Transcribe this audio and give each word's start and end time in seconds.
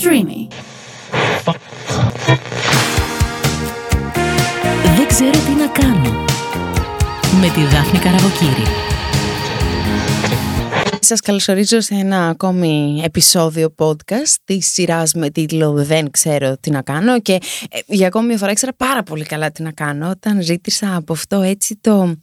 Streamy. 0.00 0.46
Δεν 4.96 5.06
ξέρω 5.08 5.30
τι 5.30 5.52
να 5.58 5.66
κάνω. 5.66 6.24
Με 7.40 7.50
τη 7.54 7.60
Δάφνη 7.60 7.98
Καραβοκύρη. 7.98 8.62
Σας 11.00 11.20
καλωσορίζω 11.20 11.80
σε 11.80 11.94
ένα 11.94 12.28
ακόμη 12.28 13.00
επεισόδιο 13.04 13.74
podcast 13.78 14.36
της 14.44 14.72
σειράς 14.72 15.12
με 15.12 15.30
τίτλο 15.30 15.72
«Δεν 15.72 16.10
ξέρω 16.10 16.56
τι 16.60 16.70
να 16.70 16.82
κάνω» 16.82 17.20
και 17.20 17.32
ε, 17.32 17.78
για 17.86 18.06
ακόμη 18.06 18.26
μια 18.26 18.38
φορά 18.38 18.50
ήξερα 18.50 18.72
πάρα 18.76 19.02
πολύ 19.02 19.24
καλά 19.24 19.50
τι 19.50 19.62
να 19.62 19.72
κάνω 19.72 20.10
όταν 20.10 20.42
ζήτησα 20.42 20.96
από 20.96 21.12
αυτό 21.12 21.40
έτσι 21.40 21.78
το 21.80 22.14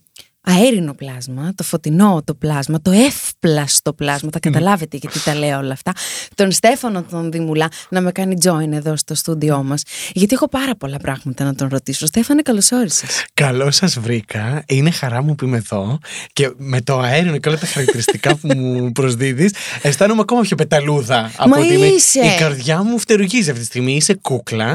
αέρινο 0.46 0.94
πλάσμα, 0.94 1.52
το 1.54 1.62
φωτεινό 1.62 2.22
το 2.24 2.34
πλάσμα, 2.34 2.80
το 2.82 2.90
εύπλαστο 2.90 3.92
πλάσμα, 3.92 4.30
θα 4.32 4.38
καταλάβετε 4.38 4.96
γιατί 4.96 5.22
τα 5.22 5.34
λέω 5.34 5.58
όλα 5.58 5.72
αυτά, 5.72 5.92
τον 6.34 6.52
Στέφανο 6.52 7.02
τον 7.02 7.30
Δημουλά 7.30 7.68
να 7.88 8.00
με 8.00 8.12
κάνει 8.12 8.36
join 8.44 8.72
εδώ 8.72 8.96
στο 8.96 9.14
στούντιό 9.14 9.62
μας, 9.62 9.82
γιατί 10.12 10.34
έχω 10.34 10.48
πάρα 10.48 10.76
πολλά 10.76 10.96
πράγματα 10.96 11.44
να 11.44 11.54
τον 11.54 11.68
ρωτήσω. 11.68 12.06
Στέφανε, 12.06 12.42
καλώς 12.42 12.72
όρισες. 12.72 13.24
Καλώς 13.34 13.76
σας 13.76 13.98
βρήκα. 13.98 14.62
Είναι 14.66 14.90
χαρά 14.90 15.22
μου 15.22 15.34
που 15.34 15.44
είμαι 15.44 15.56
εδώ 15.56 15.98
και 16.32 16.52
με 16.56 16.80
το 16.80 16.98
αέριο 16.98 17.36
και 17.36 17.48
όλα 17.48 17.58
τα 17.58 17.66
χαρακτηριστικά 17.66 18.36
που 18.36 18.48
μου 18.56 18.92
προσδίδεις, 18.98 19.52
αισθάνομαι 19.82 20.20
ακόμα 20.20 20.40
πιο 20.40 20.56
πεταλούδα 20.56 21.30
από 21.36 21.60
ότι 21.60 21.72
είμαι. 21.74 21.86
είσαι. 21.86 22.20
Η 22.20 22.38
καρδιά 22.38 22.82
μου 22.82 22.98
φτερουγίζει 22.98 23.50
αυτή 23.50 23.60
τη 23.60 23.66
στιγμή. 23.66 23.96
Είσαι 23.96 24.14
κούκλα. 24.14 24.72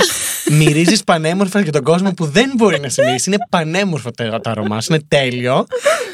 Μυρίζεις 0.51 1.03
πανέμορφα 1.03 1.61
για 1.61 1.71
τον 1.71 1.83
κόσμο 1.83 2.13
που 2.13 2.25
δεν 2.25 2.51
μπορεί 2.55 2.79
να 2.79 2.89
σε 2.89 3.03
μυρίσει. 3.03 3.29
Είναι 3.29 3.37
πανέμορφο 3.49 4.11
το 4.11 4.39
το 4.41 4.49
αρώμα 4.49 4.81
σου. 4.81 4.93
Είναι 4.93 5.03
τέλειο. 5.07 5.60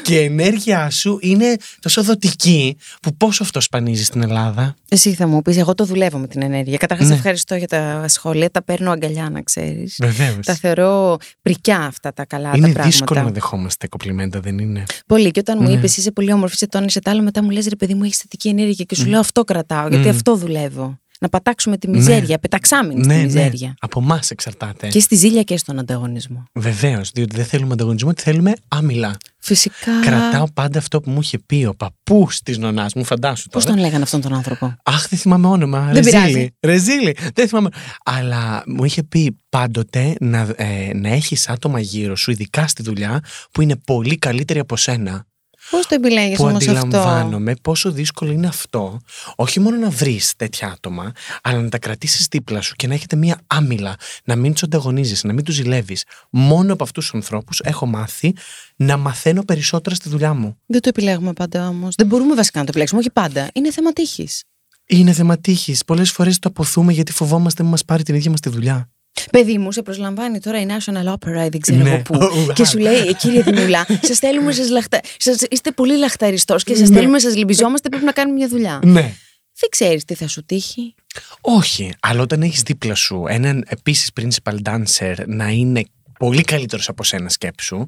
Και 0.02 0.14
η 0.20 0.24
ενέργειά 0.24 0.90
σου 0.90 1.18
είναι 1.20 1.56
τόσο 1.80 2.02
δοτική 2.02 2.76
που 3.02 3.16
πόσο 3.16 3.42
αυτό 3.42 3.60
σπανίζει 3.60 4.04
στην 4.04 4.22
Ελλάδα. 4.22 4.74
Εσύ 4.88 5.14
θα 5.14 5.26
μου 5.26 5.42
πεις, 5.42 5.56
εγώ 5.56 5.74
το 5.74 5.84
δουλεύω 5.84 6.18
με 6.18 6.26
την 6.26 6.42
ενέργεια. 6.42 6.76
Καταρχάς 6.76 7.08
Ναι. 7.08 7.14
ευχαριστώ 7.14 7.54
για 7.54 7.66
τα 7.68 8.04
σχόλια, 8.08 8.50
τα 8.50 8.62
παίρνω 8.62 8.90
αγκαλιά 8.90 9.30
να 9.30 9.42
ξέρεις. 9.42 9.96
Βεβαίως. 10.02 10.46
Τα 10.46 10.54
θεωρώ 10.54 11.16
πρικιά 11.42 11.78
αυτά 11.78 12.12
τα 12.12 12.24
καλά 12.24 12.50
τα 12.50 12.56
Είναι 12.56 12.66
πράγματα. 12.66 12.88
δύσκολο 12.90 13.22
να 13.22 13.30
δεχόμαστε 13.30 13.88
κομπλιμέντα, 13.88 14.40
δεν 14.40 14.58
είναι; 14.58 14.84
Πολύ. 15.06 15.30
Και 15.30 15.40
όταν 15.40 15.58
μου 15.60 15.68
Ναι. 15.68 15.74
είπες 15.74 15.96
είσαι 15.96 16.10
πολύ 16.10 16.32
όμορφη, 16.32 16.56
σε 16.56 16.66
τόνισε 16.66 17.00
τα 17.00 17.10
άλλα, 17.10 17.22
μετά 17.22 17.42
μου 17.42 17.50
λες 17.50 17.66
ρε 17.66 17.76
παιδί 17.76 17.94
μου, 17.94 18.04
έχεις 18.04 18.18
θετική 18.18 18.48
ενέργεια. 18.48 18.84
Και 18.84 18.94
σου 18.94 19.06
λέω 19.06 19.20
αυτό 19.20 19.44
κρατάω, 19.44 19.88
γιατί 19.88 20.06
Μμ. 20.06 20.10
αυτό 20.10 20.36
δουλεύω. 20.36 20.98
Να 21.20 21.28
πατάξουμε 21.28 21.78
τη 21.78 21.88
μιζέρια, 21.88 22.38
πεταξάμινη 22.38 23.02
στη 23.04 23.12
ναι, 23.12 23.16
ναι. 23.16 23.22
μιζέρια. 23.22 23.74
Από 23.80 24.00
εμά 24.00 24.20
εξαρτάται. 24.28 24.88
Και 24.88 25.00
στη 25.00 25.16
ζήλια 25.16 25.42
και 25.42 25.56
στον 25.56 25.78
ανταγωνισμό. 25.78 26.44
Βεβαίως, 26.52 27.10
διότι 27.10 27.36
δεν 27.36 27.44
θέλουμε 27.44 27.72
ανταγωνισμό, 27.72 28.12
τη 28.12 28.22
θέλουμε 28.22 28.52
άμυλα. 28.68 29.16
Φυσικά. 29.40 30.00
Κρατάω 30.02 30.44
πάντα 30.54 30.78
αυτό 30.78 31.00
που 31.00 31.10
μου 31.10 31.20
είχε 31.20 31.38
πει 31.38 31.64
ο 31.64 31.74
παππούς 31.74 32.40
της 32.40 32.58
νονάς 32.58 32.94
μου, 32.94 33.04
φαντάσου 33.04 33.48
Πώς 33.48 33.64
τώρα. 33.64 33.74
τον 33.76 33.84
λέγανε 33.84 34.02
αυτόν 34.02 34.20
τον 34.20 34.34
άνθρωπο; 34.34 34.76
Αχ, 34.82 35.08
δεν 35.08 35.18
θυμάμαι 35.18 35.46
όνομα. 35.46 35.80
Δεν 35.92 35.94
Ρεζίλη. 35.94 36.10
πειράζει. 36.10 36.50
Ρεζίλη. 36.60 37.16
Δεν 37.34 37.48
θυμάμαι. 37.48 37.68
Αλλά 38.04 38.62
μου 38.66 38.84
είχε 38.84 39.02
πει 39.02 39.36
πάντοτε 39.48 40.14
να, 40.20 40.48
ε, 40.56 40.90
να 40.94 41.08
έχεις 41.08 41.48
άτομα 41.48 41.80
γύρω 41.80 42.16
σου, 42.16 42.30
ειδικά 42.30 42.66
στη 42.66 42.82
δουλειά, 42.82 43.22
που 43.50 43.62
είναι 43.62 43.76
πολύ 43.76 44.18
καλύτεροι 44.18 44.58
από 44.58 44.76
σένα. 44.76 45.26
Πώς 45.70 45.86
το 45.86 45.94
επιλέγεις 45.94 46.36
που 46.36 46.44
όμως 46.44 46.68
αυτό; 46.68 46.80
αντιλαμβάνομαι 46.80 47.54
πόσο 47.62 47.90
δύσκολο 47.90 48.32
είναι 48.32 48.46
αυτό, 48.46 49.00
όχι 49.36 49.60
μόνο 49.60 49.76
να 49.76 49.90
βρεις 49.90 50.32
τέτοια 50.36 50.68
άτομα, 50.68 51.12
αλλά 51.42 51.60
να 51.60 51.68
τα 51.68 51.78
κρατήσεις 51.78 52.26
δίπλα 52.26 52.60
σου 52.60 52.74
και 52.74 52.86
να 52.86 52.94
έχετε 52.94 53.16
μία 53.16 53.40
άμυλα, 53.46 53.96
να 54.24 54.36
μην 54.36 54.52
τους 54.52 54.62
ανταγωνίζεσαι, 54.62 55.26
να 55.26 55.32
μην 55.32 55.44
τους 55.44 55.54
ζηλεύεις. 55.54 56.04
Μόνο 56.30 56.72
από 56.72 56.84
αυτούς 56.84 57.04
τους 57.04 57.14
ανθρώπους 57.14 57.60
έχω 57.60 57.86
μάθει 57.86 58.34
να 58.76 58.96
μαθαίνω 58.96 59.42
περισσότερα 59.42 59.94
στη 59.94 60.08
δουλειά 60.08 60.34
μου. 60.34 60.56
Δεν 60.66 60.80
το 60.80 60.88
επιλέγουμε 60.88 61.32
πάντα 61.32 61.68
όμως. 61.68 61.94
Δεν 61.94 62.06
μπορούμε 62.06 62.34
βασικά 62.34 62.58
να 62.58 62.64
το 62.64 62.70
επιλέξουμε, 62.70 63.00
όχι 63.00 63.10
πάντα. 63.10 63.50
Είναι 63.52 63.72
θέμα 63.72 63.92
τύχης. 63.92 64.42
Είναι 64.86 65.12
θέμα 65.12 65.38
τύχης. 65.38 65.84
Πολλές 65.84 66.10
φορές 66.10 66.38
το 66.38 66.48
αποθούμε 66.48 66.92
γιατί 66.92 67.12
φοβόμαστε 67.12 67.62
μην 67.62 67.70
μας 67.70 67.84
πάρει 67.84 68.02
την 68.02 68.14
ίδια 68.14 68.30
μας 68.30 68.40
τη 68.40 68.48
δουλειά. 68.48 68.90
Παιδί 69.32 69.58
μου, 69.58 69.72
σε 69.72 69.82
προσλαμβάνει 69.82 70.40
τώρα 70.40 70.60
η 70.60 70.66
National 70.68 71.12
Opera 71.12 71.44
ή 71.46 71.48
δεν 71.48 71.60
ξέρω 71.60 71.82
Ναι. 71.82 71.88
εγώ 71.90 72.02
πού. 72.02 72.14
Ου, 72.14 72.52
και 72.52 72.62
α. 72.62 72.64
σου 72.64 72.78
λέει, 72.78 72.98
«Ε, 73.06 73.12
κύριε 73.12 73.42
Δημουλά, 73.42 73.86
σας 74.02 74.16
στέλνουμε, 74.16 74.52
σας 74.52 74.68
λαχτα... 74.70 75.00
σας... 75.16 75.36
είστε 75.50 75.70
πολύ 75.70 75.96
λαχταριστός 75.96 76.64
και 76.64 76.74
σας 76.74 76.88
Ναι. 76.88 76.94
στέλνουμε, 76.94 77.18
σας 77.18 77.36
λυμπιζόμαστε, 77.36 77.88
πρέπει 77.88 78.04
να 78.04 78.12
κάνουμε 78.12 78.36
μια 78.36 78.48
δουλειά. 78.48 78.80
Ναι. 78.84 79.12
Δεν 79.60 79.70
ξέρεις 79.70 80.04
τι 80.04 80.14
θα 80.14 80.28
σου 80.28 80.44
τύχει. 80.44 80.94
Όχι, 81.40 81.92
αλλά 82.00 82.20
όταν 82.22 82.42
έχεις 82.42 82.62
δίπλα 82.62 82.94
σου 82.94 83.24
έναν 83.28 83.64
επίσης 83.68 84.10
principal 84.20 84.54
dancer 84.64 85.14
να 85.26 85.48
είναι 85.48 85.82
πολύ 86.18 86.42
καλύτερος 86.42 86.88
από 86.88 87.04
σένα 87.04 87.28
σκέψου, 87.28 87.86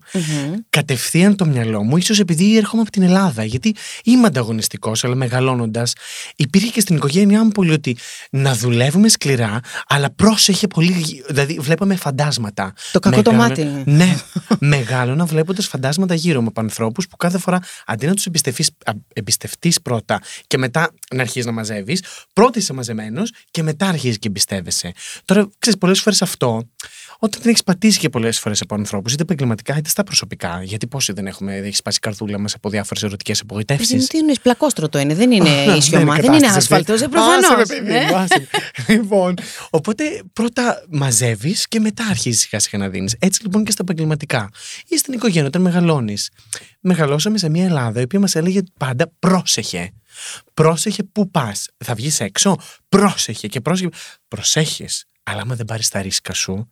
κατευθείαν 0.70 1.36
το 1.36 1.44
μυαλό 1.46 1.82
μου, 1.82 1.96
ίσως 1.96 2.18
επειδή 2.18 2.56
έρχομαι 2.56 2.82
από 2.82 2.90
την 2.90 3.02
Ελλάδα, 3.02 3.44
γιατί 3.44 3.74
είμαι 4.04 4.26
ανταγωνιστικός, 4.26 5.04
αλλά 5.04 5.14
μεγαλώνοντας, 5.14 5.92
υπήρχε 6.36 6.68
και 6.70 6.80
στην 6.80 6.96
οικογένειά 6.96 7.44
μου 7.44 7.50
πολύ 7.50 7.72
ότι 7.72 7.96
να 8.30 8.54
δουλεύουμε 8.54 9.08
σκληρά, 9.08 9.60
αλλά 9.86 10.10
πρόσεχε 10.10 10.66
πολύ. 10.66 11.22
Δηλαδή, 11.28 11.58
βλέπαμε 11.60 11.96
φαντάσματα. 11.96 12.72
Το 12.92 12.98
κακό 12.98 13.22
το 13.22 13.32
Μεγάλο- 13.32 13.48
μάτι. 13.48 13.90
Ναι, 13.90 14.16
μεγάλωνα 14.58 15.24
βλέποντας 15.24 15.66
φαντάσματα 15.66 16.14
γύρω 16.14 16.40
μου 16.40 16.48
από 16.48 16.60
ανθρώπους 16.60 17.08
που 17.08 17.16
κάθε 17.16 17.38
φορά 17.38 17.60
αντί 17.86 18.06
να 18.06 18.14
τους 18.14 18.26
εμπιστευτείς 19.12 19.80
πρώτα 19.82 20.20
και 20.46 20.58
μετά 20.58 20.90
να 21.14 21.22
αρχίσει 21.22 21.46
να 21.46 21.52
μαζεύεις, 21.52 22.02
πρώτα 22.32 22.58
είσαι 22.58 22.72
μαζεμένος 22.72 23.32
και 23.50 23.62
μετά 23.62 23.86
αρχίζεις 23.88 24.18
και 24.18 24.28
εμπιστεύεσαι. 24.28 24.92
Τώρα, 25.24 25.48
ξέρεις, 25.58 25.78
πολλές 25.78 26.00
φορές 26.00 26.22
αυτό, 26.22 26.68
όταν 27.22 27.40
δεν 27.40 27.50
έχεις 27.50 27.62
πατήσει 27.62 27.98
και 27.98 28.08
πολλές 28.08 28.38
φορές 28.38 28.60
από 28.60 28.74
ανθρώπους, 28.74 29.12
είτε 29.12 29.22
επαγγελματικά 29.22 29.76
είτε 29.76 29.88
στα 29.88 30.04
προσωπικά, 30.04 30.62
γιατί 30.62 30.86
πόσοι 30.86 31.12
δεν 31.12 31.26
έχουμε, 31.26 31.56
έχεις 31.56 31.76
σπάσει 31.76 31.96
η 31.96 32.00
καρδούλα 32.00 32.38
μας 32.38 32.54
από 32.54 32.70
διάφορες 32.70 33.02
ερωτικές 33.02 33.44
Παιδί 33.44 33.54
μου, 33.54 33.60
απογοητεύσει. 33.60 34.08
τι 34.08 34.18
είναι, 34.18 34.32
πλακόστρωτο 34.42 34.98
είναι, 34.98 35.14
δεν 35.14 35.30
είναι 35.30 35.48
ισιωμά, 35.76 36.14
δεν 36.14 36.24
είναι 36.24 36.32
κατάσταση 36.32 36.56
άσφαλτο, 36.56 36.92
αυτή. 36.92 37.04
δεν 37.04 37.10
προφανώς. 37.10 37.50
Άσε 37.50 37.82
με, 37.82 37.90
παιδί 37.90 38.06
μου, 38.06 38.16
άσε 38.16 38.48
με. 38.86 38.94
Λοιπόν, 38.94 39.34
οπότε 39.70 40.04
πρώτα 40.32 40.84
μαζεύεις 40.90 41.68
και 41.68 41.80
μετά 41.80 42.04
αρχίζεις 42.04 42.40
σιγά 42.40 42.58
σιγά 42.58 42.78
να 42.82 42.88
δίνεις. 42.88 43.16
Έτσι 43.18 43.42
λοιπόν 43.42 43.64
και 43.64 43.70
στα 43.70 43.82
επαγγελματικά. 43.82 44.50
Ή 44.86 44.98
στην 44.98 45.12
οικογένεια, 45.12 45.46
όταν 45.46 45.62
μεγαλώνεις. 45.62 46.30
Μεγαλώσαμε 46.80 47.38
σε 47.38 47.48
μια 47.48 47.64
Ελλάδα 47.64 48.00
η 48.00 48.02
οποία 48.02 48.20
μας 48.20 48.34
έλεγε 48.34 48.60
πάντα 48.78 49.12
πρόσεχε. 49.18 49.92
Πρόσεχε 50.54 51.02
πού 51.02 51.30
πας. 51.30 51.68
Θα 51.84 51.94
βγεις 51.94 52.20
έξω. 52.20 52.56
Πρόσεχε 52.88 53.48
και 53.48 53.60
πρόσεχε. 53.60 53.88
Προσέχεις. 54.28 55.04
Αλλά 55.22 55.40
άμα 55.40 55.54
δεν 55.54 55.66
πάρεις 55.66 55.88
τα 55.88 56.02
ρίσκα 56.02 56.34
σου, 56.34 56.68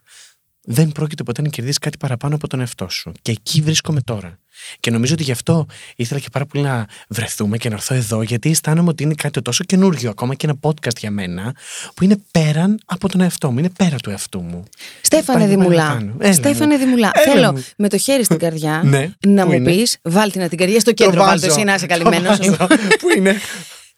δεν 0.71 0.93
πρόκειται 0.93 1.23
ποτέ 1.23 1.43
να 1.43 1.49
κερδίσεις 1.49 1.79
κάτι 1.79 1.97
παραπάνω 1.99 2.35
από 2.35 2.49
τον 2.49 2.61
εαυτό 2.61 2.89
σου. 2.89 3.13
Και 3.23 3.31
εκεί 3.31 3.61
βρίσκομαι 3.61 4.01
τώρα. 4.01 4.39
Και 4.81 4.91
νομίζω 4.91 5.13
ότι 5.15 5.23
γι' 5.23 5.33
αυτό 5.33 5.67
ήθελα 5.97 6.21
και 6.21 6.27
πάρα 6.33 6.47
πολύ 6.47 6.65
να 6.65 6.87
βρεθούμε 7.09 7.57
και 7.57 7.69
να 7.69 7.75
έρθω 7.75 7.95
εδώ, 7.95 8.23
γιατί 8.23 8.51
αισθάνομαι 8.51 8.89
ότι 8.89 9.03
είναι 9.03 9.15
κάτι 9.15 9.43
τόσο 9.43 9.65
καινούριο, 9.65 10.11
ακόμα 10.11 10.35
και 10.35 10.47
ένα 10.47 10.57
podcast 10.61 10.97
για 10.99 11.11
μένα, 11.11 11.55
που 11.95 12.05
είναι 12.05 12.17
πέραν 12.31 12.79
από 12.87 13.09
τον 13.09 13.21
εαυτό 13.21 13.51
μου, 13.51 13.59
είναι 13.59 13.71
πέρα 13.79 13.97
του 13.97 14.11
εαυτού 14.11 14.41
μου. 14.43 14.65
Στέφανε 15.03 15.39
Πάει 15.39 15.49
Δημουλά. 15.49 15.83
παραπάνω. 15.87 16.15
Έλα 16.19 16.33
Στέφανε 16.33 16.73
μου. 16.77 16.85
Δημουλά. 16.85 17.11
Έλα 17.15 17.33
Θέλω 17.35 17.53
μου. 17.53 17.65
με 17.77 17.89
το 17.89 17.99
χέρι 17.99 18.25
στην 18.25 18.39
καρδιά 18.39 18.83
Ναι. 18.85 19.11
να 19.27 19.43
Πού 19.43 19.49
μου 19.49 19.55
είναι; 19.57 19.71
πεις, 19.71 19.97
βάλτε 20.03 20.39
να 20.39 20.49
την 20.49 20.59
καρδιά 20.59 20.81
στο 20.81 20.93
Το 20.95 21.05
κέντρο, 21.05 21.25
βάλτε 21.25 21.41
βάζω. 21.47 21.55
εσύ 21.59 21.65
να 21.65 21.75
είσαι 21.75 21.87
Το 21.87 21.93
καλυμμένος. 21.95 22.37
βάζω. 22.39 22.57
Πού 23.01 23.09
είναι; 23.17 23.35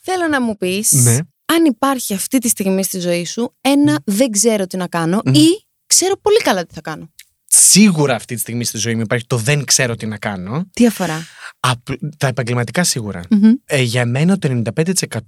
Θέλω 0.02 0.28
να 0.28 0.40
μου 0.40 0.56
πεις 0.56 0.92
Ναι. 0.92 1.16
αν 1.44 1.64
υπάρχει 1.64 2.14
αυτή 2.14 2.38
τη 2.38 2.48
στιγμή 2.48 2.82
στη 2.84 2.98
ζωή 3.00 3.24
σου 3.24 3.54
ένα 3.60 4.00
δεν 4.04 4.30
ξέρω 4.30 4.66
τι 4.66 4.76
να 4.76 4.86
κάνω 4.86 5.20
ή 5.32 5.68
ξέρω 5.94 6.16
πολύ 6.20 6.36
καλά 6.36 6.66
τι 6.66 6.74
θα 6.74 6.80
κάνω. 6.80 7.10
Σίγουρα 7.46 8.14
αυτή 8.14 8.34
τη 8.34 8.40
στιγμή 8.40 8.64
στη 8.64 8.78
ζωή 8.78 8.94
μου 8.94 9.00
υπάρχει 9.00 9.26
το 9.26 9.36
δεν 9.36 9.64
ξέρω 9.64 9.94
τι 9.94 10.06
να 10.06 10.18
κάνω. 10.18 10.66
Τι 10.72 10.86
αφορά; 10.86 11.26
Απ- 11.60 12.16
τα 12.16 12.26
επαγγελματικά 12.26 12.84
σίγουρα. 12.84 13.20
Μμμ. 13.30 13.52
Ε, 13.64 13.82
για 13.82 14.06
μένα 14.06 14.38
το 14.38 14.62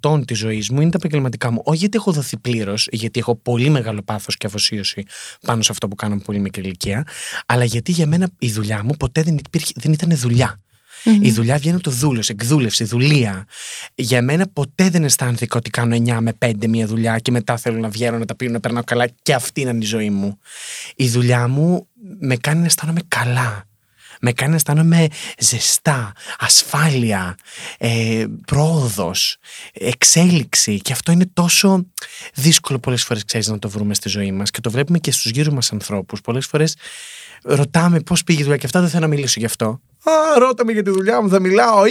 95% 0.01 0.23
της 0.27 0.39
ζωής 0.39 0.71
μου 0.71 0.81
είναι 0.81 0.91
τα 0.91 0.97
επαγγελματικά 1.01 1.51
μου. 1.51 1.61
Όχι 1.65 1.79
γιατί 1.79 1.97
έχω 1.97 2.13
δοθεί 2.13 2.39
πλήρως, 2.39 2.89
γιατί 2.91 3.21
έχω 3.21 3.37
πολύ 3.37 3.69
μεγάλο 3.69 4.03
πάθος 4.03 4.37
και 4.37 4.47
αφοσίωση 4.47 5.05
πάνω 5.47 5.63
σε 5.63 5.73
αυτό 5.73 5.89
που 5.89 5.95
κάνω 5.95 6.15
από 6.15 6.23
πολύ 6.25 6.39
μικρή 6.39 6.63
ηλικία, 6.63 7.07
αλλά 7.47 7.65
γιατί 7.65 7.93
για 7.93 8.07
μένα 8.07 8.29
η 8.39 8.51
δουλειά 8.51 8.85
μου 8.85 8.95
ποτέ 8.99 9.23
δεν, 9.23 9.37
υπήρχε, 9.37 9.73
δεν 9.77 9.93
ήταν 9.93 10.17
δουλειά. 10.17 10.61
Η 11.05 11.31
δουλειά 11.31 11.57
βγαίνει 11.57 11.75
από 11.75 11.85
το 11.85 11.91
δούλο, 11.91 12.23
εκδούλευση, 12.27 12.85
δουλεία. 12.85 13.47
Για 13.95 14.23
μένα 14.23 14.47
ποτέ 14.53 14.91
δεν 14.91 15.05
αισθάνθηκα 15.05 15.57
ότι 15.59 15.71
κάνω 15.71 15.97
9 15.97 16.19
με 16.21 16.33
5 16.39 16.67
μια 16.69 16.87
δουλειά 16.87 17.19
και 17.19 17.31
μετά 17.31 17.57
θέλω 17.57 17.79
να 17.79 17.89
βγαίνω, 17.89 18.19
να 18.19 18.25
τα 18.25 18.35
πίνω, 18.35 18.53
να 18.53 18.61
περνάω 18.61 18.85
καλά 18.85 19.09
και 19.23 19.35
αυτή 19.35 19.65
να 19.65 19.71
είναι 19.71 19.85
η 19.85 19.87
ζωή 19.87 20.11
μου. 20.11 20.39
Η 20.97 21.09
δουλειά 21.09 21.49
μου 21.49 21.87
με 22.19 22.37
κάνει 22.37 22.61
να 22.61 22.67
αισθάνομαι 22.67 23.01
καλά. 23.09 23.67
Με 24.25 24.33
κάνει 24.33 24.51
να 24.51 24.57
αισθάνομαι 24.57 25.07
ζεστά, 25.39 26.13
ασφάλεια, 26.39 27.35
ε, 27.79 28.25
πρόοδος, 28.47 29.37
εξέλιξη. 29.73 30.79
Και 30.79 30.93
αυτό 30.93 31.13
είναι 31.13 31.27
τόσο 31.33 31.87
δύσκολο 32.35 32.79
πολλές 32.79 33.05
φορές, 33.05 33.25
ξέρεις, 33.25 33.47
να 33.49 33.59
το 33.59 33.69
βρούμε 33.69 33.95
στη 33.95 34.09
ζωή 34.09 34.33
μας. 34.33 34.51
Και 34.51 34.61
το 34.61 34.71
βλέπουμε 34.71 34.99
και 34.99 35.13
στους 35.13 35.31
γύρω 35.31 35.53
μας 35.53 35.73
ανθρώπους. 35.73 36.21
Πολλές 36.21 36.47
φορές 36.47 36.77
ρωτάμε 37.43 38.01
πώς 38.01 38.25
πήγε 38.25 38.41
η 38.41 38.43
δουλειά 38.43 38.59
και 38.59 38.67
αυτά 38.67 38.81
δεν 38.81 38.89
θέλω 38.89 39.01
να 39.01 39.09
μιλήσω 39.09 39.41
γι' 39.41 39.47
αυτό. 39.47 39.81
Α, 40.05 40.39
ρώτα 40.39 40.65
με 40.65 40.73
για 40.73 40.83
τη 40.83 40.91
δουλειά 40.91 41.23
μου, 41.23 41.29
θα 41.29 41.41
μιλάω 41.41 41.83
20 41.83 41.87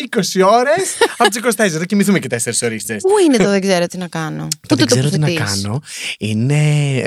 ώρες 0.45 0.97
από 1.17 1.29
τις 1.29 1.41
24. 1.43 1.69
Θα 1.79 1.85
κοιμηθούμε 1.85 2.19
και 2.19 2.27
4 2.43 2.51
ώρε. 2.63 2.75
Πού 2.85 3.09
είναι 3.25 3.37
το 3.37 3.49
δεν 3.49 3.61
ξέρω 3.61 3.87
τι 3.87 3.97
να 3.97 4.07
κάνω. 4.07 4.47
Το 4.47 4.57
Πού 4.67 4.75
δεν 4.75 4.85
ξέρω 4.85 5.09
τι 5.09 5.17
να 5.17 5.27
τοποθετείς; 5.27 5.61
κάνω. 5.61 5.81
Είναι, 6.17 6.61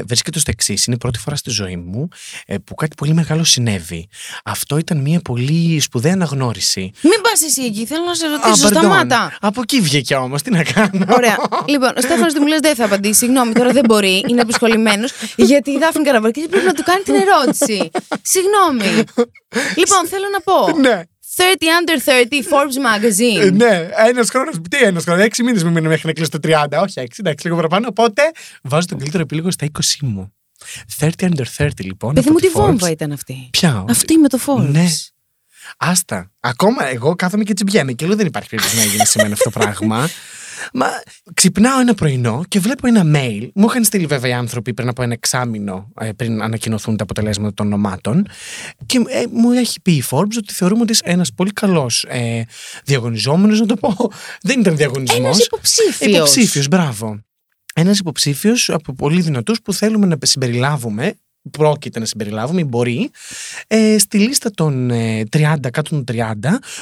βρίσκεται 0.06 0.38
στο 0.38 0.50
εξής. 0.50 0.84
Είναι 0.86 0.96
η 0.96 0.98
πρώτη 0.98 1.18
φορά 1.18 1.36
στη 1.36 1.50
ζωή 1.50 1.76
μου 1.76 2.08
ε, 2.46 2.56
που 2.58 2.74
κάτι 2.74 2.94
πολύ 2.96 3.14
μεγάλο 3.14 3.44
συνέβη. 3.44 4.08
Αυτό 4.44 4.78
ήταν 4.78 4.98
μια 5.00 5.20
πολύ 5.20 5.80
σπουδαία 5.80 6.12
αναγνώριση. 6.12 6.80
Μην 7.00 7.20
πας 7.22 7.42
εσύ 7.42 7.62
εκεί, 7.62 7.86
θέλω 7.86 8.04
να 8.04 8.14
σε 8.14 8.26
Α, 8.26 8.28
ρωτήσω. 8.30 8.66
pardon. 8.68 8.70
Σταμάτα. 8.70 9.36
Από 9.40 9.60
εκεί 9.60 9.80
βγήκε 9.80 10.14
όμως, 10.14 10.42
τι 10.42 10.50
να 10.50 10.62
κάνω. 10.62 11.04
Ωραία. 11.10 11.36
Λοιπόν, 11.66 11.92
ο 11.96 12.00
Στέφανος 12.00 12.32
του 12.32 12.40
μου 12.40 12.46
λε 12.46 12.56
δεν 12.58 12.74
θα 12.74 12.84
απαντήσει. 12.84 13.14
Συγγνώμη, 13.14 13.52
τώρα 13.52 13.70
δεν 13.72 13.84
μπορεί, 13.86 14.24
είναι 14.28 14.40
αποσχολημένο. 14.40 15.06
γιατί 15.36 15.70
η 15.70 15.78
Δάφνη 15.78 16.04
Καραβαρκή 16.04 16.48
πρέπει 16.48 16.66
να 16.66 16.72
του 16.74 16.82
κάνει 16.82 17.02
την 17.02 17.14
ερώτηση. 17.14 17.90
Συγγνώμη. 18.22 19.04
Λοιπόν, 19.76 20.06
θέλω 20.08 20.24
να 20.32 20.40
πω. 20.40 20.78
Ναι. 20.78 21.02
30 21.36 21.42
under 21.42 21.98
30 22.04 22.12
Forbes 22.34 22.76
Ε, 22.76 22.98
magazine. 22.98 23.52
Ναι, 23.52 23.88
ένας 24.08 24.28
χρόνος. 24.30 24.54
Τι 24.70 24.76
ένας 24.76 25.04
χρόνος, 25.04 25.24
έξι 25.24 25.42
μήνες 25.42 25.64
με 25.64 25.70
μείνει 25.70 25.88
μέχρι 25.88 26.06
να 26.06 26.12
κλείσω 26.12 26.30
το 26.30 26.38
30. 26.42 26.82
Όχι, 26.82 27.00
έξι, 27.00 27.20
εντάξει, 27.24 27.44
λίγο 27.44 27.56
παραπάνω. 27.56 27.86
Οπότε 27.88 28.22
βάζω 28.62 28.86
τον 28.86 28.98
καλύτερο 28.98 29.22
επίλογο 29.22 29.50
στα 29.50 29.66
20 29.66 29.80
μου. 30.00 30.32
30 31.00 31.08
under 31.18 31.44
30, 31.56 31.68
λοιπόν. 31.78 32.14
Παιδί 32.14 32.28
από 32.28 32.30
μου, 32.30 32.38
τη 32.40 32.46
τι 32.46 32.52
βόμβα 32.52 32.88
Forbes. 32.88 32.90
ήταν 32.90 33.12
αυτή; 33.12 33.48
Ποια; 33.50 33.84
Αυτή 33.88 34.16
με 34.18 34.28
το 34.28 34.38
Forbes. 34.46 34.68
Ναι. 34.70 34.86
Άστα. 35.76 36.30
Ακόμα 36.40 36.86
εγώ 36.88 37.14
κάθομαι 37.14 37.44
και 37.44 37.54
τσιμπιέμαι 37.54 37.92
και 37.92 38.06
λέω 38.06 38.16
δεν 38.16 38.26
υπάρχει 38.26 38.48
περίπτωση 38.48 38.76
να 38.76 38.84
γίνει 38.84 39.06
σε 39.06 39.18
μένα 39.22 39.32
αυτό 39.32 39.50
το 39.50 39.58
πράγμα. 39.58 40.08
Μα 40.72 40.86
ξυπνάω 41.34 41.80
ένα 41.80 41.94
πρωινό 41.94 42.44
και 42.48 42.60
βλέπω 42.60 42.86
ένα 42.86 43.02
mail. 43.04 43.48
Μου 43.54 43.66
είχαν 43.66 43.84
στείλει 43.84 44.06
βέβαια 44.06 44.30
οι 44.30 44.34
άνθρωποι 44.34 44.74
πριν 44.74 44.88
από 44.88 45.02
ένα 45.02 45.12
εξάμεινο 45.12 45.92
ε, 46.00 46.12
πριν 46.12 46.42
ανακοινωθούν 46.42 46.96
τα 46.96 47.02
αποτελέσματα 47.02 47.54
των 47.54 47.66
ονομάτων. 47.66 48.26
Και 48.86 48.98
ε, 49.08 49.24
μου 49.30 49.50
έχει 49.52 49.80
πει 49.80 49.92
η 49.92 50.04
Forbes 50.10 50.36
ότι 50.36 50.52
θεωρούμε 50.52 50.82
ότι 50.82 50.92
είσαι 50.92 51.02
ένας 51.04 51.32
πολύ 51.32 51.52
καλός 51.52 52.04
ε, 52.08 52.42
διαγωνιζόμενος. 52.84 53.60
Να 53.60 53.66
το 53.66 53.76
πω. 53.76 53.96
Δεν 54.48 54.60
ήταν 54.60 54.76
διαγωνισμός. 54.76 55.18
Ένας 55.18 55.44
υποψήφιος. 55.44 56.14
Υποψήφιος, 56.14 56.68
μπράβο. 56.68 57.20
Ένας 57.74 57.98
υποψήφιος 57.98 58.70
από 58.70 58.92
πολύ 58.92 59.20
δυνατούς 59.20 59.62
που 59.62 59.72
θέλουμε 59.72 60.06
να 60.06 60.16
συμπεριλάβουμε 60.22 61.14
πρόκειται 61.50 61.98
να 61.98 62.04
συμπεριλάβουμε 62.04 62.60
ή 62.60 62.64
μπορεί 62.68 63.10
ε, 63.66 63.98
στη 63.98 64.18
λίστα 64.18 64.50
των 64.50 64.90
ε, 64.90 65.22
30, 65.32 65.54
κάτω 65.72 65.90
των 65.90 66.04
30 66.08 66.32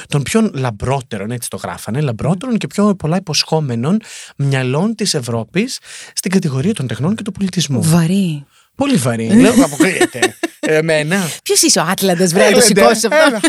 των 0.07 0.23
πιο 0.23 0.51
λαμπρότερων, 0.53 1.31
έτσι 1.31 1.49
το 1.49 1.57
γράφανε, 1.57 2.01
λαμπρότερων 2.01 2.57
και 2.57 2.67
πιο 2.67 2.95
πολλά 2.95 3.17
υποσχόμενων 3.17 4.01
μυαλών 4.37 4.95
της 4.95 5.13
Ευρώπης 5.13 5.79
στην 6.13 6.31
κατηγορία 6.31 6.73
των 6.73 6.87
τεχνών 6.87 7.15
και 7.15 7.23
του 7.23 7.31
πολιτισμού. 7.31 7.83
Βαρύ. 7.83 8.45
Πολύ 8.75 8.95
βαρύ. 8.95 9.27
Λέω, 9.27 9.53
αποκλείεται. 9.63 10.35
Εμένα. 10.59 11.29
Ποιος 11.43 11.61
είσαι 11.61 11.79
ο 11.79 11.83
Άτλαντας, 11.83 12.33
βρε, 12.33 12.41
το 12.41 12.47
Έλατε, 12.47 12.65
σηκώσεις 12.65 13.03
αυτό; 13.03 13.17
έλα. 13.27 13.41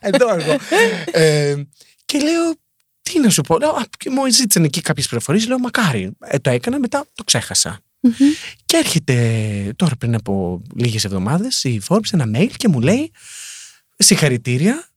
Εδώ 0.00 0.34
εγώ. 0.34 0.56
Ε, 1.10 1.54
και 2.04 2.18
λέω, 2.18 2.54
τι 3.02 3.20
να 3.20 3.30
σου 3.30 3.42
πω. 3.42 3.58
Λέω, 3.58 3.70
α, 3.70 3.82
και 3.98 4.10
μου 4.10 4.30
ζήτησαν 4.30 4.64
εκεί 4.64 4.80
κάποιες 4.80 5.06
πληροφορίες. 5.06 5.46
Λέω, 5.46 5.58
μακάρι. 5.58 6.16
Ε, 6.20 6.38
το 6.38 6.50
έκανα, 6.50 6.78
μετά 6.78 7.04
το 7.14 7.24
ξέχασα. 7.24 7.80
Και 8.64 8.76
έρχεται 8.76 9.72
τώρα 9.76 9.96
πριν 9.96 10.14
από 10.14 10.62
λίγες 10.74 11.04
εβδομάδες 11.04 11.64
η 11.64 11.80
Forbes 11.88 12.12
ένα 12.12 12.30
mail 12.34 12.50
και 12.56 12.68
μου 12.68 12.80
λέει 12.80 13.10
συγχαρητήρια, 13.96 14.88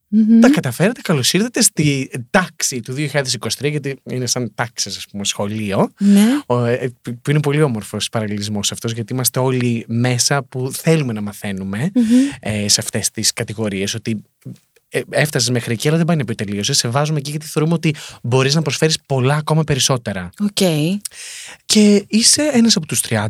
τα 0.42 0.50
καταφέρατε, 0.50 1.02
καλώς 1.02 1.34
ήρθατε 1.34 1.62
στη 1.62 2.10
τάξη 2.30 2.80
του 2.80 2.96
2023 2.98 3.70
γιατί 3.70 3.96
είναι 4.04 4.26
σαν 4.26 4.52
τάξη 4.56 4.90
ας 4.90 5.06
πούμε 5.12 5.26
σχολείο 5.26 5.92
Ναι. 6.00 6.26
ο, 6.46 6.64
ε, 6.66 6.94
που 7.22 7.30
είναι 7.30 7.40
πολύ 7.40 7.62
όμορφος 7.62 8.10
παραλληλισμός 8.10 8.72
αυτός 8.72 8.92
γιατί 8.92 9.14
είμαστε 9.14 9.40
όλοι 9.40 9.86
μέσα 9.88 10.44
που 10.44 10.72
θέλουμε 10.74 11.14
να 11.14 11.22
μαθαίνουμε 11.22 11.92
ε, 12.40 12.68
σε 12.68 12.82
αυτές 12.82 13.12
τις 13.12 13.34
κατηγορίες 13.34 13.94
ότι 13.94 14.22
ε, 14.90 15.02
έφτασες 15.10 15.50
μέχρι 15.50 15.74
εκεί 15.74 15.88
αλλά 15.88 15.98
δεν 15.98 16.06
πάει 16.06 16.16
να 16.16 16.26
πει 16.26 16.36
τελείωσες. 16.36 16.78
Σε 16.78 16.88
βάζουμε 16.88 17.20
εκεί 17.20 17.30
γιατί 17.30 17.46
θεωρούμε 17.46 17.74
ότι 17.74 17.96
μπορείς 18.22 18.56
να 18.56 18.62
προσφέρεις 18.62 18.98
πολλά 19.06 19.36
ακόμα 19.36 19.64
περισσότερα. 19.64 20.30
Οκ. 20.40 20.60
Και 21.66 22.06
είσαι 22.08 22.50
ένας 22.54 22.76
από 22.76 22.86
τους 22.86 23.02
30 23.10 23.28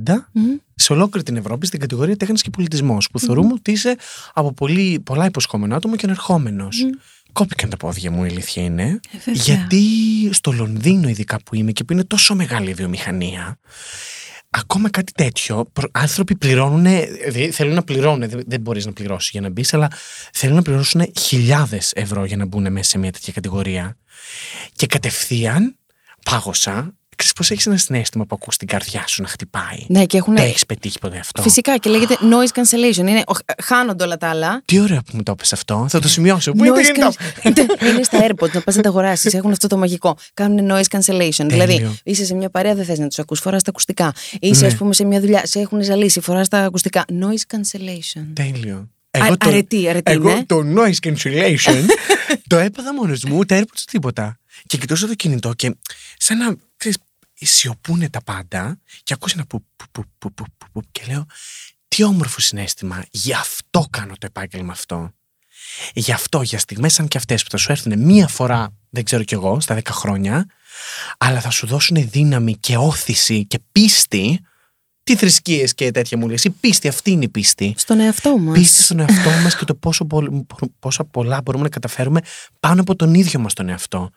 σε 0.76 0.94
ολόκληρη 0.94 1.26
την 1.26 1.36
Ευρώπη 1.36 1.66
στην 1.66 1.80
κατηγορία 1.80 2.18
τέχνης 2.18 2.42
και 2.42 2.50
πολιτισμός 2.50 3.10
που 3.12 3.20
θεωρούμε 3.20 3.54
ότι 3.54 3.72
είσαι 3.72 3.96
από 4.34 4.54
πολύ, 4.54 5.00
πολλά 5.00 5.26
υποσχόμενο 5.26 5.76
άτομο 5.76 5.96
και 5.96 6.06
ανερχόμενος. 6.06 6.86
Κόπηκαν 7.32 7.70
τα 7.70 7.78
πόδια 7.78 8.12
μου, 8.12 8.24
η 8.24 8.28
αλήθεια 8.28 8.64
είναι. 8.64 8.84
Ε, 8.84 9.18
βέβαια. 9.18 9.44
γιατί 9.44 9.84
στο 10.32 10.52
Λονδίνο, 10.52 11.10
ειδικά 11.10 11.40
που 11.44 11.56
είμαι 11.56 11.72
και 11.72 11.84
που 11.84 11.94
είναι 11.94 12.04
τόσο 12.04 12.36
μεγάλη 12.36 12.70
η 12.70 12.74
βιομηχανία, 12.74 13.58
ακόμα 14.50 14.90
κάτι 14.90 15.12
τέτοιο, 15.12 15.66
προ- 15.74 15.90
άνθρωποι 15.94 16.36
πληρώνουν, 16.36 16.84
δηλαδή 16.84 17.52
θέλουν 17.52 17.74
να 17.74 17.84
πληρώνουν, 17.84 18.30
δεν, 18.30 18.44
δεν 18.48 18.62
μπορείς 18.62 18.86
να 18.86 18.94
πληρώσεις 18.94 19.30
για 19.30 19.42
να 19.42 19.50
μπεις, 19.50 19.74
αλλά 19.74 19.92
θέλουν 20.34 20.56
να 20.56 20.62
πληρώσουν 20.62 21.12
χιλιάδες 21.20 21.92
ευρώ 21.96 22.26
για 22.26 22.38
να 22.38 22.46
μπουν 22.46 22.72
μέσα 22.72 22.90
σε 22.90 22.98
μια 22.98 23.12
τέτοια 23.12 23.34
κατηγορία. 23.34 23.98
Και 24.74 24.88
κατευθείαν 24.88 25.78
πάγωσα. 26.24 26.94
Ξέρεις 27.20 27.34
πώς 27.38 27.52
έχεις 27.52 27.66
ένα 27.66 27.78
συνέστημα 27.78 28.26
που 28.26 28.36
ακούς 28.42 28.58
την 28.58 28.68
καρδιά 28.68 29.08
σου 29.08 29.22
να 29.22 29.28
χτυπάει; 29.28 29.86
Ναι, 29.88 30.06
και 30.06 30.18
έχουν. 30.18 30.36
Το 30.36 30.42
έχεις 30.42 30.66
πετύχει 30.66 31.00
ποτέ 31.00 31.18
αυτό; 31.18 31.42
Φυσικά 31.42 31.78
και 31.78 31.90
λέγεται 31.90 32.18
noise 32.22 32.60
cancellation. 32.60 32.98
Είναι, 33.08 33.24
ο- 33.28 33.64
χάνονται 33.64 34.04
όλα 34.04 34.18
τα 34.18 34.30
άλλα. 34.30 34.62
Τι 34.66 34.80
ωραία 34.80 35.02
που 35.02 35.12
μου 35.16 35.24
το 35.24 35.32
είπες 35.32 35.54
αυτό. 35.54 35.86
Θα 35.90 36.00
το 36.00 36.08
σημειώσω. 36.08 36.52
Πού 36.52 36.64
είναι 36.64 36.74
το 36.74 36.80
Noise 36.80 36.92
κινητό; 36.92 37.12
can- 37.78 37.84
είναι 37.94 38.04
στα 38.04 38.20
AirPods, 38.28 38.52
να 38.54 38.62
πας 38.62 38.76
να 38.76 38.82
τα 38.82 38.90
αγοράσεις. 38.90 39.34
Έχουν 39.34 39.52
αυτό 39.52 39.68
το 39.68 39.78
μαγικό. 39.78 40.18
Κάνουν 40.34 40.72
noise 40.72 40.98
cancellation. 40.98 41.46
Δηλαδή, 41.48 41.98
είσαι 42.04 42.26
σε 42.26 42.34
μια 42.36 42.50
παρέα, 42.50 42.76
δεν 42.76 42.86
θες 42.86 43.00
να 43.00 43.08
τους 43.08 43.20
ακούς, 43.20 43.40
φοράς 43.40 43.64
τα 43.64 43.70
ακουστικά. 43.70 44.14
Είσαι, 44.40 44.62
Ναι. 44.62 44.68
ας 44.68 44.76
πούμε, 44.76 44.94
σε 44.94 45.04
μια 45.06 45.20
δουλειά, 45.20 45.42
σε 45.46 45.60
έχουν 45.60 45.84
ζαλίσει, 45.84 46.20
φοράς 46.22 46.48
τα 46.48 46.58
ακουστικά. 46.60 47.06
Noise 47.10 47.56
cancellation. 47.56 48.26
Τέλειο. 48.34 48.90
Α- 49.12 49.34
αρετή, 49.40 49.90
αρετή, 49.90 50.12
εγώ 50.12 50.30
ναι. 50.34 50.46
το 50.46 50.62
noise 50.76 51.08
cancellation 51.08 51.86
το 52.50 52.58
έπαθα 52.58 52.94
μόνος 52.94 53.24
μου, 53.24 53.38
ούτε 53.38 53.60
AirPods 53.60 53.84
τίποτα. 53.92 54.40
Και 54.68 54.78
κοιτούσα 54.78 55.08
το 55.08 55.14
κινητό 55.14 55.54
και 55.54 55.76
σαν 56.18 56.38
να 56.38 56.46
ξέρεις, 56.46 56.69
σιωπούνε 57.46 58.10
τα 58.10 58.24
πάντα 58.24 58.80
και 59.04 59.14
ακούς 59.14 59.34
ένα 59.34 59.46
που, 59.46 59.66
που, 59.76 59.86
που, 59.92 60.04
που, 60.18 60.34
που, 60.34 60.46
που, 60.58 60.66
που, 60.72 60.82
και 60.92 61.06
λέω 61.08 61.26
τι 61.88 62.04
όμορφο 62.04 62.40
συνέστημα, 62.40 63.06
γι' 63.12 63.34
αυτό 63.34 63.88
κάνω 63.90 64.14
το 64.18 64.26
επάγγελμα 64.26 64.72
αυτό. 64.72 65.14
Γι' 65.94 66.12
αυτό, 66.12 66.42
για 66.42 66.60
στιγμές 66.60 66.94
σαν 66.94 67.08
και 67.08 67.18
αυτές 67.18 67.44
που 67.44 67.50
θα 67.50 67.58
σου 67.58 67.72
έρθουν 67.72 68.00
μία 68.00 68.28
φορά, 68.28 68.74
δεν 68.90 69.04
ξέρω 69.04 69.24
κι 69.24 69.34
εγώ, 69.34 69.60
στα 69.60 69.76
10 69.76 69.82
χρόνια, 69.90 70.46
αλλά 71.18 71.42
θα 71.42 71.50
σου 71.50 71.68
δώσουν 71.68 72.10
δύναμη 72.10 72.58
και 72.58 72.78
όθηση 72.78 73.46
και 73.46 73.60
πίστη. 73.72 74.40
Τι 75.10 75.16
θρησκείες 75.16 75.74
και 75.74 75.92
τέτοια 75.92 76.18
μου 76.18 76.28
λες. 76.30 76.44
Η 76.44 76.50
πίστη, 76.50 76.88
αυτή 76.88 77.12
είναι 77.12 77.24
η 77.24 77.30
πίστη 77.30 77.74
Στον 77.78 78.00
εαυτό 78.00 78.38
μας. 78.38 78.58
πίστη 78.60 78.82
στον 78.82 79.00
εαυτό 79.00 79.30
μας 79.44 79.56
και 79.58 79.66
το 79.66 79.76
πόσο, 79.76 80.06
πολλ- 80.06 80.30
πόσα 80.80 81.04
πολλά 81.04 81.42
μπορούμε 81.42 81.64
να 81.64 81.70
καταφέρουμε 81.70 82.22
πάνω 82.60 82.82
από 82.82 82.96
τον 82.96 83.14
ίδιο 83.14 83.40
μας 83.40 83.54
τον 83.54 83.70
εαυτό. 83.70 84.10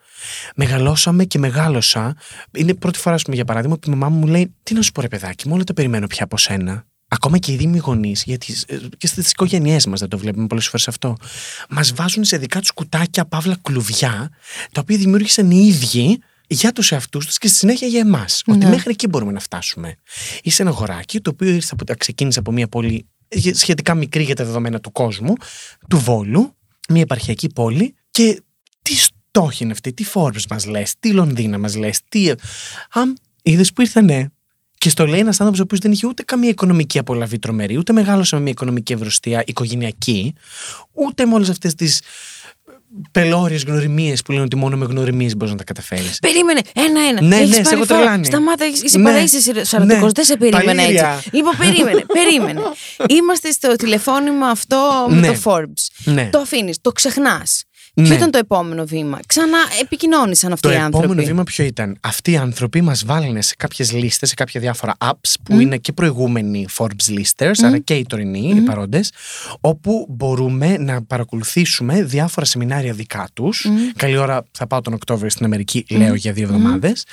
Μεγαλώσαμε 0.55 1.23
και 1.25 1.39
μεγάλωσα. 1.39 2.15
Είναι 2.51 2.71
η 2.71 2.75
πρώτη 2.75 2.99
φορά, 2.99 3.15
ας 3.15 3.21
πούμε, 3.23 3.35
για 3.35 3.45
παράδειγμα, 3.45 3.77
που 3.77 3.91
η 3.91 3.95
μαμά 3.95 4.15
μου 4.15 4.27
λέει: 4.27 4.55
Τι 4.63 4.73
να 4.73 4.81
σου 4.81 4.91
πω, 4.91 5.01
ρε 5.01 5.07
παιδάκι, 5.07 5.47
μου 5.47 5.53
όλα 5.55 5.63
τα 5.63 5.73
περιμένω 5.73 6.07
πια 6.07 6.23
από 6.23 6.37
σένα. 6.37 6.85
Ακόμα 7.07 7.37
και 7.37 7.51
οι 7.51 7.55
δήμοι 7.55 7.77
γονείς, 7.77 8.23
γιατί 8.23 8.55
ε, 8.67 8.77
και 8.97 9.07
στις 9.07 9.31
οικογένειές 9.31 9.85
μας 9.85 9.99
δεν 9.99 10.09
το 10.09 10.17
βλέπουμε 10.17 10.47
πολλές 10.47 10.67
φορές 10.67 10.87
αυτό, 10.87 11.17
μας 11.69 11.93
βάζουν 11.93 12.23
σε 12.23 12.37
δικά 12.37 12.59
τους 12.59 12.71
κουτάκια 12.71 13.25
παύλα 13.25 13.57
κλουβιά, 13.61 14.29
τα 14.71 14.81
οποία 14.81 14.97
δημιούργησαν 14.97 15.51
οι 15.51 15.65
ίδιοι 15.67 16.19
για 16.53 16.71
τους 16.71 16.91
εαυτούς 16.91 17.25
τους 17.25 17.37
και 17.37 17.47
στη 17.47 17.57
συνέχεια 17.57 17.87
για 17.87 17.99
εμάς. 17.99 18.41
Ότι 18.45 18.65
μέχρι 18.65 18.91
εκεί 18.91 19.07
μπορούμε 19.07 19.31
να 19.31 19.39
φτάσουμε. 19.39 19.95
Είσαι 20.43 20.61
ένα 20.61 20.71
αγοράκι 20.71 21.19
το 21.19 21.29
οποίο 21.29 21.49
ήρθε 21.49 21.75
από, 21.79 21.93
ξεκίνησε 21.97 22.39
από 22.39 22.51
μια 22.51 22.67
πόλη 22.67 23.07
σχετικά 23.53 23.95
μικρή 23.95 24.23
για 24.23 24.35
τα 24.35 24.45
δεδομένα 24.45 24.79
του 24.79 24.91
κόσμου, 24.91 25.33
του 25.89 25.97
Βόλου, 25.97 26.55
μια 26.89 27.01
επαρχιακή 27.01 27.49
πόλη 27.49 27.95
και 28.11 28.41
τι 28.81 28.95
στόχοι 28.95 29.63
είναι 29.63 29.71
αυτοί, 29.71 29.93
τι 29.93 30.05
Forbes 30.13 30.45
μας 30.49 30.65
λες, 30.65 30.95
τι 30.99 31.11
Λονδίνα 31.11 31.57
μας 31.57 31.75
λες, 31.75 31.99
τι... 32.09 32.31
Αμ, 32.91 33.13
είδες 33.41 33.73
που 33.73 33.81
ήρθανε. 33.81 34.31
Και 34.77 34.89
στο 34.89 35.05
λέει 35.05 35.19
ένας 35.19 35.39
άνθρωπος 35.39 35.59
ο 35.59 35.63
οποίος 35.63 35.79
δεν 35.79 35.91
είχε 35.91 36.07
ούτε 36.07 36.23
καμία 36.23 36.49
οικονομική 36.49 36.99
απολαβή 36.99 37.39
τρομερή, 37.39 37.77
ούτε 37.77 37.93
μεγάλωσε 37.93 38.35
με 38.35 38.41
μια 38.41 38.51
οικονομική 38.51 38.93
ευρωστία 38.93 39.43
οικογενειακή, 39.45 40.33
ούτε 40.91 41.25
με 41.25 41.33
όλες 41.33 41.49
αυτές 41.49 41.75
τις 41.75 42.01
πελώριες 43.11 43.63
γνωριμίες 43.63 44.21
που 44.21 44.31
λένε 44.31 44.43
ότι 44.43 44.55
μόνο 44.55 44.77
με 44.77 44.85
γνωριμίες 44.85 45.35
μπορείς 45.35 45.51
να 45.51 45.57
τα 45.57 45.63
καταφέρεις. 45.63 46.19
Περίμενε, 46.19 46.61
ένα-ένα. 46.73 47.21
Ναι, 47.21 47.35
Έχεις 47.35 47.49
ναι, 47.49 47.55
σε 47.55 47.61
πάρει 47.61 47.75
έχω 47.75 47.85
φόρο. 47.85 47.99
τρελάνει. 47.99 48.25
Σταμάτα, 48.25 48.65
έχεις- 48.65 48.81
είσαι 48.83 48.97
Ναι. 48.97 49.03
παρά 49.03 49.21
είσαι 49.23 49.39
σαρωτικός. 49.65 50.01
Ναι. 50.01 50.09
Δεν 50.13 50.25
σε 50.25 50.37
περίμενα 50.37 50.73
Παλήρια. 50.81 51.13
έτσι. 51.17 51.29
Λοιπόν, 51.35 51.53
περίμενε, 51.57 52.05
περίμενε. 52.23 52.61
Είμαστε 53.09 53.51
στο 53.51 53.75
τηλεφώνημα 53.75 54.47
αυτό 54.47 55.05
με 55.09 55.15
Ναι. 55.19 55.27
το 55.27 55.39
Forbes. 55.43 56.11
Ναι. 56.13 56.29
Το 56.31 56.39
αφήνεις, 56.39 56.77
το 56.81 56.91
ξεχνάς. 56.91 57.63
Ναι. 57.95 58.03
Ποιο 58.07 58.15
ήταν 58.15 58.31
το 58.31 58.37
επόμενο 58.37 58.85
βήμα; 58.85 59.19
Ξανά 59.27 59.57
επικοινώνησαν 59.81 60.51
αυτοί 60.51 60.67
Το 60.67 60.73
οι 60.73 60.77
άνθρωποι. 60.77 61.05
επόμενο 61.05 61.27
βήμα 61.27 61.43
ποιο 61.43 61.65
ήταν; 61.65 61.97
Αυτοί 62.01 62.31
οι 62.31 62.37
άνθρωποι 62.37 62.81
μας 62.81 63.05
βάλανε 63.05 63.41
σε 63.41 63.53
κάποιες 63.57 63.91
λίστες, 63.91 64.29
σε 64.29 64.35
κάποια 64.35 64.59
διάφορα 64.61 64.95
apps 64.97 65.33
που 65.43 65.53
Μμ. 65.53 65.59
είναι 65.59 65.77
και 65.77 65.91
προηγούμενοι 65.93 66.65
Forbes 66.77 67.19
listers, 67.19 67.51
αλλά 67.63 67.77
και 67.79 67.93
οι 67.93 68.05
τωρινοί, 68.09 68.53
οι 68.55 68.61
παρόντες, 68.61 69.11
όπου 69.61 70.05
μπορούμε 70.09 70.77
να 70.77 71.03
παρακολουθήσουμε 71.03 72.03
διάφορα 72.03 72.45
σεμινάρια 72.45 72.93
δικά 72.93 73.27
τους. 73.33 73.67
Καλή 73.95 74.17
ώρα 74.17 74.43
θα 74.51 74.67
πάω 74.67 74.81
τον 74.81 74.93
Οκτώβριο 74.93 75.29
στην 75.29 75.45
Αμερική, 75.45 75.85
λέω 75.89 76.13
για 76.15 76.31
δύο 76.33 76.43
εβδομάδες. 76.43 77.05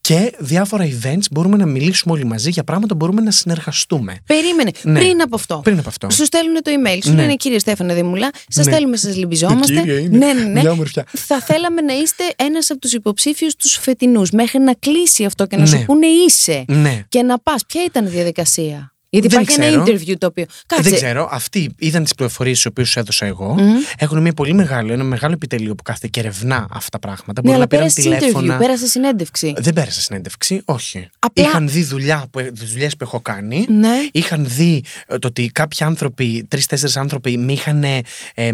Και 0.00 0.34
διάφορα 0.38 0.84
events 0.88 1.24
μπορούμε 1.30 1.56
να 1.56 1.66
μιλήσουμε 1.66 2.14
όλοι 2.14 2.24
μαζί 2.24 2.50
για 2.50 2.64
πράγματα 2.64 2.92
που 2.96 3.04
μπορούμε 3.04 3.20
να 3.20 3.30
συνεργαστούμε. 3.30 4.16
Περίμενε. 4.26 4.70
Ναι. 4.82 4.98
Πριν 4.98 5.22
από 5.22 5.34
αυτό. 5.36 5.60
Πριν 5.64 5.78
από 5.78 5.88
αυτό. 5.88 6.10
Σου 6.10 6.24
στέλνουν 6.24 6.62
το 6.62 6.70
email. 6.70 6.98
Σου 7.04 7.10
Ναι. 7.10 7.20
λένε 7.20 7.34
κύριε 7.34 7.58
Στέφανε 7.58 7.94
Δήμουλα, 7.94 8.30
σας 8.48 8.66
Ναι. 8.66 8.72
στέλνουμε, 8.72 8.96
σας 8.96 9.16
λυμπιζόμαστε. 9.16 10.08
Κύριε, 10.12 10.30
είναι 10.30 10.40
ναι, 10.40 10.46
ναι, 10.46 10.52
ναι. 10.52 10.60
μια 10.60 10.70
ομορφιά. 10.70 11.06
Θα 11.16 11.40
θέλαμε 11.40 11.80
να 11.80 11.92
είστε 11.92 12.24
ένας 12.36 12.70
από 12.70 12.80
τους 12.80 12.92
υποψήφιους 12.92 13.56
τους 13.56 13.74
φετινούς. 13.76 14.30
Μέχρι 14.30 14.58
να 14.58 14.74
κλείσει 14.74 15.24
αυτό 15.24 15.46
και 15.46 15.56
να 15.56 15.62
Ναι. 15.62 15.68
σου 15.68 15.82
πούνε 15.86 16.06
είσαι. 16.06 16.64
Ναι. 16.68 17.02
Και 17.08 17.22
να 17.22 17.38
πας. 17.38 17.66
Ποια 17.66 17.84
ήταν 17.84 18.06
η 18.06 18.08
διαδικασία; 18.08 18.91
Γιατί 19.14 19.28
Δεν 19.28 19.40
υπάρχει 19.42 19.60
ένα 19.60 19.82
ξέρω. 19.82 19.84
interview 19.98 20.14
το 20.18 20.26
οποίο. 20.26 20.44
Κάτσε. 20.66 20.88
Δεν 20.90 20.94
ξέρω. 20.98 21.28
Αυτοί 21.32 21.74
είδαν 21.78 22.02
τις 22.02 22.14
πληροφορίες 22.14 22.56
τις 22.56 22.66
οποίες 22.66 22.88
σου 22.88 22.98
έδωσα 22.98 23.26
εγώ. 23.26 23.56
Έχουν 23.98 24.20
μια 24.22 24.32
πολύ 24.32 24.54
μεγάλο, 24.54 24.92
ένα 24.92 25.04
μεγάλο 25.04 25.32
επιτελείο 25.32 25.74
που 25.74 25.82
κάθεται 25.82 26.06
και 26.08 26.20
ερευνά 26.20 26.66
αυτά 26.70 26.88
τα 26.90 26.98
πράγματα. 26.98 27.32
Ναι, 27.44 27.50
Μπορούν 27.50 27.54
αλλά 27.54 27.60
να 27.60 27.66
πήραν 27.66 27.88
πέρασε 27.94 28.02
interview, 28.10 28.18
τηλέφωνα. 28.32 28.56
πέρασε 28.58 28.86
συνέντευξη. 28.86 29.52
Δεν 29.56 29.72
πέρασα 29.72 30.00
συνέντευξη, 30.00 30.62
όχι. 30.64 31.08
Απλά- 31.18 31.44
Είχαν 31.44 31.68
δει 31.68 31.82
δουλειά 31.84 32.26
που, 32.30 32.40
δουλειές 32.52 32.96
που 32.96 33.04
έχω 33.04 33.20
κάνει. 33.20 33.66
Ναι. 33.68 33.94
Είχαν 34.12 34.46
δει 34.48 34.84
ε, 35.06 35.18
το 35.18 35.28
ότι 35.28 35.50
κάποιοι 35.52 35.86
άνθρωποι, 35.86 36.44
τρει-τέσσερι 36.48 36.92
άνθρωποι, 36.96 37.38
με 37.38 37.52
είχαν. 37.52 37.84
Ε, 37.84 38.00
ε, 38.34 38.46
ε, 38.46 38.52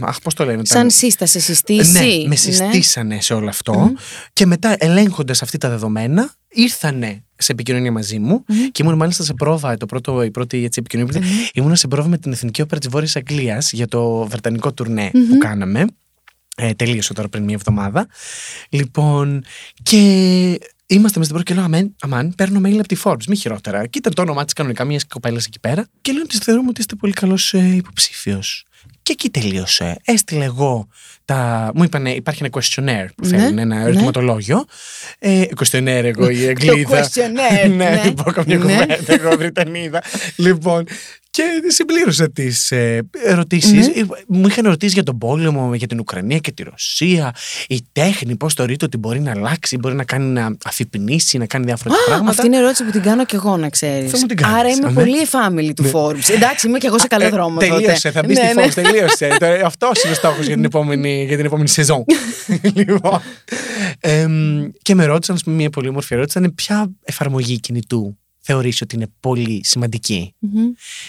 αχ, 0.00 0.18
πώς 0.22 0.34
το 0.34 0.44
λένε. 0.44 0.64
Σαν 0.64 0.76
ήταν- 0.78 0.90
σύσταση, 0.90 1.40
συστήσει. 1.40 1.92
Ναι, 2.22 2.28
με 2.28 2.36
συστήσανε 2.36 3.20
σε 3.20 3.34
όλο 3.34 3.48
αυτό. 3.48 3.92
Και 4.32 4.46
μετά, 4.46 4.76
ελέγχοντας 4.78 5.42
αυτά 5.42 5.58
τα 5.58 5.68
δεδομένα, 5.68 6.30
ήρθανε 6.56 7.24
σε 7.36 7.52
επικοινωνία 7.52 7.92
μαζί 7.92 8.18
μου 8.18 8.44
και 8.72 8.82
ήμουν 8.82 8.96
μάλιστα 8.96 9.22
σε 9.24 9.34
πρόβα, 9.34 9.76
το 9.76 9.86
πρώτο, 9.86 10.22
η 10.22 10.30
πρώτη 10.30 10.64
έτσι, 10.64 10.80
επικοινωνία 10.80 11.12
που 11.12 11.18
ήταν, 11.18 11.30
ήμουν 11.54 11.76
σε 11.76 11.88
πρόβα 11.88 12.08
με 12.08 12.18
την 12.18 12.32
Εθνική 12.32 12.62
Όπερα 12.62 12.80
της 12.80 12.88
Βόρειας 12.88 13.16
Αγγλίας 13.16 13.72
για 13.72 13.88
το 13.88 14.26
βρετανικό 14.26 14.72
τουρνέ 14.72 15.10
που 15.12 15.38
κάναμε. 15.38 15.84
Ε, 16.56 16.72
τελείωσε 16.72 17.12
τώρα 17.12 17.28
πριν 17.28 17.44
μία 17.44 17.54
εβδομάδα. 17.54 18.06
Λοιπόν, 18.68 19.44
και 19.82 19.98
είμαστε 20.86 21.18
μέσα 21.18 21.22
στην 21.22 21.34
πρώτη 21.34 21.44
και 21.44 21.54
λέω 21.54 21.64
αμάν, 21.64 21.96
αμάν, 22.00 22.34
παίρνω 22.36 22.60
mail 22.64 22.78
από 22.78 22.88
τη 22.88 22.96
Forbes, 23.04 23.24
μη 23.28 23.36
χειρότερα. 23.36 23.86
Και 23.86 23.98
ήταν 23.98 24.14
το 24.14 24.22
όνομά 24.22 24.44
της 24.44 24.52
κανονικά 24.52 24.84
μιας 24.84 25.06
κοπέλας 25.06 25.46
εκεί 25.46 25.60
πέρα. 25.60 25.86
Και 26.00 26.12
λέω 26.12 26.22
ότι 26.22 26.38
θεωρούμε 26.38 26.68
ότι 26.68 26.80
είστε 26.80 26.94
πολύ 26.94 27.12
καλός 27.12 27.54
ε, 27.54 27.74
υποψήφιος. 27.74 28.64
Και 29.06 29.12
εκεί 29.12 29.30
τελείωσε. 29.30 29.96
Έστειλε 30.04 30.44
εγώ 30.44 30.88
τα. 31.24 31.70
Μου 31.74 31.84
είπανε, 31.84 32.10
υπάρχει 32.10 32.44
ένα 32.44 32.52
questionnaire 32.62 33.08
που 33.16 33.26
Ναι, 33.26 33.38
θέλουν, 33.38 33.58
ένα 33.58 33.76
ναι. 33.76 33.82
ερωτηματολόγιο. 33.82 34.64
Ε, 35.18 35.42
questionnaire 35.56 36.04
εγώ 36.04 36.28
η 36.30 36.46
Αγγλίδα. 36.46 37.02
questionnaire, 37.04 37.68
ναι, 37.76 37.90
ναι. 37.90 38.00
δεν 38.02 38.14
πω 38.14 38.30
καμιά 38.30 38.56
Ναι. 38.56 38.62
κουβέντα, 38.62 38.96
εγώ 39.06 39.36
Βρετανίδα. 39.36 40.02
λοιπόν, 40.36 40.86
και 41.36 41.70
συμπλήρωσα 41.70 42.30
τις 42.30 42.70
ε, 42.72 43.02
ερωτήσεις. 43.24 43.86
Ναι. 43.88 44.02
Μου 44.28 44.46
είχαν 44.46 44.64
ρωτήσει 44.66 44.92
για 44.94 45.02
τον 45.02 45.18
πόλεμο, 45.18 45.74
για 45.74 45.86
την 45.86 45.98
Ουκρανία 46.00 46.38
και 46.38 46.52
τη 46.52 46.62
Ρωσία, 46.62 47.34
η 47.68 47.80
τέχνη, 47.92 48.36
πώς 48.36 48.54
θεωρείτε 48.54 48.84
ότι 48.84 48.96
μπορεί 48.96 49.20
να 49.20 49.30
αλλάξει, 49.30 49.76
μπορεί 49.76 49.94
να 49.94 50.04
κάνει 50.04 50.24
να 50.32 50.56
αφυπνίσει, 50.64 51.38
να 51.38 51.46
κάνει 51.46 51.64
διάφορα 51.64 51.94
Α, 51.94 51.98
πράγματα. 52.06 52.30
αυτή 52.30 52.46
είναι 52.46 52.56
η 52.56 52.58
ερώτηση 52.58 52.84
που 52.84 52.90
την 52.90 53.02
κάνω 53.02 53.24
και 53.24 53.36
εγώ, 53.36 53.56
να 53.56 53.68
ξέρεις. 53.68 54.10
Θα 54.10 54.18
μου 54.18 54.26
την 54.26 54.36
κάνεις, 54.36 54.56
Άρα 54.58 54.68
είμαι 54.68 54.88
ναι. 54.88 54.92
πολύ 54.94 55.16
family 55.30 55.72
του 55.76 55.90
Forbes. 55.92 56.30
Εντάξει, 56.34 56.66
είμαι 56.68 56.78
και 56.78 56.86
εγώ 56.86 56.98
σε 56.98 57.06
καλό 57.06 57.24
Ε, 57.24 57.28
δρόμο. 57.28 57.58
Τελείωσε, 57.58 57.82
τότε. 57.92 58.10
θα 58.10 58.22
μπεις 58.26 58.38
Ναι, 58.38 58.44
στη 58.46 58.54
ναι. 58.56 58.64
Forbes, 58.66 58.70
τελείωσε. 58.74 59.36
Αυτός 59.64 60.02
είναι 60.02 60.12
ο 60.12 60.16
στόχος 60.16 60.46
για, 60.46 60.54
την 60.54 60.64
επόμενη- 60.70 61.26
για 61.26 61.36
την 61.36 61.44
επόμενη 61.46 61.68
σεζόν. 61.68 62.04
λοιπόν, 62.74 63.20
εμ, 64.00 64.68
και 64.82 64.94
με 64.94 65.04
ρώτησαν, 65.04 65.34
ας 65.34 65.42
πούμε, 65.42 65.56
μια 65.56 65.70
πολύ 65.70 65.88
όμορφη 65.88 66.14
ερώτηση, 66.14 66.38
ήταν 66.38 66.54
ποια 66.54 66.90
εφαρμογή 67.04 67.60
κινητού 67.60 68.18
θεωρείς 68.46 68.80
ότι 68.80 68.94
είναι 68.96 69.06
πολύ 69.20 69.60
σημαντική. 69.64 70.34
Μμμ. 70.38 70.66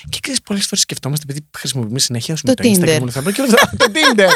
Και 0.09 0.17
ξέρεις, 0.21 0.41
πολλές 0.41 0.63
φορές 0.63 0.79
σκεφτόμαστε, 0.79 1.25
επειδή 1.29 1.47
χρησιμοποιούμε 1.57 1.99
συνέχεια 1.99 2.33
ως 2.33 2.41
με 2.43 2.53
Το 2.53 2.63
το, 2.63 2.69
Tinder. 2.69 2.83
Instagram, 2.83 3.01
όλα 3.01 3.11
αυτά, 3.15 3.31
και 3.31 3.41
όλα 3.41 3.53
αυτά, 3.61 3.77
το 3.83 3.85
Tinder. 3.93 4.29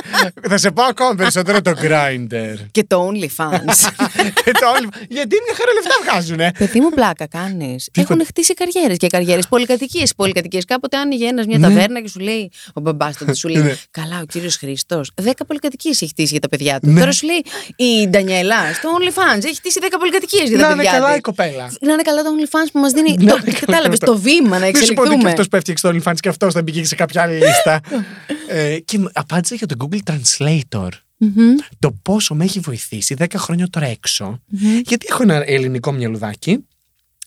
Θα 0.50 0.58
σε 0.58 0.72
πάω 0.72 0.86
ακόμα 0.90 1.16
περισσότερο 1.16 1.62
το 1.62 1.72
Grindr. 1.82 2.56
Και 2.72 2.84
το 2.84 3.08
OnlyFans. 3.10 3.76
και 4.46 4.52
το 4.52 4.68
όλο. 4.78 4.90
Γιατί 5.10 5.36
μια 5.46 5.56
χαρά 5.56 5.72
λεφτά 5.74 5.96
βγάζουνε. 6.04 6.52
Παιδί 6.58 6.80
μου, 6.80 6.90
πλάκα 6.90 7.28
κάνεις. 7.28 7.90
Τίποτα. 7.92 8.14
Έχουν 8.14 8.26
χτίσει 8.26 8.54
καριέρες 8.54 8.98
και 8.98 9.08
καριέρες. 9.08 9.48
Πολυκατοικίες. 9.48 10.16
Πολυκατοικίες. 10.16 10.66
Κάποτε 10.66 10.98
άνοιγε 10.98 11.28
ένας 11.28 11.46
μια 11.46 11.58
Ναι. 11.58 11.68
ταβέρνα 11.68 12.02
και 12.02 12.08
σου 12.10 12.20
λέει. 12.20 12.52
Ο 12.74 12.82
μπαμπάς 12.82 13.18
τότε 13.18 13.34
σου 13.34 13.48
λέει. 13.48 13.62
Ναι. 13.64 13.76
Καλά, 13.92 14.20
ο 14.22 14.26
κύριος 14.26 14.56
Χρήστος. 14.56 15.12
Δέκα 15.16 15.46
πολυκατοικίες 15.46 16.02
έχει 16.02 16.10
χτίσει 16.12 16.28
για 16.32 16.40
τα 16.40 16.50
παιδιά 16.50 16.80
του. 16.80 16.90
Ναι. 16.90 17.00
Τώρα 17.00 17.12
σου 17.12 17.26
λέει 17.26 17.44
η 17.76 18.08
Ντανιέλα 18.08 18.74
στο 18.74 18.90
OnlyFans 19.00 19.44
έχει 19.44 19.56
χτίσει 19.56 19.80
δέκα 19.80 19.98
πολυκατοικίες 19.98 20.50
για 20.50 20.58
τα 20.58 20.64
Να 20.64 20.68
είναι 20.74 20.76
παιδιά 20.76 20.92
καλά 20.92 21.08
της. 21.10 21.18
η 21.18 21.22
κοπέλα. 21.22 21.72
Να 21.82 21.94
είναι 21.94 22.02
καλά 22.02 22.22
το 22.24 22.30
OnlyFans 22.30 22.70
που 22.74 22.80
μας 22.80 22.91
δίνει. 22.94 23.16
Να 23.20 23.32
το, 23.32 23.38
είναι 23.42 23.44
καλά 23.44 23.60
Κατάλαβες 23.60 24.00
αυτό. 24.02 24.06
το 24.12 24.18
βήμα 24.18 24.60
να 24.60 24.72
Δεν 24.72 24.84
σου 24.84 24.94
πω 24.94 25.02
ότι 25.02 25.10
και 25.10 25.16
εξελιχθούμε. 25.16 25.30
αυτός 25.30 25.48
που 25.48 25.56
έφτιαξε 25.56 25.88
το 25.92 25.96
OnlyFans 25.96 26.16
και 26.20 26.30
αυτός 26.30 26.54
θα 26.54 26.62
μπήκε 26.64 26.84
σε 26.86 26.96
κάποια 26.96 27.22
άλλη 27.22 27.34
λίστα. 27.38 27.80
ε, 28.50 28.80
και 28.80 28.98
μου 29.00 29.10
απάντησα 29.14 29.56
για 29.56 29.68
το 29.68 29.76
Google 29.80 30.00
Translator. 30.12 30.90
Μμμ. 31.18 31.56
Το 31.80 31.92
πόσο 32.02 32.36
με 32.36 32.44
έχει 32.44 32.60
βοηθήσει 32.60 33.16
10 33.20 33.26
χρόνια 33.36 33.68
τώρα 33.70 33.86
έξω. 33.86 34.40
Γιατί 34.86 35.06
έχω 35.10 35.24
ένα 35.24 35.50
ελληνικό 35.50 35.92
μυαλουδάκι. 35.92 36.66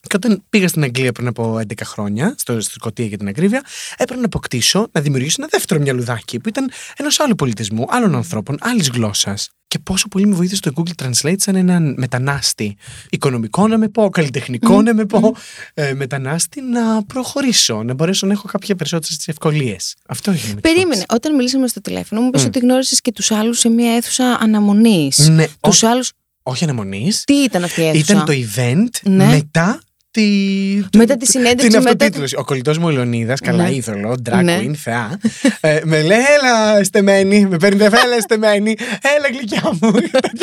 Και 0.06 0.16
όταν 0.16 0.42
πήγα 0.48 0.68
στην 0.68 0.82
Αγγλία 0.82 1.12
πριν 1.12 1.26
από 1.26 1.56
11 1.68 1.72
χρόνια, 1.84 2.34
στο, 2.38 2.60
στη 2.60 2.72
Σκωτία 2.72 3.06
για 3.06 3.18
την 3.18 3.28
ακρίβεια, 3.28 3.62
έπρεπε 3.96 4.20
να 4.20 4.26
αποκτήσω, 4.26 4.88
να 4.92 5.00
δημιουργήσω 5.00 5.36
ένα 5.38 5.48
δεύτερο 5.50 5.80
μυαλουδάκι 5.80 6.40
που 6.40 6.48
ήταν 6.48 6.70
ενό 6.96 7.08
άλλου 7.18 7.34
πολιτισμού, 7.34 7.84
άλλων 7.88 8.14
ανθρώπων, 8.14 8.56
άλλης 8.60 8.88
γλώσσας. 8.88 9.48
Και 9.66 9.78
πόσο 9.80 10.08
πολύ 10.08 10.26
με 10.26 10.34
βοήθησε 10.34 10.60
το 10.60 10.72
Google 10.76 11.04
Translate 11.04 11.34
σαν 11.38 11.54
έναν 11.56 11.94
μετανάστη. 11.98 12.76
Οικονομικό 13.10 13.68
να 13.68 13.78
με 13.78 13.88
πω, 13.88 14.10
καλλιτεχνικό 14.10 14.82
να 14.82 14.94
με 14.94 15.04
πω, 15.04 15.34
ε, 15.74 15.94
μετανάστη 15.94 16.60
να 16.60 17.04
προχωρήσω, 17.04 17.82
να 17.82 17.94
μπορέσω 17.94 18.26
να 18.26 18.32
έχω 18.32 18.48
κάποια 18.48 18.74
περισσότερες 18.76 19.28
ευκολίες. 19.28 19.94
Αυτό 20.08 20.30
έγινε. 20.30 20.48
με 20.54 20.60
τη 20.60 20.68
Περίμενε, 20.72 21.00
Forbes. 21.02 21.14
όταν 21.14 21.34
μιλήσαμε 21.34 21.66
στο 21.68 21.80
τηλέφωνο, 21.80 22.20
μου 22.20 22.30
είπε 22.34 22.40
ότι 22.40 22.58
γνώρισες 22.58 23.00
και 23.00 23.12
τους 23.12 23.30
άλλους 23.30 23.58
σε 23.58 23.68
μια 23.68 23.94
αίθουσα 23.94 24.38
αναμονής. 24.40 25.18
Ναι, 25.28 25.46
Τους 25.60 25.82
όχι, 25.82 25.86
άλλου. 25.86 26.02
όχι 26.42 26.64
αναμονής. 26.64 27.24
Τι 27.24 27.34
ήταν 27.34 27.64
αυτή 27.64 27.80
η 27.80 27.86
αίθουσα; 27.86 28.12
Ήταν 28.12 28.24
το 28.24 28.32
event 28.32 28.88
Ναι. 29.02 29.26
μετά 29.26 29.80
τη... 30.14 30.96
Μετά 30.96 31.16
τη 31.16 31.26
συνέντευξη, 31.26 31.66
Την 31.68 31.76
μετά 31.78 31.90
αυτοτίτλωση. 31.90 32.36
Ο 32.38 32.44
κολλητός 32.44 32.78
μου 32.78 32.88
Λεωνίδας, 32.88 33.40
καλά 33.40 33.62
Ναι. 33.62 33.74
είδωλο, 33.74 34.16
drag 34.30 34.42
Ναι. 34.42 34.58
queen, 34.60 34.74
θεά. 34.76 35.18
ε, 35.60 35.80
με 35.84 36.02
λέει, 36.02 36.18
έλα 36.40 36.84
στεμένη. 36.84 37.46
Με 37.46 37.56
παίρνει, 37.56 37.82
έλα 37.84 38.20
στεμένη. 38.20 38.74
Έλα 39.16 39.28
γλυκιά 39.38 39.76
μου. 39.80 39.92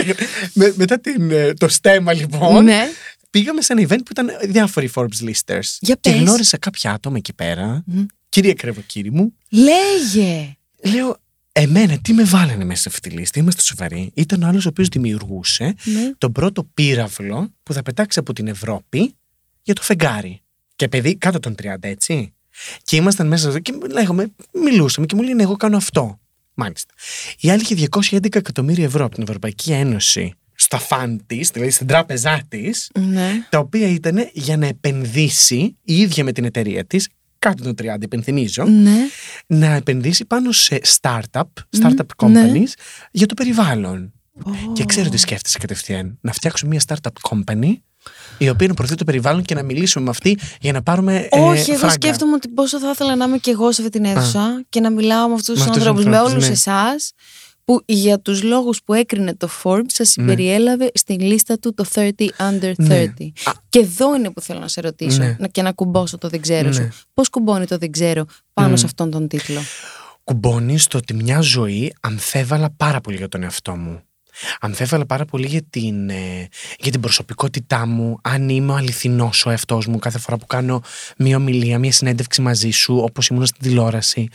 με, 0.54 0.74
μετά 0.76 1.00
την, 1.00 1.32
ε, 1.32 1.54
το 1.54 1.68
στέμα 1.68 2.14
λοιπόν. 2.14 2.64
Ναι. 2.64 2.88
Πήγαμε 3.30 3.62
σε 3.62 3.74
ένα 3.74 3.82
event 3.88 3.98
που 4.06 4.12
ήταν 4.12 4.30
διάφοροι 4.50 4.92
Forbes 4.96 5.24
listers. 5.30 5.78
Για 5.80 5.96
και 6.00 6.10
πες. 6.12 6.20
γνώρισα 6.20 6.58
κάποια 6.58 6.92
άτομα 6.92 7.18
εκεί 7.18 7.34
πέρα. 7.34 7.84
Κύριε 8.30 8.54
Κρεβοκύρη 8.54 9.12
μου, 9.12 9.34
Λέγε. 9.50 10.58
λέω, 10.84 11.18
Εμένα, 11.54 11.98
τι 12.02 12.14
με 12.14 12.24
βάλανε 12.24 12.64
μέσα 12.66 12.82
σε 12.82 12.90
αυτή 12.90 13.10
τη 13.10 13.16
λίστα, 13.16 13.40
είμαστε 13.40 13.62
σοβαροί. 13.62 14.12
Ήταν 14.14 14.44
ο 14.44 14.48
άλλος 14.48 14.66
ο 14.66 14.70
οποίος 14.70 14.88
δημιουργούσε 14.88 15.64
Ναι. 15.84 16.12
τον 16.18 16.32
πρώτο 16.32 16.64
πύραυλο 16.74 17.54
που 17.64 17.74
θα 17.74 17.82
πετάξει 17.82 18.20
από 18.20 18.34
την 18.34 18.48
Ευρώπη 18.48 19.16
για 19.62 19.74
το 19.74 19.82
φεγγάρι. 19.82 20.42
Και 20.76 20.88
παιδί 20.88 21.16
κάτω 21.16 21.40
των 21.40 21.56
30, 21.64 21.76
έτσι. 21.80 22.34
Και 22.84 22.96
ήμασταν 22.96 23.28
μέσα 23.28 23.48
εδώ 23.48 23.60
και 23.60 23.74
λέγαμε, 23.92 24.32
μιλούσαμε 24.54 25.06
και 25.06 25.16
μου 25.16 25.22
λένε 25.22 25.44
Εγώ 25.44 25.56
κάνω 25.56 25.78
αυτό. 25.78 26.20
Μάλιστα. 26.54 26.94
Η 27.40 27.50
άλλη 27.50 27.62
είχε 27.62 27.88
211 27.92 28.36
εκατομμύρια 28.36 28.86
ευρώ 28.86 29.06
από 29.06 29.14
την 29.14 29.24
Ευρωπαϊκή 29.24 29.72
Ένωση 29.72 30.34
στα 30.56 30.78
φαν 30.78 31.24
της, 31.26 31.50
δηλαδή 31.50 31.72
στην 31.72 31.88
τράπεζά 31.88 32.42
της, 32.48 32.90
Ναι. 33.00 33.48
τα 33.50 33.60
οποία 33.60 33.88
ήταν 33.88 34.30
για 34.34 34.58
να 34.58 34.66
επενδύσει 34.66 35.78
η 35.84 36.00
ίδια 36.00 36.24
με 36.24 36.32
την 36.32 36.46
εταιρεία 36.46 36.86
της, 36.86 37.10
κάτω 37.40 37.64
των 37.64 37.76
30, 37.76 37.96
υπενθυμίζω, 38.02 38.64
Ναι. 38.64 38.98
να 39.48 39.74
επενδύσει 39.74 40.26
πάνω 40.26 40.52
σε 40.52 40.82
startup, 41.02 41.42
startup 41.82 41.96
ναι. 41.96 42.04
companies 42.16 42.72
για 43.12 43.26
το 43.26 43.34
περιβάλλον. 43.34 44.14
Και 44.74 44.86
ξέρω 44.86 45.10
τι 45.10 45.18
σκέφτεσαι 45.18 45.58
κατευθείαν. 45.58 46.18
Να 46.22 46.32
φτιάξω 46.32 46.68
μια 46.68 46.82
startup 46.88 47.30
company 47.30 47.74
η 48.44 48.50
οποία 48.50 48.68
να 48.68 48.74
προωθεί 48.74 48.96
το 48.96 49.04
περιβάλλον 49.04 49.42
και 49.44 49.56
να 49.56 49.64
μιλήσουμε 49.64 50.04
με 50.04 50.10
αυτή 50.10 50.38
για 50.62 50.72
να 50.72 50.82
πάρουμε. 50.82 51.28
ε, 51.32 51.40
Όχι, 51.40 51.70
εγώ 51.70 51.80
φράγκα. 51.80 51.90
σκέφτομαι 51.94 52.34
ότι 52.34 52.48
πόσο 52.48 52.80
θα 52.80 52.90
ήθελα 52.90 53.16
να 53.16 53.26
είμαι 53.26 53.38
και 53.38 53.52
εγώ 53.52 53.72
σε 53.72 53.82
αυτή 53.82 54.00
την 54.00 54.06
αίθουσα 54.10 54.64
και 54.70 54.80
να 54.80 54.90
μιλάω 54.90 55.28
με 55.28 55.34
αυτούς 55.34 55.48
Με 55.48 55.54
τους 55.54 55.64
αυτούς 55.64 55.78
τους 55.78 55.88
άνθρωπου, 55.88 56.10
με 56.10 56.16
ανθρώπους, 56.18 56.34
όλους 56.34 56.46
ναι. 56.48 56.54
εσάς 56.54 57.12
που 57.66 57.82
για 57.86 58.20
τους 58.20 58.44
λόγους 58.44 58.84
που 58.84 58.94
έκρινε 58.94 59.36
το 59.36 59.50
Forbes 59.64 59.82
σας 59.88 60.10
συμπεριέλαβε 60.10 60.92
στη 60.94 61.14
λίστα 61.14 61.60
του 61.60 61.74
το 61.74 61.86
30 61.94 62.10
under 62.38 62.72
30. 62.78 62.78
Ναι. 62.78 62.96
Α. 63.44 63.52
Και 63.70 63.80
εδώ 63.80 64.16
είναι 64.16 64.30
που 64.32 64.42
θέλω 64.42 64.60
να 64.60 64.68
σε 64.68 64.82
ρωτήσω 64.82 65.18
Ναι. 65.24 65.36
να- 65.40 65.48
και 65.48 65.62
να 65.62 65.72
κουμπώσω 65.72 66.18
το 66.18 66.28
δεν 66.30 66.42
ξέρω 66.42 66.68
Ναι. 66.68 66.74
σου. 66.74 66.90
Πώς 67.14 67.30
κουμπώνει 67.30 67.66
το 67.66 67.78
δεν 67.78 67.92
ξέρω 67.92 68.26
πάνω 68.54 68.76
σε 68.76 68.86
αυτόν 68.86 69.12
τον 69.12 69.28
τίτλο; 69.28 69.60
Κουμπώνεις 70.24 70.84
στο 70.84 70.98
ότι 70.98 71.14
μια 71.14 71.40
ζωή 71.42 71.94
αμφέβαλα 72.02 72.70
πάρα 72.78 73.02
πολύ 73.02 73.18
για 73.18 73.28
τον 73.28 73.44
εαυτό 73.44 73.76
μου. 73.76 74.02
Αμφέβαλα 74.60 75.06
πάρα 75.06 75.26
πολύ 75.26 75.48
για 75.48 75.62
την, 75.70 76.10
ε, 76.10 76.48
για 76.80 76.92
την 76.92 77.00
προσωπικότητά 77.00 77.86
μου, 77.86 78.18
αν 78.22 78.50
είμαι 78.50 78.72
ο 78.72 78.76
αληθινός 78.76 79.46
ο 79.46 79.50
εαυτός 79.50 79.88
μου 79.88 80.00
κάθε 80.00 80.20
φορά 80.20 80.38
που 80.38 80.46
κάνω 80.46 80.82
μία 81.18 81.38
ομιλία, 81.38 81.80
μία 81.80 81.92
συνέντευξη 81.92 82.42
μαζί 82.42 82.70
σου, 82.70 82.96
όπως 82.96 83.28
ήμουν 83.28 83.46
στην 83.46 83.62
τηλεόραση. 83.62 84.28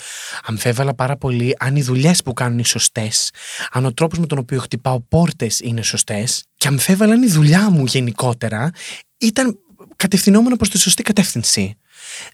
Αμφέβαλα 0.44 0.94
πάρα 0.94 1.16
πολύ 1.16 1.56
αν 1.58 1.76
οι 1.76 1.82
δουλειές 1.82 2.22
που 2.22 2.32
κάνω 2.32 2.52
είναι 2.52 2.64
σωστές, 2.64 3.30
αν 3.70 3.84
ο 3.84 3.92
τρόπος 3.92 4.18
με 4.18 4.26
τον 4.26 4.38
οποίο 4.38 4.60
χτυπάω 4.60 5.00
πόρτες 5.00 5.60
είναι 5.60 5.82
σωστές. 5.82 6.44
Και 6.56 6.68
αμφέβαλα 6.68 7.12
αν 7.12 7.22
η 7.22 7.28
δουλειά 7.28 7.70
μου 7.70 7.84
γενικότερα 7.84 8.70
ήταν 9.18 9.58
κατευθυνόμενο 9.96 10.56
προς 10.56 10.70
τη 10.70 10.78
σωστή 10.78 11.02
κατεύθυνση. 11.02 11.76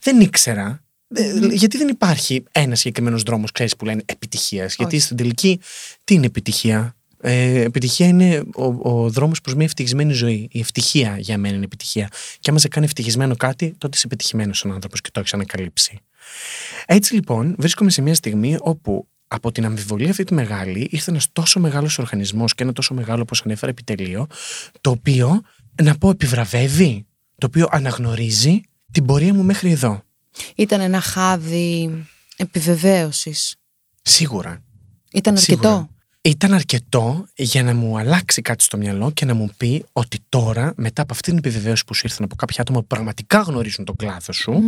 Δεν 0.03 0.21
ήξερα. 0.21 0.83
Ε, 1.15 1.47
Γιατί 1.51 1.77
δεν 1.77 1.89
υπάρχει 1.89 2.45
ένας 2.53 2.79
συγκεκριμένος 2.79 3.23
δρόμος, 3.23 3.53
ξέρεις, 3.53 3.77
που 3.77 3.85
λένε 3.85 4.03
επιτυχίας. 4.07 4.75
Γιατί 4.75 4.99
στην 4.99 5.17
τελική, 5.17 5.61
τι 6.05 6.15
είναι 6.15 6.27
επιτυχία; 6.27 6.97
Ε, 7.25 7.61
επιτυχία 7.61 8.07
είναι 8.07 8.43
ο, 8.55 8.91
ο 8.91 9.11
δρόμος 9.11 9.41
προς 9.41 9.55
μια 9.55 9.65
ευτυχισμένη 9.65 10.13
ζωή. 10.13 10.49
Η 10.53 10.61
ευτυχία 10.61 11.17
για 11.19 11.39
μένα 11.39 11.55
είναι 11.55 11.65
επιτυχία. 11.65 12.09
Και 12.41 12.51
άμα 12.51 12.59
σε 12.59 12.69
κάνει 12.69 12.87
ευτυχισμένο 12.87 13.37
κάτι, 13.37 13.75
τότε 13.79 13.97
είσαι 13.97 14.07
επιτυχημένος 14.07 14.65
ο 14.65 14.69
άνθρωπος 14.69 15.01
και 15.01 15.09
το 15.13 15.21
έχεις 15.21 15.35
ανακαλύψει. 15.35 15.99
Έτσι 16.87 17.15
λοιπόν, 17.15 17.55
βρίσκομαι 17.59 17.91
σε 17.91 18.03
μια 18.03 18.15
στιγμή 18.15 18.57
όπου 18.61 19.07
από 19.29 19.53
την 19.53 19.65
αμφιβολία 19.65 20.11
αυτή 20.11 20.25
τη 20.25 20.35
μεγάλη 20.35 20.89
ήρθε 20.91 21.11
ένας 21.11 21.29
τόσο 21.33 21.61
μεγάλος 21.61 21.99
οργανισμός 21.99 22.55
και 22.55 22.63
ένα 22.63 22.73
τόσο 22.73 22.95
μεγάλο, 22.95 23.23
όπως 23.23 23.43
ανέφερα, 23.45 23.71
επιτελείο, 23.71 24.27
το 24.81 24.91
οποίο, 24.91 25.43
να 25.83 25.99
πω, 25.99 26.11
επιβραβεύει, 26.11 27.07
το 27.39 27.47
οποίο 27.47 27.69
αναγνωρίζει 27.71 28.61
την 28.93 29.07
πορεία 29.07 29.35
μου 29.35 29.43
μέχρι 29.43 29.71
εδώ. 29.71 30.03
Ήταν 30.55 30.81
ένα 30.81 31.01
χάδι 31.01 31.91
επιβεβαίωσης. 32.37 33.57
Σίγουρα. 34.03 34.63
Ήταν 35.13 35.37
αρκετό. 35.37 35.61
Σίγουρα. 35.63 35.89
Ήταν 36.25 36.53
αρκετό 36.53 37.27
για 37.35 37.63
να 37.63 37.75
μου 37.75 37.99
αλλάξει 37.99 38.43
κάτι 38.43 38.63
στο 38.65 38.77
μυαλό 38.77 39.11
και 39.11 39.25
να 39.25 39.35
μου 39.35 39.51
πει 39.57 39.85
ότι 39.93 40.19
τώρα, 40.29 40.73
μετά 40.77 41.03
από 41.03 41.13
αυτή 41.13 41.29
την 41.29 41.39
επιβεβαίωση 41.39 41.85
που 41.85 41.95
σου 41.95 42.03
ήρθαν 42.07 42.25
από 42.25 42.35
κάποια 42.35 42.61
άτομα 42.61 42.81
που 42.81 42.87
πραγματικά 42.87 43.41
γνωρίζουν 43.41 43.85
τον 43.85 43.97
κλάδο 43.97 44.33
σου, 44.33 44.61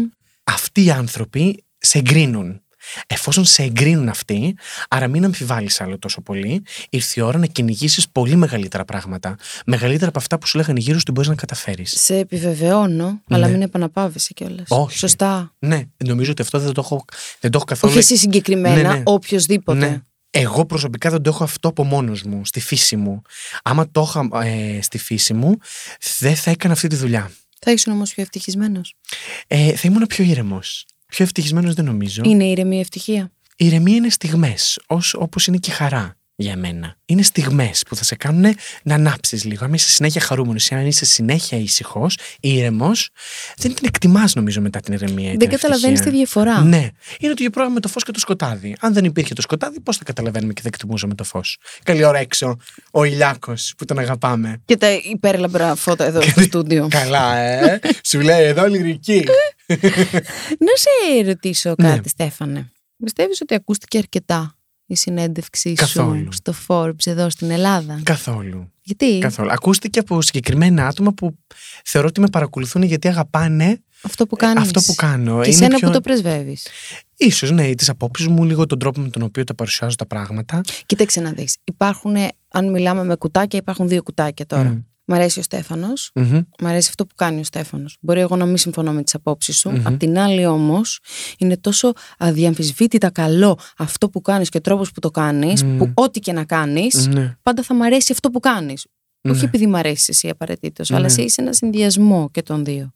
αυτοί 0.45 0.85
οι 0.85 0.91
άνθρωποι 0.91 1.65
σε 1.79 1.99
εγκρίνουν. 1.99 2.59
Εφόσον 3.07 3.45
σε 3.45 3.63
εγκρίνουν 3.63 4.09
αυτοί, 4.09 4.57
άρα 4.89 5.09
μην 5.09 5.25
αμφιβάλλεις 5.25 5.81
άλλο 5.81 5.99
τόσο 5.99 6.21
πολύ, 6.21 6.63
ήρθε 6.91 7.21
η 7.21 7.23
ώρα 7.23 7.39
να 7.39 7.47
κυνηγήσεις 7.47 8.09
πολύ 8.09 8.37
μεγαλύτερα 8.37 8.85
πράγματα. 8.85 9.37
Μεγαλύτερα 9.67 10.09
από 10.09 10.19
αυτά 10.19 10.39
που 10.39 10.47
σου 10.47 10.57
λέγανε 10.57 10.79
γύρω 10.81 10.95
σου 10.95 11.01
ότι 11.03 11.13
μπορείς 11.13 11.29
να 11.29 11.35
καταφέρεις. 11.37 11.95
Σε 12.01 12.17
επιβεβαιώνω, 12.19 13.23
αλλά 13.29 13.47
Ναι. 13.47 13.53
μην 13.53 13.63
επαναπάβεσαι 13.63 14.33
κιόλας. 14.33 14.67
Όχι. 14.69 14.99
Σωστά. 14.99 15.55
Ναι, 15.59 15.83
νομίζω 16.05 16.31
ότι 16.31 16.43
αυτό 16.43 16.59
δεν 16.59 16.73
το 16.73 16.81
έχω, 16.85 17.05
δεν 17.41 17.51
το 17.51 17.57
έχω 17.57 17.67
καθόλου. 17.67 17.93
Όχι 17.93 18.03
εσύ 18.03 18.17
συγκεκριμένα, 18.17 18.83
Ναι, 18.83 18.97
ναι. 18.97 19.03
οποιοδήποτε. 19.05 20.05
Ναι. 20.35 20.43
Εγώ 20.43 20.67
προσωπικά 20.67 21.11
δεν 21.11 21.23
το 21.23 21.31
έχω 21.31 21.45
αυτό 21.45 21.69
από 21.69 21.85
μόνος 21.85 22.23
μου, 22.23 22.45
στη 22.45 22.61
φύση 22.61 22.97
μου. 22.97 23.23
Άμα 23.63 23.91
το 23.91 24.07
είχα 24.09 24.47
ε, 24.47 24.83
στη 24.83 24.99
φύση 24.99 25.35
μου, 25.35 25.59
δεν 26.19 26.37
θα 26.37 26.51
έκανα 26.51 26.73
αυτή 26.73 26.89
τη 26.89 26.97
δουλειά. 26.97 27.31
Θα 27.59 27.73
ήσουν 27.73 27.93
όμως 27.93 28.15
πιο 28.15 28.23
ευτυχισμένος. 28.23 28.95
Ε, 29.47 29.77
θα 29.77 29.89
ήμουν 29.89 30.07
πιο 30.07 30.25
ήρεμος. 30.25 30.87
Πιο 31.07 31.25
ευτυχισμένος 31.25 31.75
δεν 31.75 31.85
νομίζω. 31.85 32.23
Είναι 32.25 32.45
ηρεμία 32.45 32.81
ευτυχία. 32.81 33.33
Η 33.57 33.67
ηρεμία 33.67 33.97
είναι 33.97 34.09
στιγμές, 34.09 34.79
όπως 35.15 35.47
είναι 35.47 35.57
και 35.57 35.71
η 35.71 35.75
χαρά 35.75 36.17
για 36.37 36.57
μένα. 36.57 36.97
Είναι 37.05 37.23
στιγμές 37.23 37.83
που 37.89 37.97
θα 37.97 38.05
σε 38.05 38.15
κάνουν 38.15 38.55
να 38.83 38.95
ανάψεις 38.95 39.45
λίγο. 39.45 39.65
Αν 39.65 39.73
είσαι 39.73 39.89
συνέχεια 39.91 40.21
χαρούμενος 40.21 40.69
ή 40.69 40.75
αν 40.75 40.87
είσαι 40.87 41.05
συνέχεια 41.05 41.59
ήσυχος, 41.59 42.19
ήρεμος, 42.41 43.09
δεν 43.57 43.75
την 43.75 43.85
εκτιμάς 43.87 44.35
νομίζω 44.35 44.61
μετά 44.61 44.81
την 44.81 44.93
ηρεμία. 44.95 45.27
ή 45.27 45.31
Δεν 45.31 45.39
την 45.39 45.49
καταλαβαίνεις 45.49 46.01
τη 46.01 46.07
ευτυχία. 46.09 46.11
διαφορά. 46.13 46.61
Ναι. 46.65 46.77
Είναι 46.79 46.91
το 47.19 47.31
ίδιο 47.39 47.51
πρόγραμμα 47.51 47.75
με 47.75 47.81
το 47.81 47.89
φως 47.89 48.03
και 48.05 48.11
το 48.13 48.19
σκοτάδι. 48.19 48.77
Αν 48.81 48.93
δεν 48.93 49.05
υπήρχε 49.05 49.35
το 49.35 49.43
σκοτάδι, 49.43 49.81
πώς 49.81 49.97
θα 49.97 50.05
καταλαβαίνουμε 50.05 50.53
και 50.53 50.61
θα 50.63 50.69
εκτιμούσαμε 50.69 51.15
το 51.15 51.25
φως; 51.25 51.59
Καλή 51.83 52.05
ώρα 52.05 52.19
έξω, 52.19 52.57
ο 52.91 53.05
ηλιάκος 53.05 53.75
που 53.77 53.85
τον 53.85 53.99
αγαπάμε. 53.99 54.63
Και 54.65 54.77
τα 54.77 54.93
υπέρλαμπρα 54.93 55.75
φώτα 55.75 56.05
εδώ 56.05 56.23
στο 56.23 56.41
στούντιο. 56.41 56.89
Καλά, 56.91 57.37
ε! 57.37 57.81
Σου 58.05 58.21
λέει 58.21 58.45
εδώ 58.45 58.67
λυρική. 58.69 59.25
Να 60.59 60.73
σε 60.77 61.23
ρωτήσω 61.27 61.75
Ναι. 61.79 61.89
κάτι, 61.89 62.09
Στέφανε. 62.09 62.69
Πιστεύεις 63.05 63.41
ότι 63.41 63.55
ακούστηκε 63.55 63.99
αρκετά; 63.99 64.55
Η 64.95 64.97
συνέντευξή 64.97 65.69
σου 65.69 65.75
Καθόλου. 65.75 66.29
στο 66.33 66.55
Forbes 66.67 67.07
εδώ 67.07 67.31
στην 67.31 67.51
Ελλάδα; 67.51 68.01
Καθόλου. 68.03 68.73
Γιατί; 68.83 69.19
Καθόλου. 69.19 69.49
Ακούστηκε 69.53 69.99
από 69.99 70.23
συγκεκριμένα 70.23 70.87
άτομα 70.87 71.13
που 71.13 71.35
θεωρώ 71.85 72.09
ότι 72.09 72.21
με 72.21 72.29
παρακολουθούν 72.29 72.83
γιατί 72.83 73.09
αγαπάνε 73.09 73.79
αυτό 74.03 74.27
που 74.27 74.37
κάνεις 74.37 74.63
αυτό 74.63 74.81
που 74.81 74.95
κάνω. 74.95 75.31
και 75.43 75.49
Είναι 75.51 75.57
εσένα 75.57 75.77
πιο- 75.79 75.87
που 75.89 75.95
το 75.95 76.01
πρεσβεύεις. 76.01 76.67
Ίσως, 77.17 77.51
ναι, 77.51 77.75
τις 77.75 77.89
απόψεις 77.89 78.27
μου, 78.29 78.45
λίγο 78.45 78.67
τον 78.67 78.79
τρόπο 78.79 79.01
με 79.01 79.09
τον 79.09 79.23
οποίο 79.23 79.45
τα 79.45 79.55
παρουσιάζω 79.55 79.95
τα 79.97 80.07
πράγματα. 80.07 80.61
Κοίταξε 80.87 81.21
να 81.21 81.31
δεις. 81.33 81.57
Υπάρχουν, 81.65 82.15
αν 82.49 82.71
μιλάμε 82.71 83.05
με 83.05 83.15
κουτάκια, 83.17 83.59
υπάρχουν 83.59 83.89
δύο 83.89 84.03
κουτάκια 84.03 84.47
τώρα. 84.47 84.69
Μμ. 84.69 84.79
Μ' 85.07 85.13
αρέσει 85.15 85.39
ο 85.39 85.43
Στέφανος, 85.43 86.11
Μμμ. 86.15 86.41
Μ' 86.61 86.67
αρέσει 86.67 86.87
αυτό 86.89 87.07
που 87.07 87.15
κάνει 87.15 87.41
ο 87.41 87.45
Στέφανος. 87.45 87.97
Μπορεί 88.01 88.21
εγώ 88.21 88.37
να 88.37 88.45
μην 88.47 88.57
συμφωνώ 88.57 88.93
με 88.93 89.03
τις 89.03 89.15
απόψεις 89.15 89.57
σου. 89.57 89.71
Μμμ. 89.71 89.87
Απ' 89.87 89.97
την 89.99 90.19
άλλη, 90.19 90.47
όμως, 90.47 91.01
είναι 91.39 91.57
τόσο 91.57 91.93
αδιαμφισβήτητα 92.19 93.11
καλό 93.11 93.59
αυτό 93.77 94.09
που 94.11 94.21
κάνεις 94.21 94.49
και 94.49 94.57
ο 94.57 94.61
τρόπος 94.61 94.91
που 94.93 95.01
το 95.01 95.11
κάνεις, 95.11 95.63
Μμ. 95.65 95.77
που 95.79 95.91
ό,τι 95.95 96.21
και 96.21 96.33
να 96.33 96.45
κάνεις, 96.45 97.07
Ναι. 97.07 97.37
πάντα 97.43 97.63
θα 97.63 97.75
μ' 97.75 97.83
αρέσει 97.83 98.13
αυτό 98.13 98.31
που 98.31 98.41
κάνεις. 98.41 98.87
Όχι 99.29 99.39
Ναι. 99.39 99.45
επειδή 99.45 99.67
μ' 99.67 99.77
αρέσει 99.77 100.07
εσύ 100.09 100.29
απαραίτητος, 100.29 100.91
Ναι. 100.91 100.97
αλλά 100.97 101.05
εσύ 101.07 101.23
είσαι 101.23 101.41
ένα 101.43 101.53
συνδυασμό 101.53 102.29
και 102.33 102.43
των 102.43 102.65
δύο. 102.65 102.93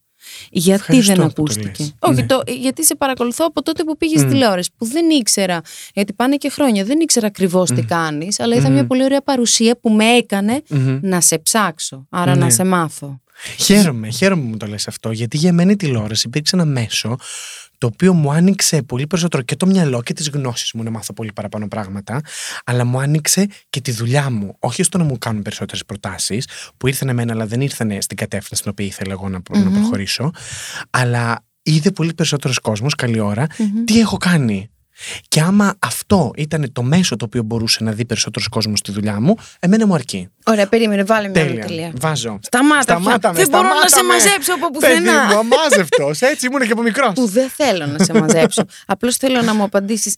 Γιατί 0.50 0.80
Ευχαριστώ 0.80 1.14
δεν 1.14 1.26
που 1.26 1.32
το 1.32 1.42
ακούστηκε; 1.42 1.82
λες. 1.82 1.94
Όχι, 1.98 2.20
Ναι. 2.20 2.26
το, 2.26 2.42
γιατί 2.46 2.84
σε 2.84 2.96
παρακολουθώ 2.96 3.44
από 3.46 3.62
τότε 3.62 3.84
που 3.84 3.96
πήγες 3.96 4.24
Μμ. 4.24 4.28
τηλεόραση, 4.28 4.70
που 4.78 4.84
δεν 4.86 5.10
ήξερα. 5.10 5.60
Γιατί 5.94 6.12
πάνε 6.12 6.36
και 6.36 6.48
χρόνια, 6.50 6.84
δεν 6.84 7.00
ήξερα 7.00 7.26
ακριβώς 7.26 7.70
τι 7.70 7.82
κάνεις, 7.82 8.40
αλλά 8.40 8.54
είδα 8.56 8.68
Μμ. 8.68 8.72
μια 8.72 8.86
πολύ 8.86 9.04
ωραία 9.04 9.22
παρουσία 9.22 9.78
που 9.80 9.90
με 9.90 10.04
έκανε 10.04 10.62
Μμμ. 10.68 10.98
να 11.02 11.20
σε 11.20 11.38
ψάξω. 11.38 12.06
Άρα 12.10 12.36
να 12.36 12.44
Ναι. 12.44 12.50
σε 12.50 12.64
μάθω. 12.64 13.20
Χαίρομαι, 13.58 14.10
χαίρομαι 14.10 14.42
που 14.42 14.48
μου 14.48 14.56
το 14.56 14.66
λες 14.66 14.88
αυτό, 14.88 15.10
γιατί 15.10 15.36
για 15.36 15.52
μένα 15.52 15.70
η 15.72 15.76
τηλεόραση 15.76 16.26
υπήρξε 16.26 16.56
ένα 16.56 16.64
μέσο 16.64 17.16
το 17.78 17.86
οποίο 17.86 18.12
μου 18.12 18.32
άνοιξε 18.32 18.82
πολύ 18.82 19.06
περισσότερο 19.06 19.42
και 19.42 19.56
το 19.56 19.66
μυαλό 19.66 20.02
και 20.02 20.12
τις 20.12 20.28
γνώσεις 20.28 20.72
μου 20.72 20.82
να 20.82 20.90
μάθω 20.90 21.12
πολύ 21.12 21.32
παραπάνω 21.32 21.68
πράγματα, 21.68 22.20
αλλά 22.64 22.84
μου 22.84 23.00
άνοιξε 23.00 23.46
και 23.70 23.80
τη 23.80 23.92
δουλειά 23.92 24.30
μου. 24.30 24.56
Όχι 24.58 24.82
στο 24.82 24.98
να 24.98 25.04
μου 25.04 25.18
κάνουν 25.18 25.42
περισσότερες 25.42 25.84
προτάσεις, 25.84 26.48
που 26.76 26.86
ήρθαν 26.88 27.08
εμένα 27.08 27.32
αλλά 27.32 27.46
δεν 27.46 27.60
ήρθαν 27.60 28.02
στην 28.02 28.16
κατεύθυνση 28.16 28.56
στην 28.56 28.70
οποία 28.70 28.86
ήθελα 28.86 29.12
εγώ 29.12 29.28
να, 29.28 29.40
προ- 29.42 29.58
να 29.58 29.64
Μμμ. 29.70 29.72
προχωρήσω, 29.74 30.30
αλλά 30.90 31.44
είδε 31.62 31.90
πολύ 31.90 32.14
περισσότερος 32.14 32.58
κόσμος, 32.58 32.94
καλή 32.94 33.20
ώρα, 33.20 33.46
Μμμ. 33.58 33.84
τι 33.84 34.00
έχω 34.00 34.16
κάνει. 34.16 34.70
Και 35.28 35.40
άμα 35.40 35.74
αυτό 35.78 36.30
ήταν 36.36 36.72
το 36.72 36.82
μέσο 36.82 37.16
το 37.16 37.24
οποίο 37.24 37.42
μπορούσε 37.42 37.84
να 37.84 37.92
δει 37.92 38.04
περισσότερος 38.04 38.48
κόσμος 38.48 38.78
στη 38.78 38.92
δουλειά 38.92 39.20
μου, 39.20 39.34
εμένα 39.58 39.86
μου 39.86 39.94
αρκεί. 39.94 40.28
Ωραία, 40.44 40.68
περίμενε, 40.68 41.04
βάλε 41.04 41.28
μια 41.28 41.44
Τέλεια. 41.44 41.66
τελεία. 41.66 41.92
Βάζω. 42.00 42.38
Σταμάτα, 42.42 42.82
Σταμάτα 42.82 43.18
πια. 43.18 43.30
με, 43.32 43.38
Δεν 43.38 43.48
μπορώ 43.48 43.62
να 43.68 43.88
σταμάτα 43.88 43.88
σε 43.88 44.02
με. 44.02 44.08
μαζέψω 44.08 44.52
από 44.54 44.70
Παιδί 44.78 44.94
πουθενά. 44.94 45.24
μου, 45.26 45.38
αμάζευτος, 45.54 46.20
έτσι 46.20 46.46
ήμουν 46.46 46.60
και 46.60 46.72
από 46.72 46.82
μικρός. 46.82 47.12
Που 47.14 47.26
δεν 47.26 47.48
θέλω 47.50 47.86
να 47.86 48.04
σε 48.04 48.12
μαζέψω. 48.12 48.64
Απλώς 48.86 49.16
θέλω 49.16 49.42
να 49.42 49.54
μου 49.54 49.62
απαντήσεις 49.62 50.14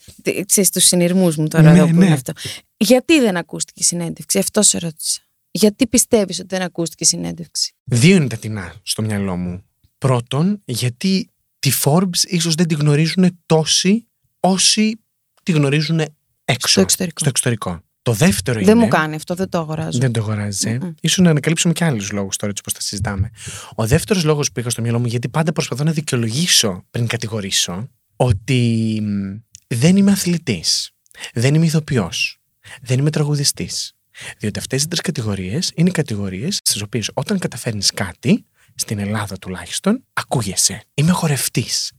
στου 0.47 0.81
συνειρμούς 0.81 1.37
μου 1.37 1.49
τώρα 1.49 1.73
Ναι, 1.73 1.79
εδώ 1.79 1.87
που 1.87 1.95
ναι. 1.97 2.05
είναι 2.05 2.15
αυτό. 2.15 2.33
Γιατί 2.77 3.21
δεν 3.21 3.37
ακούστηκε 3.37 3.81
η 3.81 3.85
συνέντευξη, 3.85 4.39
αυτό 4.39 4.63
σε 4.63 4.79
ρώτησα. 4.79 5.21
Γιατί 5.51 5.87
πιστεύεις 5.87 6.39
ότι 6.39 6.49
δεν 6.57 6.63
ακούστηκε 6.63 7.05
η 7.05 7.07
συνέντευξη; 7.07 7.73
Δύο 7.85 8.17
είναι 8.17 8.27
τα 8.27 8.37
τεινά 8.37 8.75
στο 8.83 9.03
μυαλό 9.03 9.37
μου. 9.37 9.65
Πρώτον, 9.99 10.63
γιατί 10.65 11.29
τη 11.59 11.71
Forbes 11.85 12.23
ίσως 12.27 12.55
δεν 12.55 12.67
τη 12.67 12.75
γνωρίζουν 12.75 13.39
τόσοι 13.47 14.07
όσοι 14.41 15.01
τη 15.43 15.53
γνωρίζουν 15.53 16.01
έξω. 16.45 16.69
Στο 16.69 16.81
εξωτερικό. 16.81 17.19
Στο 17.21 17.29
εξωτερικό. 17.29 17.81
Το 18.03 18.13
δεύτερο 18.13 18.61
Δεν 18.61 18.75
είναι. 18.77 18.85
μου 18.85 18.89
κάνει 18.91 19.15
αυτό, 19.15 19.35
δεν 19.35 19.49
το 19.49 19.59
αγοράζω. 19.59 19.99
Δεν 19.99 20.13
το 20.13 20.21
αγοράζει. 20.21 20.69
ε. 20.69 20.79
Μμμ. 20.79 20.93
Ίσως 21.01 21.19
να 21.25 21.31
ανακαλύψουμε 21.31 21.73
και 21.73 21.85
άλλους 21.85 22.11
λόγους 22.13 22.37
τώρα, 22.37 22.51
έτσι 22.51 22.63
όπω 22.67 22.77
τα 22.77 22.83
συζητάμε. 22.85 23.31
Ο 23.75 23.87
δεύτερος 23.87 24.25
λόγος 24.25 24.53
που 24.53 24.61
είχα 24.61 24.71
στο 24.71 24.83
μυαλό 24.83 24.99
μου, 24.99 25.07
γιατί 25.07 25.29
πάντα 25.29 25.53
προσπαθώ 25.53 25.85
να 25.85 25.93
δικαιολογήσω 25.93 26.85
πριν 26.91 27.07
κατηγορήσω, 27.07 27.89
ότι 28.17 28.99
μ, 29.03 29.37
δεν 29.67 29.97
είμαι 29.97 30.11
αθλητής. 30.11 30.91
Δεν 31.35 31.55
είμαι 31.55 31.65
ηθοποιός. 31.67 32.39
Δεν 32.83 32.99
είμαι 32.99 33.11
τραγουδιστής. 33.11 33.93
Διότι 34.39 34.59
αυτές 34.59 34.83
οι 34.83 34.89
τρεις 34.89 35.01
κατηγορίες 35.01 35.73
είναι 35.75 35.91
κατηγορίες 35.91 36.59
στις 36.65 36.83
οποίες 36.83 37.11
όταν 37.15 37.39
καταφέρνεις 37.39 37.91
κάτι, 37.91 38.45
στην 38.75 38.99
Ελλάδα 38.99 39.39
τουλάχιστον, 39.39 40.05
ακούγεσαι. 40.13 40.83
Είμαι 40.95 41.11
χορευτής. 41.11 41.93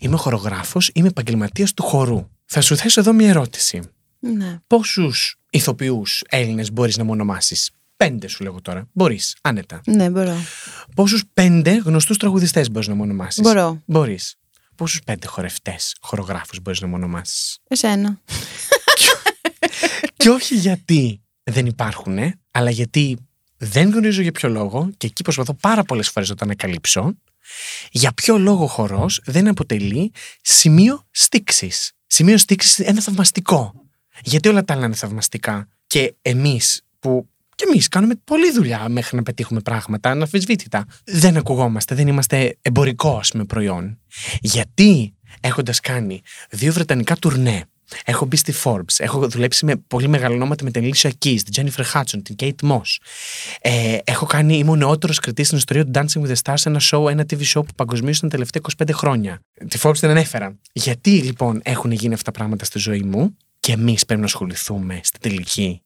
Είμαι 0.00 0.16
χορογράφος. 0.16 0.90
Είμαι 0.94 1.08
επαγγελματίας 1.08 1.74
του 1.74 1.82
χορού. 1.82 2.28
Θα 2.44 2.60
σου 2.60 2.76
θέσω 2.76 3.00
εδώ 3.00 3.12
μια 3.12 3.28
ερώτηση. 3.28 3.80
Ναι. 4.18 4.58
Πόσους 4.66 5.36
ηθοποιούς 5.50 6.22
Έλληνες 6.28 6.72
μπορείς 6.72 6.96
να 6.96 7.04
μου 7.04 7.10
ονομάσεις; 7.12 7.70
Πέντε 7.96 8.28
σου 8.28 8.42
λέγω 8.42 8.60
τώρα. 8.60 8.88
Μπορείς, 8.92 9.36
άνετα. 9.42 9.80
ναι, 9.86 10.10
μπορώ. 10.10 10.36
Πόσους 10.94 11.22
πέντε 11.34 11.76
γνωστούς 11.84 12.16
τραγουδιστές 12.16 12.70
μπορείς 12.70 12.88
να 12.88 12.94
μου 12.94 13.02
ονομάσεις; 13.02 13.40
Μπορώ. 13.42 13.82
Μπορείς. 13.86 14.34
Πόσους 14.74 15.00
πέντε 15.04 15.26
χορευτές, 15.26 15.96
χορογράφους 16.00 16.60
μπορείς 16.60 16.80
να 16.80 16.86
μου 16.86 16.94
ονομάσεις; 16.96 17.58
Εσένα. 17.68 18.20
και 20.16 20.28
όχι 20.28 20.54
γιατί 20.54 21.20
δεν 21.42 21.66
υπάρχουν, 21.66 22.18
αλλά 22.50 22.70
γιατί 22.70 23.16
δεν 23.56 23.90
γνωρίζω 23.90 24.22
για 24.22 24.32
ποιο 24.32 24.48
λόγο 24.48 24.90
και 24.96 25.06
εκεί 25.06 25.22
προσπαθώ 25.22 25.54
πάρα 25.54 25.82
πολλές 25.82 26.08
φορές 26.08 26.28
να 26.28 26.34
το 26.34 26.44
ανακαλύψω. 26.44 27.14
Για 27.90 28.12
ποιο 28.12 28.38
λόγο 28.38 28.64
ο 28.64 28.66
χορός 28.66 29.20
δεν 29.24 29.48
αποτελεί 29.48 30.12
σημείο 30.42 31.06
στήξης; 31.10 31.92
Σημείο 32.06 32.38
στήξης 32.38 32.78
ένα 32.78 33.00
θαυμαστικό. 33.00 33.72
Γιατί 34.22 34.48
όλα 34.48 34.64
τα 34.64 34.74
άλλα 34.74 34.86
είναι 34.86 34.94
θαυμαστικά; 34.94 35.68
Και 35.86 36.14
εμείς 36.22 36.82
που 36.98 37.28
Και 37.54 37.64
εμείς 37.68 37.88
κάνουμε 37.88 38.14
πολλή 38.24 38.52
δουλειά 38.52 38.88
μέχρι 38.88 39.16
να 39.16 39.22
πετύχουμε 39.22 39.60
πράγματα 39.60 40.10
αναφυσβήτητα. 40.10 40.86
Δεν 41.04 41.36
ακουγόμαστε, 41.36 41.94
δεν 41.94 42.08
είμαστε 42.08 42.58
εμπορικό, 42.62 43.16
ας 43.16 43.30
πούμε, 43.30 43.44
προϊόν. 43.44 43.98
Γιατί 44.40 45.14
έχοντας 45.40 45.80
κάνει 45.80 46.22
δύο 46.50 46.72
βρετανικά 46.72 47.16
τουρνέ, 47.16 47.64
έχω 48.04 48.24
μπει 48.24 48.36
στη 48.36 48.54
Forbes, 48.64 48.94
έχω 48.96 49.28
δουλέψει 49.28 49.64
με 49.64 49.76
πολύ 49.76 50.08
μεγάλα 50.08 50.34
ονόματα 50.34 50.64
με 50.64 50.70
την 50.70 50.90
Alicia 50.90 51.10
Keys, 51.24 51.40
την 51.50 51.54
Jennifer 51.54 51.84
Hudson, 51.92 52.20
την 52.22 52.36
Kate 52.38 52.70
Moss. 52.70 52.96
Ε, 53.60 53.98
έχω 54.04 54.26
κάνει, 54.26 54.58
είμαι 54.58 54.70
ο 54.70 54.76
νεότερος 54.76 55.18
κριτής 55.18 55.46
στην 55.46 55.58
ιστορία 55.58 55.84
του 55.84 55.90
Dancing 55.94 56.22
with 56.22 56.32
the 56.32 56.36
Stars, 56.42 56.62
ένα 56.64 56.80
show, 56.90 57.10
ένα 57.10 57.24
TV 57.30 57.40
show 57.40 57.66
που 57.66 57.74
παγκοσμίως 57.76 58.16
ήταν 58.16 58.28
τα 58.28 58.36
τελευταία 58.36 58.62
25 58.86 58.90
χρόνια. 58.92 59.40
Τη 59.68 59.78
Forbes 59.82 59.98
την 59.98 60.08
ανέφερα. 60.08 60.58
Γιατί 60.72 61.10
λοιπόν 61.10 61.60
έχουν 61.64 61.90
γίνει 61.90 62.14
αυτά 62.14 62.30
τα 62.30 62.38
πράγματα 62.38 62.64
στη 62.64 62.78
ζωή 62.78 63.02
μου 63.02 63.36
και 63.60 63.72
εμείς 63.72 64.04
πρέπει 64.04 64.20
να 64.20 64.26
ασχοληθούμε 64.26 65.00
στην 65.02 65.20
τελική 65.20 65.80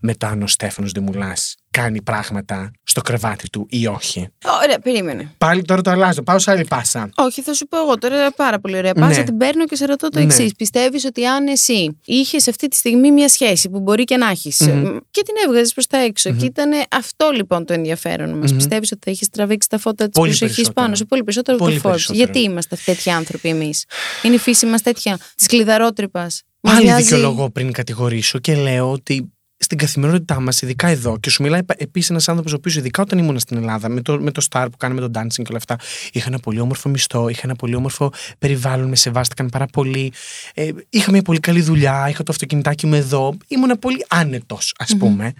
με 0.00 0.14
το 0.14 0.26
αν 0.26 0.42
ο 0.42 0.46
Στέφανος 0.46 0.92
Δημουλάς 0.92 1.54
κάνει 1.80 2.02
πράγματα 2.02 2.70
στο 2.82 3.00
κρεβάτι 3.00 3.50
του 3.50 3.66
ή 3.70 3.86
όχι. 3.86 4.28
Ωραία, 4.64 4.78
περίμενε. 4.78 5.30
Πάλι 5.38 5.62
τώρα 5.62 5.80
το 5.82 5.90
αλλάζω. 5.90 6.22
Πάω 6.22 6.38
σε 6.38 6.50
άλλη 6.50 6.64
πάσα. 6.64 7.08
Όχι, 7.16 7.42
θα 7.42 7.52
σου 7.54 7.66
πω 7.68 7.76
εγώ 7.78 7.98
τώρα 7.98 8.30
πάρα 8.32 8.58
πολύ 8.60 8.76
ωραία. 8.76 8.92
Πάσα 8.94 9.18
Ναι. 9.18 9.24
την 9.24 9.36
παίρνω 9.36 9.66
και 9.66 9.76
σε 9.76 9.86
ρωτώ 9.86 10.08
το 10.08 10.18
Ναι. 10.18 10.24
εξής. 10.24 10.54
Πιστεύεις 10.54 11.04
ότι 11.04 11.26
αν 11.26 11.46
εσύ 11.46 11.98
είχες 12.04 12.48
αυτή 12.48 12.68
τη 12.68 12.76
στιγμή 12.76 13.10
μια 13.12 13.28
σχέση 13.28 13.68
που 13.70 13.80
μπορεί 13.80 14.04
και 14.04 14.16
να 14.16 14.28
έχεις 14.30 14.60
Μμμ. 14.60 14.96
και 15.10 15.22
την 15.22 15.34
έβγαζες 15.46 15.72
προς 15.72 15.86
τα 15.86 15.98
έξω 15.98 16.32
και 16.34 16.44
ήταν 16.44 16.70
αυτό 16.90 17.30
λοιπόν 17.30 17.64
το 17.64 17.72
ενδιαφέρον 17.72 18.38
μας. 18.38 18.50
Μμμ. 18.50 18.56
Πιστεύεις 18.56 18.92
ότι 18.92 19.00
θα 19.04 19.10
είχες 19.10 19.28
τραβήξει 19.28 19.68
τα 19.68 19.78
φώτα 19.78 20.04
της 20.04 20.18
Πολύ 20.18 20.28
προσοχή 20.30 20.54
περισσότερο. 20.54 20.82
πάνω 20.84 20.94
σου; 20.94 21.06
Πολύ 21.06 21.24
περισσότερο 21.24 21.56
από 21.56 21.66
Πολύ 21.66 21.80
το 21.80 21.88
Forbes. 21.88 21.90
περισσότερο. 21.92 22.24
Γιατί 22.24 22.40
είμαστε 22.50 22.76
τέτοιοι 22.84 23.10
άνθρωποι 23.10 23.48
εμείς; 23.48 23.84
Είναι 24.22 24.34
η 24.34 24.38
φύση 24.38 24.66
μας 24.66 24.82
τέτοια, 24.82 25.18
τη 25.36 25.46
κλειδαρότρυπα. 25.46 26.26
Πάλι 26.60 26.92
δικαιολογώ 26.92 27.50
πριν 27.50 27.72
κατηγορήσω 27.72 28.38
και 28.38 28.54
λέω 28.54 28.90
ότι 28.90 29.30
στην 29.58 29.78
καθημερινότητά 29.78 30.40
μας, 30.40 30.62
ειδικά 30.62 30.88
εδώ, 30.88 31.18
και 31.18 31.30
σου 31.30 31.42
μιλάει 31.42 31.60
επίσης 31.76 32.10
ένας 32.10 32.28
άνθρωπος 32.28 32.52
ο 32.52 32.56
οποίος, 32.56 32.76
ειδικά 32.76 33.02
όταν 33.02 33.18
ήμουν 33.18 33.38
στην 33.38 33.56
Ελλάδα, 33.56 33.88
με 33.88 34.00
το, 34.00 34.20
με 34.20 34.30
το 34.30 34.46
Star 34.50 34.66
που 34.70 34.76
κάναμε 34.76 35.00
το 35.00 35.10
dancing 35.14 35.28
και 35.28 35.44
όλα 35.48 35.56
αυτά, 35.56 35.78
είχα 36.12 36.26
ένα 36.28 36.38
πολύ 36.38 36.60
όμορφο 36.60 36.88
μισθό, 36.88 37.28
είχα 37.28 37.40
ένα 37.44 37.54
πολύ 37.54 37.74
όμορφο 37.74 38.12
περιβάλλον, 38.38 38.88
με 38.88 38.96
σεβάστηκαν 38.96 39.48
πάρα 39.48 39.66
πολύ. 39.66 40.12
Ε, 40.54 40.70
είχα 40.88 41.10
μια 41.10 41.22
πολύ 41.22 41.40
καλή 41.40 41.60
δουλειά, 41.60 42.08
είχα 42.08 42.22
το 42.22 42.32
αυτοκινητάκι 42.32 42.86
μου 42.86 42.94
εδώ. 42.94 43.36
Ήμουν 43.48 43.78
πολύ 43.78 44.04
άνετος, 44.08 44.74
ας 44.78 44.96
πούμε. 44.96 45.32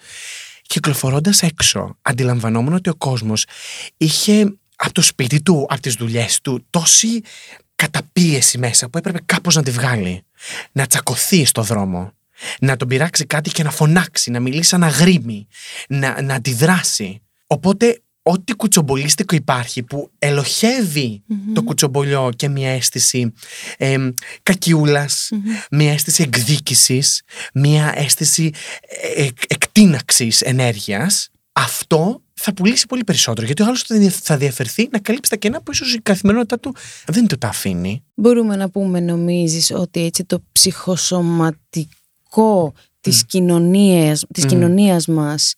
Κυκλοφορώντας 0.63 1.43
έξω, 1.43 1.97
αντιλαμβανόμουν 2.03 2.73
ότι 2.73 2.89
ο 2.89 2.95
κόσμος 2.95 3.47
είχε 3.97 4.57
από 4.77 4.93
το 4.93 5.03
σπίτι 5.03 5.43
του, 5.43 5.67
από 5.69 5.81
τις 5.81 5.95
δουλειές 5.95 6.41
του, 6.41 6.65
τόση 6.71 7.21
καταπίεση 7.77 8.59
μέσα 8.59 8.89
που 8.89 8.99
έπρεπε 8.99 9.19
κάπως 9.27 9.55
να 9.55 9.63
τη 9.63 9.71
βγάλει. 9.71 10.23
Να 10.73 10.87
τσακωθεί 10.87 11.45
στο 11.45 11.63
δρόμο. 11.63 12.13
Να 12.61 12.77
τον 12.77 12.89
πειράξει 12.89 13.25
κάτι 13.25 13.51
και 13.51 13.63
να 13.63 13.71
φωνάξει, 13.71 14.31
να 14.31 14.41
μιλήσει 14.41 14.69
σαν 14.69 14.83
αγρίμη, 14.85 15.47
να, 15.89 16.23
να 16.23 16.35
αντιδράσει. 16.35 17.23
Οπότε, 17.47 18.01
ό,τι 18.23 18.53
κουτσομπολίστικο 18.55 19.35
υπάρχει 19.35 19.83
που 19.83 20.11
ελοχεύει 20.19 21.23
το 21.55 21.63
κουτσομπολιό 21.63 22.31
και 22.37 22.49
μια 22.49 22.71
αίσθηση 22.71 23.33
ε, 23.79 23.97
κακιούλας, 24.43 25.31
μια 25.71 25.93
αίσθηση 25.93 26.23
εκδίκησης, 26.23 27.23
μια 27.55 27.93
αίσθηση 27.97 28.51
ε, 29.17 29.23
ε, 29.25 29.29
εκτείναξης 29.49 30.41
ενέργειας, 30.41 31.29
αυτό 31.53 32.21
θα 32.35 32.55
πουλήσει 32.55 32.87
πολύ 32.87 33.05
περισσότερο. 33.05 33.47
Γιατί 33.47 33.63
ο 33.63 33.67
άλλος 33.67 33.83
θα 33.83 33.97
δια- 33.99 34.11
θα 34.23 34.37
διαφερθεί 34.37 34.89
να 34.93 34.99
καλύψει 34.99 35.31
τα 35.31 35.37
κενά 35.37 35.63
που 35.63 35.71
ίσως 35.73 35.95
η 35.95 35.99
καθημερινότητά 35.99 36.59
του 36.59 36.75
δεν 37.07 37.27
του 37.27 37.39
τα 37.39 37.49
αφήνει. 37.49 38.05
Μπορούμε 38.15 38.57
να 38.57 38.71
πούμε, 38.71 39.01
νομίζεις, 39.01 39.71
ότι 39.71 40.05
έτσι 40.05 40.25
το 40.25 40.43
ψυχοσωματικό 40.53 41.91
της, 43.01 43.25
κοινωνίας, 43.27 44.25
της 44.33 44.45
κοινωνίας 44.47 45.07
μας 45.07 45.55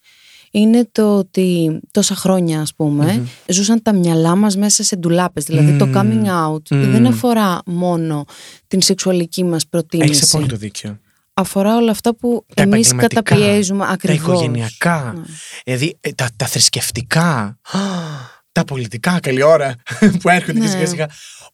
είναι 0.51 0.89
το 0.93 1.17
ότι 1.17 1.81
τόσα 1.91 2.15
χρόνια 2.15 2.61
ας 2.61 2.75
πούμε 2.75 3.27
ζούσαν 3.49 3.83
τα 3.83 3.93
μυαλά 3.95 4.37
μας 4.37 4.57
μέσα 4.57 4.83
σε 4.83 4.97
ντουλάπες. 4.97 5.45
Δηλαδή 5.45 5.77
το 5.77 5.89
coming 5.95 6.25
out 6.47 6.63
δεν 6.71 7.07
αφορά 7.07 7.59
μόνο 7.67 8.25
την 8.67 8.83
σεξουαλική 8.83 9.43
μας 9.45 9.53
Έχεις 9.53 9.69
προτίμηση. 9.69 10.25
απόλυτο 10.31 10.57
δίκιο. 10.57 10.99
Αφορά 11.35 11.77
όλα 11.77 11.91
αυτά 11.91 12.15
που 12.15 12.45
Τα 12.55 12.63
εμείς 12.63 12.91
επαγγελματικά, 12.91 13.23
καταπιέζουμε 13.23 13.85
Τα 13.85 13.91
ακριβώς. 13.91 14.19
οικογενειακά, 14.35 15.13
Ναι. 15.17 15.23
δηλαδή 15.65 15.97
ε, 16.01 16.11
τα, 16.13 16.29
τα 16.37 16.47
θρησκευτικά, 16.47 17.59
τα 18.53 18.65
πολιτικά, 18.65 19.21
καλή 19.21 19.43
ώρα 19.43 19.75
που 20.21 20.29
έρχονται 20.29 20.53
και 20.59 20.65
Ναι. 20.65 20.71
σιγά 20.71 20.87
σιγά. 20.87 21.07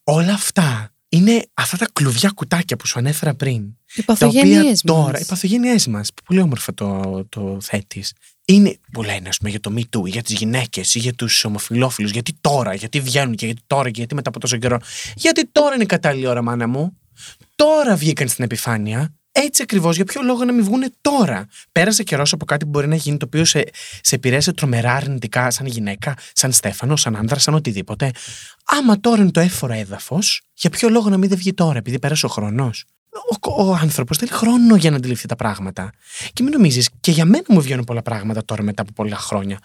Όλα 0.04 0.32
αυτά 0.32 0.93
είναι 1.14 1.42
αυτά 1.54 1.76
τα 1.76 1.86
κλουβιά 1.92 2.30
κουτάκια 2.34 2.76
που 2.76 2.86
σου 2.86 2.98
ανέφερα 2.98 3.34
πριν. 3.34 3.62
Οι 3.94 4.02
Τα 4.04 4.12
οποία 4.14 4.26
παθογένειές 4.26 4.80
τώρα, 4.80 5.10
μας. 5.10 5.20
οι 5.20 5.26
παθογένειές 5.26 5.86
μας, 5.86 6.10
πολύ 6.24 6.40
όμορφα 6.40 6.74
το, 6.74 7.24
το 7.28 7.58
θέτεις. 7.60 8.12
Είναι 8.44 8.78
που 8.92 9.02
λένε, 9.02 9.28
ας 9.28 9.38
πούμε, 9.38 9.50
για 9.50 9.60
το 9.60 9.74
Me 9.76 9.80
Too, 9.96 10.06
για 10.06 10.22
τις 10.22 10.34
γυναίκες 10.34 10.94
ή 10.94 10.98
για 10.98 11.14
τους 11.14 11.44
ομοφυλόφιλους. 11.44 12.10
Γιατί 12.10 12.32
τώρα, 12.40 12.74
γιατί 12.74 13.00
βγαίνουν 13.00 13.34
και 13.34 13.46
γιατί 13.46 13.62
τώρα 13.66 13.90
και 13.90 13.98
γιατί 13.98 14.14
μετά 14.14 14.28
από 14.28 14.40
τόσο 14.40 14.56
καιρό. 14.56 14.78
Γιατί 15.14 15.46
τώρα 15.52 15.74
είναι 15.74 15.82
η 15.82 15.86
κατάλληλη 15.86 16.26
ώρα, 16.26 16.42
μάνα 16.42 16.66
μου. 16.66 16.98
Τώρα 17.54 17.96
βγήκαν 17.96 18.28
στην 18.28 18.44
επιφάνεια. 18.44 19.14
Έτσι 19.36 19.62
ακριβώς, 19.62 19.96
για 19.96 20.04
ποιο 20.04 20.22
λόγο 20.22 20.44
να 20.44 20.52
μην 20.52 20.64
βγουν 20.64 20.84
τώρα; 21.00 21.46
Πέρασε 21.72 22.02
καιρός 22.02 22.32
από 22.32 22.44
κάτι 22.44 22.64
που 22.64 22.70
μπορεί 22.70 22.88
να 22.88 22.94
γίνει 22.94 23.16
το 23.16 23.24
οποίο 23.26 23.44
σε, 23.44 23.64
σε 24.00 24.14
επηρέασε 24.14 24.52
τρομερά 24.52 24.92
αρνητικά 24.92 25.50
σαν 25.50 25.66
γυναίκα, 25.66 26.14
σαν 26.32 26.52
Στέφανο, 26.52 26.96
σαν 26.96 27.16
άνδρα, 27.16 27.38
σαν 27.38 27.54
οτιδήποτε. 27.54 28.10
Άμα 28.64 29.00
τώρα 29.00 29.22
είναι 29.22 29.30
το 29.30 29.40
έφορο 29.40 29.72
έδαφος, 29.72 30.42
για 30.54 30.70
ποιο 30.70 30.88
λόγο 30.88 31.08
να 31.08 31.16
μην 31.16 31.28
δεν 31.28 31.38
βγει 31.38 31.54
τώρα, 31.54 31.78
επειδή 31.78 31.98
πέρασε 31.98 32.26
ο 32.26 32.28
χρόνος; 32.28 32.84
Ο, 33.40 33.62
ο 33.64 33.74
άνθρωπος 33.74 34.18
θέλει 34.18 34.30
χρόνο 34.30 34.76
για 34.76 34.90
να 34.90 34.96
αντιληφθεί 34.96 35.28
τα 35.28 35.36
πράγματα. 35.36 35.92
Και 36.32 36.42
μην 36.42 36.52
νομίζεις, 36.52 36.90
και 37.00 37.10
για 37.10 37.24
μένα 37.24 37.44
μου 37.48 37.60
βγαίνουν 37.60 37.84
πολλά 37.84 38.02
πράγματα 38.02 38.44
τώρα 38.44 38.62
μετά 38.62 38.82
από 38.82 38.92
πολλά 38.92 39.16
χρόνια. 39.16 39.58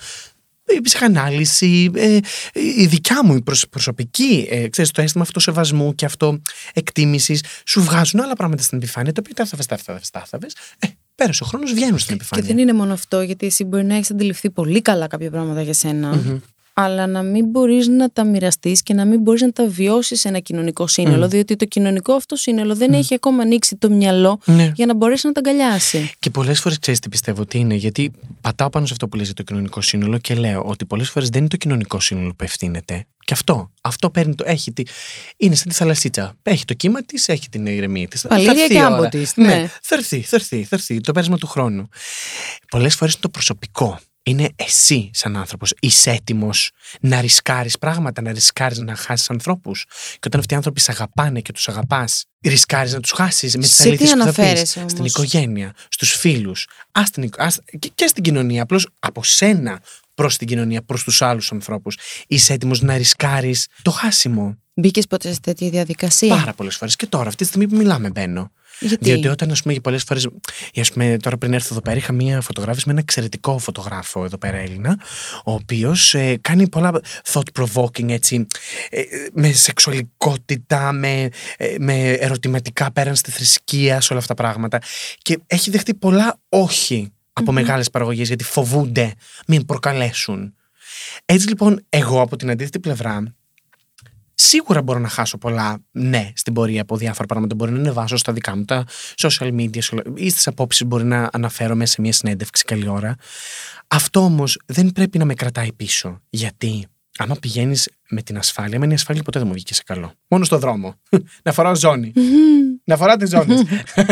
Η 0.78 0.82
ψυχανάλυση, 0.82 1.92
ε, 1.96 2.18
η 2.54 2.86
δικιά 2.86 3.26
μου 3.26 3.36
η 3.36 3.42
προσ- 3.42 3.68
προσωπική, 3.68 4.48
ε, 4.50 4.68
ξέρεις, 4.68 4.92
το 4.92 5.02
αίσθημα 5.02 5.24
αυτοσεβασμού 5.24 5.96
και 5.96 6.06
αυτοεκτίμησης, 6.06 7.44
σου 7.66 7.82
βγάζουν 7.84 8.20
άλλα 8.22 8.34
πράγματα 8.36 8.64
στην 8.64 8.78
επιφάνεια, 8.78 9.12
τα 9.14 9.22
οποία 9.24 9.34
τα 9.36 9.44
άθαβε, 9.44 9.64
τα 9.68 9.76
άθαβε, 9.76 10.00
τα 10.12 10.20
άθαβε. 10.20 10.48
Ε, 10.80 10.88
πέρασε 11.16 11.44
ο 11.44 11.46
χρόνος, 11.46 11.74
βγαίνουν 11.74 11.98
στην 12.00 12.08
Και 12.18 12.22
επιφάνεια. 12.24 12.46
δεν 12.48 12.58
είναι 12.58 12.74
μόνο 12.74 12.94
αυτό, 12.94 13.22
γιατί 13.22 13.46
εσύ 13.46 13.64
μπορεί 13.64 13.86
να 13.86 13.96
έχεις 13.96 14.12
αντιληφθεί 14.12 14.50
πολύ 14.50 14.82
καλά 14.82 15.08
κάποια 15.08 15.30
πράγματα 15.32 15.62
για 15.62 15.74
σενα 15.74 16.42
αλλά 16.82 17.08
να 17.08 17.24
μην 17.24 17.46
μπορείς 17.46 17.88
να 17.88 18.10
τα 18.10 18.24
μοιραστείς 18.24 18.84
και 18.84 18.94
να 18.94 19.06
μην 19.06 19.20
μπορείς 19.20 19.42
να 19.42 19.52
τα 19.52 19.68
βιώσεις 19.68 20.20
σε 20.20 20.28
ένα 20.28 20.40
κοινωνικό 20.40 20.88
σύνολο, 20.88 21.28
διότι 21.28 21.56
το 21.56 21.66
κοινωνικό 21.66 22.14
αυτό 22.14 22.36
σύνολο 22.36 22.76
δεν 22.76 22.94
έχει 22.94 23.14
ακόμα 23.14 23.42
ανοίξει 23.42 23.76
το 23.76 23.90
μυαλό 23.90 24.40
Ναι. 24.46 24.72
για 24.76 24.86
να 24.86 24.96
μπορέσει 24.96 25.28
να 25.28 25.34
τα 25.34 25.40
αγκαλιάσει. 25.40 26.12
Και 26.20 26.30
πολλές 26.30 26.60
φορές 26.60 26.80
ξέρεις 26.80 27.00
τι 27.00 27.10
πιστεύω 27.10 27.42
ότι 27.42 27.58
είναι, 27.58 27.76
γιατί 27.76 28.12
πατάω 28.42 28.70
πάνω 28.70 28.86
σε 28.86 28.94
αυτό 28.94 29.08
που 29.08 29.18
λες 29.18 29.26
για 29.26 29.36
το 29.36 29.44
κοινωνικό 29.44 29.82
σύνολο 29.82 30.18
και 30.18 30.34
λέω 30.36 30.64
ότι 30.66 30.86
πολλές 30.86 31.10
φορές 31.10 31.30
δεν 31.30 31.40
είναι 31.40 31.50
το 31.50 31.58
κοινωνικό 31.58 32.00
σύνολο 32.00 32.34
που 32.36 32.44
ευθύνεται. 32.44 33.06
Και 33.26 33.34
αυτό. 33.34 33.72
Αυτό 33.82 34.10
παίρνει 34.10 34.36
το. 34.36 34.44
Έχει 34.48 34.72
τη, 34.72 34.84
είναι 35.38 35.56
σαν 35.56 35.68
τη 35.68 35.74
θαλασσίτσα. 35.74 36.34
Έχει 36.44 36.66
το 36.66 36.74
κύμα 36.74 37.04
της, 37.04 37.28
έχει 37.28 37.50
την 37.50 37.66
ηρεμία 37.66 38.08
της. 38.08 38.26
Παλήρια 38.28 38.68
και 38.68 38.80
άμπο 38.80 39.10
της, 39.10 39.34
ναι. 39.36 39.70
Θα 39.82 39.96
έρθει, 39.96 40.22
θα 40.22 40.36
έρθει, 40.36 40.64
θα 40.64 40.76
έρθει. 40.76 41.02
Το 41.02 41.12
πέρασμα 41.12 41.38
του 41.38 41.48
χρόνου. 41.48 41.90
Πολλές 42.70 42.96
φορές 42.96 43.14
είναι 43.14 43.22
το 43.24 43.30
προσωπικό. 43.30 44.00
Είναι 44.30 44.50
εσύ 44.56 45.10
σαν 45.14 45.38
άνθρωπος. 45.38 45.74
Είσαι 45.80 46.12
έτοιμος 46.12 46.72
να 47.02 47.22
ρισκάρεις 47.22 47.78
πράγματα, 47.78 48.22
να 48.22 48.32
ρισκάρεις 48.32 48.78
να 48.78 48.96
χάσεις 48.96 49.30
ανθρώπους. 49.30 49.86
Και 50.12 50.20
όταν 50.28 50.40
αυτοί 50.40 50.54
οι 50.54 50.58
άνθρωποι 50.58 50.80
σε 50.80 50.92
αγαπάνε 50.92 51.42
και 51.42 51.52
τους 51.52 51.68
αγαπάς, 51.68 52.26
ρισκάρεις 52.46 52.94
να 52.94 53.00
τους 53.00 53.12
χάσεις 53.12 53.56
με 53.56 53.62
τις 53.62 53.74
Σε 53.74 53.84
τι 53.84 53.90
αλήθειες 53.90 54.12
που 54.12 54.18
θα 54.18 54.26
πεις. 54.26 54.38
αναφέρεσαι 54.38 54.80
Στην 54.80 54.98
όμως; 55.00 55.10
οικογένεια, 55.10 55.74
στους 55.90 56.12
φίλους, 56.12 56.68
και, 57.80 57.92
και 57.96 58.08
στην 58.08 58.24
κοινωνία. 58.24 58.62
Απλώς 58.64 58.88
από 59.00 59.24
σένα 59.24 59.82
προς 60.16 60.38
την 60.38 60.48
κοινωνία, 60.48 60.84
προς 60.84 61.04
τους 61.04 61.22
άλλους 61.22 61.52
ανθρώπους. 61.52 61.98
Είσαι 62.28 62.54
έτοιμος 62.54 62.82
να 62.82 62.98
ρισκάρεις 62.98 63.68
το 63.82 63.92
χάσιμο. 63.92 64.58
Μπήκες 64.74 65.08
ποτέ 65.08 65.34
σε 65.34 65.40
τέτοια 65.40 65.70
διαδικασία; 65.70 66.36
Πάρα 66.36 66.54
πολλές 66.54 66.76
φορές. 66.76 66.96
Και 66.96 67.06
τώρα, 67.06 67.28
αυτή 67.28 67.38
τη 67.44 67.46
στιγμή 67.46 67.68
που 67.68 67.76
μιλάμε, 67.76 68.10
μπαίνω. 68.10 68.52
Γιατί; 68.80 69.06
Διότι 69.06 69.28
όταν, 69.28 69.52
ας 69.52 69.62
πούμε, 69.62 69.74
για 69.74 69.82
πολλές 69.82 70.04
φορές. 70.04 70.26
Α 70.26 70.94
πούμε, 70.94 71.18
τώρα 71.22 71.38
πριν 71.38 71.54
έρθω 71.54 71.68
εδώ 71.72 71.82
πέρα, 71.82 71.96
είχα 71.96 72.14
μία 72.14 72.42
φωτογράφηση 72.42 72.84
με 72.86 72.92
ένα 72.92 73.02
εξαιρετικό 73.02 73.58
φωτογράφο 73.58 74.24
εδώ 74.26 74.38
πέρα 74.38 74.58
Έλληνα, 74.58 75.00
ο 75.46 75.52
οποίος 75.52 76.14
ε, 76.14 76.38
κάνει 76.42 76.70
πολλά 76.70 77.02
thought 77.32 77.62
provoking 77.62 78.10
έτσι, 78.10 78.48
ε, 78.90 79.02
με 79.34 79.52
σεξουαλικότητα, 79.52 80.92
με, 80.92 81.30
ε, 81.58 81.76
με 81.80 82.10
ερωτηματικά 82.12 82.92
πέραν 82.92 83.16
στη 83.16 83.32
θρησκεία, 83.32 84.02
σε 84.02 84.14
όλα 84.14 84.22
αυτά 84.22 84.34
τα 84.34 84.42
πράγματα. 84.42 84.80
Και 85.22 85.40
έχει 85.48 85.70
δεχτεί 85.70 85.94
πολλά 85.94 86.40
όχι 86.50 87.12
από 87.34 87.52
μεγάλες 87.52 87.90
παραγωγές, 87.90 88.28
γιατί 88.28 88.44
φοβούνται 88.44 89.14
μην 89.48 89.66
προκαλέσουν. 89.66 90.54
Έτσι 91.26 91.48
λοιπόν, 91.48 91.86
εγώ 91.90 92.22
από 92.22 92.36
την 92.36 92.50
αντίθετη 92.50 92.80
πλευρά, 92.80 93.36
Σίγουρα 94.42 94.82
μπορώ 94.82 95.00
να 95.00 95.08
χάσω 95.08 95.38
πολλά 95.38 95.78
ναι 95.92 96.32
στην 96.36 96.54
πορεία 96.54 96.82
από 96.82 96.98
διάφορα 96.98 97.28
πράγματα. 97.28 97.56
Μπορεί 97.56 97.72
να 97.72 97.78
ανεβάσω 97.80 98.18
στα 98.18 98.34
δικά 98.34 98.56
μου 98.56 98.66
τα 98.66 98.86
social 99.18 99.54
media 99.60 99.78
σε 99.82 99.96
όλα- 99.96 100.04
ή 100.16 100.30
στις 100.30 100.48
απόψεις 100.48 100.88
μπορεί 100.88 101.04
να 101.04 101.30
αναφέρομαι 101.32 101.86
σε 101.86 102.02
μια 102.02 102.14
συνέντευξη 102.14 102.64
καλή 102.64 102.88
ώρα. 102.88 103.16
Αυτό 103.88 104.20
όμως 104.20 104.60
δεν 104.66 104.92
πρέπει 104.92 105.18
να 105.18 105.26
με 105.26 105.34
κρατάει 105.34 105.74
πίσω. 105.74 106.22
Γιατί 106.30 106.88
άμα 107.18 107.36
πηγαίνεις 107.36 107.90
με 108.10 108.22
την 108.22 108.38
ασφάλεια, 108.38 108.80
με 108.80 108.88
η 108.90 108.94
ασφάλεια 108.94 109.24
ποτέ 109.24 109.40
δεν 109.40 109.48
μου 109.48 109.54
βγήκε 109.54 109.74
σε 109.74 109.84
καλό. 109.86 110.12
Μόνο 110.28 110.44
στο 110.44 110.58
δρόμο. 110.58 110.96
να 111.44 111.52
φοράω 111.52 111.76
ζώνη. 111.76 112.14
να 112.84 112.98
φοράτε 112.98 113.28
ζώνη. 113.28 113.56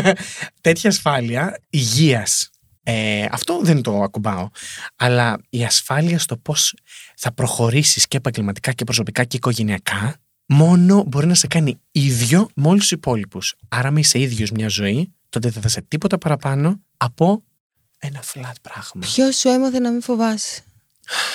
Τέτοια 0.61 0.89
ασφάλεια 0.89 1.59
υγείας 1.69 2.49
Ε, 2.83 3.25
αυτό 3.31 3.59
δεν 3.63 3.81
το 3.81 4.01
ακουμπάω. 4.01 4.47
Αλλά 4.95 5.37
η 5.49 5.63
ασφάλεια 5.63 6.19
στο 6.19 6.37
πώς 6.37 6.73
θα 7.19 7.31
προχωρήσεις 7.31 8.07
και 8.07 8.17
επαγγελματικά 8.17 8.71
και 8.71 8.83
προσωπικά 8.83 9.23
και 9.23 9.37
οικογενειακά, 9.37 10.15
μόνο 10.45 11.03
μπορεί 11.07 11.27
να 11.27 11.33
σε 11.33 11.47
κάνει 11.47 11.79
ίδιο 11.91 12.49
με 12.55 12.67
όλους 12.67 12.81
τους 12.81 12.91
υπόλοιπους. 12.91 13.55
Άρα, 13.67 13.91
με 13.91 13.99
είσαι 13.99 14.19
ίδιος 14.19 14.51
μια 14.51 14.67
ζωή, 14.67 15.13
τότε 15.29 15.49
δεν 15.49 15.61
θα 15.61 15.67
είσαι 15.67 15.81
τίποτα 15.81 16.17
παραπάνω 16.17 16.81
από 16.97 17.43
ένα 17.97 18.23
flat 18.33 18.53
πράγμα. 18.61 19.01
Ποιος 19.01 19.37
σου 19.37 19.49
έμαθε 19.49 19.79
να 19.79 19.91
μην 19.91 20.01
φοβάσαι; 20.01 20.61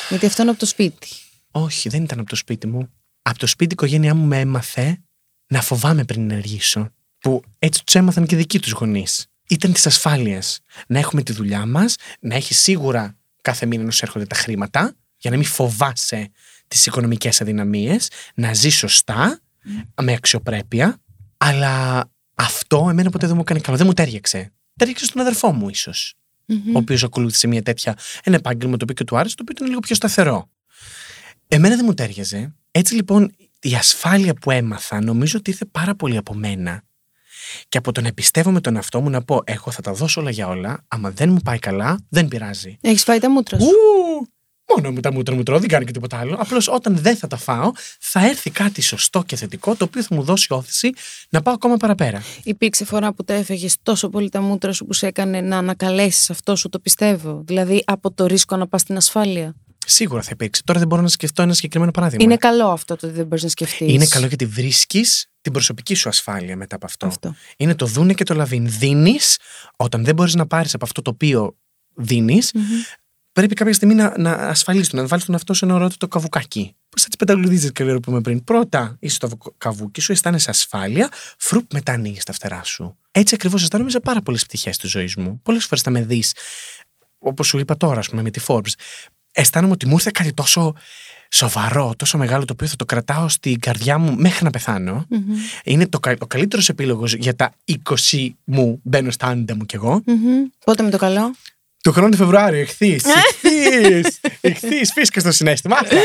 Γιατί 0.08 0.26
αυτό 0.26 0.42
είναι 0.42 0.50
από 0.50 0.60
το 0.60 0.66
σπίτι. 0.66 1.08
Όχι, 1.50 1.88
δεν 1.88 2.02
ήταν 2.02 2.18
από 2.18 2.28
το 2.28 2.36
σπίτι 2.36 2.66
μου. 2.66 2.88
Από 3.22 3.38
το 3.38 3.46
σπίτι 3.46 3.70
η 3.70 3.76
οικογένειά 3.78 4.14
μου 4.14 4.26
με 4.26 4.40
έμαθε 4.40 5.02
να 5.46 5.62
φοβάμαι 5.62 6.04
πριν 6.04 6.30
ενεργήσω. 6.30 6.90
Που 7.18 7.42
έτσι 7.58 7.84
τους 7.84 7.94
έμαθαν 7.94 8.26
και 8.26 8.36
δικοί 8.36 8.58
τους 8.60 8.72
γονείς. 8.72 9.26
Ήταν 9.48 9.72
της 9.72 9.86
ασφάλειας. 9.86 10.60
Να 10.86 10.98
έχουμε 10.98 11.22
τη 11.22 11.32
δουλειά 11.32 11.66
μας, 11.66 11.96
να 12.20 12.34
έχει 12.34 12.54
σίγουρα 12.54 13.16
κάθε 13.42 13.66
μήνα 13.66 13.82
να 13.84 13.90
σου 13.90 14.00
έρχονται 14.02 14.26
τα 14.26 14.34
χρήματα, 14.34 14.96
για 15.22 15.30
να 15.30 15.36
μην 15.36 15.46
φοβάσαι 15.46 16.30
τις 16.68 16.86
οικονομικές 16.86 17.40
αδυναμίες, 17.40 18.08
να 18.34 18.54
ζει 18.54 18.68
σωστά, 18.68 19.40
με 20.02 20.12
αξιοπρέπεια. 20.12 20.96
Αλλά 21.36 22.04
αυτό 22.34 22.86
εμένα 22.90 23.10
ποτέ 23.10 23.26
δεν 23.26 23.34
μου 23.36 23.42
έκανε 23.42 23.60
καλό. 23.60 23.76
Δεν 23.76 23.86
μου 23.86 23.92
τέριαξε. 23.92 24.52
Τέριαξε 24.76 25.04
στον 25.04 25.20
αδερφό 25.20 25.52
μου, 25.52 25.68
ίσως. 25.68 26.14
Ο 26.48 26.78
οποίος 26.78 27.04
ακολούθησε 27.04 27.46
μια 27.46 27.62
τέτοια, 27.62 27.96
ένα 28.22 28.36
επάγγελμα 28.36 28.76
το 28.76 28.82
οποίο 28.82 28.94
και 28.94 29.04
του 29.04 29.16
άρεσε, 29.16 29.34
το 29.34 29.42
οποίο 29.42 29.54
ήταν 29.56 29.68
λίγο 29.68 29.80
πιο 29.80 29.94
σταθερό. 29.94 30.50
Εμένα 31.48 31.76
δεν 31.76 31.84
μου 31.84 31.94
τέριαζε. 31.94 32.54
Έτσι 32.70 32.94
λοιπόν 32.94 33.34
η 33.60 33.74
ασφάλεια 33.74 34.34
που 34.34 34.50
έμαθα 34.50 35.02
νομίζω 35.02 35.38
ότι 35.38 35.50
ήρθε 35.50 35.64
πάρα 35.64 35.94
πολύ 35.94 36.16
από 36.16 36.34
μένα. 36.34 36.82
Και 37.68 37.78
από 37.78 37.92
το 37.92 38.00
να 38.00 38.12
πιστεύω 38.12 38.50
με 38.50 38.60
τον 38.60 38.76
εαυτό 38.76 39.00
μου 39.00 39.10
να 39.10 39.22
πω: 39.22 39.40
Εγώ 39.44 39.70
θα 39.70 39.82
τα 39.82 39.92
δώσω 39.92 40.20
όλα 40.20 40.30
για 40.30 40.48
όλα. 40.48 40.84
Άμα 40.88 41.10
δεν 41.10 41.30
μου 41.30 41.40
πάει 41.44 41.58
καλά, 41.58 41.98
δεν 42.08 42.28
πειράζει. 42.28 42.78
Έχεις 42.80 43.02
φάει 43.02 43.18
τα 43.18 43.30
μούτρα 43.30 43.60
σου. 43.60 43.66
Ου, 43.66 44.26
μόνο 44.76 44.92
με 44.92 45.00
τα 45.00 45.12
μούτρα 45.12 45.34
μου 45.34 45.42
τρώω, 45.42 45.58
δεν 45.58 45.68
κάνει 45.68 45.84
και 45.84 45.92
τίποτα 45.92 46.18
άλλο. 46.18 46.36
Απλώς 46.38 46.68
όταν 46.68 46.96
δεν 46.96 47.16
θα 47.16 47.26
τα 47.26 47.36
φάω, 47.36 47.72
θα 48.00 48.26
έρθει 48.26 48.50
κάτι 48.50 48.82
σωστό 48.82 49.22
και 49.22 49.36
θετικό, 49.36 49.76
το 49.76 49.84
οποίο 49.84 50.02
θα 50.02 50.14
μου 50.14 50.22
δώσει 50.22 50.46
όθηση 50.50 50.92
να 51.28 51.42
πάω 51.42 51.54
ακόμα 51.54 51.76
παραπέρα. 51.76 52.22
Υπήρξε 52.42 52.84
φορά 52.84 53.12
που 53.12 53.24
τα 53.24 53.34
έφεγες 53.34 53.76
τόσο 53.82 54.08
πολύ 54.08 54.28
τα 54.28 54.40
μούτρα 54.40 54.72
σου 54.72 54.86
που 54.86 54.92
σε 54.92 55.06
έκανε 55.06 55.40
να 55.40 55.58
ανακαλέσεις 55.58 56.30
αυτό 56.30 56.56
σου 56.56 56.68
το 56.68 56.78
πιστεύω; 56.78 57.42
Δηλαδή 57.44 57.82
από 57.86 58.12
το 58.12 58.26
ρίσκο 58.26 58.56
να 58.56 58.68
πας 58.68 58.80
στην 58.80 58.96
ασφάλεια; 58.96 59.54
Σίγουρα 59.86 60.22
θα 60.22 60.30
υπήρξε. 60.32 60.62
Τώρα 60.64 60.78
δεν 60.78 60.88
μπορώ 60.88 61.02
να 61.02 61.08
σκεφτώ 61.08 61.42
ένα 61.42 61.52
συγκεκριμένο 61.52 61.90
παράδειγμα. 61.90 62.24
Είναι 62.24 62.36
καλό 62.36 62.68
αυτό 62.68 62.96
το 62.96 63.06
ότι 63.06 63.16
δεν 63.16 63.26
μπορείς 63.26 63.42
να 63.42 63.48
σκεφτείς. 63.48 63.92
Είναι 63.92 64.06
καλό 64.06 64.26
γιατί 64.26 64.46
βρίσκεις 64.46 65.26
την 65.40 65.52
προσωπική 65.52 65.94
σου 65.94 66.08
ασφάλεια 66.08 66.56
μετά 66.56 66.76
από 66.76 66.86
αυτό. 66.86 67.06
Αυτό. 67.06 67.34
Είναι 67.56 67.74
το 67.74 67.86
δούνε 67.86 68.14
και 68.14 68.24
το 68.24 68.34
λαβίν. 68.34 68.68
Δίνεις 68.68 69.38
όταν 69.76 70.04
δεν 70.04 70.14
μπορείς 70.14 70.34
να 70.34 70.46
πάρεις 70.46 70.74
από 70.74 70.84
αυτό 70.84 71.02
το 71.02 71.10
οποίο 71.10 71.56
δίνεις, 71.94 72.52
πρέπει 73.32 73.54
κάποια 73.54 73.74
στιγμή 73.74 73.94
να, 73.94 74.14
να 74.18 74.32
ασφαλίσει, 74.32 74.96
να 74.96 75.06
βάλει 75.06 75.22
τον 75.22 75.34
αυτό 75.34 75.54
σε 75.54 75.64
ένα 75.64 75.74
ωραίο 75.74 75.88
το 75.98 76.08
καβουκάκι. 76.08 76.74
Πώς 76.88 77.02
θα 77.02 77.08
τι 77.08 77.16
πενταγλουδίζει 77.16 77.72
και 77.72 77.84
λέω 77.84 77.94
που 77.94 78.00
είπαμε 78.06 78.20
πριν. 78.20 78.44
Πρώτα 78.44 78.96
είσαι 79.00 79.14
στο 79.14 79.28
καβούκι 79.58 80.00
σου, 80.00 80.12
αισθάνεσαι 80.12 80.50
ασφάλεια, 80.50 81.08
φρουπ 81.38 81.72
μετά 81.72 81.92
ανοίγεις 81.92 82.24
τα 82.24 82.32
φτερά 82.32 82.64
σου. 82.64 82.96
Έτσι 83.10 83.34
ακριβώς 83.34 83.62
αισθάνομαι 83.62 83.90
σε 83.90 84.00
πάρα 84.00 84.22
πολλές 84.22 84.44
πτυχές 84.46 84.76
της 84.76 84.90
ζωής 84.90 85.16
μου. 85.16 85.40
Πολλές 85.42 85.64
φορές 85.64 85.82
θα 85.82 85.90
με 85.90 86.02
δεις, 86.02 86.34
όπως 87.18 87.46
σου 87.46 87.58
είπα 87.58 87.76
τώρα, 87.76 87.98
ας 87.98 88.08
πούμε, 88.08 88.22
με 88.22 88.30
τη 88.30 88.40
Forbes. 88.46 88.72
Αισθάνομαι 89.32 89.72
ότι 89.72 89.86
μου 89.86 89.92
ήρθε 89.92 90.10
κάτι 90.14 90.32
τόσο 90.32 90.74
σοβαρό, 91.30 91.94
τόσο 91.96 92.18
μεγάλο, 92.18 92.44
το 92.44 92.52
οποίο 92.52 92.66
θα 92.66 92.76
το 92.76 92.84
κρατάω 92.84 93.28
στην 93.28 93.58
καρδιά 93.60 93.98
μου 93.98 94.14
μέχρι 94.16 94.44
να 94.44 94.50
πεθανω 94.50 95.06
Είναι 95.64 95.86
το, 95.86 96.00
κα- 96.00 96.16
ο 96.20 96.26
καλύτερος 96.26 96.68
επίλογος 96.68 97.14
για 97.14 97.34
τα 97.36 97.52
20 98.10 98.28
μου, 98.44 98.80
μπαίνω 98.82 99.10
στα 99.10 99.26
άντα 99.26 99.56
μου 99.56 99.64
κι 99.66 99.74
εγώ. 99.74 100.02
Μμμ. 100.06 100.44
Πότε 100.64 100.82
με 100.82 100.90
το 100.90 100.96
καλό; 100.98 101.34
Το 101.82 101.92
χρόνο 101.92 102.16
Φεβρουάριο, 102.16 102.60
εχθή. 102.60 102.92
Εχθή. 102.92 104.16
Εχθή, 104.40 104.86
φύσκα 104.94 105.20
στο 105.20 105.32
συνέστημα. 105.32 105.76
Αυτά. 105.78 105.96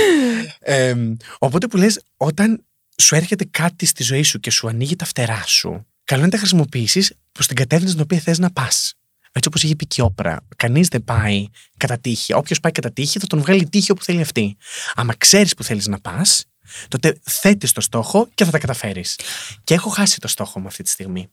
Ε, 0.59 0.95
οπότε 1.37 1.67
που 1.67 1.77
λες, 1.77 2.01
όταν 2.17 2.65
σου 3.01 3.15
έρχεται 3.15 3.45
κάτι 3.51 3.85
στη 3.85 4.03
ζωή 4.03 4.23
σου 4.23 4.39
και 4.39 4.51
σου 4.51 4.67
ανοίγει 4.67 4.95
τα 4.95 5.05
φτερά 5.05 5.43
σου, 5.45 5.69
καλό 6.03 6.21
είναι 6.21 6.29
να 6.29 6.29
τα 6.29 6.37
χρησιμοποιήσεις 6.37 7.13
προς 7.31 7.47
την 7.47 7.55
κατεύθυνση 7.55 7.93
στην 7.93 8.03
οποία 8.03 8.19
θες 8.19 8.39
να 8.39 8.51
πας. 8.51 8.93
Έτσι 9.31 9.47
όπως 9.47 9.63
είχε 9.63 9.75
πει 9.75 9.85
και 9.85 10.01
η 10.01 10.05
Όπρα, 10.05 10.45
κανείς 10.55 10.87
δεν 10.87 11.03
πάει 11.03 11.47
κατά 11.77 11.99
τύχη. 11.99 12.33
Όποιος 12.33 12.59
πάει 12.59 12.71
κατά 12.71 12.91
τύχη 12.91 13.19
θα 13.19 13.27
τον 13.27 13.39
βγάλει 13.39 13.69
τύχη 13.69 13.91
όπου 13.91 14.03
θέλει 14.03 14.21
αυτή. 14.21 14.57
Άμα 14.95 15.13
ξέρεις 15.17 15.53
που 15.53 15.63
θέλεις 15.63 15.87
να 15.87 15.99
πας, 15.99 16.45
τότε 16.87 17.19
θέτεις 17.23 17.71
το 17.71 17.81
στόχο 17.81 18.29
και 18.33 18.45
θα 18.45 18.51
τα 18.51 18.59
καταφέρεις. 18.59 19.19
Και 19.63 19.73
έχω 19.73 19.89
χάσει 19.89 20.19
το 20.19 20.27
στόχο 20.27 20.59
μου 20.59 20.67
αυτή 20.67 20.83
τη 20.83 20.89
στιγμή. 20.89 21.29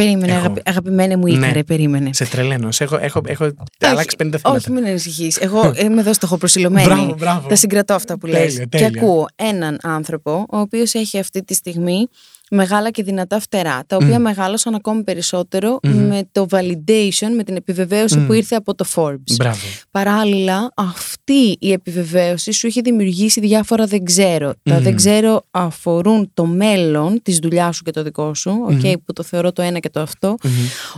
Περίμενε, 0.00 0.32
Εγώ. 0.32 0.40
αγαπη, 0.40 0.60
αγαπημένη 0.64 1.16
μου 1.16 1.26
Ίκαρε, 1.26 1.52
Ναι. 1.52 1.64
περίμενε. 1.64 2.10
Σε 2.12 2.24
τρελαίνω. 2.26 2.72
Σε 2.72 2.84
Έχω, 2.84 2.96
έχω, 3.00 3.20
έχω 3.26 3.50
αλλάξει 3.80 4.16
50 4.18 4.28
θέματα. 4.30 4.50
Όχι, 4.50 4.70
μην 4.70 4.84
ανησυχείς. 4.86 5.36
Εγώ 5.36 5.72
είμαι 5.82 6.00
εδώ 6.00 6.12
στοχοπροσιλωμένη. 6.12 6.86
Μπράβο, 6.86 7.14
μπράβο. 7.18 7.48
Τα 7.48 7.56
συγκρατώ 7.56 7.94
αυτά 7.94 8.18
που 8.18 8.26
Τέλεια, 8.26 8.40
λες. 8.44 8.54
Και 8.58 8.66
τέλεια. 8.66 8.86
ακούω 9.02 9.26
έναν 9.36 9.78
άνθρωπο, 9.82 10.46
ο 10.50 10.58
οποίος 10.58 10.94
έχει 10.94 11.18
αυτή 11.18 11.44
τη 11.44 11.54
στιγμή 11.54 12.08
μεγάλα 12.50 12.90
και 12.90 13.02
δυνατά 13.02 13.40
φτερά, 13.40 13.82
τα 13.86 13.96
οποία 13.96 14.18
μεγάλωσαν 14.18 14.74
ακόμη 14.74 15.02
περισσότερο 15.02 15.78
με 15.82 16.28
το 16.32 16.46
validation, 16.50 17.28
με 17.36 17.42
την 17.44 17.56
επιβεβαίωση 17.56 18.18
που 18.18 18.32
ήρθε 18.32 18.54
από 18.54 18.74
το 18.74 18.84
Forbes. 18.94 19.34
Μπράβο. 19.36 19.66
Παράλληλα, 19.90 20.72
αυτή 20.74 21.56
η 21.58 21.72
επιβεβαίωση 21.72 22.52
σου 22.52 22.66
έχει 22.66 22.80
δημιουργήσει 22.80 23.40
διάφορα 23.40 23.86
δεν 23.86 24.04
ξέρω. 24.04 24.54
Τα 24.62 24.80
δεν 24.80 24.96
ξέρω 24.96 25.44
αφορούν 25.50 26.30
το 26.34 26.46
μέλλον 26.46 27.22
της 27.22 27.38
δουλειάς 27.38 27.76
σου 27.76 27.82
και 27.82 27.90
το 27.90 28.02
δικό 28.02 28.34
σου, 28.34 28.64
οκ, 28.68 28.98
που 29.04 29.12
το 29.12 29.22
θεωρώ 29.22 29.52
το 29.52 29.62
ένα 29.62 29.78
και 29.78 29.90
το 29.90 30.00
αυτό, 30.00 30.34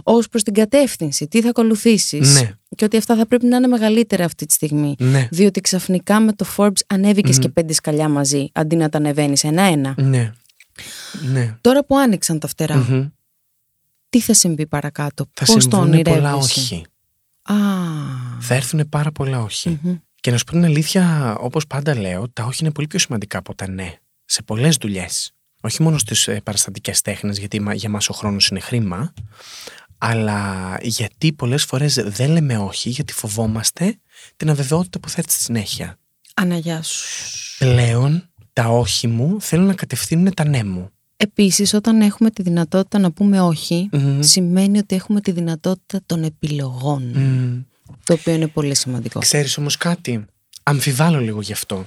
ως 0.02 0.28
προς 0.28 0.42
την 0.42 0.54
κατεύθυνση, 0.54 1.26
τι 1.26 1.40
θα 1.40 1.48
ακολουθήσεις. 1.48 2.34
Ναι. 2.34 2.50
Και 2.76 2.84
ότι 2.84 2.96
αυτά 2.96 3.16
θα 3.16 3.26
πρέπει 3.26 3.46
να 3.46 3.56
είναι 3.56 3.66
μεγαλύτερα 3.66 4.24
αυτή 4.24 4.46
τη 4.46 4.52
στιγμή. 4.52 4.94
Ναι. 4.98 5.28
Διότι 5.30 5.60
ξαφνικά 5.60 6.20
με 6.20 6.32
το 6.32 6.46
Forbes 6.56 6.80
ανέβηκες 6.86 7.38
και 7.38 7.48
πέντε 7.48 7.72
σκαλιά 7.72 8.08
μαζί, 8.08 8.48
αντί 8.52 8.76
να 8.76 8.88
τα 8.88 8.98
ανεβαίνεις 8.98 9.44
ένα-ένα. 9.44 9.94
Ναι. 9.96 10.32
Ναι. 11.32 11.56
Τώρα 11.60 11.84
που 11.84 11.98
άνοιξαν 11.98 12.38
τα 12.38 12.48
φτερά, 12.48 12.76
Μμμ. 12.76 13.06
τι 14.08 14.20
θα 14.20 14.34
συμβεί 14.34 14.66
παρακάτω, 14.66 15.24
Θα 15.32 15.44
πώς 15.44 15.54
το 15.54 15.60
συμβούν 15.60 15.80
ονειρεύεσαι. 15.80 16.16
πολλά 16.16 16.34
όχι. 16.34 16.84
Α, 17.42 17.54
Θα 18.40 18.54
έρθουν 18.54 18.88
πάρα 18.88 19.12
πολλά 19.12 19.40
όχι. 19.40 19.80
Και 20.20 20.30
να 20.30 20.36
σου 20.38 20.44
πω 20.44 20.50
την 20.52 20.64
αλήθεια, 20.64 21.34
όπως 21.40 21.66
πάντα 21.66 21.94
λέω, 21.96 22.28
τα 22.32 22.44
όχι 22.44 22.58
είναι 22.64 22.72
πολύ 22.72 22.86
πιο 22.86 22.98
σημαντικά 22.98 23.38
από 23.38 23.54
τα 23.54 23.68
ναι. 23.70 23.94
Σε 24.24 24.42
πολλές 24.42 24.76
δουλειές. 24.76 25.32
Όχι 25.60 25.82
μόνο 25.82 25.98
στις 25.98 26.28
ε, 26.28 26.40
παραστατικές 26.40 27.00
τέχνες, 27.02 27.38
γιατί 27.38 27.60
μα- 27.60 27.74
για 27.74 27.88
μας 27.88 28.08
ο 28.08 28.12
χρόνος 28.12 28.48
είναι 28.48 28.60
χρήμα, 28.60 29.12
αλλά 29.98 30.76
γιατί 30.82 31.32
πολλές 31.32 31.64
φορές 31.64 31.94
δεν 31.94 32.30
λέμε 32.30 32.58
όχι, 32.58 32.88
γιατί 32.90 33.12
φοβόμαστε 33.12 33.98
την 34.36 34.50
αβεβαιότητα 34.50 35.00
που 35.00 35.08
θέτει 35.08 35.32
στη 35.32 35.42
συνέχεια. 35.42 35.98
Αναγιά 36.34 36.82
σου. 36.82 37.04
Πλέον, 37.58 38.27
τα 38.62 38.68
όχι 38.68 39.06
μου 39.06 39.36
θέλουν 39.40 39.66
να 39.66 39.74
κατευθύνουν 39.74 40.34
τα 40.34 40.48
ναι 40.48 40.64
μου. 40.64 40.90
Επίσης, 41.16 41.74
όταν 41.74 42.00
έχουμε 42.00 42.30
τη 42.30 42.42
δυνατότητα 42.42 42.98
να 42.98 43.10
πούμε 43.10 43.40
όχι, 43.40 43.88
Μμμ. 43.92 44.20
σημαίνει 44.22 44.78
ότι 44.78 44.94
έχουμε 44.94 45.20
τη 45.20 45.30
δυνατότητα 45.30 46.00
των 46.06 46.22
επιλογών. 46.24 47.02
Μμμ. 47.14 47.62
Το 48.04 48.12
οποίο 48.12 48.32
είναι 48.34 48.46
πολύ 48.46 48.74
σημαντικό. 48.74 49.18
Ξέρεις 49.20 49.58
όμως 49.58 49.76
κάτι, 49.76 50.24
αμφιβάλλω 50.62 51.20
λίγο 51.20 51.40
γι' 51.40 51.52
αυτό. 51.52 51.86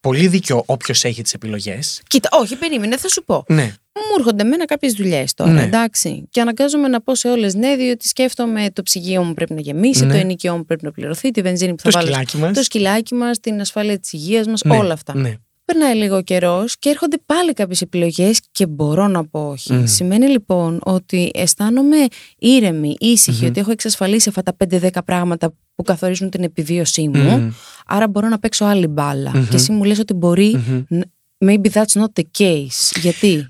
Πολύ 0.00 0.28
δίκιο 0.28 0.62
όποιος 0.66 1.04
έχει 1.04 1.22
τις 1.22 1.32
επιλογές. 1.34 2.02
Κοίτα, 2.06 2.28
όχι, 2.32 2.56
περίμενε, 2.56 2.96
θα 2.96 3.08
σου 3.08 3.24
πω. 3.24 3.44
Ναι. 3.48 3.74
Μου 3.94 4.16
έρχονται 4.18 4.42
εμένα 4.42 4.64
κάποιες 4.64 4.92
δουλειές 4.92 5.34
τώρα, 5.34 5.50
Ναι. 5.50 5.62
εντάξει. 5.62 6.26
Και 6.30 6.40
αναγκάζομαι 6.40 6.88
να 6.88 7.00
πω 7.00 7.14
σε 7.14 7.28
όλες 7.28 7.54
ναι, 7.54 7.76
διότι 7.76 8.08
σκέφτομαι 8.08 8.70
το 8.72 8.82
ψυγείο 8.82 9.22
μου 9.24 9.34
πρέπει 9.34 9.54
να 9.54 9.60
γεμίσει, 9.60 10.04
Ναι. 10.04 10.12
το 10.12 10.18
ενοικιό 10.18 10.56
μου 10.56 10.64
πρέπει 10.64 10.84
να 10.84 10.92
πληρωθεί, 10.92 11.30
τη 11.30 11.42
βενζίνη 11.42 11.74
που 11.74 11.82
θα 11.82 11.90
Το 11.90 11.96
βάλω. 11.98 12.06
σκυλάκι 12.06 12.36
μας. 12.36 12.52
Το 12.56 12.62
σκυλάκι 12.62 13.14
μας, 13.14 13.40
την 13.40 13.60
ασφάλεια 13.60 13.98
της 13.98 14.12
υγείας 14.12 14.46
μας, 14.46 14.62
Ναι, 14.64 14.76
όλα 14.76 14.92
αυτά. 14.92 15.14
Ναι. 15.16 15.34
Περνάει 15.72 15.94
λίγο 15.94 16.22
καιρός 16.22 16.78
και 16.78 16.88
έρχονται 16.88 17.16
πάλι 17.26 17.52
κάποιες 17.52 17.80
επιλογές 17.80 18.40
και 18.52 18.66
μπορώ 18.66 19.06
να 19.08 19.24
πω 19.26 19.48
όχι. 19.48 19.72
Μμμ. 19.72 19.86
Σημαίνει 19.86 20.26
λοιπόν 20.28 20.80
ότι 20.82 21.30
αισθάνομαι 21.34 21.96
ήρεμη, 22.38 22.96
ήσυχη, 22.98 23.46
ότι 23.46 23.60
έχω 23.60 23.70
εξασφαλίσει 23.70 24.28
αυτά 24.28 24.42
τα 24.42 24.56
5-10 24.70 24.90
πράγματα 25.04 25.54
που 25.74 25.82
καθορίζουν 25.82 26.30
την 26.30 26.42
επιβίωσή 26.42 27.08
μου. 27.08 27.18
Μμμ. 27.38 27.50
Άρα 27.86 28.08
μπορώ 28.08 28.28
να 28.28 28.38
παίξω 28.38 28.64
άλλη 28.64 28.86
μπάλα. 28.86 29.46
Και 29.50 29.56
εσύ 29.56 29.72
μου 29.72 29.84
λες 29.84 29.98
ότι 29.98 30.14
μπορεί. 30.14 30.54
Μμμ. 30.88 31.00
Maybe 31.44 31.70
that's 31.72 32.00
not 32.02 32.08
the 32.20 32.22
case. 32.38 32.98
Γιατί; 33.00 33.46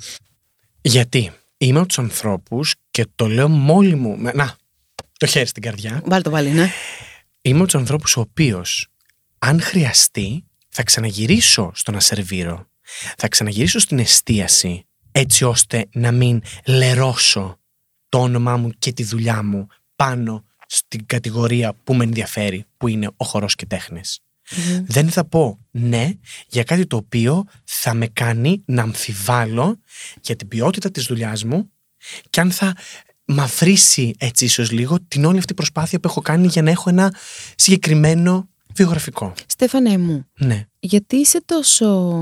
Γιατί; 0.80 1.30
Είμαι 1.58 1.78
από 1.78 1.88
τους 1.88 1.98
ανθρώπους 1.98 2.74
και 2.90 3.06
το 3.14 3.26
λέω 3.26 3.48
μόλι 3.48 3.94
μου. 3.94 4.16
με- 4.18 4.32
Να, 4.34 4.54
το 5.18 5.26
χέρι 5.26 5.46
στην 5.46 5.62
καρδιά. 5.62 6.02
Βάλτε 6.04 6.22
το 6.22 6.30
πάλι, 6.30 6.48
ναι. 6.50 6.70
Είμαι 7.42 7.56
από 7.56 7.64
τους 7.64 7.74
ανθρώπους 7.74 8.16
ο 8.16 8.20
οποίος, 8.20 8.86
αν 9.38 9.60
χρειαστεί, 9.60 10.44
θα 10.80 10.86
ξαναγυρίσω 10.86 11.70
στο 11.74 11.92
να 11.92 12.00
σερβίρω. 12.00 12.66
Θα 13.16 13.28
ξαναγυρίσω 13.28 13.78
στην 13.78 13.98
εστίαση, 13.98 14.86
έτσι 15.12 15.44
ώστε 15.44 15.86
να 15.92 16.12
μην 16.12 16.42
λερώσω 16.66 17.58
το 18.08 18.18
όνομά 18.20 18.56
μου 18.56 18.70
και 18.78 18.92
τη 18.92 19.04
δουλειά 19.04 19.42
μου 19.42 19.66
πάνω 19.96 20.44
στην 20.66 21.06
κατηγορία 21.06 21.74
που 21.84 21.94
με 21.94 22.04
ενδιαφέρει, 22.04 22.64
που 22.76 22.88
είναι 22.88 23.10
ο 23.16 23.24
χορός 23.24 23.54
και 23.54 23.66
τέχνες. 23.66 24.20
Δεν 24.86 25.10
θα 25.10 25.24
πω 25.24 25.58
ναι 25.70 26.10
για 26.48 26.64
κάτι 26.64 26.86
το 26.86 26.96
οποίο 26.96 27.44
θα 27.64 27.94
με 27.94 28.06
κάνει 28.06 28.62
να 28.66 28.82
αμφιβάλλω 28.82 29.80
για 30.20 30.36
την 30.36 30.48
ποιότητα 30.48 30.90
της 30.90 31.04
δουλειάς 31.04 31.44
μου 31.44 31.70
και 32.30 32.40
αν 32.40 32.50
θα 32.50 32.76
μαυρίσει 33.24 34.14
έτσι 34.18 34.44
ίσως 34.44 34.70
λίγο 34.70 34.98
την 35.08 35.24
όλη 35.24 35.38
αυτή 35.38 35.54
προσπάθεια 35.54 36.00
που 36.00 36.08
έχω 36.08 36.20
κάνει 36.20 36.46
για 36.46 36.62
να 36.62 36.70
έχω 36.70 36.90
ένα 36.90 37.14
συγκεκριμένο 37.54 38.48
βιογραφικό. 38.74 39.32
Στέφανε 39.46 39.98
μου, 39.98 40.26
Ναι. 40.38 40.64
Γιατί 40.80 41.16
είσαι 41.16 41.42
τόσο... 41.44 42.12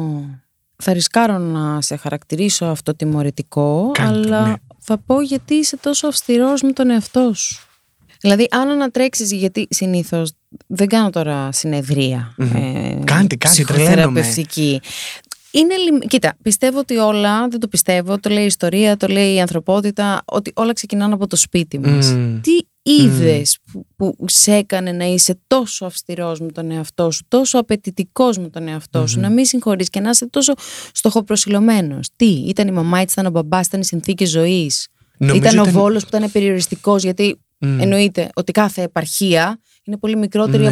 Θα 0.83 0.93
ρισκάρω 0.93 1.39
να 1.39 1.81
σε 1.81 1.97
χαρακτηρίσω 1.97 2.65
αυτοτιμωρητικό, 2.65 3.91
Κάνε 3.93 4.13
το, 4.13 4.19
αλλά 4.19 4.47
ναι. 4.47 4.55
θα 4.79 4.99
πω 4.99 5.21
γιατί 5.21 5.55
είσαι 5.55 5.77
τόσο 5.77 6.07
αυστηρός 6.07 6.63
με 6.63 6.73
τον 6.73 6.91
εαυτό 6.91 7.33
σου. 7.35 7.57
Δηλαδή, 8.21 8.47
αν 8.51 8.69
ανατρέξεις, 8.69 9.33
γιατί 9.33 9.67
συνήθως 9.71 10.33
δεν 10.67 10.87
κάνω 10.89 11.11
τώρα 11.11 11.53
συνεδρία. 11.53 12.35
Μμμ. 12.37 12.57
ε, 12.57 13.01
Κάντε, 13.05 13.05
κάντε, 13.05 13.37
ψυχοθεραπευτική. 13.37 14.81
Είναι, 15.51 15.77
λιμ- 15.77 16.07
κοίτα, 16.07 16.37
πιστεύω 16.43 16.79
ότι 16.79 16.97
όλα, 16.97 17.49
δεν 17.49 17.61
το 17.61 17.69
πιστεύω, 17.69 18.19
το 18.21 18.31
λέει 18.31 18.43
η 18.43 18.47
ιστορία, 18.47 18.97
το 18.97 19.07
λέει 19.07 19.35
η 19.35 19.41
ανθρωπότητα, 19.41 20.23
ότι 20.25 20.53
όλα 20.55 20.73
ξεκινάνε 20.73 21.15
από 21.15 21.27
το 21.27 21.37
σπίτι 21.37 21.79
μας. 21.79 22.13
Μμ. 22.13 22.41
Τι 22.41 22.53
είδες 22.93 23.59
που, 23.73 23.87
που 23.97 24.17
σε 24.29 24.53
έκανε 24.55 24.93
να 24.93 25.05
είσαι 25.05 25.39
τόσο 25.47 25.85
αυστηρός 25.85 26.41
με 26.41 26.53
τον 26.53 26.71
εαυτό 26.71 27.11
σου, 27.11 27.25
τόσο 27.29 27.59
απαιτητικός 27.59 28.39
με 28.39 28.49
τον 28.49 28.69
εαυτό 28.69 29.07
σου, 29.07 29.21
να 29.21 29.31
μην 29.31 29.45
συγχωρείς 29.45 29.89
και 29.91 30.01
να 30.01 30.11
είσαι 30.11 30.27
τόσο 30.29 30.53
στοχοπροσιλωμένος. 30.93 32.09
Τι, 32.17 32.27
ήταν 32.27 32.69
η 32.69 32.71
μαμά, 32.73 33.01
ήταν 33.01 33.27
ο 33.27 33.31
μπαμπάς, 33.31 33.67
ήταν 33.67 33.81
οι 33.81 33.85
συνθήκες 33.85 34.29
ζωής; 34.31 34.89
Νομίζω 35.19 35.39
ήταν 35.39 35.59
ο 35.59 35.63
ήταν- 35.63 35.75
βόλος 35.75 36.03
που 36.07 36.17
ήταν 36.17 36.31
περιοριστικός, 36.33 37.03
γιατί 37.03 37.41
Μμ. 37.59 37.81
εννοείται 37.81 38.29
ότι 38.35 38.53
κάθε 38.53 38.83
επαρχία 38.83 39.61
είναι 39.85 39.97
πολύ 39.97 40.17
μικρότερη 40.17 40.63
Ναι. 40.63 40.69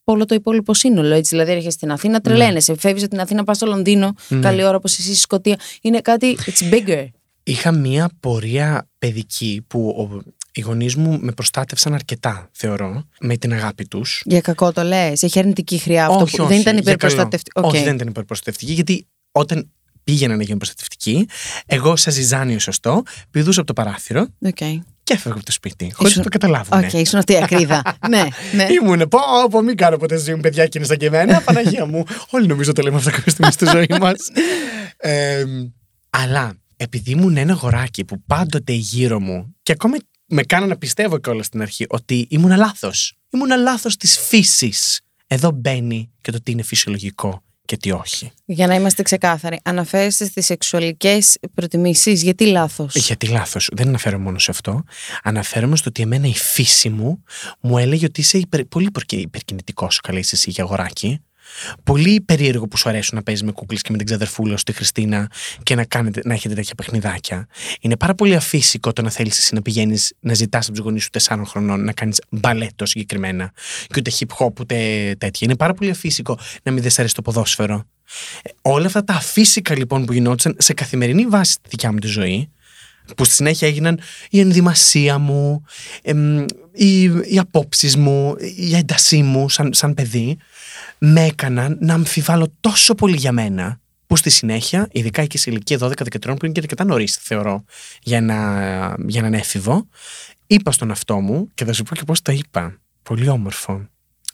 από 0.00 0.12
όλο 0.12 0.24
το 0.24 0.34
υπόλοιπο 0.34 0.74
σύνολο. 0.74 1.14
Έτσι. 1.14 1.28
Δηλαδή, 1.30 1.50
έρχεσαι 1.50 1.70
στην 1.70 1.90
Αθήνα, 1.92 2.20
τρελαίνεσαι. 2.20 2.74
Φεύγεις 2.78 3.02
από 3.02 3.10
την 3.10 3.20
Αθήνα, 3.20 3.44
πας 3.44 3.56
στο 3.56 3.66
Λονδίνο, 3.66 4.14
Ναι. 4.28 4.40
καλή 4.40 4.64
ώρα 4.64 4.76
όπως 4.76 4.92
εσύ 4.98 5.02
στη 5.08 5.16
Σκωτία. 5.16 5.58
Είναι 5.82 6.00
κάτι. 6.00 6.36
It's 6.46 6.72
bigger. 6.74 7.06
Είχα 7.42 7.72
μία 7.72 8.10
πορεία 8.20 8.88
παιδική 8.98 9.64
που 9.66 9.88
ο, 9.88 10.20
οι 10.52 10.60
γονείς 10.60 10.96
μου 10.96 11.18
με 11.20 11.32
προστάτευσαν 11.32 11.94
αρκετά, 11.94 12.48
θεωρώ, 12.52 13.04
με 13.20 13.36
την 13.36 13.52
αγάπη 13.52 13.86
τους. 13.86 14.22
Για 14.24 14.40
κακό 14.40 14.72
το 14.72 14.82
λες. 14.82 15.22
Έχει 15.22 15.38
αρνητική 15.38 15.78
χρειά 15.78 16.06
αυτό 16.06 16.24
που 16.36 16.46
δεν 16.46 16.60
ήταν 16.60 16.76
υπερπροστατευτικό. 16.76 17.68
Όχι, 17.68 17.82
δεν 17.82 17.94
ήταν 17.94 18.08
υπερπροστατευτική, 18.08 18.72
γιατί 18.72 19.06
όταν 19.32 19.70
πήγαινα 20.04 20.36
να 20.36 20.42
γίνω 20.42 20.56
προστατευτική, 20.56 21.28
εγώ 21.66 21.96
σαν 21.96 22.12
ζυζάνιο 22.12 22.58
σωστό, 22.58 23.02
πηδούσα 23.30 23.60
από 23.60 23.74
το 23.74 23.82
παράθυρο 23.82 24.26
Okay. 24.44 24.78
και 25.02 25.12
έφευγα 25.12 25.34
από 25.34 25.44
το 25.44 25.52
σπίτι. 25.52 25.92
Χωρίς 25.94 26.16
να 26.16 26.22
το 26.22 26.28
καταλάβουν. 26.28 26.78
Οκ, 26.78 26.92
ήσουν 26.92 27.18
αυτή 27.18 27.32
η 27.32 27.36
ακρίδα. 27.36 27.82
ναι, 28.08 28.22
ναι. 28.54 28.66
Ήμουνε, 28.80 29.06
πω, 29.06 29.18
πω, 29.50 29.62
μην 29.62 29.76
κάνω 29.76 29.96
ποτέ 29.96 30.16
στη 30.16 30.24
ζωή 30.24 30.34
μου 30.34 30.40
παιδιά 30.40 30.66
και 30.66 30.78
είναι 30.78 30.86
σαν 30.86 30.96
και 30.96 31.06
εμένα. 31.06 31.40
Παναγία 31.44 31.86
μου. 31.86 32.04
Όλοι 32.30 32.46
νομίζω 32.46 32.72
το 32.72 32.82
λέμε 32.82 32.96
αυτό 32.96 33.10
κάποια 33.10 33.30
στιγμή 33.30 33.52
στη 33.52 33.66
ζωή 33.66 33.86
μας. 34.00 34.16
αλλά 36.22 36.54
επειδή 36.76 37.10
ήμουν 37.10 37.36
ένα 37.36 37.52
αγοράκι 37.52 38.04
που 38.04 38.22
πάντοτε 38.26 38.72
γύρω 38.72 39.20
μου 39.20 39.54
και 39.62 39.72
ακόμα 39.72 39.96
με 40.30 40.42
κάνω 40.42 40.66
να 40.66 40.76
πιστεύω 40.76 41.18
κιόλα 41.18 41.42
στην 41.42 41.62
αρχή 41.62 41.86
ότι 41.88 42.26
ήμουν 42.30 42.56
λάθος. 42.56 43.14
Ήμουν 43.30 43.60
λάθος 43.60 43.96
της 43.96 44.18
φύσης. 44.18 45.00
Εδώ 45.26 45.50
μπαίνει 45.50 46.10
και 46.20 46.30
το 46.30 46.42
τι 46.42 46.52
είναι 46.52 46.62
φυσιολογικό 46.62 47.42
και 47.64 47.76
τι 47.76 47.90
όχι. 47.90 48.32
Για 48.44 48.66
να 48.66 48.74
είμαστε 48.74 49.02
ξεκάθαροι, 49.02 49.60
αναφέρεστε 49.64 50.24
στις 50.24 50.46
σεξουαλικές 50.46 51.38
προτιμήσεις. 51.54 52.22
Γιατί 52.22 52.46
λάθος; 52.46 52.94
Γιατί 52.94 53.26
λάθος. 53.26 53.68
Δεν 53.72 53.88
αναφέρω 53.88 54.18
μόνο 54.18 54.38
σε 54.38 54.50
αυτό. 54.50 54.82
Αναφέρομαι 55.22 55.76
στο 55.76 55.88
ότι 55.88 56.02
εμένα 56.02 56.26
η 56.26 56.34
φύση 56.34 56.88
μου 56.88 57.22
μου 57.60 57.78
έλεγε 57.78 58.04
ότι 58.04 58.20
είσαι 58.20 58.38
υπερ, 58.38 58.64
πολύ 58.64 58.88
υπερκινητικός, 59.10 60.00
καλή 60.00 60.18
είσαι 60.18 60.34
εσύ 60.34 60.50
για 60.50 60.64
αγοράκι. 60.64 61.20
Πολύ 61.82 62.20
περίεργο 62.20 62.68
που 62.68 62.76
σου 62.76 62.88
αρέσουν 62.88 63.16
να 63.16 63.22
παίζεις 63.22 63.44
με 63.44 63.52
κούκλες 63.52 63.82
και 63.82 63.88
με 63.90 63.96
την 63.96 64.06
ξαδερφούλα 64.06 64.56
σου, 64.56 64.64
τη 64.64 64.72
Χριστίνα, 64.72 65.30
και 65.62 65.74
να, 65.74 65.84
κάνετε, 65.84 66.20
να 66.24 66.34
έχετε 66.34 66.54
τέτοια 66.54 66.74
παιχνιδάκια. 66.74 67.46
Είναι 67.80 67.96
πάρα 67.96 68.14
πολύ 68.14 68.34
αφύσικο 68.34 68.92
το 68.92 69.02
να 69.02 69.10
θέλεις 69.10 69.38
εσύ 69.38 69.54
να 69.54 69.62
πηγαίνεις 69.62 70.12
να 70.20 70.34
ζητάς 70.34 70.66
από 70.66 70.76
τους 70.76 70.84
γονείς 70.84 71.02
σου 71.02 71.10
4 71.36 71.42
χρονών 71.46 71.84
να 71.84 71.92
κάνεις 71.92 72.20
μπαλέτο 72.30 72.86
συγκεκριμένα. 72.86 73.52
Και 73.86 73.94
ούτε 73.98 74.10
hip 74.18 74.36
hop 74.38 74.60
ούτε 74.60 74.76
τέτοια. 75.18 75.40
Είναι 75.40 75.56
πάρα 75.56 75.74
πολύ 75.74 75.90
αφύσικο 75.90 76.38
να 76.62 76.72
μην 76.72 76.82
δεν 76.82 76.90
σ' 76.90 76.98
αρέσει 76.98 77.14
το 77.14 77.22
ποδόσφαιρο. 77.22 77.84
Ε, 78.42 78.50
όλα 78.62 78.86
αυτά 78.86 79.04
τα 79.04 79.14
αφύσικα 79.14 79.76
λοιπόν 79.76 80.04
που 80.04 80.12
γινόντουσαν 80.12 80.54
σε 80.58 80.72
καθημερινή 80.72 81.26
βάση 81.26 81.52
στη 81.52 81.68
δικιά 81.68 81.92
μου 81.92 81.98
τη 81.98 82.06
ζωή, 82.06 82.50
που 83.16 83.24
στη 83.24 83.34
συνέχεια 83.34 83.68
έγιναν 83.68 84.00
η 84.30 84.40
ενδυμασία 84.40 85.18
μου, 85.18 85.64
εμ, 86.02 86.44
οι, 86.72 87.02
οι 87.02 87.38
απόψεις 87.38 87.96
μου, 87.96 88.36
η 88.56 88.76
έντασή 88.76 89.22
μου 89.22 89.48
σαν, 89.48 89.72
σαν 89.74 89.94
παιδί, 89.94 90.36
με 91.02 91.24
έκαναν 91.24 91.78
να 91.80 91.94
αμφιβάλλω 91.94 92.52
τόσο 92.60 92.94
πολύ 92.94 93.16
για 93.16 93.32
μένα, 93.32 93.80
που 94.06 94.16
στη 94.16 94.30
συνέχεια, 94.30 94.88
ειδικά 94.92 95.24
και 95.24 95.38
σε 95.38 95.50
ηλικία 95.50 95.78
12-13 95.80 96.20
που 96.22 96.44
είναι 96.44 96.52
και 96.52 96.60
αρκετά 96.60 96.84
νωρίς, 96.84 97.16
θεωρώ, 97.16 97.64
για, 98.02 98.16
ένα, 98.16 98.96
για 99.06 99.20
έναν 99.20 99.34
έφηβο, 99.34 99.88
είπα 100.46 100.72
στον 100.72 100.90
αυτό 100.90 101.20
μου 101.20 101.48
και 101.54 101.64
θα 101.64 101.72
σου 101.72 101.82
πω 101.82 101.94
και 101.94 102.04
πώς 102.04 102.22
το 102.22 102.32
είπα. 102.32 102.80
Πολύ 103.02 103.28
όμορφο, 103.28 103.88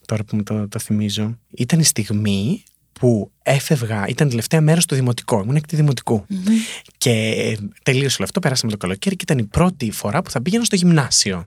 τώρα 0.06 0.24
που 0.24 0.36
μου 0.36 0.42
το, 0.42 0.68
το 0.68 0.78
θυμίζω. 0.78 1.38
Ήταν 1.50 1.80
η 1.80 1.84
στιγμή 1.84 2.62
που 2.92 3.30
έφευγα, 3.42 4.06
ήταν 4.06 4.28
τελευταία 4.28 4.60
μέρα 4.60 4.80
στο 4.80 4.94
δημοτικό. 4.94 5.40
Ήμουν 5.42 5.56
έκτη 5.56 5.76
δημοτικού. 5.76 6.26
Και 6.98 7.10
ε, 7.10 7.56
τελείωσε 7.82 8.16
όλο 8.16 8.24
αυτό, 8.24 8.40
πέρασαμε 8.40 8.72
το 8.72 8.78
καλοκαίρι 8.78 9.16
και 9.16 9.24
ήταν 9.32 9.38
η 9.38 9.44
πρώτη 9.44 9.90
φορά 9.90 10.22
που 10.22 10.30
θα 10.30 10.42
πήγαινα 10.42 10.64
στο 10.64 10.76
γυμνάσιο. 10.76 11.46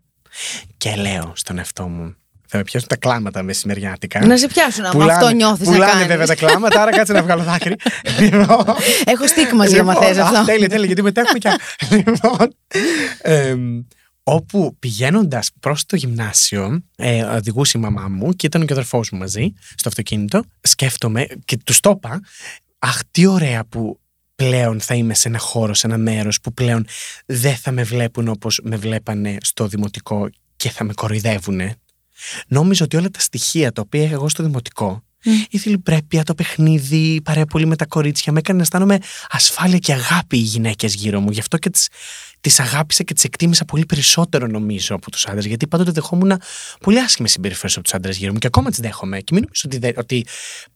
Και 0.77 0.95
λέω 0.95 1.31
στον 1.35 1.57
εαυτό 1.57 1.87
μου, 1.87 2.15
θα 2.51 2.57
με 2.57 2.63
πιάσουν 2.63 2.87
τα 2.89 2.95
κλάματα 2.95 3.43
μεσημεριάτικα. 3.43 4.25
Να 4.25 4.37
σε 4.37 4.47
πιάσουν 4.47 4.83
άμα 4.83 4.91
Πουλάνε- 4.93 5.11
αυτό 5.23 5.29
νιώθεις 5.35 5.67
να 5.67 5.73
Πουλάνε 5.73 5.91
κάνεις. 5.91 6.07
βέβαια 6.07 6.25
τα 6.25 6.35
κλάματα, 6.35 6.81
άρα 6.81 6.91
κάτσε 6.91 7.13
να 7.13 7.23
βγάλω 7.23 7.43
δάκρυ. 7.43 7.75
Λοιπόν, 8.19 8.65
Έχω 9.05 9.27
στίγμα 9.27 9.65
για 9.65 9.83
να 9.83 9.91
λοιπόν, 9.93 10.07
θες 10.07 10.17
α, 10.17 10.23
αυτό. 10.23 10.45
Τέλεια, 10.45 10.69
τέλεια, 10.69 10.85
γιατί 10.85 11.01
μετά 11.01 11.21
έχουμε 11.21 11.37
και. 11.39 11.49
λοιπόν, 11.95 12.53
εμ, 13.21 13.81
όπου 14.23 14.75
πηγαίνοντας 14.79 15.49
προς 15.59 15.85
το 15.85 15.95
γυμνάσιο, 15.95 16.83
ε, 16.95 17.21
οδηγούσε 17.23 17.77
η 17.77 17.81
μαμά 17.81 18.07
μου 18.09 18.31
και 18.33 18.45
ήταν 18.45 18.61
και 18.65 18.73
ο 18.73 18.75
αδερφός 18.75 19.09
μου 19.11 19.19
μαζί 19.19 19.53
στο 19.75 19.89
αυτοκίνητο. 19.89 20.43
Σκέφτομαι 20.61 21.27
και 21.45 21.57
τους 21.63 21.79
το 21.79 21.89
είπα, 21.95 22.19
Αχ, 22.79 22.99
τι 23.11 23.25
ωραία 23.25 23.65
που 23.65 23.99
πλέον 24.35 24.81
θα 24.81 24.93
είμαι 24.95 25.13
σε 25.13 25.27
ένα 25.27 25.37
χώρο, 25.39 25.73
σε 25.73 25.87
ένα 25.87 25.97
μέρος 25.97 26.39
που 26.41 26.53
πλέον 26.53 26.85
δεν 27.25 27.55
θα 27.55 27.71
με 27.71 27.83
βλέπουν 27.83 28.27
όπως 28.27 28.59
με 28.63 28.75
βλέπανε 28.75 29.37
στο 29.41 29.67
δημοτικό 29.67 30.29
και 30.55 30.69
θα 30.69 30.83
με 30.83 30.93
κοροϊδεύουνε. 30.93 31.75
Νόμιζα 32.47 32.83
ότι 32.83 32.97
όλα 32.97 33.09
τα 33.09 33.19
στοιχεία 33.19 33.71
τα 33.71 33.81
οποία 33.81 34.03
είχα 34.03 34.13
εγώ 34.13 34.29
στο 34.29 34.43
δημοτικό, 34.43 35.03
η 35.49 35.57
θηλυπρέπεια, 35.57 36.23
το 36.23 36.35
παιχνίδι, 36.35 37.13
η 37.13 37.21
παρέα 37.21 37.45
πολύ 37.45 37.65
με 37.65 37.75
τα 37.75 37.85
κορίτσια, 37.85 38.31
με 38.33 38.39
έκανε 38.39 38.57
να 38.57 38.63
αισθάνομαι 38.63 38.97
ασφάλεια 39.29 39.77
και 39.77 39.93
αγάπη 39.93 40.37
οι 40.37 40.41
γυναίκες 40.41 40.93
γύρω 40.93 41.19
μου. 41.19 41.31
Γι' 41.31 41.39
αυτό 41.39 41.57
και 41.57 41.69
τις 41.69 41.87
τις 42.41 42.59
αγάπησα 42.59 43.03
και 43.03 43.13
τις 43.13 43.23
εκτίμησα 43.23 43.65
πολύ 43.65 43.85
περισσότερο, 43.85 44.47
νομίζω, 44.47 44.95
από 44.95 45.11
τους 45.11 45.25
άντρες. 45.27 45.45
Γιατί 45.45 45.67
πάντοτε 45.67 45.91
δεχόμουν 45.91 46.31
πολύ 46.79 46.99
άσχημες 46.99 47.31
συμπεριφέρειε 47.31 47.75
από 47.75 47.83
τους 47.83 47.93
άντρες 47.93 48.17
γύρω 48.17 48.31
μου 48.33 48.37
και 48.37 48.47
ακόμα 48.47 48.69
τις 48.69 48.79
δέχομαι. 48.79 49.19
Και 49.19 49.33
μην 49.33 49.43
νομίζω 49.43 49.61
ότι, 49.65 49.77
δε- 49.77 49.99
ότι 50.01 50.25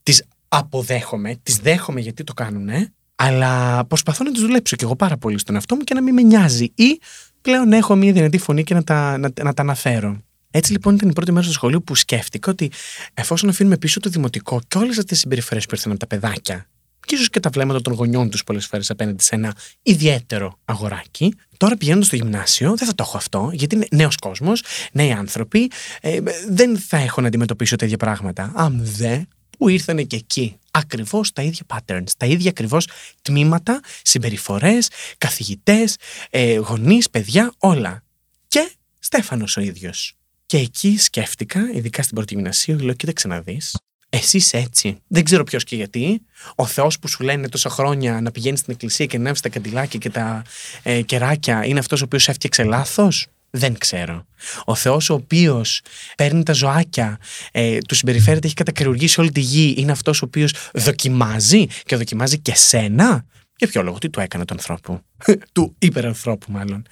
τις 0.03 0.23
αποδέχομαι, 0.47 1.35
τις 1.43 1.57
δέχομαι 1.57 1.99
γιατί 1.99 2.23
το 2.23 2.33
κάνουν, 2.33 2.69
αλλά 3.15 3.85
προσπαθώ 3.85 4.23
να 4.23 4.31
τις 4.31 4.41
δουλέψω 4.41 4.75
κι 4.75 4.83
εγώ 4.83 4.95
πάρα 4.95 5.17
πολύ 5.17 5.39
στον 5.39 5.55
εαυτό 5.55 5.75
μου 5.75 5.81
και 5.81 5.93
να 5.93 6.01
μην 6.01 6.13
με 6.13 6.21
νοιάζει. 6.21 6.71
Ή 6.75 6.99
πλέον 7.41 7.73
έχω 7.73 7.95
μια 7.95 8.11
δυνατή 8.11 8.37
φωνή 8.37 8.63
και 8.63 8.73
να 8.73 8.83
τα, 8.83 9.17
να, 9.17 9.29
να 9.43 9.53
τα 9.53 9.61
αναφέρω. 9.61 10.21
Έτσι 10.55 10.71
λοιπόν 10.71 10.95
ήταν 10.95 11.09
η 11.09 11.13
πρώτη 11.13 11.31
μέρα 11.31 11.43
στο 11.43 11.53
σχολείο 11.53 11.81
που 11.81 11.95
σκέφτηκα 11.95 12.51
ότι 12.51 12.71
εφόσον 13.13 13.49
αφήνουμε 13.49 13.77
πίσω 13.77 13.99
το 13.99 14.09
δημοτικό 14.09 14.61
και 14.67 14.77
όλες 14.77 14.89
αυτές 14.89 15.05
τις 15.05 15.19
συμπεριφορές 15.19 15.65
που 15.65 15.75
ήρθαν 15.75 15.91
από 15.91 15.99
τα 15.99 16.07
παιδάκια, 16.07 16.67
και 17.05 17.15
ίσως 17.15 17.29
και 17.29 17.39
τα 17.39 17.49
βλέμματα 17.49 17.81
των 17.81 17.93
γονιών 17.93 18.29
τους 18.29 18.43
πολλές 18.43 18.65
φορές 18.65 18.89
απέναντι 18.89 19.23
σε 19.23 19.35
ένα 19.35 19.55
ιδιαίτερο 19.81 20.59
αγοράκι, 20.65 21.33
τώρα 21.57 21.77
πηγαίνοντας 21.77 22.07
στο 22.07 22.15
γυμνάσιο 22.15 22.75
δεν 22.75 22.87
θα 22.87 22.95
το 22.95 23.03
έχω 23.07 23.17
αυτό, 23.17 23.49
γιατί 23.53 23.75
είναι 23.75 23.87
νέος 23.91 24.15
κόσμος, 24.15 24.63
νέοι 24.91 25.11
άνθρωποι, 25.11 25.71
ε, 26.01 26.19
δεν 26.49 26.77
θα 26.77 26.97
έχω 26.97 27.21
να 27.21 27.27
αντιμετωπίσω 27.27 27.75
τέτοια 27.75 27.97
πράγματα. 27.97 28.51
Αν 28.55 28.79
δε, 28.83 29.21
που 29.57 29.69
ήρθαν 29.69 30.07
και 30.07 30.15
εκεί. 30.15 30.57
Ακριβώς 30.71 31.31
τα 31.31 31.41
ίδια 31.41 31.61
patterns, 31.67 32.11
τα 32.17 32.25
ίδια 32.25 32.49
ακριβώς 32.49 32.87
τμήματα, 33.21 33.79
συμπεριφορές, 34.01 34.87
καθηγητές, 35.17 35.97
ε, 36.29 36.55
γονείς, 36.55 37.09
παιδιά, 37.09 37.53
όλα. 37.57 38.03
Και 38.47 38.71
Στέφανος 39.03 39.57
ο 39.57 39.61
ίδιος. 39.61 40.15
Και 40.53 40.59
εκεί 40.59 40.97
σκέφτηκα, 40.97 41.59
ειδικά 41.73 42.03
στην 42.03 42.15
πρώτη 42.15 42.33
γυμνασίου, 42.33 42.79
λέω: 42.79 42.93
Κοίταξε 42.93 43.27
να 43.27 43.41
δεις. 43.41 43.77
Εσύ 44.09 44.37
είσαι 44.37 44.57
έτσι. 44.57 44.97
Δεν 45.07 45.23
ξέρω 45.23 45.43
ποιος 45.43 45.63
και 45.63 45.75
γιατί. 45.75 46.21
Ο 46.55 46.65
Θεός 46.65 46.99
που 46.99 47.07
σου 47.07 47.23
λένε 47.23 47.49
τόσα 47.49 47.69
χρόνια 47.69 48.21
να 48.21 48.31
πηγαίνεις 48.31 48.59
στην 48.59 48.73
εκκλησία 48.73 49.05
και 49.05 49.17
να 49.17 49.23
ανέβει 49.23 49.41
τα 49.41 49.49
καντιλάκια 49.49 49.99
και 49.99 50.09
τα 50.09 50.41
ε, 50.83 51.01
κεράκια 51.01 51.65
είναι 51.65 51.79
αυτός 51.79 52.01
ο 52.01 52.03
οποίος 52.03 52.27
έφτιαξε 52.27 52.63
λάθος; 52.63 53.27
Δεν 53.49 53.77
ξέρω. 53.77 54.25
Ο 54.65 54.75
Θεός 54.75 55.09
ο 55.09 55.13
οποίος 55.13 55.81
παίρνει 56.17 56.43
τα 56.43 56.53
ζωάκια, 56.53 57.19
ε, 57.51 57.77
του 57.77 57.95
συμπεριφέρεται, 57.95 58.45
έχει 58.45 58.55
κατακριουργήσει 58.55 59.19
όλη 59.19 59.31
τη 59.31 59.39
γη, 59.39 59.75
είναι 59.77 59.91
αυτός 59.91 60.21
ο 60.21 60.25
οποίος 60.25 60.53
δοκιμάζει 60.73 61.65
και 61.85 61.95
δοκιμάζει 61.95 62.39
και 62.39 62.55
σένα; 62.55 63.25
Για 63.57 63.67
ποιο 63.67 63.81
λόγο, 63.83 63.97
τι 63.97 64.09
του 64.09 64.19
έκανε 64.19 64.45
του 64.45 64.53
ανθρώπου; 64.53 65.01
του 65.53 65.75
υπερανθρώπου, 65.79 66.51
μάλλον. 66.51 66.85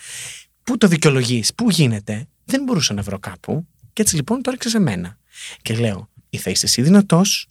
Πού 0.64 0.78
το 0.78 0.88
δικαιολογείς, 0.88 1.54
πού 1.54 1.70
γίνεται; 1.70 2.28
Δεν 2.52 2.64
μπορούσα 2.64 2.94
να 2.94 3.02
βρω 3.02 3.20
κάπου. 3.20 3.68
Και 3.94 4.02
έτσι 4.02 4.16
λοιπόν 4.16 4.42
το 4.42 4.50
έριξε 4.50 4.70
σε 4.70 4.80
μένα. 4.80 5.18
Και 5.62 5.74
λέω, 5.74 6.10
ή 6.30 6.38
θα 6.38 6.50
είσαι 6.50 6.66
εσύ 6.66 6.82
δυνατός, 6.82 7.48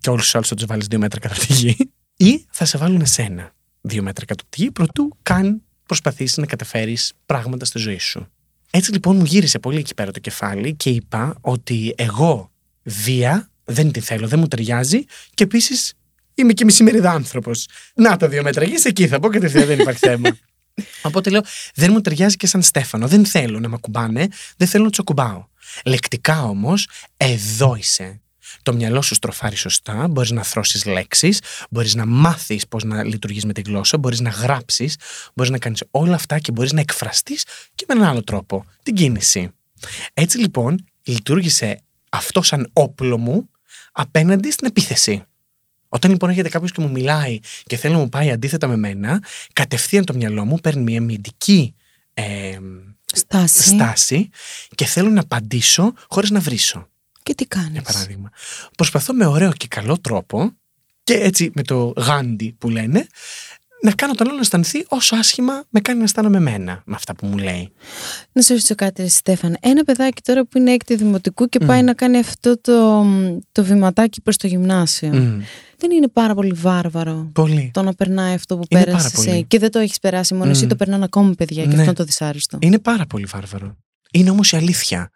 και 0.00 0.10
όλου 0.10 0.22
του 0.22 0.30
άλλου 0.32 0.44
θα 0.44 0.54
τους 0.54 0.66
βάλεις 0.66 0.86
δύο 0.86 0.98
μέτρα 0.98 1.20
κάτω 1.20 1.34
από 1.34 1.46
τη 1.46 1.52
γη, 1.52 1.76
ή 2.16 2.44
θα 2.50 2.64
σε 2.64 2.78
βάλουν 2.78 3.00
εσένα 3.00 3.52
δύο 3.80 4.02
μέτρα 4.02 4.24
κάτω 4.24 4.42
από 4.46 4.56
τη 4.56 4.62
γη, 4.62 4.70
προτού 4.70 5.16
καν 5.22 5.62
προσπαθήσεις 5.86 6.36
να 6.36 6.46
καταφέρεις 6.46 7.12
πράγματα 7.26 7.64
στη 7.64 7.78
ζωή 7.78 7.98
σου. 7.98 8.28
Έτσι 8.70 8.92
λοιπόν 8.92 9.16
μου 9.16 9.24
γύρισε 9.24 9.58
πολύ 9.58 9.78
εκεί 9.78 9.94
πέρα 9.94 10.10
το 10.10 10.20
κεφάλι 10.20 10.74
και 10.74 10.90
είπα 10.90 11.36
ότι 11.40 11.94
εγώ 11.96 12.50
βία 12.82 13.50
δεν 13.64 13.92
τη 13.92 14.00
θέλω, 14.00 14.28
δεν 14.28 14.38
μου 14.38 14.48
ταιριάζει 14.48 15.04
και 15.34 15.44
επίσης 15.44 15.94
είμαι 16.34 16.52
και 16.52 16.64
μισημεριδά 16.64 17.10
άνθρωπος. 17.10 17.68
Να 17.94 18.16
τα 18.16 18.28
δύο 18.28 18.42
μέτρα 18.42 18.64
γης, 18.64 18.84
εκεί 18.84 19.08
θα 19.08 19.20
πω 19.20 19.28
κατευθείαν 19.28 19.66
δεν 19.66 19.78
υπάρχει 19.78 20.06
θέμα. 20.06 20.36
Οπότε 21.02 21.30
λέω, 21.30 21.40
δεν 21.74 21.92
μου 21.92 22.00
ταιριάζει 22.00 22.36
και 22.36 22.46
σαν 22.46 22.62
Στέφανο. 22.62 23.08
Δεν 23.08 23.26
θέλω 23.26 23.60
να 23.60 23.68
με 23.68 23.74
ακουμπάνε, 23.74 24.28
δεν 24.56 24.68
θέλω 24.68 24.84
να 24.84 24.90
τους 24.90 24.98
ακουμπάω. 24.98 25.46
Λεκτικά 25.84 26.42
όμως, 26.42 26.88
εδώ 27.16 27.74
είσαι. 27.74 28.18
Το 28.62 28.74
μυαλό 28.74 29.02
σου 29.02 29.14
στροφάρει 29.14 29.56
σωστά, 29.56 30.08
μπορείς 30.08 30.30
να 30.30 30.42
θρώσεις 30.42 30.84
λέξεις, 30.84 31.40
μπορείς 31.70 31.94
να 31.94 32.06
μάθεις 32.06 32.68
πώς 32.68 32.84
να 32.84 33.04
λειτουργείς 33.04 33.44
με 33.44 33.52
τη 33.52 33.60
γλώσσα, 33.60 33.98
μπορείς 33.98 34.20
να 34.20 34.30
γράψεις, 34.30 34.96
μπορείς 35.34 35.50
να 35.50 35.58
κάνεις 35.58 35.82
όλα 35.90 36.14
αυτά 36.14 36.38
και 36.38 36.52
μπορείς 36.52 36.72
να 36.72 36.80
εκφραστείς 36.80 37.44
και 37.74 37.84
με 37.88 37.94
έναν 37.94 38.08
άλλο 38.08 38.24
τρόπο. 38.24 38.64
Την 38.82 38.94
κίνηση. 38.94 39.50
Έτσι 40.14 40.38
λοιπόν, 40.38 40.84
λειτουργήσε 41.02 41.80
αυτό 42.08 42.42
σαν 42.42 42.70
όπλο 42.72 43.18
μου 43.18 43.48
απέναντι 43.92 44.50
στην 44.50 44.66
επίθεση. 44.66 45.24
Όταν 45.94 46.10
λοιπόν 46.10 46.30
έρχεται 46.30 46.48
κάποιος 46.48 46.72
και 46.72 46.80
μου 46.80 46.90
μιλάει 46.90 47.38
και 47.64 47.76
θέλει 47.76 47.94
να 47.94 48.00
μου 48.00 48.08
πάει 48.08 48.30
αντίθετα 48.30 48.66
με 48.66 48.76
μένα, 48.76 49.22
κατευθείαν 49.52 50.04
το 50.04 50.14
μυαλό 50.14 50.44
μου 50.44 50.56
παίρνει 50.56 50.82
μια 50.82 50.98
αμυντική 50.98 51.74
ε, 52.14 52.58
Στάση. 53.04 53.62
στάση 53.62 54.28
και 54.74 54.84
θέλω 54.84 55.08
να 55.08 55.20
απαντήσω 55.20 55.92
χωρίς 56.08 56.30
να 56.30 56.40
βρίσω. 56.40 56.88
Και 57.22 57.34
τι 57.34 57.46
κάνεις; 57.46 57.70
Για 57.72 57.82
παράδειγμα. 57.82 58.30
Προσπαθώ 58.76 59.14
με 59.14 59.26
ωραίο 59.26 59.52
και 59.52 59.66
καλό 59.66 59.98
τρόπο 59.98 60.52
και 61.04 61.14
έτσι 61.14 61.50
με 61.54 61.62
το 61.62 61.92
γάντι 61.96 62.52
που 62.58 62.68
λένε 62.68 63.06
να 63.84 63.92
κάνω 63.92 64.12
τον 64.14 64.26
άλλο 64.26 64.34
να 64.34 64.40
αισθανθεί 64.42 64.84
όσο 64.88 65.16
άσχημα 65.16 65.64
με 65.70 65.80
κάνει 65.80 65.98
να 65.98 66.04
αισθάνομαι 66.04 66.36
εμένα 66.36 66.82
με 66.86 66.94
αυτά 66.94 67.14
που 67.14 67.26
μου 67.26 67.36
λέει. 67.38 67.72
Να 68.32 68.42
σε 68.42 68.52
ρωτήσω 68.52 68.74
κάτι, 68.74 69.02
ρε 69.02 69.08
Στέφαν. 69.08 69.56
Ένα 69.60 69.84
παιδάκι 69.84 70.22
τώρα 70.22 70.44
που 70.46 70.58
είναι 70.58 70.72
έκτη 70.72 70.94
δημοτικού 70.96 71.46
και 71.46 71.58
πάει 71.58 71.82
να 71.82 71.94
κάνει 71.94 72.18
αυτό 72.18 72.60
το, 72.60 73.04
το 73.52 73.64
βηματάκι 73.64 74.20
προς 74.22 74.36
το 74.36 74.46
γυμνάσιο. 74.46 75.08
Μμ. 75.08 75.40
Δεν 75.76 75.90
είναι 75.90 76.08
πάρα 76.08 76.34
πολύ 76.34 76.52
βάρβαρο 76.52 77.30
Πολύ. 77.32 77.70
το 77.74 77.82
να 77.82 77.94
περνάει 77.94 78.34
αυτό 78.34 78.56
που 78.58 78.62
Είναι 78.68 78.84
πέρασε 78.84 79.02
πάρα 79.08 79.14
πολύ. 79.16 79.30
εσύ. 79.30 79.44
Και 79.44 79.58
δεν 79.58 79.70
το 79.70 79.78
έχεις 79.78 79.98
περάσει 79.98 80.34
μόνο 80.34 80.50
εσύ, 80.50 80.64
Μμ. 80.64 80.68
το 80.68 80.76
περνάνε 80.76 81.04
ακόμη 81.04 81.34
παιδιά 81.34 81.62
και 81.62 81.68
Ναι. 81.68 81.72
αυτό 81.74 81.84
είναι 81.84 81.92
το 81.94 82.04
δυσάρεστο. 82.04 82.58
Είναι 82.60 82.78
πάρα 82.78 83.06
πολύ 83.06 83.24
βάρβαρο. 83.24 83.76
Είναι 84.12 84.30
όμως 84.30 84.52
η 84.52 84.56
αλήθεια. 84.56 85.10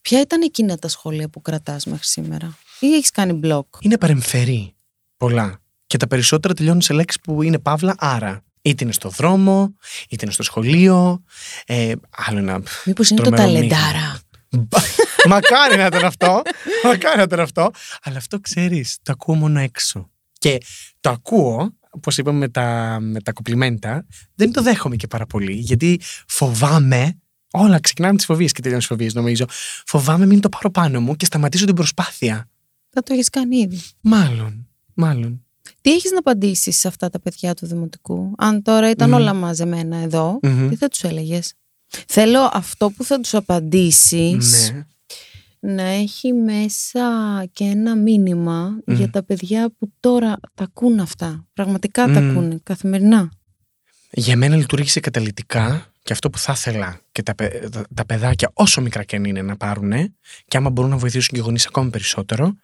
Ποια 0.00 0.20
ήταν 0.20 0.42
εκείνα 0.42 0.76
τα 0.78 0.88
σχόλια 0.88 1.28
που 1.28 1.40
κρατάς 1.42 1.86
μέχρι 1.86 2.04
σήμερα, 2.06 2.56
ή 2.80 2.94
έχεις 2.94 3.10
κάνει 3.10 3.32
μπλοκ; 3.32 3.66
Είναι 3.80 3.98
παρεμφερή. 3.98 4.74
Πολλά. 5.16 5.61
Και 5.86 5.96
τα 5.96 6.06
περισσότερα 6.06 6.54
τελειώνουν 6.54 6.80
σε 6.80 6.92
λέξεις 6.92 7.20
που 7.20 7.42
είναι 7.42 7.58
παύλα 7.58 7.94
άρα. 7.98 8.44
Είτε 8.62 8.84
είναι 8.84 8.92
στο 8.92 9.08
δρόμο, 9.08 9.74
είτε 10.08 10.24
είναι 10.24 10.32
στο 10.32 10.42
σχολείο. 10.42 11.22
Ε, 11.66 11.92
άλλο 12.16 12.38
ένα. 12.38 12.62
Μήπως 12.84 13.10
είναι 13.10 13.20
το 13.22 13.30
τρομερό 13.30 13.52
ταλεντάρα. 13.52 14.18
Μπα- 14.50 14.80
Μακάρι 15.28 15.76
να 15.76 15.86
ήταν 15.86 16.04
αυτό. 16.04 16.42
Μακάρι 16.84 17.16
να 17.16 17.22
ήταν 17.22 17.40
αυτό. 17.40 17.70
Αλλά 18.02 18.16
αυτό 18.16 18.40
ξέρεις, 18.40 18.98
το 19.02 19.12
ακούω 19.12 19.34
μόνο 19.34 19.58
έξω. 19.60 20.10
Και 20.38 20.60
το 21.00 21.10
ακούω, 21.10 21.76
όπως 21.90 22.18
είπαμε 22.18 22.38
με 22.38 22.48
τα, 22.48 22.98
με 23.00 23.20
τα 23.20 23.32
κοπλιμέντα, 23.32 24.06
δεν 24.34 24.52
το 24.52 24.62
δέχομαι 24.62 24.96
και 24.96 25.06
πάρα 25.06 25.26
πολύ. 25.26 25.52
Γιατί 25.52 26.00
φοβάμαι. 26.28 27.16
Όλα 27.52 27.80
ξεκινάμε 27.80 28.16
τις 28.16 28.24
φοβίες 28.24 28.52
και 28.52 28.60
τελειώνουν 28.60 28.82
τι 28.82 28.88
φοβίες, 28.88 29.14
νομίζω. 29.14 29.44
Φοβάμαι 29.86 30.26
μην 30.26 30.40
το 30.40 30.48
πάρω 30.48 30.70
πάνω 30.70 31.00
μου 31.00 31.16
και 31.16 31.24
σταματήσω 31.24 31.64
την 31.66 31.74
προσπάθεια. 31.74 32.48
Θα 32.90 33.02
το 33.02 33.12
έχεις 33.12 33.28
κάνει 33.30 33.56
ήδη. 33.56 33.80
Μάλλον. 34.00 34.68
Μάλλον. 34.94 35.41
Τι 35.80 35.92
έχεις 35.92 36.10
να 36.10 36.18
απαντήσεις 36.18 36.76
σε 36.78 36.88
αυτά 36.88 37.10
τα 37.10 37.20
παιδιά 37.20 37.54
του 37.54 37.66
δημοτικού, 37.66 38.32
αν 38.38 38.62
τώρα 38.62 38.90
ήταν 38.90 39.08
Μμμ. 39.08 39.14
όλα 39.16 39.34
μαζεμένα 39.34 39.96
εδώ, 39.96 40.38
Μμμ. 40.42 40.68
τι 40.68 40.76
θα 40.76 40.88
τους 40.88 41.02
έλεγες; 41.02 41.52
Θέλω 42.08 42.50
αυτό 42.52 42.90
που 42.90 43.04
θα 43.04 43.20
τους 43.20 43.34
απαντήσεις 43.34 44.70
Ναι. 44.72 44.84
να 45.74 45.82
έχει 45.82 46.32
μέσα 46.32 47.08
και 47.52 47.64
ένα 47.64 47.96
μήνυμα 47.96 48.68
Μμ. 48.86 48.94
για 48.94 49.10
τα 49.10 49.22
παιδιά 49.24 49.70
που 49.78 49.92
τώρα 50.00 50.36
τα 50.54 50.64
ακούν 50.64 51.00
αυτά. 51.00 51.46
Πραγματικά 51.52 52.06
τα 52.06 52.20
Μμ. 52.20 52.30
ακούνε 52.30 52.60
καθημερινά. 52.62 53.30
Για 54.10 54.36
μένα 54.36 54.56
λειτουργήσε 54.56 55.00
καταλητικά 55.00 55.92
και 56.02 56.12
αυτό 56.12 56.30
που 56.30 56.38
θα 56.38 56.52
ήθελα 56.56 57.00
και 57.12 57.22
τα, 57.22 57.34
παι- 57.34 57.68
τα, 57.70 57.84
τα 57.94 58.04
παιδάκια, 58.06 58.50
όσο 58.54 58.80
μικρά 58.80 59.04
και 59.04 59.16
αν 59.16 59.24
είναι, 59.24 59.42
να 59.42 59.56
πάρουν 59.56 59.92
και 60.46 60.56
άμα 60.56 60.70
μπορούν 60.70 60.90
να 60.90 60.96
βοηθήσουν 60.96 61.28
και 61.34 61.38
οι 61.40 61.42
γονείς 61.42 61.66
ακόμη 61.66 61.90
περισσότερο, 61.90 62.56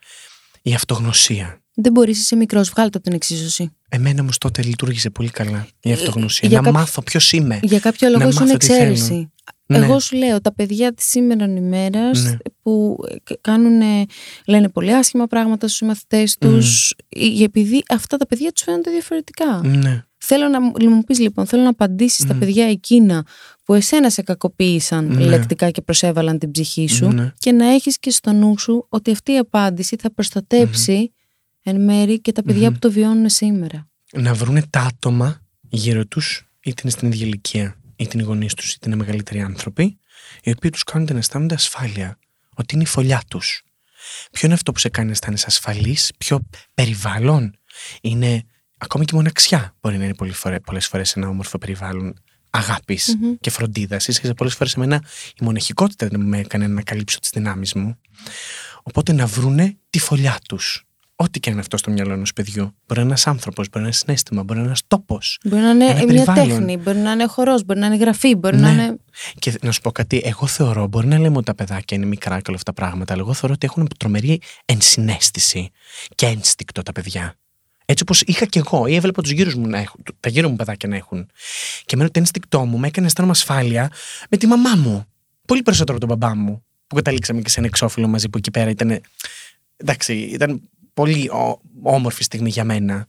η 0.63 0.75
αυτογνωσία. 0.75 1.61
Δεν 1.81 1.93
μπορείς, 1.93 2.21
είσαι 2.21 2.37
μικρός, 2.37 2.69
βγάλει 2.69 2.91
το 2.91 2.99
από 2.99 3.07
την 3.07 3.17
εξίσωση. 3.17 3.71
Εμένα 3.89 4.23
όμως 4.23 4.39
τότε 4.39 4.63
λειτουργήσε 4.63 5.11
πολύ 5.11 5.31
καλά 5.31 5.67
η 5.83 5.93
αυτογνωσία. 5.93 6.41
Ε, 6.49 6.51
για 6.51 6.59
να 6.61 6.65
κάποιο- 6.65 6.81
μάθω 6.81 7.03
ποιος 7.03 7.33
είμαι. 7.33 7.61
Για 7.63 7.79
κάποιο 7.81 8.09
λόγο 8.09 8.23
Να 8.23 8.29
ήσουν 8.29 8.47
μάθω 8.47 8.57
τι 8.57 8.67
εξαίρεση. 8.73 9.33
Ναι. 9.67 9.77
Εγώ 9.79 10.01
σου 10.01 10.17
λέω, 10.17 10.41
τα 10.41 10.55
παιδιά 10.55 10.95
της 10.95 11.05
σήμερα 11.09 11.45
ημέρας 11.45 12.23
Ναι. 12.25 12.37
που 12.63 12.97
ε, 13.31 13.35
κάνουν, 13.41 13.81
λένε 14.47 14.69
πολύ 14.69 14.95
άσχημα 14.95 15.27
πράγματα 15.27 15.69
στους 15.69 15.89
μαθητές 15.89 16.37
τους, 16.39 16.95
επειδή 17.43 17.83
αυτά 17.89 18.17
τα 18.17 18.27
παιδιά 18.27 18.53
τους 18.53 18.63
φαίνονται 18.63 18.91
διαφορετικά. 18.91 19.61
Ναι. 19.65 20.03
Θέλω 20.19 20.49
να 20.49 20.61
μου 20.61 20.73
μου 20.81 21.03
πεις 21.05 21.19
λοιπόν, 21.19 21.47
θέλω 21.47 21.63
να 21.63 21.69
απαντήσεις 21.69 22.25
στα 22.25 22.35
Μμ. 22.35 22.39
παιδιά 22.39 22.67
εκείνα 22.69 23.25
που 23.65 23.75
εσένα 23.75 24.11
σε 24.11 24.23
κακοποίησαν 24.23 25.07
Ναι. 25.07 25.25
λεκτικά 25.25 25.71
και 25.71 25.81
προσέβαλαν 25.83 26.39
την 26.39 26.51
ψυχή 26.51 26.89
σου 26.89 27.09
Ναι. 27.09 27.33
και 27.39 27.53
να 27.53 27.67
έχεις 27.75 27.99
και 27.99 28.11
στο 28.11 28.33
νου 28.33 28.59
σου 28.59 28.87
ότι 28.89 29.11
αυτή 29.11 29.33
η 29.33 29.39
απάντηση 29.39 29.97
θα 30.01 30.13
προστατέψει 30.13 31.13
εν 31.69 31.81
μέρη 31.81 32.21
και 32.21 32.33
τα 32.33 32.43
παιδιά 32.43 32.67
Μμμ. 32.69 32.73
που 32.73 32.79
το 32.79 32.91
βιώνουν 32.91 33.29
σήμερα. 33.29 33.89
Να 34.13 34.35
βρούνε 34.35 34.63
τα 34.71 34.81
άτομα 34.81 35.41
γύρω 35.69 36.07
τους, 36.07 36.49
είτε 36.61 36.81
είναι 36.83 36.93
στην 36.93 37.09
ίδια 37.09 37.27
ηλικία, 37.27 37.77
είτε 37.97 38.11
είναι 38.15 38.23
οι 38.23 38.27
γονείς 38.27 38.55
τους, 38.55 38.73
είτε 38.73 38.87
είναι 38.87 38.97
μεγαλύτεροι 38.97 39.41
άνθρωποι, 39.41 39.99
οι 40.43 40.51
οποίοι 40.51 40.71
τους 40.71 40.85
κάνουν 40.85 41.09
να 41.13 41.19
αισθάνονται 41.19 41.55
ασφάλεια. 41.55 42.19
Ότι 42.55 42.75
είναι 42.75 42.83
η 42.83 42.87
φωλιά 42.87 43.23
τους. 43.31 43.63
Ποιο 44.31 44.47
είναι 44.47 44.55
αυτό 44.55 44.73
που 44.73 44.79
σε 44.79 44.89
κάνει 44.89 45.07
να 45.07 45.13
αισθάνεσαι 45.13 45.45
ασφαλής, 45.49 46.13
ποιο 46.19 46.41
περιβάλλον 46.75 47.55
είναι. 48.01 48.43
Ακόμη 48.79 49.05
και 49.05 49.15
η 49.15 49.17
μοναξιά 49.17 49.77
μπορεί 49.81 49.99
να 49.99 50.05
είναι 50.05 50.15
πολλές 50.65 50.87
φορές 50.87 51.17
ένα 51.17 51.29
όμορφο 51.29 51.59
περιβάλλον 51.59 52.15
αγάπης 52.51 53.17
Μμμ. 53.21 53.35
και 53.41 53.51
φροντίδας. 53.51 54.09
Ίσα 54.09 54.35
πολλές 54.35 54.55
φορές 54.55 54.75
εμένα 54.75 55.03
η 55.41 55.45
μοναχικότητα 55.45 56.09
δεν 56.09 56.21
με 56.21 56.39
έκανε 56.39 56.67
να 56.67 56.73
ανακαλύψω 56.73 57.19
τις 57.19 57.31
δυνάμεις 57.31 57.75
μου. 57.75 57.99
Οπότε 58.83 59.13
να 59.13 59.27
βρούνε 59.27 59.77
τη 59.91 59.99
φωλιά 59.99 60.39
τους. 60.49 60.88
Ό,τι 61.21 61.41
και 61.41 61.49
αν 61.49 61.53
είναι 61.53 61.61
αυτό 61.63 61.77
στο 61.77 61.91
μυαλό 61.91 62.13
ενός 62.13 62.33
παιδιού. 62.33 62.63
Μπορεί 62.63 62.75
να 62.89 63.01
είναι 63.01 63.09
ένας 63.09 63.27
άνθρωπος, 63.27 63.67
μπορεί 63.67 63.71
να 63.73 63.81
είναι 63.81 63.89
ένα 63.89 63.97
συνέστημα, 63.97 64.43
μπορεί 64.43 64.53
να 64.59 64.65
είναι 64.65 64.67
ένας 64.69 64.83
τόπος. 64.87 65.39
Μπορεί 65.45 65.63
να 65.63 65.71
είναι 65.71 65.85
Ένα 65.85 65.95
μια 65.95 66.07
περιβάλλον. 66.07 66.49
τέχνη, 66.49 66.77
μπορεί 66.77 66.99
να 66.99 67.11
είναι 67.13 67.27
χορός, 67.27 67.65
μπορεί 67.65 67.79
να 67.81 67.87
είναι 67.87 67.97
γραφή, 67.97 68.35
μπορεί 68.35 68.57
Ναι. 68.57 68.63
να 68.63 68.71
είναι... 68.71 68.97
Και 69.39 69.59
να 69.63 69.73
σου 69.73 69.81
πω 69.81 69.91
κάτι, 69.93 70.21
εγώ 70.25 70.47
θεωρώ, 70.47 70.87
μπορεί 70.87 71.07
να 71.07 71.19
λέμε 71.19 71.37
ότι 71.37 71.45
τα 71.45 71.55
παιδάκια 71.55 71.97
είναι 71.97 72.07
μικρά 72.07 72.37
και 72.37 72.45
όλα 72.47 72.57
αυτά 72.57 72.73
τα 72.73 72.81
πράγματα, 72.81 73.13
αλλά 73.13 73.23
εγώ 73.23 73.33
θεωρώ 73.33 73.55
ότι 73.55 73.67
έχουν 73.67 73.89
τρομερή 73.97 74.41
ενσυναίσθηση 74.65 75.71
και 76.15 76.27
ένστικτο 76.27 76.83
τα 76.83 76.93
παιδιά. 76.93 77.35
Έτσι 77.85 78.03
όπως 78.03 78.21
είχα 78.21 78.45
και 78.47 78.59
εγώ, 78.59 78.87
ή 78.87 78.95
έβλεπα 78.95 79.23
τους 79.23 79.31
γύρους 79.31 79.55
μου 79.55 79.67
να 79.67 79.79
έχουν, 79.79 80.03
τα 80.21 80.29
γύρω 80.29 80.49
μου 80.49 80.57
παιδάκια 80.57 80.89
να 80.89 80.97
έχουν. 80.97 81.27
Και 81.85 81.95
εμένα 81.95 82.11
το 82.11 82.19
ένστικτό 82.19 82.65
μου 82.65 82.79
με 82.79 82.87
έκανε 82.87 83.01
να 83.01 83.07
αισθάνομαι 83.07 83.33
ασφάλεια 83.33 83.91
με 84.31 84.37
τη 84.37 84.47
μαμά 84.47 84.75
μου. 84.77 85.05
Πολύ 85.47 85.63
περισσότερο 85.63 85.97
από 85.99 86.07
τον 86.07 86.17
μπαμπά 86.19 86.35
μου. 86.37 86.65
Που 86.87 86.97
καταλήξαμε 86.97 87.41
και 87.41 87.49
σε 87.51 87.59
ένα 87.59 87.69
εξώφυλλο 87.69 88.09
μαζί 88.09 88.29
που 88.29 88.39
εκεί 88.39 88.51
πέρα 88.51 88.71
ήταν. 88.71 89.01
Εντάξει, 89.77 90.15
ήταν 90.15 90.61
πολύ 90.99 91.29
ο- 91.29 91.61
όμορφη 91.83 92.23
στιγμή 92.25 92.51
για 92.51 92.65
μένα. 92.65 93.07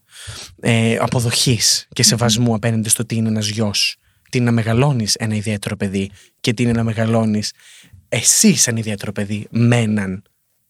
Ε, 0.60 0.98
Αποδοχής 1.00 1.88
και 1.94 2.04
σεβασμού 2.04 2.54
απέναντι 2.54 2.90
στο 2.90 3.06
τι 3.06 3.16
είναι 3.16 3.28
ένας 3.30 3.48
γιος. 3.48 3.96
Τι 4.30 4.38
είναι 4.38 4.46
να 4.46 4.52
μεγαλώνεις 4.52 5.16
ένα 5.16 5.36
ιδιαίτερο 5.36 5.76
παιδί 5.76 6.12
και 6.40 6.54
τι 6.54 6.64
είναι 6.64 6.72
να 6.72 6.84
μεγαλώνεις 6.84 7.52
εσύ 8.10 8.56
σαν 8.56 8.78
ιδιαίτερο 8.78 9.12
παιδί 9.12 9.48
με 9.52 9.78
έναν 9.78 10.24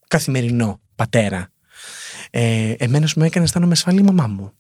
καθημερινό 0.07 0.79
πατέρα. 0.95 1.49
Ε, 2.29 2.73
εμένας 2.77 3.09
σου 3.09 3.19
με 3.19 3.25
έκανε 3.25 3.39
να 3.39 3.43
αισθάνομαι 3.45 3.71
ασφαλή 3.73 3.99
η 3.99 4.03
μαμά 4.03 4.27
μου. 4.27 4.51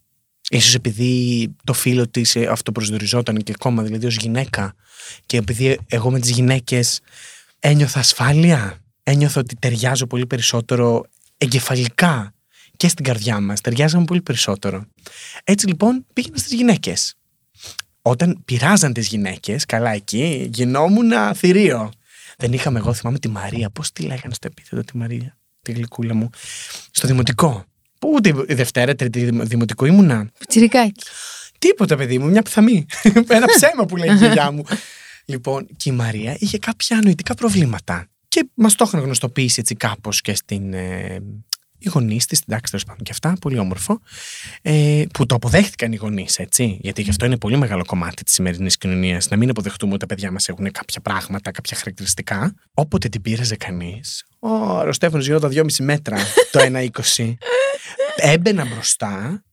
Ίσως 0.49 0.75
επειδή 0.75 1.55
το 1.63 1.73
φίλο 1.73 2.07
της 2.07 2.35
ε, 2.35 2.45
αυτοπροσδιοριζόταν 2.45 3.37
και 3.37 3.51
ακόμα 3.55 3.83
δηλαδή 3.83 4.05
ως 4.05 4.15
γυναίκα 4.15 4.73
και 5.25 5.37
επειδή 5.37 5.79
εγώ 5.87 6.11
με 6.11 6.19
τις 6.19 6.29
γυναίκες 6.29 6.99
ένιωθα 7.59 7.99
ασφάλεια, 7.99 8.77
ένιωθα 9.03 9.39
ότι 9.39 9.55
ταιριάζω 9.55 10.05
πολύ 10.07 10.25
περισσότερο 10.25 11.03
εγκεφαλικά 11.37 12.33
και 12.79 12.87
στην 12.87 13.05
καρδιά 13.05 13.39
μας, 13.39 13.61
ταιριάζαμε 13.61 14.05
πολύ 14.05 14.21
περισσότερο. 14.21 14.85
Έτσι 15.43 15.67
λοιπόν 15.67 16.05
πήγαινα 16.13 16.37
στις 16.37 16.51
γυναίκες. 16.53 17.15
Όταν 18.01 18.41
πειράζαν 18.45 18.93
τις 18.93 19.07
γυναίκες, 19.07 19.65
καλά 19.65 19.91
εκεί, 19.91 20.49
γινόμουν 20.53 21.11
θηρίο. 21.35 21.91
Δεν 22.37 22.53
είχαμε 22.53 22.79
εγώ, 22.79 22.93
θυμάμαι 22.93 23.19
τη 23.19 23.27
Μαρία, 23.27 23.69
πώς 23.69 23.91
τη 23.91 24.01
λέγανε 24.03 24.33
στο 24.33 24.47
επίθετο 24.51 24.83
τη 24.83 24.97
Μαρία, 24.97 25.37
τη 25.61 25.71
γλυκούλα 25.71 26.13
μου, 26.13 26.29
στο 26.91 27.07
δημοτικό. 27.07 27.63
Πού 27.99 28.11
ούτε 28.15 28.33
η 28.47 28.53
Δευτέρα, 28.53 28.95
Τρίτη 28.95 29.23
δημο- 29.23 29.43
δημοτικό 29.43 29.85
ήμουνα; 29.85 30.29
Πιτσιρικάκι. 30.39 31.03
Τίποτα, 31.59 31.95
παιδί 31.95 32.17
μου, 32.19 32.29
μια 32.29 32.41
πιθαμή. 32.41 32.85
Ένα 33.27 33.45
ψέμα 33.45 33.85
που 33.85 33.95
λέει 33.97 34.09
η 34.09 34.15
γιαγιά 34.15 34.51
μου. 34.51 34.63
λοιπόν, 35.25 35.67
και 35.77 35.89
η 35.89 35.93
Μαρία 35.93 36.35
είχε 36.39 36.57
κάποια 36.57 36.99
νοητικά 37.03 37.33
προβλήματα. 37.33 38.07
Και 38.27 38.49
μας 38.53 38.75
το 38.75 38.85
είχαν 38.87 38.99
γνωστοποιήσει 39.01 39.59
έτσι 39.59 39.75
κάπως 39.75 40.21
και 40.21 40.35
στην. 40.35 40.73
Ε, 40.73 41.19
οι 41.79 41.89
γονείς 41.89 42.25
της, 42.25 42.41
εντάξει, 42.47 42.71
τέλος 42.71 42.85
πάντων 42.85 43.03
και 43.03 43.11
αυτά, 43.11 43.33
πολύ 43.41 43.59
όμορφο. 43.59 43.99
Ε, 44.61 45.03
που 45.13 45.25
το 45.25 45.35
αποδέχτηκαν 45.35 45.91
οι 45.91 45.95
γονείς, 45.95 46.39
έτσι. 46.39 46.77
Γιατί 46.81 47.01
γι' 47.01 47.09
αυτό 47.09 47.25
είναι 47.25 47.37
πολύ 47.37 47.57
μεγάλο 47.57 47.85
κομμάτι 47.85 48.23
της 48.23 48.33
σημερινής 48.33 48.77
κοινωνίας. 48.77 49.29
Να 49.29 49.37
μην 49.37 49.49
αποδεχτούμε 49.49 49.91
ότι 49.91 49.99
τα 49.99 50.05
παιδιά 50.05 50.31
μας 50.31 50.49
έχουν 50.49 50.71
κάποια 50.71 51.01
πράγματα, 51.01 51.51
κάποια 51.51 51.77
χαρακτηριστικά. 51.77 52.53
Όποτε 52.73 53.09
την 53.09 53.21
πήραζε 53.21 53.55
κανείς. 53.55 54.25
Ο 54.39 54.91
Στέφανο 54.91 55.23
γινόταν 55.23 55.51
2,5 55.53 55.65
μέτρα 55.79 56.17
το 56.51 56.59
1,20. 57.15 57.33
Έμπαινα 58.15 58.65
μπροστά 58.65 59.43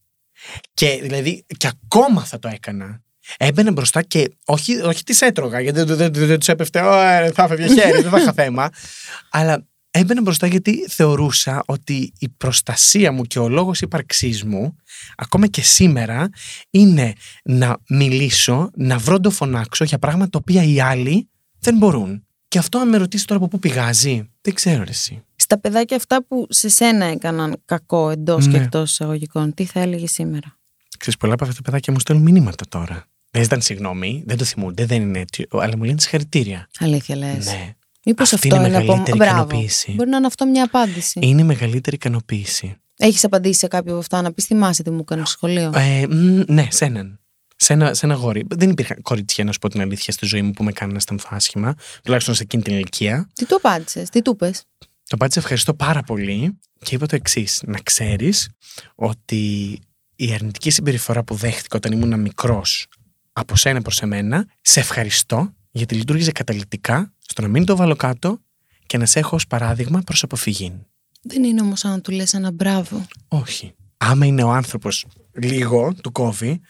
και 0.74 0.98
δηλαδή 1.02 1.44
και 1.56 1.70
ακόμα 1.84 2.24
θα 2.24 2.38
το 2.38 2.48
έκανα. 2.48 3.00
Έμπαινα 3.36 3.72
μπροστά 3.72 4.02
και 4.02 4.30
όχι, 4.44 4.80
όχι 4.80 5.02
τις 5.04 5.20
έτρωγα, 5.20 5.60
γιατί 5.60 5.82
δεν, 5.82 5.96
δεν, 5.96 6.12
δεν, 6.12 6.26
δεν 6.26 6.38
τους 6.38 6.48
έπεφτε, 6.48 6.80
«Ω, 6.80 6.92
θα 7.32 7.42
έφευγε 7.42 7.66
χέρι, 7.66 8.02
δεν 8.02 8.10
θα 8.10 8.20
είχα 8.20 8.32
θέμα. 8.32 8.70
Αλλά 9.30 9.66
έμπαινα 9.96 10.22
μπροστά 10.22 10.46
γιατί 10.46 10.86
θεωρούσα 10.88 11.62
ότι 11.66 12.12
η 12.18 12.28
προστασία 12.28 13.12
μου 13.12 13.22
και 13.22 13.38
ο 13.38 13.48
λόγος 13.48 13.80
ύπαρξής 13.80 14.44
μου, 14.44 14.76
ακόμα 15.16 15.46
και 15.46 15.62
σήμερα, 15.62 16.28
είναι 16.70 17.12
να 17.44 17.76
μιλήσω, 17.88 18.70
να 18.76 18.98
βρω 18.98 19.20
το 19.20 19.30
φωνάξω 19.30 19.84
για 19.84 19.98
πράγματα 19.98 20.30
τα 20.30 20.38
οποία 20.40 20.62
οι 20.62 20.80
άλλοι 20.80 21.28
δεν 21.58 21.76
μπορούν. 21.76 22.20
Και 22.48 22.58
αυτό 22.58 22.78
αν 22.78 22.88
με 22.88 22.96
ρωτήσεις 22.96 23.26
τώρα 23.26 23.40
από 23.40 23.48
πού 23.50 23.58
πηγάζει, 23.58 24.30
δεν 24.40 24.54
ξέρω 24.54 24.84
ρε 24.84 24.90
εσύ. 24.90 25.22
Στα 25.36 25.60
παιδάκια 25.60 25.96
αυτά 25.96 26.24
που 26.24 26.46
σε 26.48 26.68
σένα 26.68 27.04
έκαναν 27.04 27.62
κακό 27.64 28.10
εντός 28.10 28.44
και 28.44 28.56
Ναι. 28.56 28.62
εκτός 28.64 28.90
εισαγωγικών, 28.90 29.54
τι 29.54 29.64
θα 29.64 29.80
έλεγε 29.80 30.06
σήμερα; 30.06 30.58
Ξέρεις, 30.98 31.18
πολλά 31.18 31.32
από 31.34 31.44
αυτά 31.44 31.56
τα 31.56 31.62
παιδάκια 31.62 31.92
μου 31.92 31.98
στέλνουν 31.98 32.24
μηνύματα 32.24 32.64
τώρα. 32.68 33.04
Δεν 33.30 33.42
ήταν 33.42 33.60
συγγνώμη, 33.60 34.22
δεν 34.26 34.36
το 34.36 34.44
θυμούνται, 34.44 34.86
δεν 34.86 35.02
είναι 35.02 35.18
έτσι, 35.18 35.46
αλλά 35.50 35.76
μου 35.76 35.84
λένε 35.84 36.00
συγχαρητήρια. 36.00 36.68
Αλήθεια 36.80 37.16
λες. 37.16 37.46
Ναι. 37.46 37.75
Μήπως 38.06 38.32
Αυτή 38.32 38.48
αυτό 38.48 38.58
είναι 38.58 38.68
είναι, 38.68 38.76
από. 38.76 38.86
μεγαλύτερη 38.86 39.16
Μπράβο. 39.16 39.34
ικανοποίηση. 39.36 39.92
Μπορεί 39.92 40.10
να 40.10 40.16
είναι 40.16 40.26
αυτό 40.26 40.46
μια 40.46 40.64
απάντηση. 40.64 41.18
Είναι 41.22 41.40
η 41.40 41.44
μεγαλύτερη 41.44 41.96
ικανοποίηση. 41.96 42.76
Έχεις 42.96 43.24
απαντήσει 43.24 43.58
σε 43.58 43.66
κάποιο 43.68 43.90
από 43.92 44.00
αυτά 44.00 44.22
να 44.22 44.32
πεις 44.32 44.44
θυμάσαι 44.44 44.82
τι 44.82 44.90
μου 44.90 44.98
έκανε 45.00 45.20
στο 45.20 45.30
σχολείο; 45.30 45.72
Ε, 45.74 46.06
μ, 46.10 46.42
ναι, 46.52 46.66
σε 46.70 46.84
έναν. 46.84 47.20
Σε 47.56 47.72
ένα, 47.72 47.94
σε 47.94 48.06
ένα 48.06 48.14
γόρι. 48.14 48.44
Δεν 48.48 48.70
υπήρχαν 48.70 49.02
κορίτσια, 49.02 49.44
να 49.44 49.52
σου 49.52 49.58
πω 49.58 49.68
την 49.68 49.80
αλήθεια, 49.80 50.12
στη 50.12 50.26
ζωή 50.26 50.42
μου 50.42 50.50
που 50.50 50.64
με 50.64 50.72
κάνανε 50.72 50.92
να 50.92 50.98
αισθανθώ 50.98 51.28
άσχημα, 51.30 51.74
τουλάχιστον 52.02 52.34
σε 52.34 52.42
εκείνη 52.42 52.62
την 52.62 52.74
ηλικία. 52.74 53.28
Τι 53.34 53.46
του 53.46 53.56
απάντησες, 53.56 54.08
τι 54.10 54.22
του 54.22 54.36
πες. 54.36 54.62
Το 55.08 55.16
πάτησα 55.16 55.40
ευχαριστώ 55.40 55.74
πάρα 55.74 56.02
πολύ 56.02 56.58
και 56.82 56.94
είπα 56.94 57.06
το 57.06 57.16
εξής: 57.16 57.62
Να 57.66 57.78
ξέρεις 57.82 58.48
ότι 58.94 59.78
η 60.16 60.32
αρνητική 60.32 60.70
συμπεριφορά 60.70 61.24
που 61.24 61.34
δέχτηκα 61.34 61.76
όταν 61.76 61.92
ήμουν 61.92 62.20
μικρός 62.20 62.86
από 63.32 63.56
σένα 63.56 63.82
προς 63.82 64.00
εμένα, 64.02 64.46
σε 64.60 64.80
ευχαριστώ 64.80 65.54
γιατί 65.70 65.94
λειτουργήσε 65.94 66.32
καταλητικά 66.32 67.12
στο 67.28 67.42
να 67.42 67.48
μην 67.48 67.64
το 67.64 67.76
βάλω 67.76 67.96
κάτω 67.96 68.40
και 68.86 68.98
να 68.98 69.06
σε 69.06 69.18
έχω 69.18 69.36
ως 69.36 69.46
παράδειγμα 69.46 70.00
προς 70.00 70.22
αποφυγή. 70.22 70.86
Δεν 71.22 71.44
είναι 71.44 71.60
όμως 71.60 71.78
σαν 71.78 71.90
να 71.90 72.00
του 72.00 72.10
λες 72.10 72.34
ένα 72.34 72.50
μπράβο. 72.50 73.06
Όχι. 73.28 73.74
Άμα 73.96 74.26
είναι 74.26 74.42
ο 74.42 74.50
άνθρωπος 74.50 75.06
λίγο, 75.32 75.94
του 76.02 76.12
κόβει, 76.12 76.60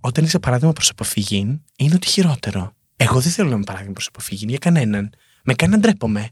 όταν 0.00 0.24
είσαι 0.24 0.38
παράδειγμα 0.38 0.72
προς 0.72 0.88
αποφυγή, 0.88 1.60
είναι 1.76 1.94
ότι 1.94 2.06
χειρότερο. 2.06 2.72
Εγώ 2.96 3.20
δεν 3.20 3.32
θέλω 3.32 3.48
να 3.48 3.54
είμαι 3.54 3.64
παράδειγμα 3.64 3.92
προς 3.92 4.06
αποφυγή 4.06 4.44
για 4.48 4.58
κανέναν. 4.58 5.10
Με 5.44 5.54
κάνει 5.54 5.72
να 5.72 5.78
ντρέπομαι. 5.78 6.30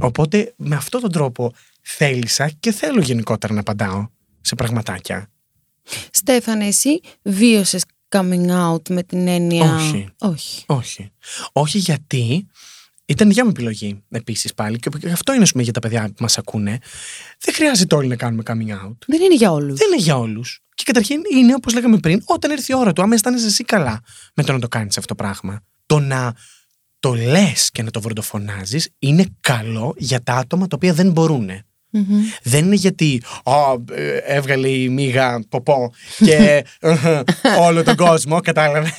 Οπότε 0.00 0.54
με 0.56 0.76
αυτόν 0.76 1.00
τον 1.00 1.12
τρόπο 1.12 1.52
θέλησα 1.82 2.48
και 2.48 2.72
θέλω 2.72 3.00
γενικότερα 3.00 3.54
να 3.54 3.60
απαντάω 3.60 4.08
σε 4.40 4.54
πραγματάκια. 4.54 5.30
Στέφανε, 6.10 6.66
εσύ 6.66 7.00
βίωσες 7.22 7.84
coming 8.08 8.46
out 8.48 8.88
με 8.88 9.02
την 9.02 9.28
έννοια. 9.28 9.74
Όχι. 9.74 10.08
Όχι. 10.18 10.64
Όχι. 10.66 11.10
Όχι 11.52 11.78
γιατί 11.78 12.46
ήταν 13.04 13.28
δικιά 13.28 13.44
μου 13.44 13.50
επιλογή 13.50 14.02
επίσης 14.10 14.54
πάλι 14.54 14.78
και 14.78 14.90
αυτό 15.12 15.32
είναι 15.32 15.42
ας 15.42 15.50
πούμε, 15.50 15.62
για 15.62 15.72
τα 15.72 15.80
παιδιά 15.80 16.06
που 16.06 16.14
μας 16.18 16.38
ακούνε. 16.38 16.78
Δεν 17.40 17.54
χρειάζεται 17.54 17.94
όλοι 17.94 18.08
να 18.08 18.16
κάνουμε 18.16 18.42
coming 18.46 18.86
out. 18.86 18.96
Δεν 19.06 19.20
είναι 19.20 19.34
για 19.34 19.52
όλους. 19.52 19.78
Δεν 19.78 19.88
είναι 19.92 20.02
για 20.02 20.18
όλους. 20.18 20.60
Και 20.74 20.82
καταρχήν 20.86 21.20
είναι 21.36 21.54
όπως 21.54 21.74
λέγαμε 21.74 21.98
πριν, 21.98 22.22
όταν 22.24 22.50
έρθει 22.50 22.72
η 22.72 22.74
ώρα 22.74 22.92
του, 22.92 23.02
άμα 23.02 23.14
αισθάνεσαι 23.14 23.46
εσύ 23.46 23.64
καλά 23.64 24.00
με 24.34 24.42
το 24.42 24.52
να 24.52 24.58
το 24.58 24.68
κάνεις 24.68 24.98
αυτό 24.98 25.14
το 25.14 25.22
πράγμα. 25.22 25.62
Το 25.86 26.00
να 26.00 26.34
το 27.00 27.14
λες 27.14 27.70
και 27.70 27.82
να 27.82 27.90
το 27.90 28.00
βροντοφωνάζεις 28.00 28.88
είναι 28.98 29.26
καλό 29.40 29.94
για 29.96 30.22
τα 30.22 30.34
άτομα 30.34 30.66
τα 30.66 30.76
οποία 30.76 30.92
δεν 30.92 31.10
μπορούν. 31.10 31.50
Δεν 32.42 32.64
είναι 32.64 32.74
γιατί 32.74 33.22
«Α, 33.44 33.52
ε, 33.94 34.16
έβγαλε 34.16 34.68
η 34.68 34.88
μίγα 34.88 35.44
ποπό 35.48 35.92
και 36.18 36.64
όλο 37.66 37.82
τον 37.82 37.96
κόσμο, 37.96 38.40
κατάλαβε. 38.40 38.94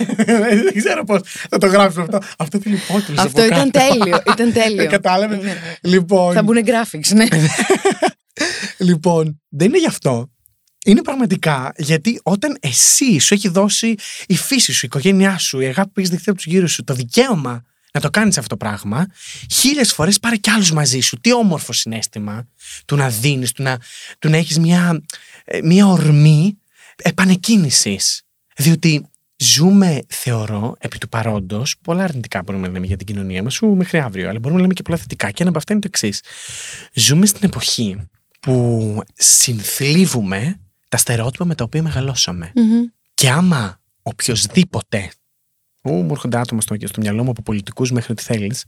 δεν 0.63 0.73
ξέρω 0.77 1.03
πώς 1.03 1.21
θα 1.49 1.57
το 1.57 1.67
γράψω 1.67 2.01
αυτό. 2.01 2.17
Αυτό 2.37 2.59
είναι 2.65 2.75
υπότιτλο. 2.87 3.21
Αυτό 3.21 3.45
ήταν 3.45 3.71
τέλειο. 3.71 4.21
Ήταν 4.27 4.53
τέλειο. 4.53 4.89
Κατάλαβε. 4.89 5.35
Ναι. 5.35 5.53
Λοιπόν, 5.81 6.33
Θα 6.33 6.43
μπουν 6.43 6.57
graphics, 6.65 7.13
ναι. 7.13 7.25
Λοιπόν, 8.77 9.41
δεν 9.49 9.67
είναι 9.67 9.79
γι' 9.79 9.87
αυτό. 9.87 10.27
Είναι 10.85 11.01
πραγματικά 11.01 11.71
γιατί 11.77 12.19
όταν 12.23 12.57
εσύ 12.59 13.19
σου 13.19 13.33
έχει 13.33 13.49
δώσει 13.49 13.95
η 14.27 14.35
φύση 14.35 14.71
σου, 14.71 14.85
η 14.85 14.87
οικογένειά 14.91 15.37
σου, 15.37 15.59
η 15.59 15.65
αγάπη 15.65 15.89
που 15.89 15.99
έχεις 15.99 16.09
δεχτεί 16.11 16.29
από 16.29 16.37
τους 16.37 16.51
γύρω 16.51 16.67
σου, 16.67 16.83
το 16.83 16.93
δικαίωμα 16.93 17.63
να 17.93 18.01
το 18.01 18.09
κάνεις 18.09 18.37
αυτό 18.37 18.49
το 18.49 18.57
πράγμα, 18.57 19.07
χίλιες 19.51 19.93
φορές 19.93 20.19
πάρε 20.19 20.35
κι 20.35 20.49
άλλους 20.49 20.71
μαζί 20.71 20.99
σου. 20.99 21.17
Τι 21.17 21.33
όμορφο 21.33 21.73
συνέστημα 21.73 22.47
του 22.85 22.95
να 22.95 23.09
δίνεις, 23.09 23.51
του 23.51 23.63
να, 23.63 23.79
του 24.19 24.29
να 24.29 24.37
έχεις 24.37 24.59
μια, 24.59 25.01
ε, 25.45 25.61
μια 25.61 25.87
ορμή 25.87 26.57
επανεκκίνησης. 26.95 28.21
Διότι 28.57 29.05
ζούμε, 29.37 30.01
θεωρώ, 30.07 30.75
επί 30.79 30.97
του 30.97 31.09
παρόντος, 31.09 31.75
πολλά 31.81 32.03
αρνητικά 32.03 32.41
μπορούμε 32.41 32.67
να 32.67 32.73
λέμε 32.73 32.85
για 32.85 32.97
την 32.97 33.05
κοινωνία 33.05 33.43
μας, 33.43 33.53
σου 33.53 33.67
μέχρι 33.67 33.99
αύριο, 33.99 34.29
αλλά 34.29 34.39
μπορούμε 34.39 34.55
να 34.55 34.61
λέμε 34.61 34.73
και 34.73 34.81
πολλά 34.81 34.97
θετικά. 34.97 35.31
Και 35.31 35.37
ένα 35.39 35.49
από 35.49 35.57
αυτά 35.57 35.73
είναι 35.73 35.81
το 35.81 35.89
εξής. 35.91 36.21
Ζούμε 36.93 37.25
στην 37.25 37.41
εποχή 37.43 38.07
που 38.39 39.03
συνθλίβουμε 39.13 40.59
τα 40.89 40.97
στερεότυπα 40.97 41.45
με 41.45 41.55
τα 41.55 41.63
οποία 41.63 41.81
μεγαλώσαμε. 41.81 42.51
Μμμ. 42.55 42.83
Και 43.13 43.29
άμα 43.29 43.81
οποιοδήποτε, 44.01 44.97
ού, 44.97 45.22
μου 45.91 46.07
έρχονται 46.11 46.37
άτομα 46.37 46.61
στο, 46.61 46.75
στο 46.83 47.01
μυαλό 47.01 47.23
μου 47.23 47.29
από 47.29 47.41
πολιτικούς 47.41 47.91
μέχρι 47.91 48.11
ό,τι 48.11 48.23
θέλεις, 48.23 48.65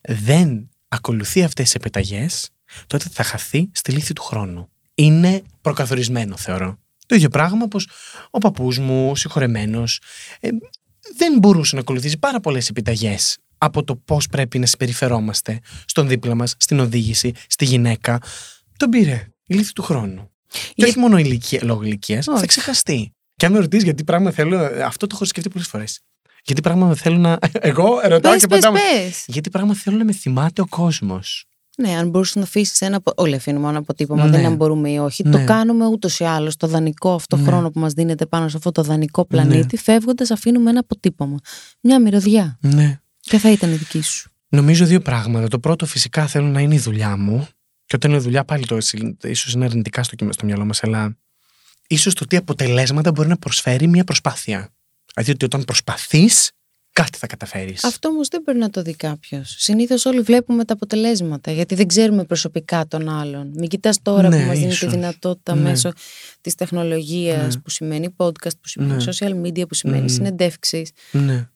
δεν 0.00 0.68
ακολουθεί 0.88 1.42
αυτές 1.42 1.64
τις 1.64 1.74
επιταγές, 1.74 2.50
τότε 2.86 3.04
θα 3.12 3.22
χαθεί 3.22 3.70
στη 3.72 3.92
λύθη 3.92 4.12
του 4.12 4.22
χρόνου. 4.22 4.68
Είναι 4.94 5.42
προκαθορισμένο, 5.60 6.36
θεωρώ. 6.36 6.78
Το 7.06 7.14
ίδιο 7.14 7.28
πράγμα 7.28 7.66
πως 7.68 7.88
ο 8.30 8.38
παππούς 8.38 8.78
μου, 8.78 9.10
ο 9.10 9.14
συγχωρεμένος, 9.14 10.00
ε, 10.40 10.48
δεν 11.16 11.38
μπορούσε 11.38 11.74
να 11.74 11.80
ακολουθήσει 11.80 12.18
πάρα 12.18 12.40
πολλές 12.40 12.68
επιταγές 12.68 13.38
από 13.58 13.84
το 13.84 13.96
πώς 13.96 14.26
πρέπει 14.26 14.58
να 14.58 14.66
συμπεριφερόμαστε 14.66 15.60
στον 15.84 16.08
δίπλα 16.08 16.34
μας, 16.34 16.54
στην 16.58 16.80
οδήγηση, 16.80 17.32
στη 17.46 17.64
γυναίκα. 17.64 18.18
Τον 18.76 18.90
πήρε 18.90 19.28
η 19.46 19.54
λύθη 19.54 19.72
του 19.72 19.82
χρόνου. 19.82 20.30
Και 20.48 20.58
Για- 20.74 20.86
όχι 20.86 20.98
μόνο 20.98 21.18
ηλικία, 21.18 21.60
λόγω 21.64 21.82
ηλικίας, 21.82 22.24
θα 22.24 22.32
Όχι. 22.32 22.46
ξεχαστεί. 22.46 23.12
Και 23.36 23.46
αν 23.46 23.52
με 23.52 23.58
ρωτήσεις 23.58 23.84
γιατί 23.84 24.04
πράγμα 24.04 24.30
θέλω, 24.30 24.58
ε, 24.58 24.82
αυτό 24.82 25.06
το 25.06 25.14
έχω 25.14 25.24
σκεφτεί 25.24 25.48
πολλές 25.48 25.68
φορές. 25.68 26.00
Γιατί 26.42 26.60
πράγμα 26.60 26.94
θέλω 26.94 27.16
να. 27.16 27.38
Εγώ 27.52 28.00
ρωτάω 28.04 28.32
Πες, 28.32 28.40
και 28.40 28.46
πες, 28.46 28.58
πετάω. 28.58 28.72
πες. 28.72 29.24
Γιατί 29.26 29.50
πράγμα 29.50 29.74
θέλω 29.74 29.96
να 29.96 30.04
με 30.04 30.12
θυμάται 30.12 30.60
ο 30.60 30.66
κόσμος. 30.66 31.46
Ναι, 31.76 31.90
αν 31.96 32.08
μπορούσες 32.08 32.34
να 32.34 32.42
αφήσεις 32.42 32.80
ένα. 32.80 32.96
απο- 32.96 33.12
Όλοι 33.16 33.34
αφήνουμε 33.34 33.68
ένα 33.68 33.78
αποτύπωμα, 33.78 34.24
Ναι. 34.24 34.30
δεν 34.30 34.38
είναι 34.38 34.48
αν 34.48 34.54
μπορούμε 34.56 34.90
ή 34.90 34.98
όχι. 34.98 35.22
Ναι. 35.22 35.30
Το 35.30 35.44
κάνουμε 35.44 35.86
ούτως 35.86 36.20
ή 36.20 36.24
άλλως. 36.24 36.56
Το 36.56 36.66
δανεικό 36.66 37.14
αυτό 37.14 37.36
Ναι. 37.36 37.42
χρόνο 37.42 37.70
που 37.70 37.80
μας 37.80 37.92
δίνεται 37.92 38.26
πάνω 38.26 38.48
σε 38.48 38.56
αυτό 38.56 38.72
το 38.72 38.82
δανεικό 38.82 39.24
πλανήτη, 39.24 39.76
φεύγοντας, 39.76 40.30
αφήνουμε 40.30 40.70
ένα 40.70 40.78
αποτύπωμα. 40.80 41.36
Μια 41.80 42.00
μυρωδιά. 42.00 42.58
Ναι. 42.60 43.00
Και 43.20 43.38
θα 43.38 43.50
ήταν 43.50 43.70
η 43.72 43.74
δική 43.74 44.02
σου. 44.02 44.30
Νομίζω 44.48 44.84
δύο 44.86 45.00
πράγματα. 45.00 45.48
Το 45.48 45.58
πρώτο 45.58 45.86
φυσικά 45.86 46.26
θέλω 46.26 46.46
να 46.46 46.60
είναι 46.60 46.74
η 46.74 46.78
δουλειά 46.78 47.16
μου. 47.16 47.48
Και 47.84 47.96
όταν 47.96 48.10
είναι 48.10 48.20
δουλειά 48.20 48.44
πάλι 48.44 48.66
το 48.66 48.76
ίσως 49.22 49.52
είναι 49.52 49.64
αρνητικά 49.64 50.02
στο, 50.02 50.16
στο 50.30 50.44
μυαλό 50.46 50.64
μας, 50.64 50.82
αλλά 50.82 51.16
ίσως 51.86 52.14
το 52.14 52.26
τι 52.26 52.36
αποτελέσματα 52.36 53.12
μπορεί 53.12 53.28
να 53.28 53.36
προσφέρει 53.36 53.86
μια 53.86 54.04
προσπάθεια. 54.04 54.68
Δηλαδή 55.14 55.30
ότι 55.32 55.44
όταν 55.44 55.64
προσπαθείς, 55.64 56.50
κάτι 56.92 57.18
θα 57.18 57.26
καταφέρεις. 57.26 57.84
Αυτό 57.84 58.08
όμως 58.08 58.28
δεν 58.28 58.42
μπορεί 58.44 58.58
να 58.58 58.70
το 58.70 58.82
δει 58.82 58.94
κάποιος. 58.94 59.54
Συνήθως 59.58 60.04
όλοι 60.04 60.20
βλέπουμε 60.20 60.64
τα 60.64 60.72
αποτελέσματα, 60.74 61.50
γιατί 61.52 61.74
δεν 61.74 61.86
ξέρουμε 61.86 62.24
προσωπικά 62.24 62.86
τον 62.86 63.08
άλλον. 63.08 63.52
Μην 63.56 63.68
κοιτάς 63.68 64.02
τώρα 64.02 64.28
Ναι, 64.28 64.40
που 64.40 64.46
μας 64.46 64.56
δίνει 64.56 64.68
τη 64.68 64.74
ίσως. 64.74 64.90
δυνατότητα 64.90 65.54
Ναι. 65.54 65.60
μέσω 65.60 65.92
της 66.40 66.54
τεχνολογίας, 66.54 67.54
Ναι. 67.54 67.60
που 67.60 67.70
σημαίνει 67.70 68.14
podcast, 68.16 68.56
που 68.60 68.68
σημαίνει 68.68 69.04
Ναι. 69.04 69.12
social 69.12 69.46
media, 69.46 69.68
που 69.68 69.74
σημαίνει 69.74 70.00
Μμμ. 70.00 70.08
συνεντεύξεις. 70.08 70.90
Ναι. 71.10 71.48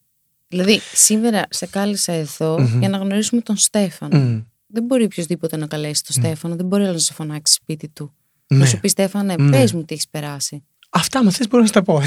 Δηλαδή, 0.48 0.80
σήμερα 0.92 1.44
σε 1.50 1.66
κάλεσα 1.66 2.12
εδώ 2.12 2.60
Μμμ. 2.60 2.78
για 2.78 2.88
να 2.88 2.96
γνωρίσουμε 2.98 3.40
τον 3.40 3.56
Στέφανο. 3.56 4.18
Μμ. 4.18 4.40
Δεν 4.66 4.84
μπορεί 4.84 5.04
οποιοδήποτε 5.04 5.56
να 5.56 5.66
καλέσει 5.66 6.02
τον 6.04 6.14
Στέφανο, 6.22 6.56
δεν 6.56 6.66
μπορεί 6.66 6.82
άλλο 6.82 6.92
να 6.92 6.98
σε 6.98 7.12
φωνάξει 7.12 7.54
σπίτι 7.54 7.88
του. 7.88 8.14
Ναι. 8.46 8.58
Να 8.58 8.66
σου 8.66 8.80
πει 8.80 8.88
Στέφανε, 8.88 9.34
Ναι. 9.38 9.50
πες 9.50 9.72
μου 9.72 9.84
τι 9.84 9.94
έχεις 9.94 10.08
περάσει. 10.08 10.64
Αυτά, 10.96 11.24
μα 11.24 11.30
θε, 11.30 11.44
μπορώ 11.50 11.62
να 11.62 11.68
στα 11.68 11.82
πω. 11.82 12.02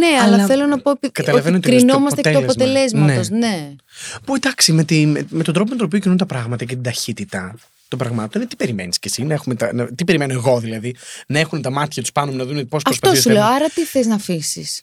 Ναι, 0.00 0.06
αλλά, 0.22 0.34
Αλλά 0.34 0.46
θέλω 0.46 0.66
να 0.66 0.78
πω 0.78 0.90
ότι 0.90 1.10
καταλαβαίνω 1.10 1.56
ότι 1.56 1.66
τι 1.66 1.72
λες, 1.72 1.80
το 1.80 1.86
κρινόμαστε 1.86 2.20
εκ 2.24 2.36
του 2.36 2.42
αποτέλεσμα. 2.42 3.00
αποτελέσματος. 3.02 3.28
Ναι. 3.38 3.74
Που 4.24 4.34
εντάξει, 4.34 4.72
με, 4.72 4.84
τη, 4.84 5.06
με, 5.06 5.26
με 5.28 5.42
τον 5.42 5.54
τρόπο 5.54 5.70
με 5.70 5.76
τον 5.76 5.86
οποίο 5.86 5.98
κινούν 5.98 6.16
τα 6.16 6.26
πράγματα 6.26 6.64
και 6.64 6.74
την 6.74 6.82
ταχύτητα 6.82 7.54
των 7.88 7.98
πραγμάτων, 7.98 8.42
ε, 8.42 8.46
τι 8.46 8.56
περιμένεις 8.56 8.98
κι 8.98 9.08
εσύ, 9.08 9.22
να 9.22 9.34
έχουμε 9.34 9.54
τα, 9.54 9.72
να, 9.74 9.86
τι 9.94 10.04
περιμένω 10.04 10.32
εγώ 10.32 10.60
δηλαδή, 10.60 10.94
να 11.26 11.38
έχουν 11.38 11.62
τα 11.62 11.70
μάτια 11.70 12.02
τους 12.02 12.12
πάνω 12.12 12.30
μου 12.30 12.36
να 12.36 12.44
δουν 12.44 12.68
πώς 12.68 12.82
Αυτό 12.86 13.14
σου 13.14 13.30
λέω. 13.30 13.44
Άρα 13.44 13.68
τι 13.68 13.84
θες 13.84 14.06
να 14.06 14.14
αφήσεις; 14.14 14.82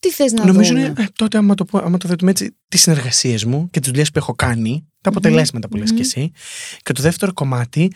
Τι 0.00 0.10
θες 0.10 0.32
να 0.32 0.44
Νομίζω 0.46 0.68
δούμε. 0.74 0.80
είναι 0.86 0.94
ε, 0.98 1.04
τότε, 1.16 1.38
άμα 1.38 1.54
το, 1.54 1.64
πω- 1.64 1.84
άμα 1.84 1.98
το 1.98 2.08
θέτουμε 2.08 2.30
έτσι, 2.30 2.56
τις 2.68 2.80
συνεργασίες 2.80 3.44
μου 3.44 3.68
και 3.70 3.80
τις 3.80 3.88
δουλειές 3.88 4.10
που 4.10 4.18
έχω 4.18 4.34
κάνει, 4.34 4.86
τα 5.00 5.10
αποτελέσματα 5.10 5.68
που 5.68 5.76
λες 5.76 5.92
κι 5.92 6.00
εσύ. 6.00 6.30
Και 6.82 6.92
το 6.92 7.02
δεύτερο 7.02 7.32
κομμάτι, 7.32 7.92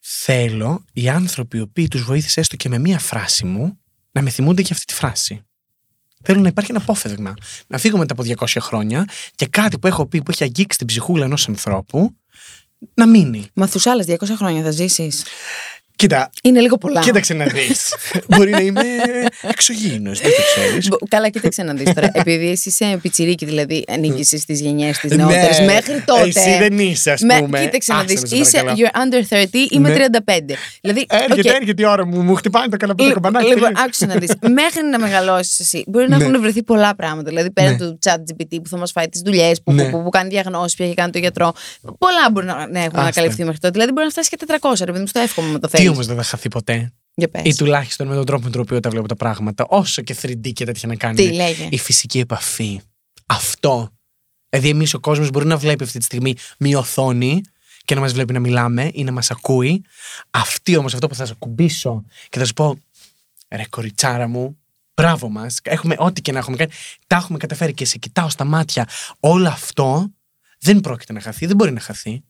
θέλω 0.00 0.84
οι 0.92 1.08
άνθρωποι 1.08 1.56
οι 1.56 1.60
οποίοι 1.60 1.88
τους 1.88 2.02
βοήθησες 2.02 2.36
έστω 2.36 2.56
και 2.56 2.68
με 2.68 2.78
μία 2.78 2.98
φράση 2.98 3.44
μου 3.46 3.78
να 4.16 4.22
με 4.22 4.30
θυμούνται 4.30 4.62
για 4.62 4.70
αυτή 4.72 4.84
τη 4.84 4.94
φράση. 4.94 5.44
Θέλω 6.22 6.40
να 6.40 6.48
υπάρχει 6.48 6.70
ένα 6.70 6.80
απόφευγμα. 6.80 7.34
Να 7.66 7.78
φύγω 7.78 7.98
μετά 7.98 8.14
από 8.18 8.46
200 8.46 8.56
χρόνια 8.60 9.04
και 9.34 9.46
κάτι 9.46 9.78
που 9.78 9.86
έχω 9.86 10.06
πει 10.06 10.22
που 10.22 10.30
έχει 10.30 10.44
αγγίξει 10.44 10.78
την 10.78 10.86
ψυχούλα 10.86 11.24
ενός 11.24 11.48
ανθρώπου 11.48 12.16
να 12.94 13.06
μείνει. 13.06 13.46
Μαθουσάλε, 13.54 14.04
200 14.06 14.16
χρόνια 14.36 14.62
θα 14.62 14.70
ζήσεις. 14.70 15.24
Κοίτα, 15.96 16.30
Είναι 16.42 16.60
λίγο 16.60 16.76
πολλά. 16.78 17.00
κοίταξε 17.00 17.34
να 17.34 17.44
δεις. 17.44 17.94
Μπορεί 18.28 18.50
να 18.50 18.60
είμαι 18.60 18.82
εξωγήινος, 19.42 20.20
δεν 20.20 20.30
το 20.30 20.42
ξέρεις. 20.54 20.88
Μπο- 20.88 20.96
Καλά, 21.08 21.28
κοίταξε 21.28 21.62
να 21.62 21.74
δεις 21.74 21.92
τώρα. 21.94 22.10
Επειδή 22.12 22.48
εσύ 22.50 22.68
είσαι 22.68 22.98
πιτσιρίκι, 23.02 23.44
δηλαδή 23.44 23.84
ανήκεις 23.88 24.28
στις 24.28 24.60
γενιές 24.60 24.98
της 24.98 25.10
Ναι, 25.10 25.16
νεότερης 25.24 25.60
μέχρι 25.60 26.02
τότε. 26.06 26.22
Εσύ 26.28 26.56
δεν 26.58 26.78
είσαι, 26.78 27.10
ας 27.10 27.20
Με- 27.20 27.38
πούμε. 27.40 27.60
κοίταξε 27.60 27.92
να 27.92 27.98
Άσε 27.98 28.06
δεις. 28.06 28.20
με, 28.20 28.26
σε 28.26 28.36
Είσαι 28.36 28.50
παρακαλώ. 28.58 28.88
you're 28.92 28.96
under 28.96 29.22
30, 29.28 29.66
είμαι 29.70 29.88
Ναι. 29.88 29.94
35. 29.94 30.54
Δηλαδή, 30.80 31.06
Έρχεται, 31.08 31.48
οκ. 31.50 31.54
έρχεται 31.60 31.82
η 31.82 31.86
ώρα 31.86 32.06
μου, 32.06 32.22
μου 32.22 32.34
χτυπάνε 32.34 32.68
το 32.68 32.76
καναπέ 32.76 33.02
το 33.02 33.08
Λοιπόν, 33.08 33.22
καμπανάκι. 33.22 33.48
λοιπόν, 33.54 33.62
τελείως. 33.68 33.84
άκουσε 33.84 34.06
να 34.06 34.14
δεις. 34.14 34.30
Μέχρι 34.62 34.84
να 34.90 34.98
μεγαλώσεις 34.98 35.60
εσύ, 35.60 35.84
μπορεί 35.86 36.08
να 36.08 36.16
Ναι. 36.16 36.24
έχουν 36.24 36.40
βρεθεί 36.40 36.62
πολλά 36.62 36.94
πράγματα. 36.94 37.28
Δηλαδή, 37.28 37.50
πέρα 37.50 37.70
Ναι. 37.70 37.76
του 37.76 37.98
chat 38.06 38.16
GPT 38.16 38.56
που 38.62 38.68
θα 38.68 38.76
μας 38.76 38.90
φάει 38.92 39.08
τις 39.08 39.20
δουλειές, 39.24 39.62
που, 39.62 39.72
Ναι. 39.72 39.90
που, 39.90 40.02
που, 40.02 40.08
κάνει 40.08 40.28
διαγνώσεις, 40.28 40.74
πια 40.76 40.86
έχει 40.86 40.94
κάνει 40.94 41.10
το 41.12 41.18
γιατρό. 41.18 41.52
Πολλά 41.98 42.30
μπορεί 42.32 42.46
να, 42.46 42.54
να 42.54 42.60
έχουν 42.62 42.76
Άστα. 42.86 43.00
ανακαλυφθεί 43.00 43.44
μέχρι 43.44 43.58
τότε. 43.58 43.72
Δηλαδή, 43.72 43.92
μπορεί 43.92 44.04
να 44.04 44.10
φτάσει 44.12 44.28
και 44.28 44.36
400, 44.36 44.84
ρε 44.84 44.90
παιδί 44.92 45.00
μου, 45.00 45.06
στο 45.06 45.20
εύχομαι 45.20 45.48
με 45.52 45.58
το 45.58 45.68
Τι 45.68 45.85
θέλει. 45.86 45.94
όμως 45.94 46.06
δεν 46.06 46.16
θα 46.16 46.22
χαθεί 46.22 46.48
ποτέ. 46.48 46.92
Για 47.14 47.28
πες. 47.28 47.42
Ή 47.44 47.54
τουλάχιστον 47.54 48.06
με 48.06 48.14
τον 48.14 48.24
τρόπο 48.24 48.44
με 48.44 48.50
τον 48.50 48.60
οποίο 48.60 48.80
τα 48.80 48.90
βλέπω 48.90 49.08
τα 49.08 49.16
πράγματα. 49.16 49.66
Όσο 49.68 50.02
και 50.02 50.16
3D 50.22 50.52
και 50.52 50.64
τέτοια 50.64 50.88
να 50.88 50.96
κάνει. 50.96 51.16
Τι 51.16 51.32
λέγε. 51.32 51.68
Η 51.70 51.78
φυσική 51.78 52.18
επαφή. 52.18 52.80
Αυτό. 53.26 53.90
Δηλαδή, 54.48 54.68
εμείς 54.68 54.94
ο 54.94 55.00
κόσμος 55.00 55.30
μπορεί 55.30 55.46
να 55.46 55.56
βλέπει 55.56 55.84
αυτή 55.84 55.98
τη 55.98 56.04
στιγμή 56.04 56.34
μία 56.58 56.78
οθόνη 56.78 57.40
και 57.84 57.94
να 57.94 58.00
μας 58.00 58.12
βλέπει 58.12 58.32
να 58.32 58.40
μιλάμε 58.40 58.90
ή 58.92 59.04
να 59.04 59.12
μας 59.12 59.30
ακούει. 59.30 59.84
Αυτή 60.30 60.76
όμως, 60.76 60.94
αυτό 60.94 61.06
που 61.06 61.14
θα 61.14 61.26
σε 61.26 61.34
κουμπίσω 61.38 62.04
και 62.28 62.38
θα 62.38 62.44
σου 62.44 62.52
πω, 62.52 62.78
ρε 63.50 63.64
κοριτσάρα 63.70 64.28
μου, 64.28 64.58
μπράβο 64.94 65.28
μας. 65.28 65.58
Έχουμε 65.62 65.94
ό,τι 65.98 66.20
και 66.20 66.32
να 66.32 66.38
έχουμε 66.38 66.56
κάνει. 66.56 66.70
Τα 67.06 67.16
έχουμε 67.16 67.38
καταφέρει 67.38 67.74
και 67.74 67.84
σε 67.84 67.98
κοιτάω 67.98 68.28
στα 68.28 68.44
μάτια. 68.44 68.88
Όλο 69.20 69.48
αυτό 69.48 70.10
δεν 70.58 70.80
πρόκειται 70.80 71.12
να 71.12 71.20
χαθεί, 71.20 71.46
δεν 71.46 71.56
μπορεί 71.56 71.72
να 71.72 71.80
χαθεί. 71.80 72.22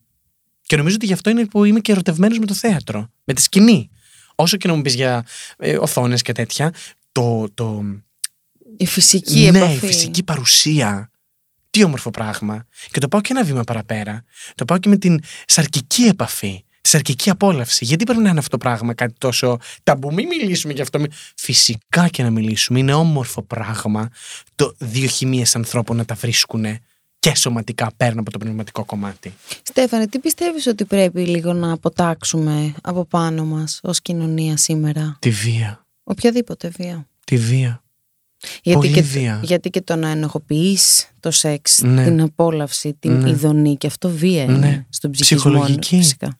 Και 0.66 0.76
νομίζω 0.76 0.94
ότι 0.94 1.06
γι' 1.06 1.12
αυτό 1.12 1.30
είναι 1.30 1.46
που 1.46 1.64
είμαι 1.64 1.80
και 1.80 1.92
ερωτευμένος 1.92 2.38
με 2.38 2.46
το 2.46 2.54
θέατρο, 2.54 3.10
με 3.24 3.34
τη 3.34 3.42
σκηνή. 3.42 3.90
Όσο 4.34 4.56
και 4.56 4.68
να 4.68 4.74
μου 4.74 4.82
πεις 4.82 4.94
για 4.94 5.26
ε, 5.58 5.76
οθόνες 5.76 6.22
και 6.22 6.32
τέτοια, 6.32 6.72
το, 7.12 7.46
το, 7.54 7.84
Η 8.76 8.86
φυσική 8.86 9.50
ναι, 9.50 9.58
επαφή. 9.58 9.74
η 9.74 9.78
φυσική 9.78 10.22
παρουσία. 10.22 11.10
Τι 11.70 11.84
όμορφο 11.84 12.10
πράγμα. 12.10 12.66
Και 12.90 13.00
το 13.00 13.08
πάω 13.08 13.20
και 13.20 13.28
ένα 13.32 13.44
βήμα 13.44 13.62
παραπέρα. 13.64 14.24
Το 14.54 14.64
πάω 14.64 14.78
και 14.78 14.88
με 14.88 14.96
την 14.96 15.20
σαρκική 15.46 16.02
επαφή. 16.02 16.64
Τη 16.80 16.88
σαρκική 16.88 17.30
απόλαυση. 17.30 17.84
Γιατί 17.84 18.04
πρέπει 18.04 18.20
να 18.22 18.28
είναι 18.30 18.38
αυτό 18.38 18.50
το 18.50 18.58
πράγμα 18.58 18.94
κάτι 18.94 19.14
τόσο 19.18 19.58
ταμπού; 19.82 20.12
Μην 20.12 20.26
μιλήσουμε 20.26 20.72
γι' 20.72 20.80
αυτό. 20.80 20.98
Μη- 20.98 21.10
Φυσικά 21.36 22.08
και 22.08 22.22
να 22.22 22.30
μιλήσουμε. 22.30 22.78
Είναι 22.78 22.92
όμορφο 22.94 23.42
πράγμα 23.42 24.10
το 24.54 24.74
δύο 24.78 25.06
χημίες 25.08 25.56
ανθρώπων 25.56 25.96
να 25.96 26.04
τα 26.04 26.14
βρίσκουν 26.14 26.64
και 27.30 27.36
σωματικά 27.36 27.90
πέραν 27.96 28.18
από 28.18 28.30
το 28.30 28.38
πνευματικό 28.38 28.84
κομμάτι. 28.84 29.34
Στέφανε, 29.62 30.06
τι 30.06 30.18
πιστεύεις 30.18 30.66
ότι 30.66 30.84
πρέπει 30.84 31.20
λίγο 31.26 31.52
να 31.52 31.72
αποτάξουμε 31.72 32.74
από 32.82 33.04
πάνω 33.04 33.44
μας 33.44 33.80
ως 33.82 34.00
κοινωνία 34.02 34.56
σήμερα; 34.56 35.16
Τη 35.20 35.30
βία. 35.30 35.86
Οποιαδήποτε 36.04 36.68
βία. 36.68 37.06
Τη 37.24 37.36
βία. 37.36 37.82
Γιατί 38.62 38.78
Πολύ 38.78 38.92
και, 38.92 39.02
βία. 39.02 39.40
γιατί 39.44 39.70
και 39.70 39.80
το 39.82 39.96
να 39.96 40.08
ενοχοποιείς 40.08 41.10
το 41.20 41.30
σεξ, 41.30 41.82
Ναι. 41.82 42.04
την 42.04 42.20
απόλαυση, 42.20 42.94
την 42.98 43.12
Ναι. 43.12 43.28
ειδονή 43.30 43.76
και 43.76 43.86
αυτό 43.86 44.08
βία 44.08 44.42
είναι 44.42 44.56
Ναι. 44.58 44.84
στον 44.88 45.10
ψυχισμό. 45.10 45.50
Ψυχολογική. 45.50 45.96
Φυσικά. 45.96 46.38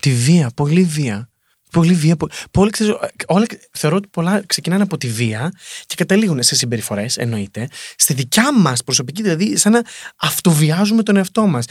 Τη 0.00 0.10
βία, 0.12 0.50
πολύ 0.54 0.82
βία. 0.82 1.28
Πολύ 1.70 1.92
βία. 1.94 2.16
πο- 2.16 2.28
Πολύ, 2.50 2.70
ξέρεις, 2.70 2.94
όλα, 3.26 3.46
θεωρώ 3.72 3.96
ότι 3.96 4.08
πολλά 4.08 4.42
ξεκινάνε 4.46 4.82
από 4.82 4.96
τη 4.98 5.08
βία 5.08 5.52
και 5.86 5.94
καταλήγουν 5.94 6.42
σε 6.42 6.54
συμπεριφορές, 6.54 7.16
εννοείται, 7.16 7.68
στη 7.96 8.14
δικιά 8.14 8.52
μας 8.52 8.82
προσωπική, 8.84 9.22
δηλαδή 9.22 9.56
σαν 9.56 9.72
να 9.72 9.82
αυτοβιάζουμε 10.16 11.02
τον 11.02 11.16
εαυτό 11.16 11.46
μας. 11.46 11.64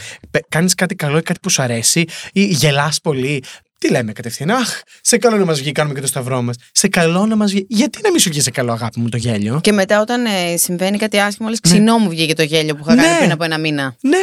Κάνεις 0.50 0.74
κάτι 0.74 0.96
καλό 0.96 1.18
ή 1.18 1.22
κάτι 1.22 1.40
που 1.40 1.50
σου 1.50 1.62
αρέσει 1.62 2.06
ή 2.34 2.46
γελάς 2.46 3.02
πολύ. 3.02 3.44
Τι 3.80 3.90
λέμε 3.90 4.12
κατευθείαν. 4.12 4.50
Αχ, 4.50 4.82
σε 5.02 5.18
καλό 5.18 5.38
να 5.38 5.46
μας 5.46 5.60
βγει, 5.60 5.72
κάνουμε 5.72 5.96
και 5.96 6.02
το 6.02 6.08
σταυρό 6.08 6.42
μας. 6.42 6.56
Σε 6.72 6.88
καλό 6.88 7.26
να 7.26 7.36
μας 7.36 7.52
βγει. 7.52 7.66
Γιατί 7.70 8.00
να 8.04 8.12
μην 8.12 8.20
σου 8.20 8.30
βγει 8.30 8.42
σε 8.42 8.52
καλό, 8.52 8.72
αγάπη 8.72 9.00
μου, 9.00 9.10
το 9.10 9.18
γέλιο; 9.18 9.60
Και 9.64 9.72
μετά 9.72 10.02
όταν 10.02 10.26
ε, 10.26 10.58
συμβαίνει 10.58 10.98
κάτι 10.98 11.20
άσχημο, 11.20 11.50
λες 11.50 11.60
ξινό 11.60 11.98
μου 11.98 12.10
βγήκε 12.10 12.34
το 12.34 12.44
γέλιο 12.44 12.76
που 12.76 12.82
είχα 12.86 12.96
Ναι. 12.96 13.02
κάνει 13.02 13.18
πριν 13.18 13.32
από 13.32 13.44
ένα 13.44 13.58
μήνα. 13.58 13.96
Ναι. 14.02 14.18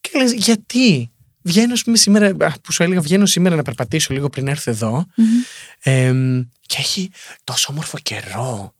Και 0.00 0.10
λες, 0.18 0.32
γιατί; 0.32 1.10
Βγαίνω, 1.46 1.72
ας 1.72 1.82
πούμε, 1.82 1.96
σήμερα, 1.96 2.26
α, 2.26 2.52
που 2.62 2.72
σου 2.72 2.82
έλεγα, 2.82 3.00
βγαίνω 3.00 3.26
σήμερα 3.26 3.56
να 3.56 3.62
περπατήσω 3.62 4.12
λίγο 4.14 4.28
πριν 4.28 4.48
έρθω 4.48 4.70
εδώ. 4.70 5.06
Εμ, 5.82 6.42
και 6.66 6.76
έχει 6.78 7.10
τόσο 7.44 7.66
όμορφο 7.70 7.98
καιρό, 8.02 8.74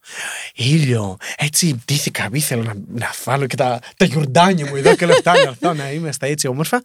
ήλιο. 0.55 1.17
Έτσι 1.37 1.81
ντύθηκα, 1.85 2.29
ήθελα 2.33 2.63
να, 2.63 2.75
να 2.95 3.11
βάλω 3.25 3.47
και 3.47 3.57
τα, 3.57 3.79
τα 3.97 4.05
γιουρντάνια 4.05 4.67
μου 4.67 4.77
εδώ 4.77 4.95
και 4.97 5.05
όλα 5.05 5.13
αυτά, 5.13 5.33
να 5.33 5.41
έρθω 5.41 5.73
να 5.75 5.91
είμαστε 5.93 6.27
έτσι 6.29 6.47
όμορφα. 6.47 6.83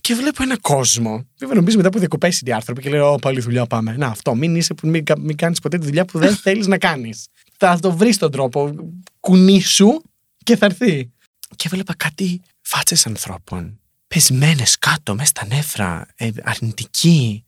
Και 0.00 0.14
βλέπω 0.14 0.42
ένα 0.42 0.58
κόσμο. 0.58 1.26
Βέβαια, 1.38 1.54
νομίζω 1.54 1.76
μετά 1.76 1.88
από 1.88 1.98
διακοπές 1.98 2.40
οι 2.44 2.52
άνθρωποι 2.52 2.82
και 2.82 2.90
λέω: 2.90 3.12
Ω, 3.12 3.16
πάλι 3.16 3.40
δουλειά 3.40 3.66
πάμε. 3.66 3.96
Να, 3.96 4.06
αυτό. 4.06 4.34
Μην, 4.34 4.56
είσαι, 4.56 4.74
που- 4.74 4.88
μην, 4.88 5.04
κα- 5.04 5.18
μην 5.18 5.36
κάνεις 5.36 5.60
ποτέ 5.60 5.78
τη 5.78 5.84
δουλειά 5.86 6.04
που 6.04 6.18
δεν 6.18 6.36
θέλεις 6.36 6.66
να 6.66 6.78
κάνεις. 6.78 7.26
Θα 7.56 7.78
το 7.78 7.92
βρεις 7.96 8.16
τον 8.18 8.30
τρόπο. 8.30 8.74
Κουνήσου 9.20 10.00
και 10.44 10.56
θα 10.56 10.66
έρθει. 10.66 11.10
Και 11.56 11.64
έβλεπα 11.66 11.94
κάτι 11.96 12.40
φάτσες 12.62 13.06
ανθρώπων. 13.06 13.80
Πεσμένες 14.08 14.78
κάτω, 14.78 15.14
μέσα 15.14 15.26
στα 15.26 15.46
νεύρα, 15.46 16.06
ε, 16.16 16.28
αρνητικοί. 16.42 17.44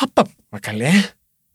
Απα, 0.00 0.26
μα 0.48 0.58
καλέ. 0.58 0.90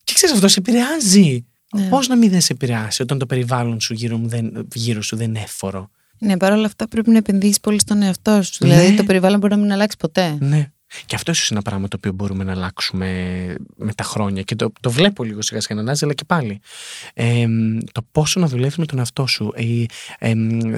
Και 0.04 0.14
ξέρεις, 0.14 0.36
αυτό 0.36 0.48
σε 0.48 0.60
επηρεάζει. 0.60 1.46
Ναι. 1.76 1.90
Πώς 1.90 2.08
να 2.08 2.16
μην 2.16 2.30
δεν 2.30 2.42
σε 2.42 2.54
επηρεάσει 2.54 3.02
όταν 3.02 3.18
το 3.18 3.26
περιβάλλον 3.26 3.82
σου 3.82 3.94
γύρω, 3.94 4.18
μου 4.18 4.28
δεν, 4.28 4.68
γύρω 4.74 5.02
σου 5.02 5.16
δεν 5.16 5.28
είναι 5.28 5.40
έφορο. 5.40 5.90
Ναι, 6.18 6.38
παρόλα 6.38 6.66
αυτά 6.66 6.88
πρέπει 6.88 7.10
να 7.10 7.18
επενδύσεις 7.18 7.60
πολύ 7.60 7.80
στον 7.80 8.02
εαυτό 8.02 8.42
σου. 8.42 8.66
Ναι. 8.66 8.74
Δηλαδή 8.74 8.96
το 8.96 9.04
περιβάλλον 9.04 9.40
μπορεί 9.40 9.56
να 9.56 9.62
μην 9.62 9.72
αλλάξει 9.72 9.98
ποτέ. 9.98 10.38
Ναι. 10.40 10.72
Και 11.06 11.16
αυτό 11.16 11.32
ίσως 11.32 11.50
είναι 11.50 11.60
ένα 11.60 11.70
πράγμα 11.70 11.88
το 11.88 11.96
οποίο 11.98 12.12
μπορούμε 12.12 12.44
να 12.44 12.52
αλλάξουμε 12.52 13.08
με 13.78 13.94
τα 13.94 14.04
χρόνια. 14.04 14.42
Και 14.42 14.56
το, 14.56 14.72
το 14.82 14.92
βλέπω 14.92 15.24
λίγο 15.24 15.42
σιγά 15.42 15.62
σιγά 15.62 15.76
να 15.76 15.82
αλλάζει, 15.82 16.04
αλλά 16.06 16.14
και 16.14 16.24
πάλι. 16.28 16.60
Ε, 17.14 17.46
το 17.92 18.02
πόσο 18.12 18.40
να 18.40 18.48
δουλεύει 18.48 18.76
με 18.78 18.86
τον 18.86 18.98
εαυτό 19.00 19.26
σου. 19.28 19.54
Η 19.56 19.86
ε, 20.20 20.34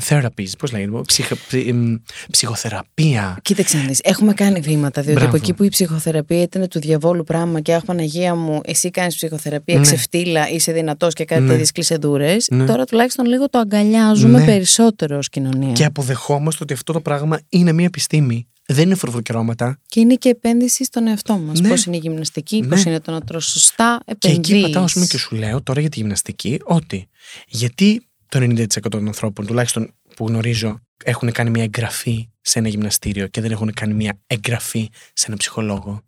therapies, 0.09 0.49
πώς 0.57 0.71
λέγεται, 0.71 1.01
ψυχο, 1.05 1.35
ψ- 1.35 1.67
εμ, 1.67 1.95
ψυχοθεραπεία. 2.31 3.37
Κοίταξε 3.41 3.77
να 3.77 3.83
δεις, 3.83 3.99
έχουμε 4.03 4.33
κάνει 4.33 4.59
βήματα. 4.59 5.01
Διότι 5.01 5.13
Μπράβο. 5.19 5.27
από 5.35 5.37
εκεί 5.43 5.53
που 5.53 5.63
η 5.63 5.69
ψυχοθεραπεία 5.69 6.41
ήταν 6.41 6.67
του 6.67 6.79
διαβόλου 6.79 7.23
πράγμα 7.23 7.59
και 7.61 7.73
αχ 7.73 7.83
Παναγία 7.85 8.35
μου, 8.35 8.61
εσύ 8.63 8.89
κάνεις 8.89 9.15
ψυχοθεραπεία, 9.15 9.75
Ναι. 9.75 9.81
ξεφτύλα, 9.81 10.49
είσαι 10.49 10.71
δυνατός 10.71 11.13
και 11.13 11.25
κάτι 11.25 11.41
Ναι. 11.41 11.47
τέτοιες 11.47 11.71
κλεισεδούρε. 11.71 12.35
Ναι. 12.51 12.65
Τώρα 12.65 12.85
τουλάχιστον 12.85 13.25
λίγο 13.25 13.49
το 13.49 13.59
αγκαλιάζουμε 13.59 14.39
Ναι. 14.39 14.45
περισσότερο 14.45 15.17
ως 15.17 15.29
κοινωνία. 15.29 15.71
Και 15.71 15.85
αποδεχόμαστε 15.85 16.63
ότι 16.63 16.73
αυτό 16.73 16.93
το 16.93 17.01
πράγμα 17.01 17.39
είναι 17.49 17.71
μια 17.71 17.85
επιστήμη. 17.85 18.45
Δεν 18.71 18.85
είναι 18.85 18.95
φουρβοκαιρώματα. 18.95 19.79
Και 19.87 19.99
είναι 19.99 20.15
και 20.15 20.29
επένδυση 20.29 20.83
στον 20.83 21.07
εαυτό 21.07 21.37
μας. 21.37 21.59
Ναι. 21.59 21.69
Πώς 21.69 21.85
είναι 21.85 21.95
η 21.95 21.99
γυμναστική, 21.99 22.59
Ναι. 22.61 22.67
πώς 22.67 22.83
είναι 22.83 22.99
το 22.99 23.11
να 23.11 23.21
τρως 23.21 23.45
σωστά, 23.45 24.01
Και 24.05 24.11
επενδύεις. 24.11 24.53
εκεί 24.53 24.61
πατάω, 24.61 24.83
ας 24.83 24.93
πούμε, 24.93 25.05
και 25.05 25.17
σου 25.17 25.35
λέω 25.35 25.61
τώρα 25.61 25.79
για 25.79 25.89
τη 25.89 25.99
γυμναστική 25.99 26.59
ότι 26.63 27.07
γιατί 27.47 28.05
το 28.27 28.39
90% 28.39 28.89
των 28.89 29.07
ανθρώπων, 29.07 29.45
τουλάχιστον 29.45 29.93
που 30.15 30.27
γνωρίζω, 30.27 30.79
έχουν 31.03 31.31
κάνει 31.31 31.49
μια 31.49 31.63
εγγραφή 31.63 32.29
σε 32.41 32.59
ένα 32.59 32.67
γυμναστήριο 32.67 33.27
και 33.27 33.41
δεν 33.41 33.51
έχουν 33.51 33.73
κάνει 33.73 33.93
μια 33.93 34.19
εγγραφή 34.27 34.89
σε 35.13 35.25
ένα 35.27 35.37
ψυχολόγο. 35.37 36.01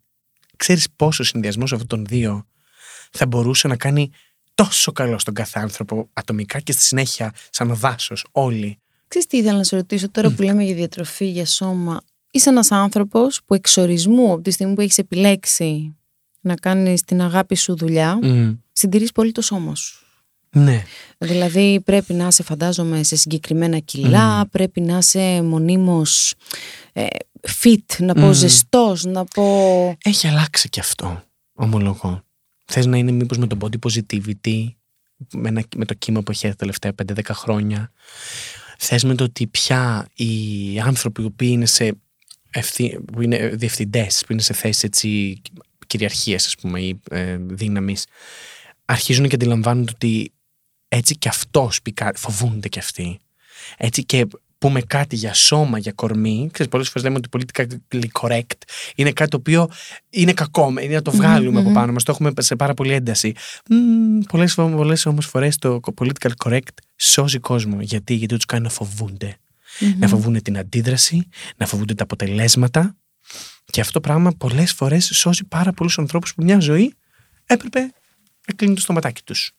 Ξέρεις 0.56 0.86
πόσο 0.96 1.22
συνδυασμός 1.24 1.72
αυτών 1.72 1.86
των 1.86 2.06
δύο 2.06 2.46
θα 3.10 3.26
μπορούσε 3.26 3.68
να 3.68 3.76
κάνει 3.76 4.10
τόσο 4.54 4.92
καλό 4.92 5.18
στον 5.18 5.34
κάθε 5.34 5.58
άνθρωπο 5.60 6.08
ατομικά 6.12 6.60
και 6.60 6.72
στη 6.72 6.82
συνέχεια 6.82 7.32
σαν 7.50 7.74
δάσος 7.74 8.26
όλοι; 8.32 8.78
Ξέρεις 9.08 9.28
τι 9.28 9.36
ήθελα 9.36 9.56
να 9.56 9.64
σε 9.64 9.76
ρωτήσω 9.76 10.10
τώρα 10.10 10.30
που 10.30 10.42
λέμε 10.42 10.64
για 10.64 10.74
διατροφή, 10.74 11.26
για 11.26 11.46
σώμα. 11.46 12.00
Είσαι 12.36 12.48
ένας 12.48 12.70
άνθρωπος 12.70 13.40
που 13.46 13.54
εξορισμού 13.54 14.32
από 14.32 14.42
τη 14.42 14.50
στιγμή 14.50 14.74
που 14.74 14.80
έχεις 14.80 14.98
επιλέξει 14.98 15.96
να 16.40 16.54
κάνεις 16.54 17.02
την 17.02 17.20
αγάπη 17.20 17.54
σου 17.56 17.76
δουλειά, 17.76 18.18
Μμ. 18.22 18.52
συντηρείς 18.72 19.12
πολύ 19.12 19.32
το 19.32 19.40
σώμα 19.42 19.74
σου. 19.74 19.98
Ναι. 20.50 20.82
Δηλαδή 21.18 21.80
πρέπει 21.84 22.12
να 22.14 22.26
είσαι 22.26 22.42
φαντάζομαι 22.42 23.02
σε 23.02 23.16
συγκεκριμένα 23.16 23.78
κιλά, 23.78 24.46
πρέπει 24.48 24.80
να 24.80 24.98
είσαι 24.98 25.42
μονίμως 25.42 26.34
ε, 26.92 27.06
fit, 27.62 27.96
να 27.98 28.14
πω 28.14 28.20
Μμμ. 28.20 28.32
ζεστός, 28.32 29.04
να 29.04 29.24
πω... 29.24 29.44
Έχει 30.04 30.26
αλλάξει 30.26 30.68
και 30.68 30.80
αυτό, 30.80 31.22
ομολογώ. 31.54 32.22
Θες 32.64 32.86
να 32.86 32.96
είναι 32.96 33.10
μήπως 33.10 33.38
με 33.38 33.46
το 33.46 33.56
body 33.60 33.88
positivity, 33.90 34.66
με, 35.32 35.48
ένα- 35.48 35.64
με 35.76 35.84
το 35.84 35.94
κύμα 35.94 36.22
που 36.22 36.30
έχει 36.30 36.46
έρθει 36.46 36.58
τα 36.58 36.66
τελευταία 36.66 36.92
5-10 37.32 37.34
χρόνια. 37.34 37.90
Θες 38.78 39.04
με 39.04 39.14
το 39.14 39.24
ότι 39.24 39.46
πια 39.46 40.08
οι 40.14 40.80
άνθρωποι 40.80 41.22
οι 41.22 41.24
οποίοι 41.24 41.48
είναι 41.52 41.66
σε 41.66 41.92
ευθύ, 42.54 42.98
που 43.12 43.22
είναι 43.22 43.48
διευθυντές, 43.48 44.22
που 44.26 44.32
είναι 44.32 44.42
σε 44.42 44.52
θέση 44.52 44.86
έτσι 44.86 45.40
κυριαρχίας 45.86 46.46
ας 46.46 46.54
πούμε 46.60 46.80
ή 46.80 47.00
ε, 47.10 47.36
δύναμης, 47.40 48.06
αρχίζουν 48.84 49.28
και 49.28 49.34
αντιλαμβάνονται 49.34 49.92
ότι 49.94 50.32
έτσι 50.88 51.16
και 51.16 51.28
αυτός 51.28 51.82
πει 51.82 51.92
κάτι, 51.92 52.20
φοβούνται 52.20 52.68
και 52.68 52.78
αυτοί. 52.78 53.18
Έτσι 53.76 54.04
και 54.04 54.26
πούμε 54.58 54.80
κάτι 54.80 55.16
για 55.16 55.34
σώμα, 55.34 55.78
για 55.78 55.92
κορμί, 55.92 56.48
ξέρεις, 56.52 56.72
πολλές 56.72 56.88
φορές 56.88 57.02
λέμε 57.02 57.16
ότι 57.16 57.28
politically 57.32 58.20
correct 58.20 58.58
είναι 58.94 59.12
κάτι 59.12 59.30
το 59.30 59.36
οποίο 59.36 59.68
είναι 60.10 60.32
κακό, 60.32 60.74
είναι 60.80 60.94
να 60.94 61.02
το 61.02 61.10
βγάλουμε 61.10 61.60
από 61.60 61.72
πάνω 61.72 61.92
μας, 61.92 62.02
το 62.02 62.12
έχουμε 62.12 62.32
σε 62.38 62.56
πάρα 62.56 62.74
πολύ 62.74 62.92
ένταση. 62.92 63.34
Μ, 63.70 64.18
πολλές, 64.28 64.54
πολλές 64.54 65.06
όμως 65.06 65.26
φορές 65.26 65.58
το 65.58 65.80
political 65.96 66.30
correct 66.44 66.74
σώζει 66.96 67.38
κόσμο. 67.38 67.80
Γιατί, 67.80 68.14
γιατί 68.14 68.34
τους 68.34 68.44
κάνει 68.44 68.62
να 68.62 68.70
φοβούνται. 68.70 69.36
Να 69.98 70.08
φοβούνται 70.08 70.40
την 70.40 70.58
αντίδραση, 70.58 71.28
να 71.56 71.66
φοβούνται 71.66 71.94
τα 71.94 72.02
αποτελέσματα 72.02 72.96
και 73.64 73.80
αυτό 73.80 73.92
το 73.92 74.00
πράγμα 74.00 74.32
πολλές 74.32 74.72
φορές 74.72 75.10
σώζει 75.14 75.44
πάρα 75.44 75.72
πολλούς 75.72 75.98
ανθρώπους 75.98 76.34
που 76.34 76.42
μια 76.42 76.60
ζωή 76.60 76.94
έπρεπε 77.46 77.80
να 78.46 78.54
κλείνουν 78.56 78.74
το 78.74 78.80
στοματάκι 78.80 79.22
τους. 79.22 79.52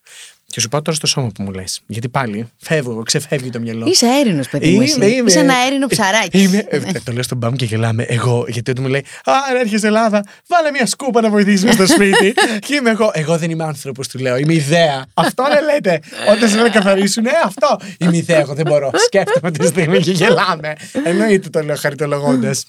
Και 0.56 0.62
σου 0.62 0.70
πάω 0.70 0.82
τώρα 0.82 0.98
στο 0.98 1.08
σώμα 1.08 1.28
που 1.28 1.44
μου 1.44 1.52
λες. 1.52 1.82
Γιατί 1.88 2.10
πάλι 2.10 2.48
φεύγω, 2.58 3.04
ξεφεύγει 3.04 3.50
το 3.50 3.60
μυαλό. 3.60 3.86
Είσαι 3.88 4.06
αέρινος, 4.08 4.50
παιδί 4.50 4.68
μου. 4.68 4.74
Είμαι, 4.74 4.84
εσύ. 4.84 5.16
είμαι. 5.16 5.30
Είσαι 5.30 5.40
ένα 5.40 5.54
αέρινο 5.54 5.88
ψαράκι. 5.88 6.42
Είμαι, 6.42 6.66
ε, 6.70 6.80
το 7.04 7.12
λέω 7.12 7.24
στον 7.24 7.38
μπαμ 7.38 7.54
και 7.56 7.66
γελάμε. 7.66 8.04
Εγώ, 8.04 8.46
γιατί 8.48 8.72
όταν 8.72 8.84
μου 8.84 8.90
λέει 8.90 9.06
Α, 9.24 9.34
αν 9.50 9.56
έρχεσαι 9.56 9.88
Ελλάδα, 9.88 10.24
βάλε 10.48 10.72
μια 10.72 10.86
σκούπα 10.86 11.22
να 11.22 11.30
βοηθήσει 11.30 11.72
στο 11.72 11.88
σπίτι. 11.88 12.34
και 12.66 12.76
είμαι 12.76 12.90
εγώ. 12.90 13.12
Εγώ 13.14 13.38
δεν 13.38 13.50
είμαι 13.50 13.64
άνθρωπος, 13.64 14.08
του 14.08 14.20
λέω. 14.20 14.38
Είμαι 14.38 14.54
ιδέα. 14.54 15.06
αυτό 15.14 15.44
δεν 15.54 15.64
λέτε. 15.64 16.00
Όταν 16.32 16.50
σε 16.50 16.56
να 16.56 16.70
καθαρίσουν, 16.70 17.26
ε, 17.26 17.30
αυτό. 17.44 17.80
Είμαι 17.98 18.18
ιδέα, 18.18 18.40
εγώ 18.40 18.54
δεν 18.54 18.66
μπορώ. 18.68 18.92
Σκέφτομαι 19.06 19.52
τη 19.52 19.68
στιγμή 19.68 20.00
και 20.00 20.12
γελάμε. 20.12 20.76
Εννοείται 21.06 21.50
το 21.50 21.62
λέω 21.62 21.76
χαριτολογώντας. 21.76 22.66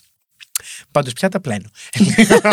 Πάντως 0.97 1.13
πια 1.13 1.29
τα 1.29 1.41
πλένω. 1.41 1.69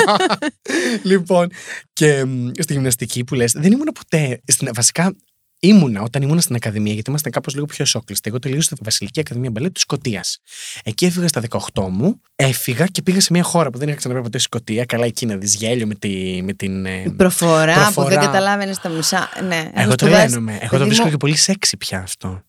λοιπόν, 1.12 1.50
και 1.94 2.24
μ, 2.26 2.50
στη 2.60 2.74
γυμναστική 2.74 3.24
που 3.24 3.36
λες, 3.36 3.52
δεν 3.52 3.72
ήμουν 3.72 3.88
ποτέ. 3.94 4.42
Στην, 4.48 4.70
βασικά 4.74 5.16
ήμουνα 5.60 6.02
όταν 6.02 6.22
ήμουν 6.22 6.40
στην 6.42 6.56
Ακαδημία, 6.56 6.94
γιατί 6.94 7.10
ήμασταν 7.10 7.32
κάπως 7.32 7.54
λίγο 7.54 7.66
πιο 7.66 7.84
εσόκλειστοι. 7.84 8.30
Εγώ 8.30 8.40
τελείωσα 8.40 8.62
στη 8.76 8.76
Βασιλική 8.84 9.20
Ακαδημία 9.20 9.50
Μπαλέτου 9.52 9.72
της 9.74 9.82
Σκωτίας. 9.82 10.40
Εκεί 10.84 11.06
έφυγα 11.06 11.28
στα 11.28 11.42
18 11.74 11.88
μου, 11.90 12.22
έφυγα 12.36 12.86
και 12.86 13.02
πήγα 13.02 13.22
σε 13.22 13.28
μια 13.32 13.44
χώρα 13.44 13.70
που 13.70 13.78
δεν 13.78 13.88
είχα 13.88 13.98
ξαναπεί 13.98 14.22
ποτέ 14.22 14.38
Σκωτία. 14.38 14.86
Καλά, 14.86 15.06
εκεί 15.06 15.26
να 15.26 15.36
δεις 15.36 15.56
γέλιο 15.56 15.88
με, 15.88 15.96
τη, 15.96 16.42
με 16.44 16.54
την. 16.54 16.86
ε, 16.86 17.02
Η 17.06 17.10
προφορά, 17.12 17.74
που 17.74 17.80
προφορά. 17.80 18.08
δεν 18.10 18.20
καταλάβαινες 18.20 18.78
τα 18.80 18.90
μισά. 18.90 19.30
Ναι, 19.48 19.56
έχω 19.56 19.72
Εγώ 19.82 19.92
σπουδάσει. 19.92 19.96
τρελαίνομαι. 19.98 20.52
Εγώ 20.52 20.60
Παιδί 20.70 20.78
το 20.82 20.86
βρίσκω 20.86 21.06
μου, 21.06 21.12
και 21.12 21.18
πολύ 21.18 21.36
σεξι 21.36 21.78
πια 21.78 22.00
αυτό. 22.00 22.44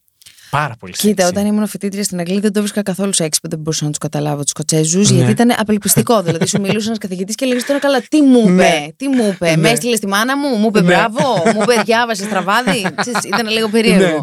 Πάρα 0.61 0.75
πολύ 0.79 0.93
σεξι. 0.93 1.09
Κοίτα, 1.09 1.27
όταν 1.29 1.47
ήμουν 1.47 1.67
φοιτήτρια 1.67 2.05
στην 2.05 2.19
Αγγλία 2.19 2.41
δεν 2.41 2.53
το 2.53 2.61
βρίσκα 2.61 2.83
καθόλου 2.83 3.13
σεξ 3.13 3.41
που 3.41 3.49
δεν 3.49 3.59
μπορούσα 3.59 3.85
να 3.85 3.91
τους 3.91 3.99
καταλάβω 3.99 4.41
τους 4.43 4.51
Σκοτσέζου, 4.51 4.99
Ναι. 4.99 5.05
γιατί 5.17 5.31
ήταν 5.31 5.55
απελπιστικό. 5.59 6.23
δηλαδή 6.23 6.47
σου 6.47 6.61
μιλούσε 6.61 6.87
ένας 6.87 6.99
καθηγητής 6.99 7.35
και 7.35 7.47
λέγε 7.47 7.63
τώρα 7.63 7.79
καλά, 7.81 8.01
τι 8.09 8.21
μου 8.23 8.39
είπε, 8.41 8.53
Ναι. 8.53 8.87
τι 8.97 9.09
μου 9.09 9.29
είπε. 9.33 9.51
Ναι. 9.51 9.57
Με 9.57 9.71
έστειλες 9.71 9.97
στη 9.99 10.07
μάνα 10.07 10.37
μου, 10.37 10.49
μου 10.57 10.67
είπε 10.67 10.81
Ναι. 10.81 10.87
μπράβο, 10.87 11.43
μου 11.55 11.63
είπε 11.63 11.83
διάβασες 11.85 12.29
τραβάδι. 12.29 12.87
Ξέρεις, 13.01 13.25
ήταν 13.25 13.49
λίγο 13.49 13.69
περίεργο. 13.69 14.23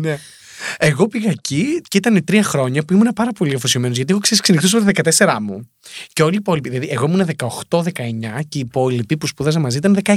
Ναι, 0.81 0.87
ναι. 0.87 0.93
Εγώ 0.93 1.07
πήγα 1.07 1.29
εκεί 1.29 1.81
και 1.87 1.97
ήταν 1.97 2.23
τρία 2.23 2.43
χρόνια 2.43 2.83
που 2.83 2.93
ήμουν 2.93 3.13
πάρα 3.15 3.31
πολύ 3.31 3.55
αφοσιωμένος 3.55 3.95
γιατί 3.95 4.11
εγώ 4.11 4.21
ξέρει, 4.21 4.41
ξενυχτούσα 4.41 4.83
τα 4.83 5.37
14 5.37 5.37
μου. 5.41 5.69
Και 6.13 6.23
όλοι 6.23 6.33
οι 6.33 6.37
υπόλοιποι, 6.39 6.69
δηλαδή 6.69 6.87
εγώ 6.91 7.05
ήμουν 7.05 7.29
18-19 7.69 7.83
και 8.49 8.57
οι 8.57 8.59
υπόλοιποι 8.59 9.17
που 9.17 9.27
σπούδαζαν 9.27 9.61
μαζί 9.61 9.77
ήταν 9.77 9.97
16. 10.03 10.15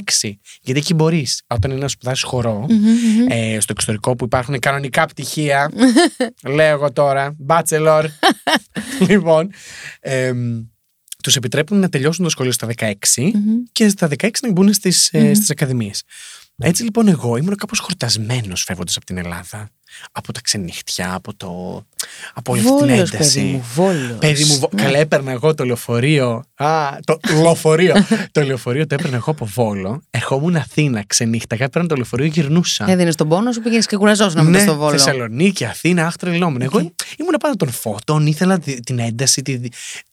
Γιατί 0.62 0.80
εκεί 0.80 0.95
μπορείς, 0.95 1.42
όταν 1.47 1.70
είναι 1.70 1.80
να 1.80 1.88
σπουδάσεις 1.88 2.22
χορό, 2.22 2.66
ε, 3.28 3.61
στο 3.61 3.72
εξωτερικό 3.72 4.16
που 4.16 4.24
υπάρχουν 4.24 4.59
κανονικά 4.59 5.07
πτυχία, 5.07 5.70
λέω 6.57 6.66
εγώ 6.72 6.92
τώρα, 6.92 7.36
bachelor. 7.47 8.05
λοιπόν, 9.09 9.51
ε, 10.01 10.32
τους 11.22 11.36
επιτρέπουν 11.36 11.78
να 11.78 11.88
τελειώσουν 11.88 12.24
το 12.24 12.30
σχολείο 12.30 12.53
στα 12.53 12.68
16 12.76 12.90
και 13.72 13.88
στα 13.88 14.09
16 14.20 14.28
να 14.42 14.53
μπουν 14.53 14.72
στις 14.72 15.05
στις 15.32 15.51
ακαδημίες. 15.51 16.03
Έτσι 16.59 16.83
λοιπόν 16.83 17.09
εγώ 17.09 17.37
ήμουν 17.37 17.57
κάπως 17.57 17.79
χορτασμένος 17.79 18.63
φεύγοντας 18.63 18.97
από 18.97 19.05
την 19.07 19.19
Ελλάδα. 19.19 19.69
Από 20.13 20.33
τα 20.33 20.41
ξενυχτιά, 20.41 21.15
από, 21.15 21.35
το, 21.37 21.49
από 22.35 22.53
όλη 22.53 22.61
αυτή 22.61 22.77
την 22.77 22.87
Βόλος, 22.87 23.11
ένταση. 23.13 23.35
παιδί 23.41 23.47
μου, 23.51 23.65
βόλος. 23.75 24.19
Παιδί 24.19 24.45
μου, 24.45 24.59
βο- 24.59 24.69
Ναι. 24.73 24.83
καλά 24.83 24.99
έπαιρνα 24.99 25.31
εγώ 25.31 25.55
το 25.55 25.65
λεωφορείο. 25.65 26.45
Α, 26.55 26.91
το 27.05 27.19
λεωφορείο. 27.43 27.95
το 28.33 28.43
λεωφορείο 28.43 28.87
το 28.87 28.95
έπαιρνα 28.95 29.17
εγώ 29.17 29.31
από 29.31 29.45
Βόλο. 29.45 30.03
Ερχόμουν 30.11 30.57
Αθήνα, 30.57 31.05
ξενύχταγα, 31.07 31.65
έπαιρνα 31.65 31.89
το 31.89 31.95
λεωφορείο, 31.95 32.27
γυρνούσα. 32.27 32.91
Έδινες 32.91 33.15
τον 33.15 33.29
πόνο 33.29 33.53
σου, 33.53 33.61
πήγαινες 33.61 33.87
και 33.87 33.97
κουραζόσουν 33.97 34.45
μετά 34.45 34.51
ναι, 34.59 34.63
στο 34.65 34.77
βόλο. 34.77 34.91
Θεσσαλονίκη, 34.91 35.65
Αθήνα, 35.65 36.07
άχτρα 36.07 36.31
λιλόμουν. 36.31 36.61
Εγώ 36.63 36.79
ήμουν 37.19 37.35
πάντα 37.41 37.57
των 37.57 37.71
φώτων, 37.71 38.27
ήθελα 38.27 38.59
τη- 38.59 38.81
την 38.81 38.99
ένταση, 38.99 39.43
τη, 39.43 39.61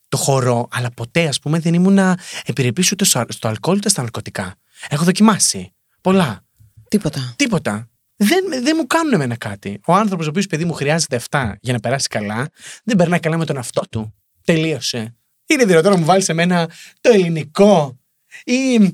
το 0.10 0.18
χορό, 0.18 0.68
αλλά 0.72 0.92
ποτέ 0.92 1.28
ας 1.28 1.39
πούμε 1.39 1.60
δεν 1.60 1.74
ήμουν 1.74 2.00
επιρρεπή 2.46 2.84
ούτε 2.92 3.06
στο, 3.06 3.26
στο 3.30 3.48
αλκοόλ 3.48 3.76
ούτε 3.78 3.89
στα 3.89 4.02
ναρκωτικά. 4.02 4.56
Έχω 4.89 5.04
δοκιμάσει. 5.04 5.74
Πολλά. 6.02 6.45
Τίποτα. 6.88 7.34
Τίποτα. 7.36 7.89
Δεν, 8.16 8.64
δεν 8.64 8.76
μου 8.78 8.88
κάνουν 8.88 9.14
εμένα 9.14 9.36
κάτι. 9.36 9.80
Ο 9.86 9.93
άνθρωπος 9.93 10.26
ο 10.26 10.30
οποίος 10.30 10.47
παιδί 10.47 10.66
μου 10.66 10.74
χρειάζεται 10.74 11.16
αυτά 11.16 11.58
για 11.62 11.74
να 11.74 11.80
περάσει 11.80 12.08
καλά, 12.08 12.49
δεν 12.84 12.95
περνάει 12.95 13.20
καλά 13.20 13.38
με 13.38 13.45
τον 13.45 13.58
αυτό 13.58 13.82
του. 13.89 14.14
Τελείωσε. 14.45 15.16
Είναι 15.45 15.66
δυνατόν 15.66 15.91
να 15.91 15.97
μου 15.97 16.06
βάλεις 16.06 16.30
εμένα 16.30 16.70
το 17.02 17.10
ελληνικό 17.14 17.99
ή 18.45 18.91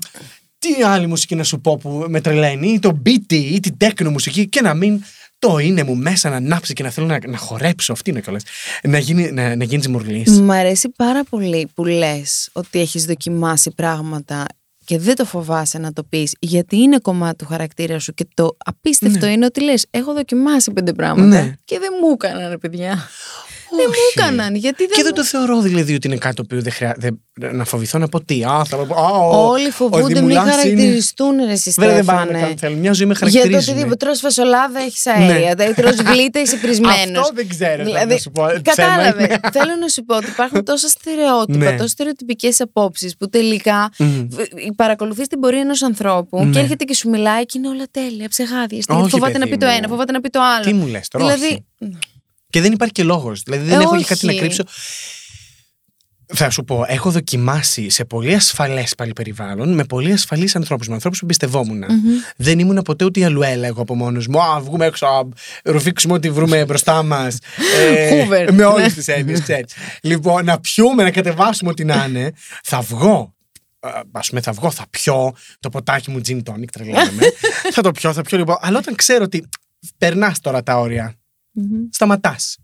τι 0.60 0.84
άλλη 0.84 1.08
μουσική 1.08 1.36
να 1.36 1.44
σου 1.44 1.62
πω 1.62 1.78
που 1.78 2.06
με 2.08 2.22
τρελαίνει, 2.22 2.68
ή 2.68 2.80
το 2.80 3.02
beat 3.06 3.34
ή 3.34 3.60
την 3.60 3.78
τέκνο 3.78 4.10
μουσική 4.10 4.48
και 4.50 4.62
να 4.62 4.74
μην 4.74 5.04
το 5.40 5.58
είναι 5.58 5.84
μου 5.84 5.96
μέσα 5.96 6.30
να 6.30 6.36
ανάψει 6.36 6.74
και 6.74 6.84
να 6.84 6.90
θέλω 6.90 7.08
να, 7.08 7.20
να 7.28 7.38
χορέψω. 7.38 7.94
Αυτή 7.94 8.10
είναι 8.10 8.22
κιόλας. 8.22 8.44
Να, 8.84 8.98
γίνει, 8.98 9.32
να, 9.32 9.56
να 9.56 9.64
γίνεις 9.64 9.88
μουρλής. 9.88 10.42
Μ' 10.42 10.52
αρέσει 10.52 10.90
πάρα 10.90 11.24
πολύ 11.24 11.70
που 11.74 11.86
λες 11.86 12.50
ότι 12.52 12.80
έχεις 12.80 13.06
δοκιμάσει 13.06 13.72
πράγματα 13.72 14.46
και 14.88 14.98
δεν 15.00 15.16
το 15.16 15.26
φοβάσαι 15.26 15.78
να 15.78 15.94
το 15.94 16.04
πεις, 16.04 16.36
γιατί 16.40 16.78
είναι 16.78 17.00
κομμάτι 17.00 17.36
του 17.36 17.46
χαρακτήρα 17.46 18.00
σου. 18.00 18.14
Και 18.14 18.28
το 18.34 18.58
απίστευτο 18.66 19.26
είναι 19.26 19.46
ότι 19.46 19.62
λες: 19.64 19.86
Έχω 19.90 20.14
δοκιμάσει 20.14 20.72
πέντε 20.72 20.94
πράγματα 20.94 21.28
Ναι. 21.28 21.54
και 21.66 21.80
δεν 21.80 21.90
μου 22.02 22.12
έκαναν, 22.12 22.50
ρε 22.50 22.58
παιδιά. 22.58 23.08
Δεν 23.70 23.86
μου 23.88 23.94
έκαναν. 24.16 24.56
Γιατί 24.56 24.86
δεν. 24.86 24.96
Και 24.96 25.04
δεν 25.04 25.12
μου- 25.16 25.22
το 25.22 25.24
θεωρώ 25.26 25.62
δηλαδή 25.62 25.94
ότι 25.96 26.08
είναι 26.08 26.18
κάτι 26.18 26.36
το 26.36 26.42
οποίο 26.46 26.62
δεν 26.62 26.72
χρειάζεται 26.72 27.12
να 27.52 27.66
φοβηθώ 27.66 27.98
να 27.98 28.08
πω 28.08 28.24
τι. 28.24 28.44
Α, 28.44 28.66
θα 28.68 28.78
πω, 28.78 28.96
α, 28.96 29.10
ο- 29.10 29.48
Όλοι 29.48 29.68
ο 29.68 29.72
φοβούνται 29.72 30.04
μην 30.04 30.14
Δημουλάς 30.16 30.44
είναι- 30.44 30.52
χαρακτηριστούν, 30.52 31.36
ρε 31.46 31.52
εσύ, 31.52 31.72
Βέβαια 31.78 31.96
δεν 31.96 32.06
πάνε 32.06 32.20
να 32.20 32.24
Στέφανε. 32.26 32.42
κάνουν 32.42 32.58
θέλουν. 32.58 32.78
Μια 32.80 32.94
ζωή 32.94 33.08
με 33.08 33.14
Για 33.14 33.26
το 33.28 33.32
χαρακτηρίζουν. 33.32 33.74
οτιδήποτε 33.74 34.06
τρως 34.06 34.20
φασολάδα 34.20 34.80
έχεις 34.80 35.06
αέρια, 35.08 35.54
Ναι. 35.58 35.66
ναι. 35.66 35.74
τρως 35.74 35.96
γλύτα 35.96 36.40
είσαι 36.42 36.56
πρισμένος. 36.66 37.20
Αυτό 37.20 37.32
δεν 37.36 37.48
ξέρω, 37.50 37.84
Δηλαδή, 37.84 38.14
να 38.14 38.18
σου 38.20 38.32
πω. 38.32 38.42
Κατάλαβε. 38.62 39.12
Ψέμα 39.12 39.26
είναι. 39.26 39.40
Θέλω 39.58 39.76
να 39.80 39.88
σου 39.88 40.04
πω 40.06 40.16
ότι 40.16 40.26
υπάρχουν 40.30 40.64
τόσα 40.64 40.88
στερεότυπα, 40.88 41.58
Ναι. 41.72 41.72
τόσες 41.78 41.92
στερεοτυπικές 41.92 42.62
απόψεις 42.62 43.18
που 43.18 43.30
τελικά 43.30 43.90
Μμμ. 43.98 44.28
παρακολουθείς 44.76 45.28
την 45.28 45.40
πορεία 45.40 45.60
ενός 45.62 45.82
ανθρώπου 45.84 46.44
Ναι. 46.44 46.50
και 46.52 46.60
έρχεται 46.60 46.84
και 46.84 46.94
σου 46.96 47.10
μιλάει 47.10 47.46
και 47.46 47.58
είναι 47.58 47.68
όλα 47.68 47.86
τέλεια, 47.92 48.28
ψεγάδια. 48.30 48.78
Όχι, 48.78 48.86
Γιατί 49.00 49.10
φοβάται 49.10 49.38
να 49.38 49.40
παιδί 49.40 49.50
πει 49.52 49.58
το 49.58 49.66
μου. 49.66 49.74
ένα, 49.78 49.88
φοβάται 49.88 50.12
να 50.12 50.22
πει 50.22 50.30
το 50.30 50.40
άλλο. 50.42 50.64
Τι 50.64 50.74
μου 50.74 50.86
λες 50.88 51.08
τώρα. 51.08 51.26
Δηλαδή, 51.26 51.46
όχι. 51.80 51.98
Και 52.50 52.62
δεν 52.62 52.72
υπάρχει 52.72 52.94
και 52.94 53.04
λόγος. 53.04 53.42
Δηλαδή 53.42 53.66
δεν 53.66 53.80
Ε, 53.80 53.84
έχω 53.84 53.92
και 53.92 53.98
όχι. 53.98 54.08
κάτι 54.08 54.26
να 54.26 54.34
κρύψω. 54.34 54.64
Θα 56.34 56.50
σου 56.50 56.64
πω, 56.64 56.84
έχω 56.88 57.12
δοκιμάσει 57.12 57.90
σε 57.90 58.06
πολύ 58.06 58.34
ασφαλές 58.34 58.96
πάλι 58.96 59.14
περιβάλλον 59.14 59.74
με 59.74 59.84
πολύ 59.84 60.12
ασφαλείς 60.12 60.56
ανθρώπους, 60.56 60.88
με 60.88 60.94
ανθρώπους 60.94 61.20
που 61.20 61.26
εμπιστευόμουν. 61.26 61.84
Δεν 62.38 62.60
ήμουν 62.60 62.82
ποτέ 62.82 63.06
ούτε 63.06 63.20
η 63.20 63.24
αλουέλα 63.24 63.68
εγώ 63.68 63.82
από 63.82 63.96
μόνος 63.96 64.28
μου. 64.28 64.42
Α, 64.42 64.60
βγούμε 64.60 64.86
έξω, 64.86 65.06
α, 65.06 65.22
ρουφήξουμε 65.64 66.14
ό,τι 66.14 66.30
βρούμε 66.30 66.66
μπροστά 66.66 67.04
μας. 67.04 67.38
Hoover. 68.12 68.50
με 68.52 68.66
όλες 68.66 68.88
Ναι. 68.88 68.94
τις 68.94 69.08
έννοιες, 69.08 69.42
ξέρει. 69.42 69.66
Λοιπόν, 70.02 70.46
να 70.46 70.60
πιούμε, 70.60 71.04
να 71.04 71.12
κατεβάσουμε 71.12 71.70
ό,τι 71.70 71.84
να 71.84 72.06
είναι. 72.10 72.32
Θα 72.64 72.82
βγω. 72.82 73.34
Α 74.12 74.20
πούμε, 74.20 74.42
θα 74.42 74.52
βγω, 74.52 74.72
θα 74.72 74.86
πιω 74.90 75.34
το 75.60 75.70
ποτάκι 75.70 76.12
μου 76.12 76.22
gin 76.28 76.38
tonic, 76.44 76.66
τρελαίνομαι. 76.72 77.24
θα 77.74 77.82
το 77.82 77.92
πιω, 77.92 78.14
θα 78.14 78.22
πιω 78.22 78.38
λοιπόν. 78.38 78.56
Αλλά 78.62 78.78
όταν 78.78 78.96
ξέρω 78.96 79.24
ότι 79.24 79.50
περνάς 79.98 80.40
τώρα 80.40 80.64
τα 80.64 80.80
όρια, 80.80 81.16
σταματάς. 81.92 82.58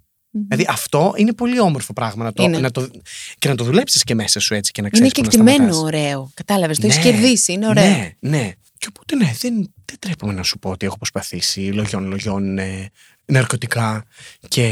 Δηλαδή 0.48 0.66
αυτό 0.70 1.14
είναι 1.16 1.34
πολύ 1.34 1.60
όμορφο 1.60 1.94
πράγμα 1.94 2.24
να 2.24 2.34
το, 2.34 2.44
Είναι. 2.44 2.60
να 2.60 2.72
το, 2.72 2.90
και 3.38 3.48
να 3.50 3.56
το 3.56 3.64
δουλέψεις 3.64 4.04
και 4.04 4.16
μέσα 4.16 4.40
σου 4.40 4.54
έτσι 4.54 4.72
και 4.72 4.82
να 4.82 4.88
είναι 4.88 5.10
ξέρεις 5.10 5.14
και 5.14 5.22
που 5.38 5.44
να 5.44 5.52
εκτιμένο 5.52 5.74
σταματάς. 5.74 5.94
ωραίο. 5.94 6.32
Κατάλαβες, 6.34 6.80
το 6.80 6.86
έχεις 6.88 6.98
Ναι, 7.06 7.12
κερδίσει, 7.12 7.52
είναι 7.54 7.68
ωραίο. 7.68 7.84
Ναι, 7.90 8.12
ναι. 8.20 8.52
Και 8.78 8.88
οπότε 8.90 9.16
ναι, 9.16 9.34
δεν, 9.40 9.54
δεν 9.86 9.98
τρέπομαι 10.00 10.34
να 10.34 10.44
σου 10.44 10.60
πω 10.60 10.70
ότι 10.70 10.86
έχω 10.86 10.98
προσπαθήσει 10.98 11.60
λογιών, 11.62 12.08
λογιών, 12.08 12.58
ε, 12.58 12.90
ναρκωτικά 13.26 14.04
και 14.48 14.64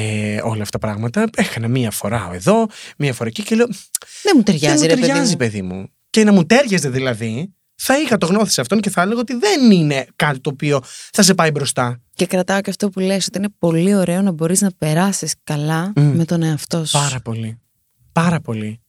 όλα 0.44 0.62
αυτά 0.62 0.78
τα 0.80 0.88
πράγματα. 0.88 1.30
Έκανα 1.36 1.68
μία 1.68 1.92
φορά 1.92 2.30
εδώ, 2.34 2.68
μία 2.98 3.14
φορά 3.14 3.30
εκεί 3.30 3.44
και 3.44 3.56
λέω. 3.56 3.66
Δεν 4.24 4.34
μου 4.36 4.44
Δεν 4.44 4.44
ταιριάζει, 4.44 4.82
μου 4.82 4.88
ρε 4.88 4.94
παιδί. 4.94 5.08
ταιριάζει, 5.08 5.32
μου. 5.32 5.38
παιδί 5.38 5.62
μου. 5.62 5.88
Και 6.10 6.24
να 6.24 6.32
μου 6.32 6.46
τέριαζε 6.46 6.90
δηλαδή, 6.90 7.54
θα 7.76 8.00
είχα 8.00 8.18
το 8.18 8.26
γνώθι 8.26 8.52
σε 8.52 8.62
αυτόν 8.62 8.80
και 8.80 8.90
θα 8.90 9.02
έλεγα 9.02 9.20
ότι 9.20 9.34
δεν 9.34 9.72
είναι 9.72 10.06
κάτι 10.16 10.40
το 10.40 10.50
οποίο 10.50 10.82
θα 11.12 11.22
σε 11.24 11.34
πάει 11.34 11.52
μπροστά. 11.52 12.02
Και 12.22 12.28
κρατάω 12.28 12.62
και 12.62 12.70
αυτό 12.70 12.90
που 12.90 13.00
λες 13.00 13.28
ότι 13.28 13.38
είναι 13.38 13.50
πολύ 13.60 13.96
ωραίο 13.96 14.22
να 14.22 14.32
μπορείς 14.32 14.62
να 14.62 14.72
περάσεις 14.78 15.34
καλά 15.44 15.92
Μμ. 15.96 16.02
με 16.02 16.26
τον 16.26 16.44
εαυτό 16.44 16.86
σου. 16.86 16.98
Πάρα 16.98 17.20
πολύ. 17.20 17.60
Πάρα 18.12 18.40
πολύ. 18.40 18.80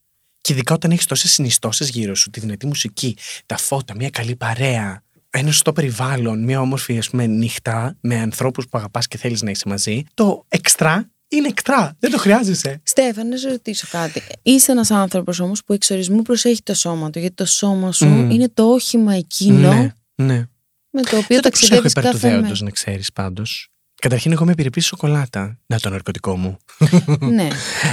Και 0.41 0.53
ειδικά 0.53 0.75
όταν 0.75 0.91
έχεις 0.91 1.07
τόσες 1.07 1.33
συνιστώσεις 1.33 1.89
γύρω 1.89 2.15
σου, 2.15 2.31
τη 2.31 2.41
δυνατή 2.41 2.67
μουσική, 2.67 3.17
τα 3.47 3.57
φώτα, 3.57 3.95
μια 3.95 4.11
καλή 4.11 4.37
παρέα, 4.37 5.03
ένα 5.31 5.51
σωστό 5.51 5.73
περιβάλλον, 5.73 6.45
μια 6.45 6.61
όμορφη 6.61 6.99
ας 6.99 7.11
πούμε, 7.11 7.27
νύχτα 7.27 7.97
με 8.01 8.19
ανθρώπους 8.19 8.69
που 8.69 8.79
αγαπάς 8.79 9.07
και 9.07 9.19
θέλεις 9.19 9.43
να 9.43 9.51
είσαι 9.51 9.69
μαζί, 9.69 10.03
το 10.15 10.45
εξτρά 10.49 11.11
είναι 11.29 11.49
εξτρά. 11.49 11.97
Δεν 11.99 12.11
το 12.11 12.19
χρειάζεσαι. 12.19 12.81
Στέφαν, 12.83 13.29
να 13.29 13.37
σε 13.37 13.49
ρωτήσω 13.49 13.87
κάτι. 13.91 14.23
Είσαι 14.43 14.73
ένας 14.73 14.91
άνθρωπος 14.91 15.41
όμως 15.41 15.65
που 15.65 15.73
εξορισμού 15.73 16.23
προσέχει 16.23 16.63
το 16.63 16.75
σώμα 16.75 17.11
του, 17.11 17.19
γιατί 17.19 17.35
το 17.35 17.47
σώμα 17.47 17.93
σου 17.93 18.07
Μμ. 18.07 18.31
είναι 18.31 18.49
το 18.49 18.65
όχημα 18.65 19.15
εκείνο 19.15 19.73
Ναι, 19.73 19.93
ναι. 20.15 20.47
Με 20.93 21.03
το 21.03 21.17
οποίο 21.17 21.21
Δεν 21.29 21.41
το 21.41 21.49
προσέχω 21.49 21.83
ταξιδεύεις 21.83 21.91
υπέρ 21.91 22.05
του 22.05 22.11
κάθε 22.13 22.27
μέρα. 22.27 22.41
δέοντος, 22.41 22.61
να 22.61 22.71
ξέρεις 22.71 23.13
πάντως. 23.13 23.67
Καταρχήν, 24.01 24.33
εγώ 24.33 24.43
είμαι 24.43 24.53
επιρρεπής 24.53 24.87
σοκολάτα. 24.87 25.59
Να 25.67 25.79
το 25.81 25.91
ναρκωτικό 25.91 26.37
μου. 26.37 26.57
ναι. 27.37 27.49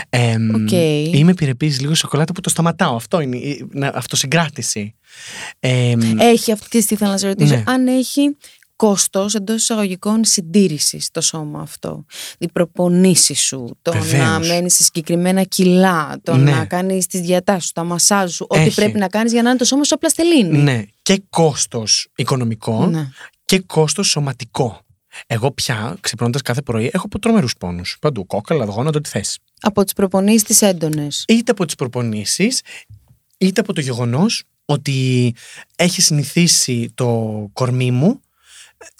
Ε, 0.09 0.35
Οκ. 0.55 0.71
Είμαι 1.15 1.31
επιρρεπής 1.31 1.79
λίγο 1.81 1.93
σοκολάτα 1.95 2.33
που 2.33 2.41
το 2.41 2.49
σταματάω. 2.49 2.95
Αυτό 2.95 3.19
είναι 3.19 3.37
η 3.37 3.67
να- 3.71 3.91
αυτοσυγκράτηση. 3.95 4.95
Ε, 5.59 5.93
Έχει 6.17 6.51
αυτή 6.51 6.85
τη 6.85 6.95
θέλω 6.95 7.11
να 7.11 7.17
σε 7.17 7.27
ρωτήσω. 7.27 7.55
Ναι. 7.55 7.63
Αν 7.65 7.87
έχει 7.87 8.37
κόστος 8.75 9.35
εντός 9.35 9.61
εισαγωγικών 9.61 10.25
συντήρησης 10.25 11.09
το 11.11 11.21
σώμα 11.21 11.61
αυτό; 11.61 12.05
Οι 12.37 12.47
προπονήσεις 12.51 13.39
σου, 13.41 13.77
το 13.81 13.93
να 13.93 13.99
Βεβαίως. 13.99 14.47
μένεις 14.47 14.75
σε 14.75 14.83
συγκεκριμένα 14.83 15.43
κιλά, 15.43 16.19
το 16.23 16.35
Ναι. 16.35 16.51
να 16.51 16.65
κάνεις 16.65 17.07
τις 17.07 17.21
διατάσεις 17.21 17.65
σου, 17.65 17.71
τα 17.73 17.83
μασάζ 17.83 18.33
σου, 18.33 18.45
ό,τι 18.49 18.61
Έχει. 18.61 18.75
πρέπει 18.75 18.97
να 18.99 19.07
κάνεις 19.07 19.31
για 19.31 19.41
να 19.41 19.49
είναι 19.49 19.57
το 19.57 19.65
σώμα 19.65 19.83
σου 19.83 19.95
απλαστελίνη. 19.95 20.57
ναι. 20.57 20.83
Και 21.13 21.21
κόστος 21.29 22.07
οικονομικό 22.15 22.85
Ναι. 22.85 23.09
και 23.45 23.59
κόστος 23.59 24.07
σωματικό. 24.07 24.81
Εγώ 25.27 25.51
πια, 25.51 25.97
ξυπνώντας 25.99 26.41
κάθε 26.41 26.61
πρωί, 26.61 26.89
έχω 26.93 27.07
τρομερούς 27.19 27.53
πόνους. 27.57 27.97
Παντού, 28.01 28.25
κόκαλα, 28.25 28.65
δογόνα, 28.65 28.91
το 28.91 28.97
ό,τι 28.97 29.09
θες. 29.09 29.39
Από 29.61 29.83
τις 29.83 29.93
προπονήσεις 29.93 30.43
τις 30.43 30.61
έντονες. 30.61 31.23
είτε 31.27 31.51
από 31.51 31.65
τις 31.65 31.75
προπονήσεις 31.75 32.61
είτε 33.37 33.61
από 33.61 33.73
το 33.73 33.81
γεγονός 33.81 34.43
ότι 34.65 35.33
έχει 35.75 36.01
συνηθίσει 36.01 36.91
το 36.95 37.49
κορμί 37.53 37.91
μου 37.91 38.21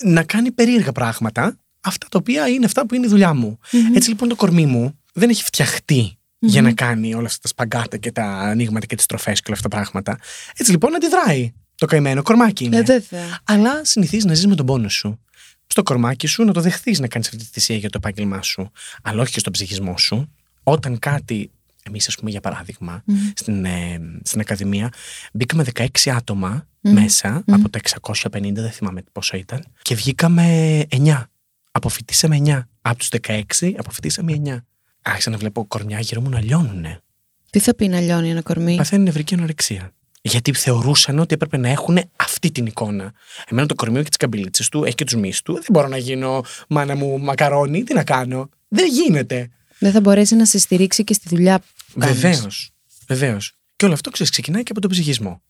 να 0.04 0.24
κάνει 0.24 0.52
περίεργα 0.52 0.92
πράγματα 0.92 1.58
αυτά 1.82 2.08
τα 2.10 2.18
οποία 2.20 2.48
είναι 2.48 2.66
αυτά 2.66 2.86
που 2.86 2.96
είναι 2.96 3.06
η 3.06 3.10
δουλειά 3.10 3.34
μου. 3.34 3.60
Έτσι 3.94 4.10
λοιπόν 4.10 4.30
το 4.30 4.36
κορμί 4.36 4.66
μου 4.66 5.00
δεν 5.14 5.30
έχει 5.30 5.44
φτιαχτεί 5.44 6.18
για 6.40 6.62
να 6.62 6.74
κάνει 6.74 7.14
όλα 7.14 7.26
αυτά 7.28 7.40
τα 7.42 7.48
σπαγκάτα 7.48 7.98
και 7.98 8.12
τα 8.12 8.24
ανοίγματα 8.26 8.86
και 8.86 8.96
τις 8.96 9.06
τροφές 9.06 9.40
και 9.42 9.46
όλα 9.52 9.58
αυτά 9.58 9.70
τα 9.70 9.76
πράγματα. 9.76 10.20
Έτσι 10.58 10.72
λοιπόν 10.72 10.96
αντιδράει. 10.96 11.54
Το 11.80 11.86
καημένο 11.86 12.22
κορμάκι 12.22 12.64
είναι. 12.64 12.78
Ε, 12.78 12.84
βέβαια. 12.84 13.40
Αλλά 13.44 13.86
συνηθίζεις 13.86 14.26
να 14.26 14.34
ζεις 14.34 14.48
με 14.48 14.56
τον 14.56 14.66
πόνο 14.66 14.90
σου. 14.90 15.20
Στο 15.68 15.84
κορμάκι 15.84 16.28
σου 16.28 16.44
να 16.44 16.54
το 16.54 16.62
δεχθείς 16.62 17.00
να 17.00 17.08
κάνεις 17.08 17.28
αυτή 17.28 17.40
τη 17.40 17.46
θυσία 17.52 17.76
για 17.76 17.90
το 17.90 17.98
επάγγελμά 17.98 18.42
σου, 18.42 18.72
αλλά 19.04 19.22
όχι 19.22 19.32
και 19.34 19.40
στον 19.40 19.54
ψυχισμό 19.54 19.98
σου. 19.98 20.34
Όταν 20.64 21.00
κάτι. 21.00 21.52
Εμείς, 21.84 22.08
ας 22.08 22.16
πούμε, 22.16 22.30
για 22.30 22.42
παράδειγμα, 22.42 23.04
στην, 23.34 23.66
ε, 23.66 24.00
στην 24.24 24.40
Ακαδημία 24.40 24.90
μπήκαμε 25.34 25.64
16 25.64 26.10
άτομα 26.10 26.68
μέσα 26.82 27.44
από 27.48 27.70
τα 27.70 27.78
650, 27.78 28.62
δεν 28.62 28.72
θυμάμαι 28.72 29.04
πόσο 29.12 29.38
ήταν, 29.38 29.66
και 29.82 29.96
βγήκαμε 29.96 30.44
9. 30.90 31.30
Αποφυτίσαμε 31.72 32.36
9. 32.36 32.68
Από 32.82 32.98
τους 32.98 33.10
16 33.10 33.76
αποφυτίσαμε 33.78 34.42
9. 34.46 34.66
Άρχισα 35.02 35.30
να 35.30 35.38
βλέπω 35.38 35.66
κορμιά 35.66 36.00
γύρω 36.00 36.22
μου 36.22 36.30
να 36.30 36.42
λιώνουνε. 36.42 37.02
Τι 37.50 37.60
θα 37.60 37.76
πει 37.76 37.88
να 37.88 38.00
λιώνει 38.00 38.30
ένα 38.30 38.42
κορμί; 38.42 38.76
Παθαίνουν 38.76 39.06
νευρική 39.06 39.34
ανορεξία. 39.34 39.94
Γιατί 40.22 40.54
θεωρούσαν 40.54 41.20
ότι 41.20 41.34
έπρεπε 41.34 41.58
να 41.58 41.70
έχουν 41.70 42.00
αυτή 42.16 42.52
την 42.52 42.66
εικόνα. 42.66 43.14
Εμένα 43.46 43.68
το 43.68 43.76
κορμί 43.76 43.98
μου 43.98 44.04
και 44.04 44.10
τις 44.10 44.18
καμπυλίτσε 44.18 44.70
του 44.70 44.84
έχει 44.84 44.96
και 44.96 45.04
τους 45.04 45.16
μυς 45.16 45.42
του. 45.42 45.54
Δεν 45.54 45.66
μπορώ 45.70 45.88
να 45.88 45.98
γίνω 45.98 46.44
μάνα 46.68 46.96
μου 46.96 47.20
μακαρόνι. 47.20 47.84
Τι 47.84 47.94
να 47.94 48.04
κάνω. 48.04 48.50
Δεν 48.68 48.88
γίνεται. 48.88 49.50
Δεν 49.80 49.92
θα 49.92 50.02
μπορέσει 50.02 50.36
να 50.36 50.46
σε 50.46 50.58
στηρίξει 50.60 51.04
και 51.04 51.14
στη 51.14 51.30
δουλειά 51.30 51.60
που 51.60 52.00
κάνεις. 52.00 52.20
Βεβαίως. 52.20 52.72
Βεβαίως. 53.08 53.54
Και 53.76 53.86
όλο 53.86 53.94
αυτό 53.94 54.10
ξέρεις, 54.10 54.32
ξεκινάει 54.32 54.64
και 54.64 54.72
από 54.72 54.82
τον 54.82 54.90
ψυχισμό. 54.90 55.42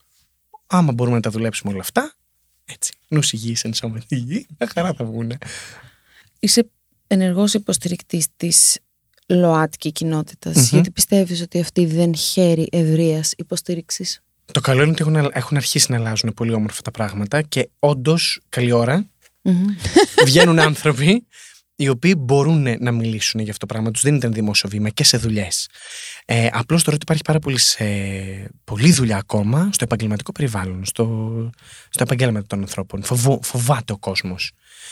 Άμα 0.67 0.91
μπορούμε 0.91 1.15
να 1.15 1.21
τα 1.21 1.29
δουλέψουμε 1.29 1.71
όλα 1.71 1.81
αυτά, 1.81 2.13
έτσι. 2.65 2.93
Νου 3.07 3.21
υγιής, 3.31 3.63
εν 3.63 3.73
σώμα 3.73 4.01
υγιή, 4.07 4.47
μια 4.59 4.69
χαρά 4.73 4.93
θα 4.93 5.05
βγουν. 5.05 5.37
Είσαι 6.39 6.69
ενεργός 7.07 7.53
υποστηρικτής 7.53 8.27
της 8.37 8.79
ΛΟΑΤΚΙ 9.27 9.91
κοινότητας 9.91 10.55
Μμμ. 10.55 10.63
γιατί 10.63 10.91
πιστεύεις 10.91 11.41
ότι 11.41 11.59
αυτή 11.59 11.85
δεν 11.85 12.15
χαίρει 12.15 12.67
ευρείας 12.71 13.33
υποστήριξης; 13.37 14.21
Το 14.51 14.59
καλό 14.61 14.81
είναι 14.81 14.91
ότι 14.91 15.01
έχουν, 15.01 15.31
έχουν 15.33 15.57
αρχίσει 15.57 15.91
να 15.91 15.97
αλλάζουν 15.97 16.33
πολύ 16.33 16.53
όμορφα 16.53 16.81
τα 16.81 16.91
πράγματα 16.91 17.41
και 17.41 17.69
όντως, 17.79 18.41
καλή 18.49 18.71
ώρα, 18.71 19.09
Μμμ. 19.41 19.65
βγαίνουν 20.25 20.59
άνθρωποι 20.69 21.27
οι 21.75 21.89
οποίοι 21.89 22.15
μπορούν 22.17 22.75
να 22.79 22.91
μιλήσουν 22.91 23.41
για 23.41 23.51
αυτό 23.51 23.65
το 23.65 23.73
πράγμα. 23.73 23.91
Τους 23.91 24.01
δίνεται 24.01 24.25
ένα 24.25 24.35
δημόσιο 24.35 24.69
βήμα 24.69 24.89
και 24.89 25.03
σε 25.03 25.17
δουλειές. 25.17 25.69
Ε, 26.25 26.47
Απλώς 26.51 26.83
τώρα 26.83 26.95
ότι 26.95 27.03
υπάρχει 27.03 27.23
πάρα 27.23 27.39
πολύ, 27.39 27.59
σε, 27.59 27.85
πολλή 28.63 28.91
δουλειά 28.91 29.17
ακόμα 29.17 29.69
στο 29.71 29.83
επαγγελματικό 29.83 30.31
περιβάλλον, 30.31 30.85
στο, 30.85 31.05
στο 31.89 32.03
επαγγέλμα 32.03 32.43
των 32.43 32.59
ανθρώπων. 32.59 33.03
Φοβο, 33.03 33.39
φοβάται 33.43 33.93
ο 33.93 33.97
κόσμος. 33.97 34.51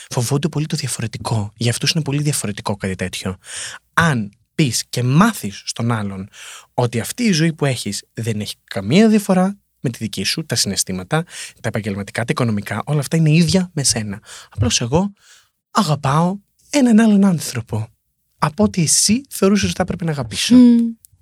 Φοβούνται 0.09 0.47
πολύ 0.47 0.65
το 0.65 0.75
διαφορετικό. 0.75 1.51
Για 1.55 1.71
αυτούς 1.71 1.91
είναι 1.91 2.03
πολύ 2.03 2.21
διαφορετικό 2.21 2.75
κάτι 2.75 2.95
τέτοιο. 2.95 3.37
Αν 3.93 4.31
πεις 4.57 4.83
και 4.89 5.03
μάθεις 5.03 5.61
στον 5.65 5.91
άλλον 5.91 6.29
ότι 6.73 6.99
αυτή 6.99 7.23
η 7.23 7.31
ζωή 7.31 7.53
που 7.53 7.65
έχεις 7.65 8.03
δεν 8.13 8.39
έχει 8.39 8.55
καμία 8.63 9.09
διαφορά 9.09 9.57
με 9.79 9.89
τη 9.89 9.97
δική 9.97 10.23
σου, 10.23 10.45
τα 10.45 10.55
συναισθήματα, 10.55 11.23
τα 11.61 11.67
επαγγελματικά, 11.67 12.19
τα 12.19 12.27
οικονομικά, 12.29 12.81
όλα 12.85 12.99
αυτά 12.99 13.17
είναι 13.17 13.31
ίδια 13.31 13.71
με 13.73 13.83
σένα. 13.83 14.21
Απλώς 14.49 14.81
εγώ 14.81 15.13
αγαπάω 15.71 16.37
έναν 16.69 16.99
άλλον 16.99 17.25
άνθρωπο. 17.25 17.87
Από 18.37 18.63
ότι 18.63 18.81
εσύ 18.81 19.21
θεωρούσες 19.29 19.65
ότι 19.65 19.75
θα 19.77 19.83
έπρεπε 19.83 20.03
να 20.03 20.11
αγαπήσω. 20.11 20.55
Μμ. 20.55 20.77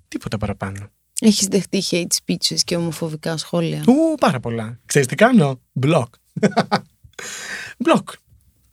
Τίποτα 0.07 0.37
παραπάνω. 0.37 0.89
Έχεις 1.19 1.47
δεχτεί 1.47 1.83
hate 1.89 2.05
speeches 2.25 2.59
και 2.63 2.75
ομοφοβικά 2.75 3.37
σχόλια; 3.37 3.83
Ου, 3.87 4.15
πάρα 4.19 4.39
πολλά. 4.39 4.79
Ξέρεις 4.85 5.07
τι 5.07 5.15
κάνω; 5.15 5.61
Μπλοκ. 5.71 6.13
Μπλοκ. 7.83 8.09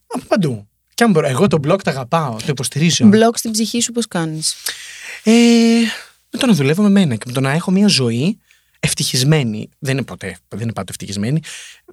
Από 0.07 0.25
παντού. 0.29 0.69
Και 1.03 1.09
αν 1.09 1.15
μπορώ, 1.15 1.29
εγώ 1.29 1.47
το 1.47 1.59
μπλοκ 1.59 1.83
το 1.83 1.91
αγαπάω, 1.91 2.37
το 2.37 2.47
υποστηρίζω. 2.49 3.07
Μπλοκ 3.07 3.39
στην 3.39 3.51
ψυχή 3.51 3.81
σου 3.81 3.93
πώς 3.93 4.09
κάνεις; 4.09 4.55
Ε, 5.23 5.33
με 6.31 6.39
το 6.39 6.47
να 6.47 6.53
δουλεύω 6.53 6.83
με 6.83 6.89
μένα 6.89 7.15
και 7.15 7.25
με 7.27 7.33
το 7.33 7.41
να 7.41 7.51
έχω 7.51 7.71
μια 7.71 7.87
ζωή 7.87 8.39
ευτυχισμένη. 8.81 9.69
Δεν 9.79 9.97
είναι 9.97 10.05
ποτέ, 10.05 10.39
δεν 10.49 10.61
είναι 10.61 10.73
πάντα 10.73 10.87
ευτυχισμένη. 10.91 11.41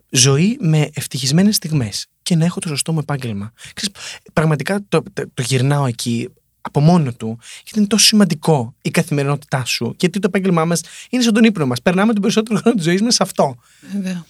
Ζωή 0.09 0.57
με 0.61 0.89
ευτυχισμένες 0.93 1.55
στιγμές. 1.55 2.07
Και 2.23 2.35
να 2.35 2.45
έχω 2.45 2.59
το 2.59 2.67
σωστό 2.67 2.93
μου 2.93 2.99
επάγγελμα. 2.99 3.51
Ξέρεις, 3.73 3.95
πραγματικά 4.33 4.79
το, 4.89 5.03
το, 5.13 5.23
το 5.33 5.41
γυρνάω 5.41 5.85
εκεί 5.85 6.29
από 6.61 6.79
μόνο 6.79 7.13
του, 7.13 7.39
γιατί 7.63 7.79
είναι 7.79 7.87
τόσο 7.87 8.05
σημαντικό 8.05 8.75
η 8.81 8.91
καθημερινότητά 8.91 9.65
σου. 9.65 9.95
Γιατί 9.99 10.19
το 10.19 10.27
επάγγελμά 10.27 10.65
μας 10.65 10.81
είναι 11.09 11.23
σαν 11.23 11.33
τον 11.33 11.43
ύπνο 11.43 11.65
μας. 11.65 11.81
Περνάμε 11.81 12.13
τον 12.13 12.21
περισσότερο 12.21 12.59
χρόνο 12.59 12.75
της 12.75 12.85
ζωής 12.85 13.01
μας 13.01 13.15
σε 13.15 13.23
αυτό. 13.23 13.55
Βέβαια. 13.93 14.25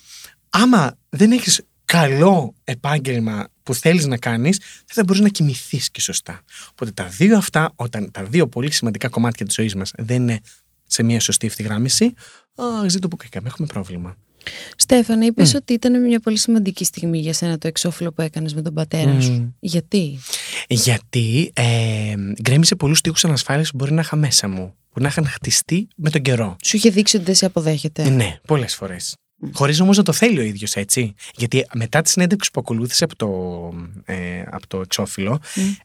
Άμα 0.49 0.97
δεν 1.09 1.31
έχεις 1.31 1.61
καλό 1.85 2.53
επάγγελμα 2.63 3.47
που 3.69 3.75
θέλεις 3.75 4.05
να 4.05 4.17
κάνεις, 4.17 4.57
δεν 4.57 4.95
θα 4.95 5.03
μπορείς 5.03 5.21
να 5.21 5.29
κοιμηθείς 5.29 5.91
και 5.91 6.01
σωστά. 6.01 6.41
Οπότε 6.71 6.91
τα 6.91 7.05
δύο 7.05 7.37
αυτά, 7.37 7.71
όταν 7.75 8.11
τα 8.11 8.23
δύο 8.23 8.47
πολύ 8.47 8.71
σημαντικά 8.71 9.07
κομμάτια 9.09 9.45
της 9.45 9.55
ζωής 9.55 9.75
μας 9.75 9.91
δεν 9.97 10.21
είναι 10.21 10.39
σε 10.85 11.03
μια 11.03 11.19
σωστή 11.19 11.47
ευθυγράμμιση, 11.47 12.13
α, 12.55 12.87
ζήτω 12.87 13.07
που 13.07 13.15
κακάμε, 13.15 13.47
έχουμε 13.47 13.67
πρόβλημα. 13.67 14.17
Στέφανα, 14.75 15.25
είπες 15.25 15.53
ότι 15.53 15.73
ήταν 15.73 16.01
μια 16.01 16.19
πολύ 16.19 16.37
σημαντική 16.37 16.83
στιγμή 16.83 17.19
για 17.19 17.33
σένα 17.33 17.57
το 17.57 17.67
εξώφυλλο 17.67 18.11
που 18.11 18.21
έκανες 18.21 18.53
με 18.53 18.61
τον 18.61 18.73
πατέρα 18.73 19.21
σου. 19.21 19.31
Μμ. 19.31 19.47
Γιατί; 19.59 20.19
Γιατί 20.67 21.51
ε, 21.55 22.13
γκρέμισε 22.41 22.75
πολλούς 22.75 23.01
τείχου 23.01 23.15
ανασφάλειας 23.23 23.71
που 23.71 23.77
μπορεί 23.77 23.93
να 23.93 24.01
είχα 24.01 24.15
μέσα 24.15 24.47
μου, 24.47 24.75
που 24.89 25.01
να 25.01 25.07
είχαν 25.07 25.25
χτιστεί 25.25 25.87
με 25.95 26.09
τον 26.09 26.21
καιρό. 26.21 26.55
Σου 26.63 26.75
είχε 26.75 26.89
δείξει 26.89 27.15
ότι 27.15 27.25
δεν 27.25 27.35
σε 27.35 27.45
αποδέχεται. 27.45 28.09
Ναι, 28.09 28.39
πολλές 28.47 28.75
φορές. 28.75 29.15
Χωρίς 29.53 29.79
όμως 29.79 29.97
να 29.97 30.03
το 30.03 30.13
θέλει 30.13 30.39
ο 30.39 30.41
ίδιος 30.41 30.75
έτσι. 30.75 31.13
Γιατί 31.35 31.65
μετά 31.73 32.01
τη 32.01 32.09
συνέντευξη 32.09 32.51
που 32.51 32.59
ακολούθησε 32.59 33.03
από 33.03 33.15
το, 33.15 33.29
ε, 34.05 34.41
από 34.45 34.67
το 34.67 34.79
εξώφυλλο, 34.79 35.39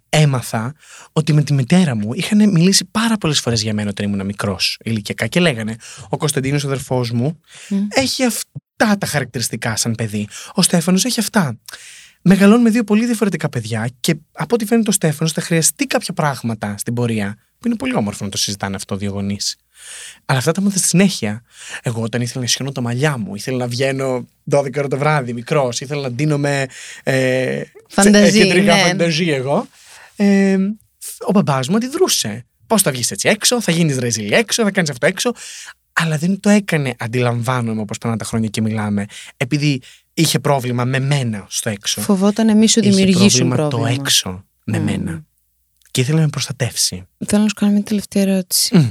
έμαθα 0.08 0.74
ότι 1.12 1.32
με 1.32 1.42
τη 1.42 1.52
μητέρα 1.52 1.94
μου 1.94 2.14
είχαν 2.14 2.50
μιλήσει 2.50 2.84
πάρα 2.90 3.16
πολλές 3.16 3.40
φορές 3.40 3.62
για 3.62 3.74
μένα 3.74 3.90
όταν 3.90 4.06
ήμουν 4.06 4.26
μικρός 4.26 4.78
ηλικιακά 4.84 5.26
και 5.26 5.40
λέγανε 5.40 5.76
Ο 6.08 6.16
Κωνσταντίνος, 6.16 6.64
ο 6.64 6.66
αδερφός 6.66 7.10
μου, 7.10 7.40
έχει 7.88 8.24
αυτά 8.24 8.98
τα 8.98 9.06
χαρακτηριστικά 9.06 9.76
σαν 9.76 9.94
παιδί. 9.94 10.28
Ο 10.54 10.62
Στέφανος 10.62 11.04
έχει 11.04 11.20
αυτά. 11.20 11.58
Μεγαλώνουμε 12.22 12.70
δύο 12.70 12.84
πολύ 12.84 13.06
διαφορετικά 13.06 13.48
παιδιά 13.48 13.90
και 14.00 14.16
από 14.32 14.54
ό,τι 14.54 14.64
φαίνεται 14.64 14.90
ο 14.90 14.92
Στέφανος 14.92 15.32
θα 15.32 15.40
χρειαστεί 15.40 15.86
κάποια 15.86 16.14
πράγματα 16.14 16.74
στην 16.78 16.94
πορεία. 16.94 17.36
Που 17.58 17.66
είναι 17.66 17.76
πολύ 17.76 17.94
όμορφο 17.94 18.24
να 18.24 18.30
το 18.30 18.36
συζητάνε 18.36 18.76
αυτό 18.76 18.96
δύο 18.96 19.10
γονείς. 19.10 19.56
Αλλά 20.24 20.38
αυτά 20.38 20.52
τα 20.52 20.60
έμαθα 20.60 20.78
στη 20.78 20.86
συνέχεια. 20.86 21.42
Εγώ 21.82 22.02
όταν 22.02 22.20
ήθελα 22.20 22.38
να 22.38 22.44
ισιώνω 22.44 22.72
τα 22.72 22.80
μαλλιά 22.80 23.18
μου, 23.18 23.34
ήθελα 23.34 23.56
να 23.56 23.66
βγαίνω 23.66 24.26
12 24.50 24.76
ώρα 24.78 24.88
το 24.88 24.98
βράδυ, 24.98 25.32
μικρός, 25.32 25.80
ήθελα 25.80 26.00
να 26.00 26.10
ντύνομαι. 26.10 26.66
Ε, 27.02 27.62
Φανταζή, 27.88 28.38
κεντρικά 28.38 28.74
ναι. 28.74 28.82
φανταζή 28.82 29.28
εγώ. 29.30 29.66
Ε, 30.16 30.56
ο 31.26 31.30
μπαμπάς 31.32 31.68
μου 31.68 31.76
αντιδρούσε. 31.76 32.44
Πώς 32.66 32.82
θα 32.82 32.90
βγεις 32.90 33.10
έτσι 33.10 33.28
έξω, 33.28 33.60
θα 33.60 33.72
γίνεις 33.72 33.98
ρεζίλη 33.98 34.34
έξω, 34.34 34.62
θα 34.62 34.70
κάνεις 34.70 34.90
αυτό 34.90 35.06
έξω. 35.06 35.32
Αλλά 35.92 36.16
δεν 36.16 36.40
το 36.40 36.48
έκανε, 36.48 36.94
αντιλαμβάνομαι 36.98 37.80
όπως 37.80 37.98
περνάνε 37.98 38.20
τα 38.20 38.24
χρόνια 38.24 38.48
και 38.48 38.60
μιλάμε, 38.60 39.06
επειδή 39.36 39.82
είχε 40.14 40.38
πρόβλημα 40.38 40.84
με 40.84 40.98
μένα 40.98 41.46
στο 41.48 41.70
έξω. 41.70 42.00
Φοβόταν 42.00 42.56
μη 42.56 42.68
σου 42.68 42.80
είχε 42.80 42.90
δημιουργήσουν 42.90 43.48
πρόβλημα, 43.48 43.68
πρόβλημα. 43.68 43.96
το 43.96 44.00
έξω 44.00 44.44
με 44.64 44.78
Μμ. 44.78 44.84
μένα. 44.84 45.24
Και 45.90 46.00
ήθελε 46.00 46.16
να 46.16 46.24
με 46.24 46.28
προστατεύσει. 46.28 47.06
Θέλω 47.26 47.42
να 47.42 47.48
σου 47.48 47.54
κάνω 47.54 47.72
μια 47.72 47.82
τελευταία 47.82 48.22
ερώτηση. 48.22 48.76
Μμ. 48.76 48.90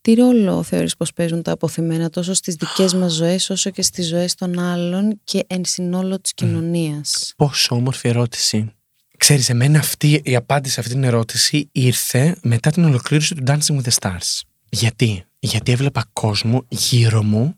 Τι 0.00 0.14
ρόλο 0.14 0.62
θεωρείς 0.62 0.96
πως 0.96 1.12
παίζουν 1.12 1.42
τα 1.42 1.52
αποθυμένα 1.52 2.10
τόσο 2.10 2.34
στις 2.34 2.54
δικές 2.54 2.94
μας 2.94 3.12
ζωές 3.12 3.50
όσο 3.50 3.70
και 3.70 3.82
στις 3.82 4.06
ζωές 4.06 4.34
των 4.34 4.58
άλλων 4.58 5.20
και 5.24 5.44
εν 5.46 5.64
συνόλο 5.64 6.20
της 6.20 6.34
κοινωνίας; 6.34 7.32
Πόσο 7.36 7.74
όμορφη 7.74 8.08
ερώτηση. 8.08 8.72
Ξέρεις, 9.16 9.48
εμένα 9.48 9.78
αυτή, 9.78 10.20
η 10.24 10.36
απάντηση 10.36 10.74
σε 10.74 10.80
αυτή 10.80 10.92
την 10.92 11.04
ερώτηση 11.04 11.68
ήρθε 11.72 12.36
μετά 12.42 12.70
την 12.70 12.84
ολοκλήρωση 12.84 13.34
του 13.34 13.42
Dancing 13.46 13.76
with 13.76 13.88
the 13.88 13.92
Stars. 14.00 14.40
Γιατί; 14.68 15.24
Γιατί 15.38 15.72
έβλεπα 15.72 16.04
κόσμο 16.12 16.66
γύρω 16.68 17.22
μου 17.22 17.54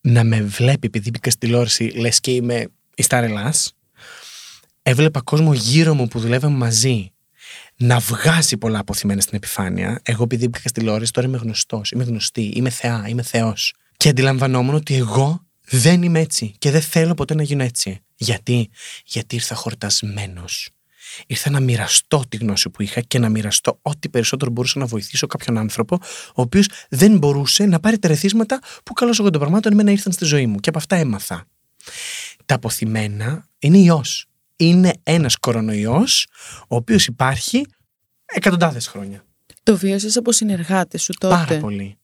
να 0.00 0.24
με 0.24 0.42
βλέπει 0.42 0.86
επειδή 0.86 1.10
μπήκα 1.10 1.30
στη 1.30 1.38
τηλεόραση 1.38 1.84
λες 1.84 2.20
και 2.20 2.30
είμαι 2.30 2.66
η 2.96 3.04
Star 3.08 3.22
Ελλάς 3.22 3.72
έβλεπα 4.82 5.20
κόσμο 5.20 5.54
γύρω 5.54 5.94
μου 5.94 6.08
που 6.08 6.18
δουλεύαμε 6.18 6.56
μαζί 6.56 7.10
να 7.76 7.98
βγάζει 7.98 8.56
πολλά 8.56 8.78
αποθυμένα 8.78 9.20
στην 9.20 9.36
επιφάνεια. 9.36 10.00
Εγώ, 10.02 10.22
επειδή 10.22 10.48
μπήκα 10.48 10.68
στη 10.68 10.80
τηλεόραση, 10.80 11.12
τώρα 11.12 11.26
είμαι 11.26 11.36
γνωστός, 11.36 11.90
είμαι 11.90 12.04
γνωστή, 12.04 12.42
είμαι 12.54 12.70
θεά, 12.70 13.04
είμαι 13.08 13.22
θεός. 13.22 13.74
Και 13.96 14.08
αντιλαμβανόμουν 14.08 14.74
ότι 14.74 14.94
εγώ 14.94 15.46
δεν 15.68 16.02
είμαι 16.02 16.20
έτσι 16.20 16.54
και 16.58 16.70
δεν 16.70 16.80
θέλω 16.80 17.14
ποτέ 17.14 17.34
να 17.34 17.42
γίνω 17.42 17.62
έτσι. 17.62 18.00
Γιατί, 18.16 18.70
Γιατί 19.04 19.34
ήρθα 19.34 19.54
χορτασμένος. 19.54 20.70
Ήρθα 21.26 21.50
να 21.50 21.60
μοιραστώ 21.60 22.22
τη 22.28 22.36
γνώση 22.36 22.70
που 22.70 22.82
είχα 22.82 23.00
και 23.00 23.18
να 23.18 23.28
μοιραστώ 23.28 23.78
ό,τι 23.82 24.08
περισσότερο 24.08 24.50
μπορούσα 24.50 24.78
να 24.78 24.86
βοηθήσω 24.86 25.26
κάποιον 25.26 25.58
άνθρωπο, 25.58 25.98
ο 26.28 26.42
οποίος 26.42 26.68
δεν 26.88 27.18
μπορούσε 27.18 27.66
να 27.66 27.80
πάρει 27.80 27.98
τα 27.98 28.08
ρεθίσματα 28.08 28.60
που 28.84 28.92
καλώς 28.92 29.18
εγώ 29.18 29.30
των 29.30 29.40
πραγμάτων 29.40 29.72
εμένα 29.72 29.90
ήρθαν 29.90 30.12
στη 30.12 30.24
ζωή 30.24 30.46
μου. 30.46 30.58
Και 30.58 30.68
από 30.68 30.78
αυτά 30.78 30.96
έμαθα. 30.96 31.46
Τα 32.46 32.54
αποθυμένα 32.54 33.46
είναι 33.58 33.78
ιός. 33.78 34.26
Είναι 34.56 34.92
ένας 35.02 35.36
κορονοϊός, 35.36 36.26
ο 36.68 36.76
οποίος 36.76 37.06
υπάρχει 37.06 37.66
εκατοντάδες 38.24 38.86
χρόνια. 38.86 39.24
Το 39.62 39.76
βίωσες 39.76 40.16
από 40.16 40.32
συνεργάτες 40.32 41.02
σου 41.02 41.12
τότε; 41.18 41.34
Πάρα 41.34 41.58
πολύ. 41.58 41.98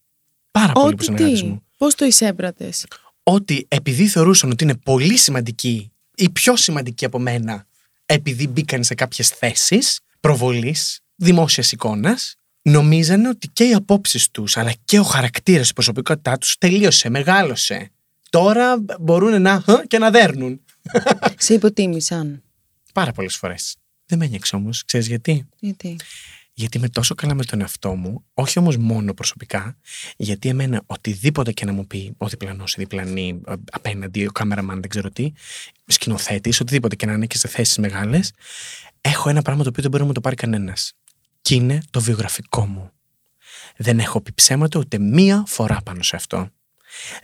Πάρα 0.51 0.71
πολύ 0.71 0.85
από 0.85 0.95
Ότι 0.95 1.03
συνεργάτε 1.03 1.33
τι, 1.33 1.43
μου. 1.45 1.63
πώς 1.77 1.95
το 1.95 2.05
εισέμπρατες; 2.05 2.85
Ότι 3.23 3.65
επειδή 3.67 4.07
θεωρούσαν 4.07 4.51
ότι 4.51 4.63
είναι 4.63 4.75
πολύ 4.75 5.17
σημαντική 5.17 5.91
ή 6.15 6.29
πιο 6.29 6.55
σημαντική 6.55 7.05
από 7.05 7.19
μένα, 7.19 7.65
επειδή 8.05 8.47
μπήκαν 8.47 8.83
σε 8.83 8.93
κάποιες 8.93 9.27
θέσεις 9.29 9.99
προβολής 10.19 10.99
δημόσιας 11.15 11.71
εικόνας, 11.71 12.35
νομίζανε 12.61 13.27
ότι 13.29 13.47
και 13.47 13.63
οι 13.63 13.73
απόψεις 13.73 14.29
τους, 14.31 14.57
αλλά 14.57 14.73
και 14.85 14.99
ο 14.99 15.03
χαρακτήρας, 15.03 15.69
η 15.69 15.73
προσωπικότητά 15.73 16.37
τους 16.37 16.57
τελείωσε, 16.57 17.09
μεγάλωσε. 17.09 17.91
Τώρα 18.29 18.83
μπορούν 18.99 19.41
να 19.41 19.59
«Χ» 19.61 19.69
και 19.87 19.97
να 19.97 20.09
δέρνουν. 20.11 20.61
Σε 21.37 21.53
υποτίμησαν. 21.53 22.42
Πάρα 22.93 23.11
πολλές 23.11 23.35
φορές. 23.35 23.75
Δεν 24.05 24.17
με 24.19 24.25
ένιωξε 24.25 24.55
όμως. 24.55 24.83
Ξέρεις 24.85 25.07
γιατί; 25.07 25.47
Γιατί; 25.59 25.95
Γιατί 26.53 26.77
είμαι 26.77 26.89
τόσο 26.89 27.15
καλά 27.15 27.33
με 27.33 27.43
τον 27.43 27.61
εαυτό 27.61 27.95
μου, 27.95 28.23
όχι 28.33 28.59
όμως 28.59 28.77
μόνο 28.77 29.13
προσωπικά, 29.13 29.77
γιατί 30.17 30.49
εμένα 30.49 30.83
οτιδήποτε 30.85 31.51
και 31.51 31.65
να 31.65 31.71
μου 31.71 31.87
πει 31.87 32.13
ο 32.17 32.27
διπλανός 32.27 32.73
ή 32.73 32.75
διπλανή, 32.79 33.41
ε, 33.47 33.53
απέναντι, 33.71 34.25
ο 34.27 34.31
κάμεραμαν, 34.31 34.81
δεν 34.81 34.89
ξέρω 34.89 35.11
τι, 35.11 35.31
σκηνοθέτης, 35.85 36.59
οτιδήποτε 36.59 36.95
και 36.95 37.05
να 37.05 37.13
είναι 37.13 37.25
και 37.25 37.37
σε 37.37 37.47
θέσεις 37.47 37.77
μεγάλες, 37.77 38.31
έχω 39.01 39.29
ένα 39.29 39.41
πράγμα 39.41 39.63
το 39.63 39.69
οποίο 39.69 39.81
δεν 39.81 39.91
μπορεί 39.91 40.03
να 40.03 40.07
μου 40.07 40.13
το 40.13 40.21
πάρει 40.21 40.35
κανένας. 40.35 40.93
Και 41.41 41.55
είναι 41.55 41.81
το 41.89 42.01
βιογραφικό 42.01 42.65
μου. 42.65 42.91
Δεν 43.77 43.99
έχω 43.99 44.21
πει 44.21 44.31
ψέματα 44.33 44.79
ούτε 44.79 44.97
μία 44.97 45.43
φορά 45.47 45.81
πάνω 45.83 46.03
σε 46.03 46.15
αυτό. 46.15 46.49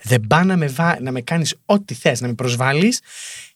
Δεν 0.02 0.20
πά 0.20 0.44
να 0.44 0.56
με, 0.56 0.66
βά... 0.66 1.00
να 1.00 1.12
με 1.12 1.20
κάνεις 1.20 1.54
ό,τι 1.64 1.94
θες, 1.94 2.20
να 2.20 2.28
με 2.28 2.34
προσβάλλεις, 2.34 3.00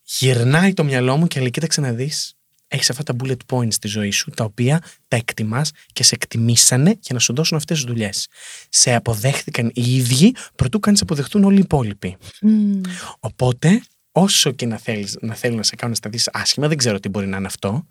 γυρνάει 0.04 0.72
το 0.72 0.84
μυαλό 0.84 1.16
μου 1.16 1.26
και 1.26 1.40
λέει: 1.40 1.50
Κοίταξε 1.50 1.80
να 1.80 1.92
δεις. 1.92 2.34
Έχεις 2.68 2.90
αυτά 2.90 3.02
τα 3.02 3.14
bullet 3.22 3.36
points 3.46 3.72
στη 3.72 3.88
ζωή 3.88 4.10
σου, 4.10 4.30
τα 4.30 4.44
οποία 4.44 4.82
τα 5.08 5.16
εκτιμάς 5.16 5.70
και 5.92 6.02
σε 6.02 6.14
εκτιμήσανε 6.14 6.90
για 6.90 7.14
να 7.14 7.18
σου 7.18 7.34
δώσουν 7.34 7.56
αυτές 7.56 7.76
τις 7.76 7.86
δουλειές. 7.86 8.28
Σε 8.68 8.94
αποδέχτηκαν 8.94 9.70
οι 9.74 9.96
ίδιοι, 9.96 10.34
προτού 10.56 10.80
κάνεις 10.80 11.00
αποδεχτούν 11.00 11.44
όλοι 11.44 11.56
οι 11.56 11.62
υπόλοιποι. 11.64 12.16
Μμμ. 12.40 12.80
Οπότε, 13.20 13.82
όσο 14.12 14.50
και 14.50 14.66
να 14.66 14.78
θέλεις 14.78 15.16
να, 15.20 15.34
θέλει 15.34 15.56
να 15.56 15.62
σε 15.62 15.76
κάνουν 15.76 15.96
να 16.02 16.10
σταθεί 16.10 16.30
άσχημα, 16.42 16.68
δεν 16.68 16.76
ξέρω 16.76 17.00
τι 17.00 17.08
μπορεί 17.08 17.26
να 17.26 17.36
είναι 17.36 17.46
αυτό. 17.46 17.86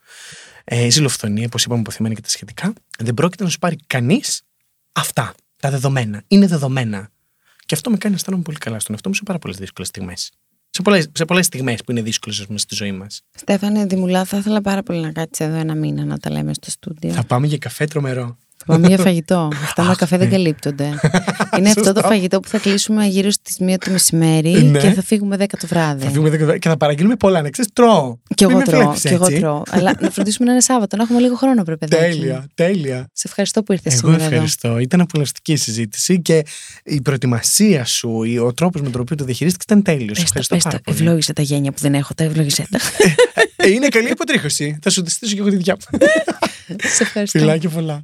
Ε, 0.64 0.90
ζηλοφθονία, 0.90 1.46
όπως 1.46 1.64
είπαμε, 1.64 1.80
αποθυμένη 1.80 2.16
και 2.16 2.22
τα 2.22 2.30
σχετικά, 2.30 2.74
δεν 3.00 3.14
πρόκειται 3.14 3.44
να 3.44 3.50
σου 3.50 3.60
πάρει 3.60 3.76
κανείς 3.88 4.42
αυτά. 4.92 5.34
Τα 5.60 5.70
δεδομένα. 5.70 6.24
Είναι 6.28 6.48
δεδομένα. 6.48 7.10
Και 7.66 7.76
αυτό 7.76 7.90
με 7.90 7.98
κάνει 7.98 8.14
να 8.14 8.20
αισθάνομαι 8.20 8.44
πολύ 8.44 8.58
καλά 8.58 8.80
στον 8.80 8.94
εαυτό 8.94 9.10
μου 9.10 9.16
σε 9.16 9.24
πάρα 9.24 9.40
πολλές 9.40 9.58
δύσκολες 9.58 9.88
στιγμές. 9.88 10.32
Σε 10.76 10.82
πολλές 10.82 11.08
σε 11.14 11.26
πολλές 11.26 11.46
στιγμές 11.46 11.84
που 11.84 11.92
είναι 11.92 12.02
δύσκολες 12.02 12.46
στη 12.56 12.76
ζωή 12.76 12.92
μας. 12.92 13.22
Στέφανε 13.36 13.86
Δημουλά, 13.86 14.26
θα 14.26 14.38
ήθελα 14.38 14.62
πάρα 14.62 14.84
πολύ 14.84 15.00
να 15.00 15.12
κάτσεις 15.12 15.46
εδώ 15.46 15.56
ένα 15.58 15.76
μήνα 15.76 16.06
να 16.06 16.18
τα 16.18 16.32
λέμε 16.32 16.54
στο 16.54 16.72
στούντιο. 16.72 17.12
Θα 17.12 17.24
πάμε 17.24 17.48
για 17.48 17.58
καφέ 17.58 17.86
τρομερό. 17.86 18.38
Θα 18.66 18.74
πάμε 18.74 18.88
για 18.88 18.98
φαγητό. 18.98 19.50
Αυτά 19.64 19.84
με 19.84 19.96
καφέ 19.98 20.18
δεν 20.18 20.30
καλύπτονται. 20.30 20.86
Είναι 21.58 21.68
αυτό 21.70 21.82
το 21.82 21.88
Σωστό. 21.94 22.08
φαγητό 22.08 22.40
που 22.40 22.48
θα 22.48 22.58
κλείσουμε 22.58 23.06
γύρω 23.06 23.32
στις 23.32 23.58
1 23.60 23.74
το 23.86 23.92
μεσημέρι 23.92 24.64
Ναι. 24.64 24.80
και 24.80 24.92
θα 24.92 25.02
φύγουμε 25.04 25.36
10 25.40 25.46
το 25.60 25.68
βράδυ. 25.68 26.04
Θα 26.04 26.10
φύγουμε 26.10 26.30
δέκα- 26.30 26.58
και 26.58 26.70
θα 26.70 26.78
παραγγείλουμε 26.78 27.16
πολλά, 27.16 27.42
να 27.42 27.50
ξέρεις, 27.50 27.72
τρώω. 27.74 28.18
Κι 28.36 28.46
Μην 28.46 28.50
εγώ 28.56 28.60
με 28.60 28.66
τρώω. 28.66 28.82
βλέπεις 28.82 29.02
Κι 29.02 29.08
εγώ 29.08 29.26
έτσι. 29.26 29.40
τρώω. 29.40 29.62
Αλλά 29.70 29.96
να 30.00 30.10
φροντίσουμε 30.10 30.46
να 30.46 30.52
είναι 30.52 30.62
Σάββατο, 30.62 30.96
να 30.98 31.04
έχουμε 31.04 31.20
λίγο 31.20 31.36
χρόνο, 31.36 31.64
πρέπει 31.64 31.88
Τέλεια, 31.88 32.48
τέλεια. 32.54 33.08
Σε 33.14 33.28
ευχαριστώ 33.28 33.64
που 33.64 33.72
ήρθες 33.72 33.94
Εγώ 33.94 34.02
σήμερα 34.02 34.24
εδώ. 34.24 34.32
ευχαριστώ. 34.34 34.78
Ήταν 34.78 35.02
απολαυστική 35.02 35.52
η 35.52 35.56
συζήτηση 35.58 36.22
και 36.22 36.44
η 36.84 37.02
προετοιμασία 37.02 37.86
σου, 37.86 38.24
η- 38.24 38.38
ο 38.40 38.54
τρόπος 38.54 38.82
με 38.82 38.90
τον 38.90 39.02
οποίο 39.02 39.16
το 39.16 39.24
διαχειρίστηκες 39.24 39.66
ήταν 39.66 39.84
τέλειος. 39.84 40.08
Πες 40.08 40.18
τα, 40.18 40.24
Ευχαριστώ 40.40 40.56
πες 40.56 40.64
τα. 40.64 40.70
πάρα 40.70 40.82
πολύ. 40.84 40.98
Ευλόγησε 40.98 41.34
τα 41.34 41.42
γένια 41.42 41.72
που 41.72 41.80
δεν 41.82 41.94
έχω, 41.94 42.14
τα 42.14 42.24
ευλόγησέ 42.24 42.68
τα. 42.72 42.80
Ε, 43.56 43.70
είναι 43.70 43.88
καλή 43.88 44.10
αποτρίχωση. 44.10 44.80
Θα 44.82 44.90
σου 44.90 45.02
τη 45.02 45.12
στήσω 45.12 45.34
και 45.34 45.40
εγώ 45.40 45.50
τη 45.50 45.56
διά 45.56 45.78
μου. 45.92 45.98
Σε 46.96 47.04
ευχαριστώ. 47.04 47.40
Φιλάκια 47.40 47.70
πολλά. 47.70 48.04